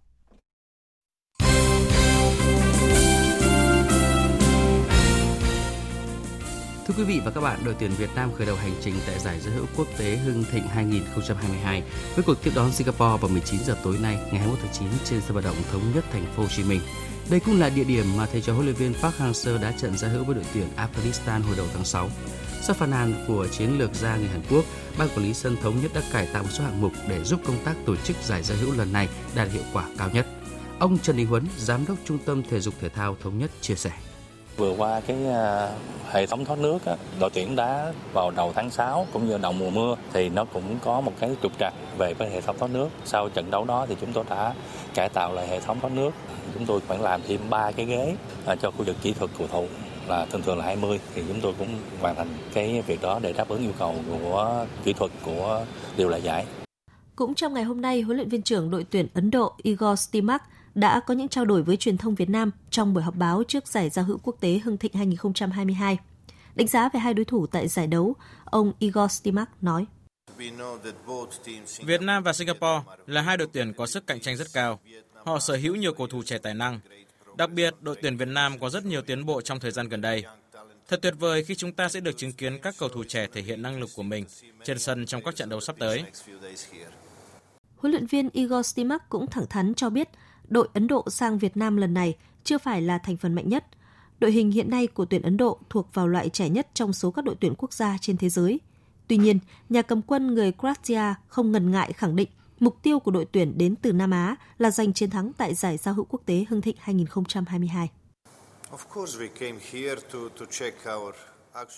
Thưa 6.88 6.94
quý 6.98 7.04
vị 7.04 7.22
và 7.26 7.32
các 7.32 7.42
bạn, 7.42 7.60
đội 7.66 7.76
tuyển 7.80 7.92
Việt 7.98 8.10
Nam 8.16 8.32
khởi 8.38 8.48
đầu 8.48 8.56
hành 8.56 8.74
trình 8.82 8.96
tại 9.08 9.20
giải 9.20 9.40
giao 9.40 9.54
hữu 9.54 9.66
quốc 9.78 9.88
tế 9.98 10.16
Hưng 10.16 10.44
Thịnh 10.52 10.68
2022 10.68 11.84
với 12.16 12.24
cuộc 12.24 12.44
tiếp 12.44 12.52
đón 12.56 12.72
Singapore 12.72 13.18
vào 13.22 13.30
19 13.30 13.60
giờ 13.66 13.78
tối 13.84 13.98
nay 14.02 14.16
ngày 14.16 14.40
21 14.40 14.60
tháng 14.62 14.74
9 14.74 14.88
trên 15.06 15.22
sân 15.22 15.36
vận 15.36 15.44
động 15.44 15.56
thống 15.72 15.82
nhất 15.96 16.06
thành 16.12 16.26
phố 16.36 16.44
Hồ 16.44 16.50
Chí 16.50 16.64
Minh. 16.64 16.82
Đây 17.30 17.40
cũng 17.40 17.60
là 17.60 17.70
địa 17.70 17.84
điểm 17.84 18.06
mà 18.18 18.26
thầy 18.26 18.42
trò 18.42 18.54
huấn 18.54 18.66
luyện 18.66 18.76
viên 18.76 18.94
Park 18.94 19.16
Hang-seo 19.16 19.62
đã 19.62 19.72
trận 19.72 19.98
giao 19.98 20.12
hữu 20.12 20.24
với 20.24 20.36
đội 20.36 20.46
tuyển 20.54 20.68
Afghanistan 20.78 21.42
hồi 21.42 21.56
đầu 21.58 21.66
tháng 21.74 21.86
6. 21.86 22.10
Sau 22.62 22.76
phàn 22.76 22.90
nàn 22.90 23.26
của 23.28 23.48
chiến 23.48 23.78
lược 23.80 23.94
gia 23.94 24.18
người 24.18 24.28
Hàn 24.28 24.42
Quốc, 24.50 24.66
ban 24.98 25.10
quản 25.10 25.24
lý 25.24 25.34
sân 25.34 25.58
thống 25.62 25.82
nhất 25.82 25.92
đã 25.94 26.02
cải 26.12 26.28
tạo 26.34 26.44
một 26.44 26.50
số 26.52 26.64
hạng 26.64 26.82
mục 26.82 26.92
để 27.10 27.24
giúp 27.24 27.40
công 27.46 27.64
tác 27.64 27.76
tổ 27.86 27.96
chức 27.96 28.18
giải 28.24 28.44
giao 28.44 28.58
hữu 28.58 28.74
lần 28.74 28.94
này 28.94 29.10
đạt 29.36 29.52
hiệu 29.52 29.64
quả 29.74 29.86
cao 29.98 30.10
nhất. 30.14 30.28
Ông 30.80 30.98
Trần 31.00 31.18
Đình 31.18 31.28
Huấn, 31.28 31.48
giám 31.58 31.86
đốc 31.88 31.98
trung 32.06 32.18
tâm 32.26 32.44
thể 32.50 32.60
dục 32.60 32.74
thể 32.82 32.90
thao 32.90 33.18
thống 33.24 33.40
nhất 33.40 33.52
chia 33.62 33.76
sẻ. 33.76 33.92
Vừa 34.58 34.74
qua 34.78 35.02
cái 35.08 35.28
à, 35.28 35.70
hệ 36.12 36.26
thống 36.26 36.46
thoát 36.46 36.60
nước 36.60 36.86
á, 36.86 36.96
đội 37.20 37.30
tuyển 37.34 37.56
đá 37.56 37.94
vào 38.14 38.32
đầu 38.32 38.52
tháng 38.56 38.70
6 38.70 39.08
cũng 39.14 39.28
như 39.28 39.38
đầu 39.38 39.52
mùa 39.52 39.70
mưa 39.70 39.96
thì 40.14 40.30
nó 40.30 40.46
cũng 40.46 40.80
có 40.84 41.02
một 41.02 41.12
cái 41.20 41.36
trục 41.44 41.52
trặc 41.60 41.74
về 41.98 42.14
cái 42.14 42.30
hệ 42.30 42.42
thống 42.42 42.58
thoát 42.60 42.72
nước. 42.72 42.90
Sau 43.06 43.30
trận 43.30 43.52
đấu 43.52 43.66
đó 43.66 43.86
thì 43.90 43.96
chúng 44.02 44.14
tôi 44.14 44.24
đã 44.30 44.54
cải 44.94 45.10
tạo 45.10 45.34
lại 45.34 45.48
hệ 45.48 45.60
thống 45.60 45.80
thoát 45.80 45.94
nước. 45.94 46.12
Chúng 46.54 46.66
tôi 46.66 46.80
khoảng 46.88 47.02
làm 47.02 47.22
thêm 47.28 47.40
3 47.50 47.72
cái 47.72 47.86
ghế 47.86 48.16
à, 48.46 48.56
cho 48.56 48.72
khu 48.72 48.84
vực 48.84 48.96
kỹ 49.02 49.14
thuật 49.14 49.32
cầu 49.38 49.48
thủ 49.48 49.68
là 50.08 50.26
thường 50.26 50.42
thường 50.42 50.58
là 50.58 50.66
20 50.66 51.00
thì 51.16 51.24
chúng 51.28 51.42
tôi 51.42 51.54
cũng 51.60 51.68
hoàn 52.02 52.16
thành 52.16 52.28
cái 52.54 52.82
việc 52.88 53.02
đó 53.02 53.20
để 53.22 53.34
đáp 53.34 53.50
ứng 53.50 53.62
yêu 53.62 53.74
cầu 53.80 53.96
của 54.22 54.66
kỹ 54.84 54.94
thuật 54.94 55.12
của 55.26 55.66
điều 55.98 56.10
lệ 56.10 56.20
giải. 56.20 56.46
Cũng 57.16 57.36
trong 57.36 57.54
ngày 57.54 57.64
hôm 57.64 57.82
nay, 57.82 58.02
huấn 58.02 58.18
luyện 58.18 58.30
viên 58.30 58.42
trưởng 58.42 58.70
đội 58.70 58.86
tuyển 58.90 59.08
Ấn 59.14 59.32
Độ 59.32 59.54
Igor 59.64 60.00
Stimac 60.00 60.44
đã 60.78 61.00
có 61.00 61.14
những 61.14 61.28
trao 61.28 61.46
đổi 61.46 61.64
với 61.64 61.78
truyền 61.78 61.98
thông 61.98 62.16
Việt 62.16 62.30
Nam 62.30 62.52
trong 62.70 62.94
buổi 62.94 63.04
họp 63.04 63.16
báo 63.16 63.44
trước 63.48 63.68
giải 63.68 63.90
giao 63.90 64.06
hữu 64.06 64.20
quốc 64.24 64.36
tế 64.40 64.60
Hưng 64.64 64.78
Thịnh 64.78 64.94
2022. 64.94 65.98
Đánh 66.56 66.68
giá 66.68 66.90
về 66.94 67.00
hai 67.00 67.14
đối 67.14 67.26
thủ 67.26 67.48
tại 67.48 67.68
giải 67.68 67.88
đấu, 67.88 68.16
ông 68.46 68.74
Igor 68.80 69.12
Stimac 69.12 69.64
nói. 69.64 69.86
Việt 71.86 72.02
Nam 72.02 72.24
và 72.24 72.34
Singapore 72.34 72.84
là 73.08 73.22
hai 73.22 73.38
đội 73.38 73.48
tuyển 73.54 73.74
có 73.74 73.86
sức 73.86 74.08
cạnh 74.08 74.20
tranh 74.20 74.38
rất 74.38 74.48
cao. 74.54 74.80
Họ 75.26 75.40
sở 75.40 75.56
hữu 75.56 75.76
nhiều 75.76 75.94
cầu 75.94 76.08
thủ 76.08 76.24
trẻ 76.24 76.38
tài 76.38 76.54
năng. 76.54 76.80
Đặc 77.38 77.52
biệt, 77.52 77.76
đội 77.82 77.96
tuyển 78.02 78.18
Việt 78.18 78.28
Nam 78.28 78.60
có 78.60 78.70
rất 78.70 78.86
nhiều 78.86 79.02
tiến 79.02 79.26
bộ 79.26 79.42
trong 79.42 79.60
thời 79.60 79.72
gian 79.72 79.90
gần 79.90 80.02
đây. 80.02 80.24
Thật 80.88 81.00
tuyệt 81.02 81.14
vời 81.20 81.44
khi 81.44 81.56
chúng 81.56 81.72
ta 81.72 81.90
sẽ 81.90 82.00
được 82.00 82.18
chứng 82.18 82.34
kiến 82.34 82.60
các 82.62 82.76
cầu 82.80 82.90
thủ 82.90 83.04
trẻ 83.08 83.28
thể 83.34 83.42
hiện 83.42 83.62
năng 83.62 83.80
lực 83.80 83.90
của 83.96 84.04
mình 84.04 84.26
trên 84.64 84.80
sân 84.80 85.06
trong 85.06 85.24
các 85.24 85.36
trận 85.36 85.50
đấu 85.50 85.60
sắp 85.60 85.76
tới. 85.80 86.04
Huấn 87.78 87.92
luyện 87.92 88.06
viên 88.06 88.30
Igor 88.34 88.66
Stimac 88.66 89.10
cũng 89.10 89.28
thẳng 89.28 89.48
thắn 89.50 89.74
cho 89.74 89.90
biết 89.90 90.10
đội 90.48 90.68
Ấn 90.74 90.88
Độ 90.88 91.06
sang 91.10 91.38
Việt 91.38 91.58
Nam 91.58 91.78
lần 91.78 91.94
này 91.94 92.16
chưa 92.44 92.58
phải 92.58 92.82
là 92.82 92.98
thành 92.98 93.18
phần 93.18 93.34
mạnh 93.34 93.50
nhất. 93.50 93.66
Đội 94.20 94.32
hình 94.32 94.52
hiện 94.52 94.70
nay 94.70 94.88
của 94.88 95.06
tuyển 95.06 95.22
Ấn 95.22 95.38
Độ 95.38 95.60
thuộc 95.70 95.94
vào 95.94 96.08
loại 96.08 96.30
trẻ 96.30 96.50
nhất 96.50 96.68
trong 96.74 96.94
số 96.94 97.12
các 97.12 97.26
đội 97.26 97.36
tuyển 97.40 97.54
quốc 97.58 97.74
gia 97.74 97.98
trên 98.02 98.18
thế 98.18 98.30
giới. 98.30 98.60
Tuy 99.08 99.18
nhiên, 99.18 99.40
nhà 99.70 99.82
cầm 99.82 100.02
quân 100.02 100.34
người 100.34 100.52
Croatia 100.52 101.14
không 101.28 101.52
ngần 101.52 101.72
ngại 101.72 101.94
khẳng 101.94 102.16
định 102.16 102.30
mục 102.60 102.78
tiêu 102.84 103.00
của 103.00 103.12
đội 103.12 103.26
tuyển 103.32 103.58
đến 103.58 103.76
từ 103.76 103.94
Nam 103.94 104.12
Á 104.12 104.36
là 104.58 104.72
giành 104.72 104.94
chiến 104.94 105.10
thắng 105.10 105.34
tại 105.34 105.54
giải 105.54 105.78
giao 105.78 105.94
hữu 105.94 106.06
quốc 106.06 106.22
tế 106.26 106.46
Hưng 106.50 106.62
Thịnh 106.62 106.76
2022. 106.80 107.90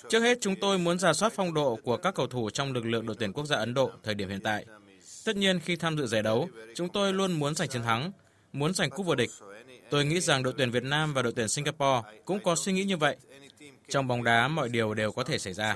Trước 0.10 0.20
hết, 0.20 0.38
chúng 0.42 0.56
tôi 0.62 0.78
muốn 0.78 1.00
giả 1.00 1.14
soát 1.14 1.34
phong 1.36 1.54
độ 1.54 1.80
của 1.84 1.98
các 1.98 2.16
cầu 2.16 2.28
thủ 2.28 2.50
trong 2.50 2.74
lực 2.74 2.86
lượng 2.86 3.06
đội 3.06 3.16
tuyển 3.20 3.34
quốc 3.34 3.46
gia 3.46 3.58
Ấn 3.58 3.74
Độ 3.74 3.92
thời 4.04 4.16
điểm 4.16 4.30
hiện 4.30 4.42
tại. 4.44 4.66
Tất 5.26 5.36
nhiên, 5.36 5.60
khi 5.60 5.76
tham 5.76 5.98
dự 5.98 6.08
giải 6.08 6.24
đấu, 6.24 6.48
chúng 6.76 6.90
tôi 6.90 7.14
luôn 7.14 7.32
muốn 7.32 7.56
giành 7.56 7.70
chiến 7.70 7.84
thắng, 7.84 8.12
muốn 8.54 8.74
giành 8.74 8.90
cúp 8.90 9.06
vô 9.06 9.16
địch. 9.16 9.32
Tôi 9.90 10.06
nghĩ 10.06 10.20
rằng 10.20 10.44
đội 10.44 10.54
tuyển 10.58 10.72
Việt 10.72 10.84
Nam 10.84 11.14
và 11.14 11.22
đội 11.22 11.34
tuyển 11.36 11.50
Singapore 11.50 12.02
cũng 12.26 12.40
có 12.44 12.56
suy 12.56 12.74
nghĩ 12.74 12.84
như 12.84 12.98
vậy. 12.98 13.18
Trong 13.90 14.08
bóng 14.08 14.24
đá, 14.24 14.48
mọi 14.48 14.70
điều 14.70 14.94
đều 14.94 15.12
có 15.12 15.24
thể 15.24 15.40
xảy 15.40 15.54
ra. 15.54 15.76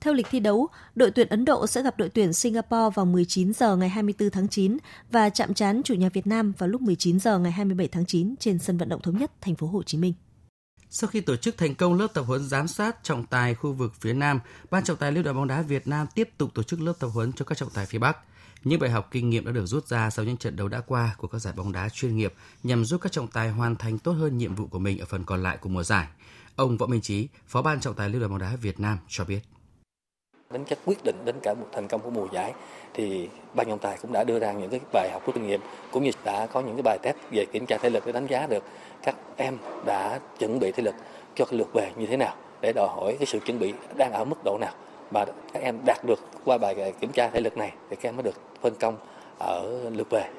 Theo 0.00 0.14
lịch 0.14 0.26
thi 0.30 0.40
đấu, 0.40 0.68
đội 0.94 1.10
tuyển 1.10 1.28
Ấn 1.28 1.44
Độ 1.44 1.66
sẽ 1.66 1.82
gặp 1.82 1.98
đội 1.98 2.08
tuyển 2.08 2.32
Singapore 2.32 2.94
vào 2.94 3.06
19 3.06 3.52
giờ 3.52 3.76
ngày 3.76 3.88
24 3.88 4.30
tháng 4.30 4.48
9 4.48 4.76
và 5.10 5.30
chạm 5.30 5.54
trán 5.54 5.82
chủ 5.84 5.94
nhà 5.94 6.08
Việt 6.12 6.26
Nam 6.26 6.52
vào 6.58 6.68
lúc 6.68 6.80
19 6.80 7.20
giờ 7.20 7.38
ngày 7.38 7.52
27 7.52 7.88
tháng 7.88 8.06
9 8.06 8.34
trên 8.40 8.58
sân 8.58 8.78
vận 8.78 8.88
động 8.88 9.02
thống 9.02 9.18
nhất 9.18 9.30
thành 9.40 9.54
phố 9.54 9.66
Hồ 9.66 9.82
Chí 9.82 9.98
Minh. 9.98 10.14
Sau 10.90 11.08
khi 11.08 11.20
tổ 11.20 11.36
chức 11.36 11.58
thành 11.58 11.74
công 11.74 11.94
lớp 11.94 12.06
tập 12.14 12.22
huấn 12.22 12.48
giám 12.48 12.68
sát 12.68 12.96
trọng 13.02 13.26
tài 13.26 13.54
khu 13.54 13.72
vực 13.72 13.92
phía 14.00 14.12
Nam, 14.12 14.40
Ban 14.70 14.84
trọng 14.84 14.96
tài 14.96 15.12
Liên 15.12 15.22
đoàn 15.22 15.36
bóng 15.36 15.46
đá 15.46 15.62
Việt 15.62 15.88
Nam 15.88 16.06
tiếp 16.14 16.30
tục 16.38 16.50
tổ 16.54 16.62
chức 16.62 16.80
lớp 16.80 16.92
tập 16.98 17.08
huấn 17.08 17.32
cho 17.32 17.44
các 17.44 17.58
trọng 17.58 17.70
tài 17.70 17.86
phía 17.86 17.98
Bắc. 17.98 18.18
Những 18.66 18.80
bài 18.80 18.90
học 18.90 19.08
kinh 19.10 19.30
nghiệm 19.30 19.44
đã 19.44 19.52
được 19.52 19.66
rút 19.66 19.86
ra 19.86 20.10
sau 20.10 20.24
những 20.24 20.36
trận 20.36 20.56
đấu 20.56 20.68
đã 20.68 20.80
qua 20.86 21.14
của 21.18 21.28
các 21.28 21.38
giải 21.38 21.54
bóng 21.56 21.72
đá 21.72 21.88
chuyên 21.88 22.16
nghiệp 22.16 22.32
nhằm 22.62 22.84
giúp 22.84 23.00
các 23.00 23.12
trọng 23.12 23.28
tài 23.28 23.50
hoàn 23.50 23.76
thành 23.76 23.98
tốt 23.98 24.12
hơn 24.12 24.38
nhiệm 24.38 24.54
vụ 24.54 24.66
của 24.66 24.78
mình 24.78 24.98
ở 24.98 25.06
phần 25.06 25.24
còn 25.24 25.42
lại 25.42 25.56
của 25.56 25.68
mùa 25.68 25.82
giải. 25.82 26.06
Ông 26.56 26.76
Võ 26.76 26.86
Minh 26.86 27.00
Chí, 27.00 27.28
Phó 27.46 27.62
ban 27.62 27.80
trọng 27.80 27.94
tài 27.94 28.08
Liên 28.08 28.20
đoàn 28.20 28.30
bóng 28.30 28.38
đá 28.38 28.56
Việt 28.56 28.80
Nam 28.80 28.98
cho 29.08 29.24
biết 29.24 29.40
đến 30.50 30.64
các 30.64 30.78
quyết 30.84 31.04
định 31.04 31.16
đến 31.24 31.36
cả 31.42 31.54
một 31.54 31.66
thành 31.72 31.88
công 31.88 32.00
của 32.00 32.10
mùa 32.10 32.28
giải 32.32 32.52
thì 32.94 33.28
ban 33.54 33.68
trọng 33.68 33.78
tài 33.78 33.98
cũng 34.02 34.12
đã 34.12 34.24
đưa 34.24 34.38
ra 34.38 34.52
những 34.52 34.70
cái 34.70 34.80
bài 34.92 35.10
học 35.12 35.22
rút 35.26 35.34
kinh 35.34 35.46
nghiệm 35.46 35.60
cũng 35.92 36.04
như 36.04 36.10
đã 36.24 36.46
có 36.46 36.60
những 36.60 36.76
cái 36.76 36.82
bài 36.82 36.98
test 37.02 37.16
về 37.30 37.44
kiểm 37.52 37.66
tra 37.66 37.78
thể 37.78 37.90
lực 37.90 38.06
để 38.06 38.12
đánh 38.12 38.26
giá 38.26 38.46
được 38.46 38.64
các 39.02 39.16
em 39.36 39.58
đã 39.86 40.20
chuẩn 40.38 40.58
bị 40.58 40.72
thể 40.72 40.82
lực 40.82 40.94
cho 41.34 41.44
cái 41.44 41.58
lượt 41.58 41.68
về 41.74 41.92
như 41.96 42.06
thế 42.06 42.16
nào 42.16 42.36
để 42.60 42.72
đòi 42.72 42.88
hỏi 42.88 43.16
cái 43.18 43.26
sự 43.26 43.38
chuẩn 43.46 43.58
bị 43.58 43.74
đang 43.96 44.12
ở 44.12 44.24
mức 44.24 44.36
độ 44.44 44.58
nào 44.60 44.72
mà 45.10 45.24
các 45.52 45.62
em 45.62 45.84
đạt 45.86 46.04
được 46.04 46.18
qua 46.44 46.58
bài 46.58 46.94
kiểm 47.00 47.12
tra 47.12 47.30
thể 47.30 47.40
lực 47.40 47.56
này 47.56 47.74
thì 47.90 47.96
các 47.96 48.08
em 48.08 48.16
mới 48.16 48.22
được 48.22 48.34
phân 48.62 48.74
công 48.80 48.98
ở 49.38 49.90
lượt 49.90 50.06
về. 50.10 50.30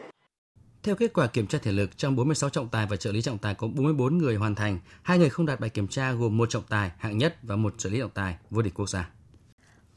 Theo 0.83 0.95
kết 0.95 1.13
quả 1.13 1.27
kiểm 1.27 1.47
tra 1.47 1.59
thể 1.61 1.71
lực, 1.71 1.97
trong 1.97 2.15
46 2.15 2.49
trọng 2.49 2.69
tài 2.69 2.85
và 2.85 2.95
trợ 2.95 3.11
lý 3.11 3.21
trọng 3.21 3.37
tài 3.37 3.55
có 3.55 3.67
44 3.67 4.17
người 4.17 4.35
hoàn 4.35 4.55
thành, 4.55 4.79
hai 5.01 5.17
người 5.17 5.29
không 5.29 5.45
đạt 5.45 5.59
bài 5.59 5.69
kiểm 5.69 5.87
tra 5.87 6.11
gồm 6.11 6.37
một 6.37 6.49
trọng 6.49 6.63
tài 6.69 6.91
hạng 6.97 7.17
nhất 7.17 7.35
và 7.43 7.55
một 7.55 7.73
trợ 7.77 7.89
lý 7.89 7.99
trọng 7.99 8.11
tài 8.11 8.35
vô 8.49 8.61
địch 8.61 8.73
quốc 8.73 8.89
gia. 8.89 9.09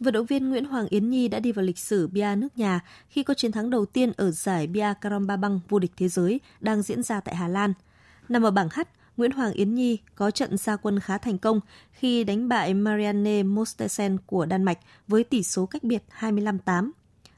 Vận 0.01 0.14
động 0.14 0.27
viên 0.27 0.51
Nguyễn 0.51 0.64
Hoàng 0.64 0.87
Yến 0.89 1.11
Nhi 1.11 1.29
đã 1.29 1.41
đi 1.41 1.53
vào 1.53 1.64
lịch 1.64 1.79
sử 1.79 2.09
bia 2.09 2.35
nước 2.37 2.59
nhà 2.59 2.81
khi 3.09 3.23
có 3.23 3.35
chiến 3.35 3.53
thắng 3.53 3.71
đầu 3.71 3.87
tiên 3.87 4.12
ở 4.16 4.31
giải 4.31 4.66
bia 4.66 4.93
Karamba 5.01 5.37
Bang 5.37 5.61
vô 5.68 5.79
địch 5.79 5.93
thế 5.97 6.09
giới 6.09 6.41
đang 6.61 6.83
diễn 6.83 7.03
ra 7.03 7.21
tại 7.21 7.37
Hà 7.37 7.49
Lan. 7.49 7.73
Nằm 8.29 8.43
ở 8.43 8.51
bảng 8.51 8.68
H, 8.68 8.81
Nguyễn 9.17 9.31
Hoàng 9.31 9.53
Yến 9.53 9.75
Nhi 9.75 9.99
có 10.15 10.31
trận 10.31 10.57
gia 10.57 10.77
quân 10.77 11.01
khá 11.01 11.19
thành 11.19 11.39
công 11.39 11.61
khi 11.93 12.25
đánh 12.25 12.49
bại 12.49 12.75
Marianne 12.75 13.43
Mostesen 13.43 14.19
của 14.27 14.47
Đan 14.47 14.63
Mạch 14.63 14.79
với 15.09 15.25
tỷ 15.25 15.43
số 15.43 15.67
cách 15.67 15.83
biệt 15.83 16.03
25-8. 16.21 16.91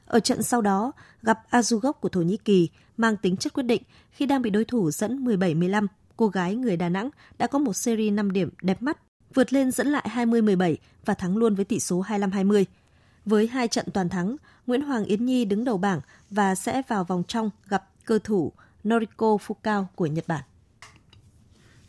Ở 0.05 0.19
trận 0.19 0.43
sau 0.43 0.61
đó, 0.61 0.91
gặp 1.21 1.39
Azugov 1.51 1.93
của 1.93 2.09
Thổ 2.09 2.21
Nhĩ 2.21 2.37
Kỳ 2.37 2.69
mang 2.97 3.17
tính 3.17 3.37
chất 3.37 3.53
quyết 3.53 3.63
định 3.63 3.81
khi 4.11 4.25
đang 4.25 4.41
bị 4.41 4.49
đối 4.49 4.65
thủ 4.65 4.91
dẫn 4.91 5.25
17-15. 5.25 5.87
Cô 6.17 6.27
gái 6.27 6.55
người 6.55 6.77
Đà 6.77 6.89
Nẵng 6.89 7.09
đã 7.37 7.47
có 7.47 7.59
một 7.59 7.73
series 7.73 8.13
5 8.13 8.31
điểm 8.31 8.49
đẹp 8.61 8.81
mắt 8.81 8.97
vượt 9.33 9.53
lên 9.53 9.71
dẫn 9.71 9.87
lại 9.87 10.05
20-17 10.15 10.75
và 11.05 11.13
thắng 11.13 11.37
luôn 11.37 11.55
với 11.55 11.65
tỷ 11.65 11.79
số 11.79 12.03
25-20. 12.03 12.65
Với 13.25 13.47
hai 13.47 13.67
trận 13.67 13.85
toàn 13.93 14.09
thắng, 14.09 14.35
Nguyễn 14.67 14.81
Hoàng 14.81 15.05
Yến 15.05 15.25
Nhi 15.25 15.45
đứng 15.45 15.63
đầu 15.63 15.77
bảng 15.77 16.01
và 16.29 16.55
sẽ 16.55 16.81
vào 16.87 17.03
vòng 17.03 17.23
trong 17.27 17.49
gặp 17.67 17.89
cơ 18.05 18.19
thủ 18.23 18.51
Noriko 18.87 19.37
Fukao 19.47 19.85
của 19.95 20.05
Nhật 20.05 20.27
Bản. 20.27 20.43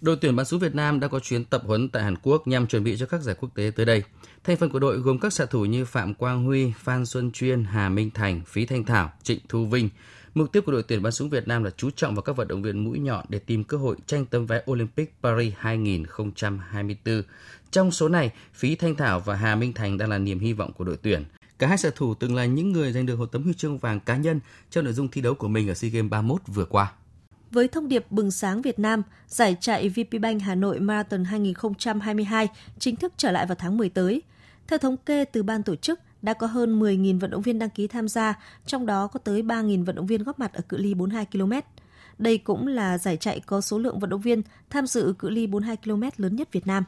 Đội 0.05 0.17
tuyển 0.17 0.37
bắn 0.37 0.47
súng 0.47 0.61
Việt 0.61 0.75
Nam 0.75 1.01
đã 1.01 1.09
có 1.09 1.21
chuyến 1.21 1.45
tập 1.45 1.63
huấn 1.67 1.89
tại 1.89 2.03
Hàn 2.03 2.17
Quốc 2.23 2.47
nhằm 2.47 2.67
chuẩn 2.67 2.85
bị 2.85 2.97
cho 2.97 3.07
các 3.07 3.21
giải 3.21 3.37
quốc 3.41 3.51
tế 3.55 3.71
tới 3.77 3.87
đây. 3.87 4.03
Thành 4.45 4.57
phần 4.57 4.71
của 4.71 4.79
đội 4.79 4.97
gồm 4.97 5.19
các 5.19 5.33
xạ 5.33 5.47
thủ 5.47 5.65
như 5.65 5.85
Phạm 5.85 6.15
Quang 6.15 6.45
Huy, 6.45 6.73
Phan 6.79 7.07
Xuân 7.07 7.33
Chuyên, 7.33 7.65
Hà 7.65 7.89
Minh 7.89 8.11
Thành, 8.11 8.43
Phí 8.47 8.67
Thanh 8.67 8.85
Thảo, 8.85 9.13
Trịnh 9.23 9.39
Thu 9.49 9.67
Vinh. 9.67 9.89
Mục 10.35 10.53
tiêu 10.53 10.63
của 10.63 10.73
đội 10.73 10.83
tuyển 10.83 11.03
bắn 11.03 11.13
súng 11.13 11.31
Việt 11.31 11.49
Nam 11.49 11.65
là 11.65 11.71
chú 11.77 11.91
trọng 11.91 12.15
vào 12.15 12.23
các 12.23 12.37
vận 12.37 12.49
động 12.49 12.63
viên 12.63 12.85
mũi 12.85 12.99
nhọn 12.99 13.25
để 13.29 13.39
tìm 13.39 13.65
cơ 13.65 13.77
hội 13.77 13.97
tranh 14.07 14.27
tấm 14.27 14.47
vé 14.47 14.63
Olympic 14.71 15.15
Paris 15.23 15.53
2024. 15.59 17.23
Trong 17.71 17.91
số 17.91 18.09
này, 18.09 18.31
Phí 18.55 18.75
Thanh 18.77 18.95
Thảo 18.95 19.21
và 19.21 19.35
Hà 19.35 19.55
Minh 19.55 19.73
Thành 19.73 19.99
đang 19.99 20.11
là 20.11 20.19
niềm 20.19 20.39
hy 20.39 20.53
vọng 20.53 20.73
của 20.73 20.85
đội 20.85 20.97
tuyển. 20.97 21.25
Cả 21.59 21.67
hai 21.67 21.79
xạ 21.79 21.91
thủ 21.97 22.15
từng 22.15 22.35
là 22.35 22.45
những 22.45 22.73
người 22.73 22.93
giành 22.93 23.07
được 23.07 23.19
một 23.19 23.33
tấm 23.33 23.43
huy 23.43 23.53
chương 23.55 23.79
vàng 23.79 24.01
cá 24.01 24.17
nhân 24.17 24.41
trong 24.71 24.85
nội 24.85 24.93
dung 24.93 25.09
thi 25.09 25.21
đấu 25.21 25.35
của 25.35 25.49
mình 25.49 25.69
ở 25.69 25.75
SEA 25.75 25.91
Games 25.91 26.11
31 26.11 26.41
vừa 26.47 26.65
qua. 26.65 26.93
Với 27.55 27.69
thông 27.69 27.89
điệp 27.89 28.07
bừng 28.11 28.31
sáng 28.31 28.63
Việt 28.63 28.79
Nam, 28.79 29.03
giải 29.29 29.57
chạy 29.61 29.89
VPBank 29.89 30.43
Hà 30.43 30.55
Nội 30.55 30.81
Marathon 30.81 31.25
2022 31.25 32.49
chính 32.79 32.97
thức 32.97 33.13
trở 33.17 33.31
lại 33.31 33.47
vào 33.47 33.55
tháng 33.55 33.77
10 33.77 33.89
tới. 33.89 34.23
Theo 34.67 34.79
thống 34.79 34.97
kê 34.97 35.25
từ 35.25 35.43
ban 35.43 35.63
tổ 35.63 35.77
chức, 35.77 36.01
đã 36.23 36.35
có 36.35 36.47
hơn 36.47 36.81
10.000 36.81 37.21
vận 37.21 37.31
động 37.31 37.43
viên 37.43 37.59
đăng 37.59 37.71
ký 37.71 37.87
tham 37.87 38.09
gia, 38.09 38.39
trong 38.67 38.87
đó 38.87 39.07
có 39.07 39.19
tới 39.19 39.43
3.000 39.43 39.85
vận 39.85 39.97
động 39.97 40.07
viên 40.07 40.23
góp 40.23 40.39
mặt 40.39 40.53
ở 40.53 40.61
cự 40.69 40.77
ly 40.77 40.95
42 40.95 41.27
km. 41.27 41.53
Đây 42.19 42.39
cũng 42.39 42.67
là 42.67 42.99
giải 42.99 43.17
chạy 43.17 43.41
có 43.41 43.61
số 43.61 43.79
lượng 43.79 43.99
vận 43.99 44.11
động 44.11 44.21
viên 44.21 44.43
tham 44.71 44.87
dự 44.87 45.15
cự 45.19 45.31
ly 45.31 45.47
42 45.47 45.77
km 45.77 46.03
lớn 46.23 46.37
nhất 46.37 46.53
Việt 46.53 46.67
Nam. 46.67 46.85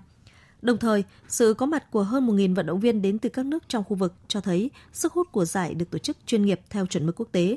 Đồng 0.63 0.79
thời, 0.79 1.05
sự 1.29 1.55
có 1.55 1.67
mặt 1.67 1.91
của 1.91 2.03
hơn 2.03 2.27
1.000 2.27 2.55
vận 2.55 2.67
động 2.67 2.81
viên 2.81 3.03
đến 3.03 3.19
từ 3.19 3.29
các 3.29 3.47
nước 3.47 3.69
trong 3.69 3.85
khu 3.85 3.97
vực 3.97 4.15
cho 4.29 4.41
thấy 4.41 4.71
sức 4.93 5.13
hút 5.13 5.33
của 5.33 5.45
giải 5.45 5.75
được 5.75 5.91
tổ 5.91 5.99
chức 5.99 6.17
chuyên 6.27 6.43
nghiệp 6.43 6.61
theo 6.71 6.87
chuẩn 6.87 7.07
mực 7.07 7.21
quốc 7.21 7.29
tế. 7.33 7.57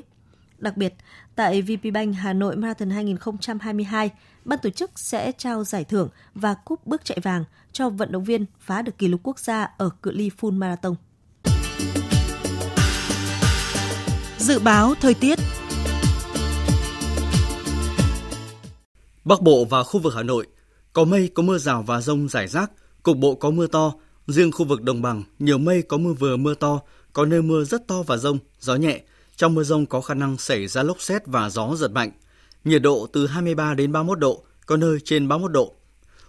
Đặc 0.60 0.76
biệt, 0.76 0.94
tại 1.34 1.62
VPBank 1.62 2.14
Hà 2.16 2.32
Nội 2.32 2.56
Marathon 2.56 2.90
2022, 2.90 4.10
ban 4.44 4.58
tổ 4.62 4.70
chức 4.70 4.90
sẽ 4.96 5.32
trao 5.32 5.64
giải 5.64 5.84
thưởng 5.84 6.08
và 6.34 6.54
cúp 6.54 6.86
bước 6.86 7.04
chạy 7.04 7.18
vàng 7.22 7.44
cho 7.72 7.88
vận 7.88 8.12
động 8.12 8.24
viên 8.24 8.46
phá 8.60 8.82
được 8.82 8.98
kỷ 8.98 9.08
lục 9.08 9.20
quốc 9.22 9.38
gia 9.38 9.68
ở 9.78 9.90
cự 10.02 10.10
ly 10.10 10.30
full 10.40 10.52
marathon. 10.52 10.94
Dự 14.38 14.58
báo 14.58 14.94
thời 15.00 15.14
tiết 15.14 15.38
Bắc 19.24 19.42
Bộ 19.42 19.64
và 19.64 19.82
khu 19.82 20.00
vực 20.00 20.14
Hà 20.16 20.22
Nội 20.22 20.46
có 20.92 21.04
mây 21.04 21.30
có 21.34 21.42
mưa 21.42 21.58
rào 21.58 21.82
và 21.82 22.00
rông 22.00 22.28
rải 22.28 22.48
rác, 22.48 22.70
cục 23.02 23.16
bộ 23.16 23.34
có 23.34 23.50
mưa 23.50 23.66
to, 23.66 23.92
riêng 24.26 24.52
khu 24.52 24.64
vực 24.64 24.82
đồng 24.82 25.02
bằng 25.02 25.22
nhiều 25.38 25.58
mây 25.58 25.82
có 25.82 25.98
mưa 25.98 26.12
vừa 26.12 26.36
mưa 26.36 26.54
to, 26.54 26.80
có 27.12 27.24
nơi 27.24 27.42
mưa 27.42 27.64
rất 27.64 27.88
to 27.88 28.02
và 28.02 28.16
rông, 28.16 28.38
gió 28.60 28.76
nhẹ. 28.76 29.00
Trong 29.40 29.54
mưa 29.54 29.62
rông 29.62 29.86
có 29.86 30.00
khả 30.00 30.14
năng 30.14 30.38
xảy 30.38 30.66
ra 30.66 30.82
lốc 30.82 31.00
xét 31.00 31.26
và 31.26 31.50
gió 31.50 31.74
giật 31.76 31.90
mạnh. 31.90 32.10
Nhiệt 32.64 32.82
độ 32.82 33.06
từ 33.12 33.26
23 33.26 33.74
đến 33.74 33.92
31 33.92 34.18
độ, 34.18 34.44
có 34.66 34.76
nơi 34.76 34.98
trên 35.04 35.28
31 35.28 35.52
độ. 35.52 35.74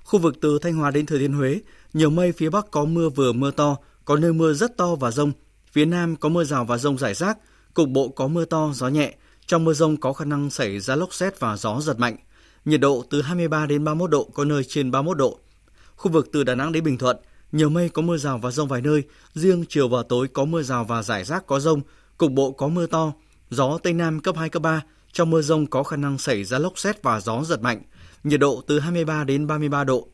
Khu 0.04 0.20
vực 0.20 0.36
từ 0.42 0.60
Thanh 0.62 0.74
Hóa 0.74 0.92
đến 0.92 1.06
Thừa 1.06 1.18
Thiên 1.18 1.34
Huế, 1.34 1.60
nhiều 1.94 2.10
mây 2.10 2.32
phía 2.32 2.50
Bắc 2.50 2.72
có 2.72 2.86
mưa 2.86 3.10
vừa 3.10 3.34
mưa 3.34 3.52
to, 3.52 3.78
có 4.06 4.16
nơi 4.16 4.34
mưa 4.34 4.54
rất 4.54 4.78
to 4.78 4.96
và 4.96 5.12
rông. 5.12 5.32
Phía 5.72 5.86
Nam 5.86 6.16
có 6.16 6.30
mưa 6.30 6.44
rào 6.44 6.66
và 6.66 6.78
rông 6.78 6.98
rải 6.98 7.14
rác, 7.14 7.38
cục 7.74 7.90
bộ 7.90 8.08
có 8.10 8.28
mưa 8.28 8.46
to, 8.46 8.72
gió 8.74 8.88
nhẹ. 8.88 9.16
Trong 9.46 9.64
mưa 9.64 9.74
rông 9.74 9.98
có 9.98 10.14
khả 10.14 10.26
năng 10.26 10.50
xảy 10.50 10.80
ra 10.80 10.96
lốc 10.96 11.14
xét 11.14 11.40
và 11.40 11.58
gió 11.58 11.80
giật 11.82 12.00
mạnh. 12.00 12.16
Nhiệt 12.66 12.80
độ 12.80 13.04
từ 13.10 13.22
23 13.22 13.66
đến 13.66 13.84
31 13.84 14.10
độ, 14.10 14.30
có 14.34 14.46
nơi 14.46 14.64
trên 14.64 14.92
31 14.92 15.18
độ. 15.18 15.40
Khu 15.96 16.12
vực 16.12 16.30
từ 16.34 16.44
Đà 16.44 16.56
Nẵng 16.56 16.72
đến 16.72 16.84
Bình 16.84 16.98
Thuận, 16.98 17.18
nhiều 17.52 17.70
mây 17.70 17.90
có 17.90 18.02
mưa 18.02 18.18
rào 18.18 18.38
và 18.38 18.52
rông 18.52 18.68
vài 18.68 18.82
nơi, 18.82 19.04
riêng 19.34 19.66
chiều 19.70 19.88
và 19.88 20.04
tối 20.10 20.28
có 20.28 20.46
mưa 20.46 20.62
rào 20.62 20.84
và 20.84 21.04
rải 21.04 21.24
rác 21.24 21.48
có 21.48 21.60
rông, 21.60 21.82
cục 22.22 22.32
bộ 22.32 22.52
có 22.52 22.68
mưa 22.68 22.86
to, 22.86 23.14
gió 23.50 23.78
Tây 23.84 23.94
Nam 23.94 24.20
cấp 24.20 24.36
2, 24.38 24.50
cấp 24.50 24.62
3. 24.62 24.82
Trong 25.12 25.30
mưa 25.30 25.42
rông 25.42 25.68
có 25.68 25.84
khả 25.84 25.96
năng 25.96 26.18
xảy 26.18 26.44
ra 26.44 26.60
lốc 26.60 26.80
xét 26.80 27.04
và 27.04 27.20
gió 27.20 27.44
giật 27.44 27.62
mạnh, 27.62 27.82
nhiệt 28.24 28.40
độ 28.40 28.62
từ 28.68 28.80
23 28.80 29.24
đến 29.24 29.48
33 29.48 29.84
độ. 29.84 30.08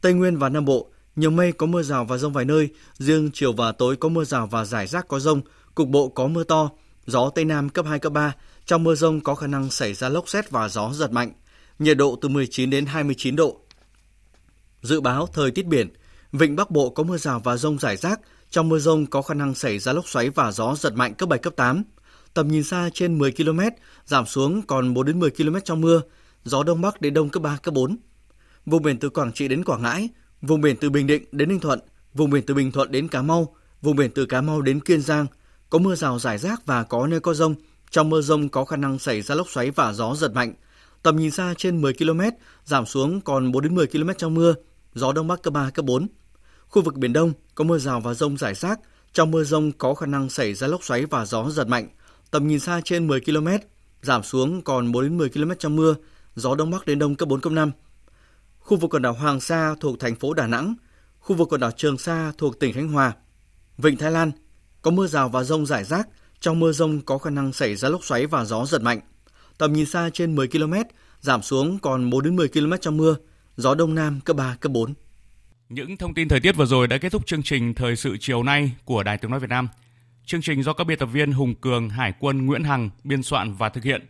Tây 0.00 0.12
Nguyên 0.12 0.36
và 0.36 0.48
Nam 0.48 0.64
Bộ, 0.64 0.90
Nhiều 1.16 1.30
mây 1.30 1.52
có 1.52 1.66
mưa 1.66 1.82
rào 1.82 2.04
và 2.04 2.16
rông 2.16 2.32
vài 2.32 2.44
nơi, 2.44 2.68
riêng 2.98 3.30
chiều 3.34 3.52
và 3.52 3.72
tối 3.72 3.96
có 3.96 4.08
mưa 4.08 4.24
rào 4.24 4.46
và 4.46 4.64
rải 4.64 4.86
rác 4.86 5.08
có 5.08 5.20
rông, 5.20 5.40
cục 5.74 5.88
bộ 5.88 6.08
có 6.08 6.26
mưa 6.26 6.44
to, 6.44 6.70
gió 7.06 7.30
Tây 7.34 7.44
Nam 7.44 7.68
cấp 7.68 7.86
2, 7.88 7.98
cấp 7.98 8.12
3. 8.12 8.34
Trong 8.66 8.84
mưa 8.84 8.94
rông 8.94 9.20
có 9.20 9.34
khả 9.34 9.46
năng 9.46 9.70
xảy 9.70 9.94
ra 9.94 10.08
lốc 10.08 10.28
xét 10.28 10.50
và 10.50 10.68
gió 10.68 10.92
giật 10.92 11.12
mạnh. 11.12 11.32
Nhiệt 11.78 11.96
độ 11.96 12.18
từ 12.20 12.28
19 12.28 12.70
đến 12.70 12.86
29 12.86 13.36
độ. 13.36 13.60
Dự 14.82 15.00
báo 15.00 15.26
thời 15.32 15.50
tiết 15.50 15.66
biển, 15.66 15.88
Vịnh 16.32 16.56
Bắc 16.56 16.70
Bộ 16.70 16.90
có 16.90 17.02
mưa 17.02 17.16
rào 17.16 17.40
và 17.44 17.56
rông 17.56 17.78
rải 17.78 17.96
rác, 17.96 18.20
trong 18.54 18.68
mưa 18.68 18.78
rông 18.78 19.06
có 19.06 19.22
khả 19.22 19.34
năng 19.34 19.54
xảy 19.54 19.78
ra 19.78 19.92
lốc 19.92 20.08
xoáy 20.08 20.30
và 20.30 20.52
gió 20.52 20.74
giật 20.74 20.94
mạnh 20.94 21.14
cấp 21.14 21.28
7, 21.28 21.38
cấp 21.38 21.52
8. 21.56 21.82
Tầm 22.34 22.48
nhìn 22.48 22.64
xa 22.64 22.90
trên 22.94 23.18
10 23.18 23.32
km, 23.32 23.60
giảm 24.06 24.26
xuống 24.26 24.62
còn 24.62 24.94
4 24.94 25.06
đến 25.06 25.18
10 25.18 25.30
km 25.30 25.56
trong 25.64 25.80
mưa, 25.80 26.00
gió 26.44 26.62
đông 26.62 26.80
bắc 26.80 27.00
đến 27.00 27.14
đông 27.14 27.28
cấp 27.28 27.42
3, 27.42 27.56
cấp 27.62 27.74
4. 27.74 27.96
Vùng 28.66 28.82
biển 28.82 28.98
từ 28.98 29.08
Quảng 29.08 29.32
Trị 29.32 29.48
đến 29.48 29.64
Quảng 29.64 29.82
Ngãi, 29.82 30.08
vùng 30.42 30.60
biển 30.60 30.76
từ 30.76 30.90
Bình 30.90 31.06
Định 31.06 31.24
đến 31.32 31.48
Ninh 31.48 31.60
Thuận, 31.60 31.78
vùng 32.14 32.30
biển 32.30 32.42
từ 32.46 32.54
Bình 32.54 32.72
Thuận 32.72 32.90
đến 32.90 33.08
Cà 33.08 33.22
Mau, 33.22 33.56
vùng 33.82 33.96
biển 33.96 34.10
từ 34.14 34.26
Cà 34.26 34.40
Mau 34.40 34.62
đến 34.62 34.80
Kiên 34.80 35.00
Giang 35.00 35.26
có 35.70 35.78
mưa 35.78 35.94
rào 35.94 36.18
rải 36.18 36.38
rác 36.38 36.66
và 36.66 36.82
có 36.82 37.06
nơi 37.06 37.20
có 37.20 37.34
rông. 37.34 37.54
Trong 37.90 38.10
mưa 38.10 38.20
rông 38.20 38.48
có 38.48 38.64
khả 38.64 38.76
năng 38.76 38.98
xảy 38.98 39.22
ra 39.22 39.34
lốc 39.34 39.50
xoáy 39.50 39.70
và 39.70 39.92
gió 39.92 40.14
giật 40.14 40.34
mạnh. 40.34 40.54
Tầm 41.02 41.16
nhìn 41.16 41.30
xa 41.30 41.54
trên 41.58 41.80
10 41.80 41.92
km, 41.92 42.20
giảm 42.64 42.86
xuống 42.86 43.20
còn 43.20 43.52
4 43.52 43.62
đến 43.62 43.74
10 43.74 43.86
km 43.86 44.10
trong 44.18 44.34
mưa, 44.34 44.54
gió 44.94 45.12
đông 45.12 45.28
bắc 45.28 45.42
cấp 45.42 45.52
3, 45.52 45.70
cấp 45.70 45.84
4. 45.84 46.08
Khu 46.74 46.82
vực 46.82 46.96
Biển 46.96 47.12
Đông 47.12 47.32
có 47.54 47.64
mưa 47.64 47.78
rào 47.78 48.00
và 48.00 48.14
rông 48.14 48.36
rải 48.36 48.54
rác. 48.54 48.80
Trong 49.12 49.30
mưa 49.30 49.44
rông 49.44 49.72
có 49.72 49.94
khả 49.94 50.06
năng 50.06 50.30
xảy 50.30 50.54
ra 50.54 50.66
lốc 50.66 50.84
xoáy 50.84 51.06
và 51.06 51.26
gió 51.26 51.50
giật 51.50 51.68
mạnh. 51.68 51.88
Tầm 52.30 52.46
nhìn 52.46 52.60
xa 52.60 52.80
trên 52.84 53.06
10 53.06 53.20
km, 53.20 53.48
giảm 54.02 54.22
xuống 54.22 54.62
còn 54.62 54.92
4 54.92 55.02
đến 55.02 55.18
10 55.18 55.28
km 55.28 55.50
trong 55.58 55.76
mưa, 55.76 55.94
gió 56.34 56.54
đông 56.54 56.70
bắc 56.70 56.86
đến 56.86 56.98
đông 56.98 57.14
cấp 57.14 57.28
4, 57.28 57.40
cấp 57.40 57.52
5. 57.52 57.70
Khu 58.58 58.76
vực 58.76 58.94
quần 58.94 59.02
đảo 59.02 59.12
Hoàng 59.12 59.40
Sa 59.40 59.74
thuộc 59.80 60.00
thành 60.00 60.14
phố 60.16 60.34
Đà 60.34 60.46
Nẵng, 60.46 60.74
khu 61.18 61.36
vực 61.36 61.48
quần 61.52 61.60
đảo 61.60 61.70
Trường 61.70 61.98
Sa 61.98 62.32
thuộc 62.38 62.60
tỉnh 62.60 62.72
Khánh 62.74 62.88
Hòa, 62.88 63.12
Vịnh 63.78 63.96
Thái 63.96 64.10
Lan 64.10 64.32
có 64.82 64.90
mưa 64.90 65.06
rào 65.06 65.28
và 65.28 65.44
rông 65.44 65.66
rải 65.66 65.84
rác. 65.84 66.08
Trong 66.40 66.60
mưa 66.60 66.72
rông 66.72 67.00
có 67.00 67.18
khả 67.18 67.30
năng 67.30 67.52
xảy 67.52 67.76
ra 67.76 67.88
lốc 67.88 68.04
xoáy 68.04 68.26
và 68.26 68.44
gió 68.44 68.66
giật 68.66 68.82
mạnh. 68.82 69.00
Tầm 69.58 69.72
nhìn 69.72 69.86
xa 69.86 70.10
trên 70.12 70.34
10 70.34 70.48
km, 70.48 70.74
giảm 71.20 71.42
xuống 71.42 71.78
còn 71.78 72.10
4 72.10 72.24
đến 72.24 72.36
10 72.36 72.48
km 72.48 72.72
trong 72.80 72.96
mưa, 72.96 73.16
gió 73.56 73.74
đông 73.74 73.94
nam 73.94 74.20
cấp 74.24 74.36
3, 74.36 74.56
cấp 74.60 74.72
4. 74.72 74.94
Những 75.68 75.96
thông 75.96 76.14
tin 76.14 76.28
thời 76.28 76.40
tiết 76.40 76.56
vừa 76.56 76.66
rồi 76.66 76.88
đã 76.88 76.98
kết 76.98 77.12
thúc 77.12 77.26
chương 77.26 77.42
trình 77.42 77.74
Thời 77.74 77.96
sự 77.96 78.16
chiều 78.20 78.42
nay 78.42 78.72
của 78.84 79.02
Đài 79.02 79.18
Tiếng 79.18 79.30
Nói 79.30 79.40
Việt 79.40 79.50
Nam. 79.50 79.68
Chương 80.26 80.42
trình 80.42 80.62
do 80.62 80.72
các 80.72 80.84
biên 80.84 80.98
tập 80.98 81.06
viên 81.06 81.32
Hùng 81.32 81.54
Cường, 81.54 81.90
Hải 81.90 82.12
quân 82.18 82.46
Nguyễn 82.46 82.64
Hằng 82.64 82.90
biên 83.04 83.22
soạn 83.22 83.54
và 83.54 83.68
thực 83.68 83.84
hiện. 83.84 84.06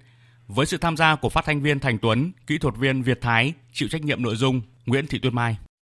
Với 0.48 0.66
sự 0.66 0.76
tham 0.76 0.96
gia 0.96 1.16
của 1.16 1.28
phát 1.28 1.44
thanh 1.44 1.62
viên 1.62 1.80
Thành 1.80 1.98
Tuấn, 1.98 2.32
kỹ 2.46 2.58
thuật 2.58 2.76
viên 2.76 3.02
Việt 3.02 3.20
Thái, 3.20 3.54
chịu 3.72 3.88
trách 3.88 4.02
nhiệm 4.02 4.22
nội 4.22 4.36
dung 4.36 4.60
Nguyễn 4.86 5.06
Thị 5.06 5.18
Tuyết 5.18 5.32
Mai. 5.32 5.56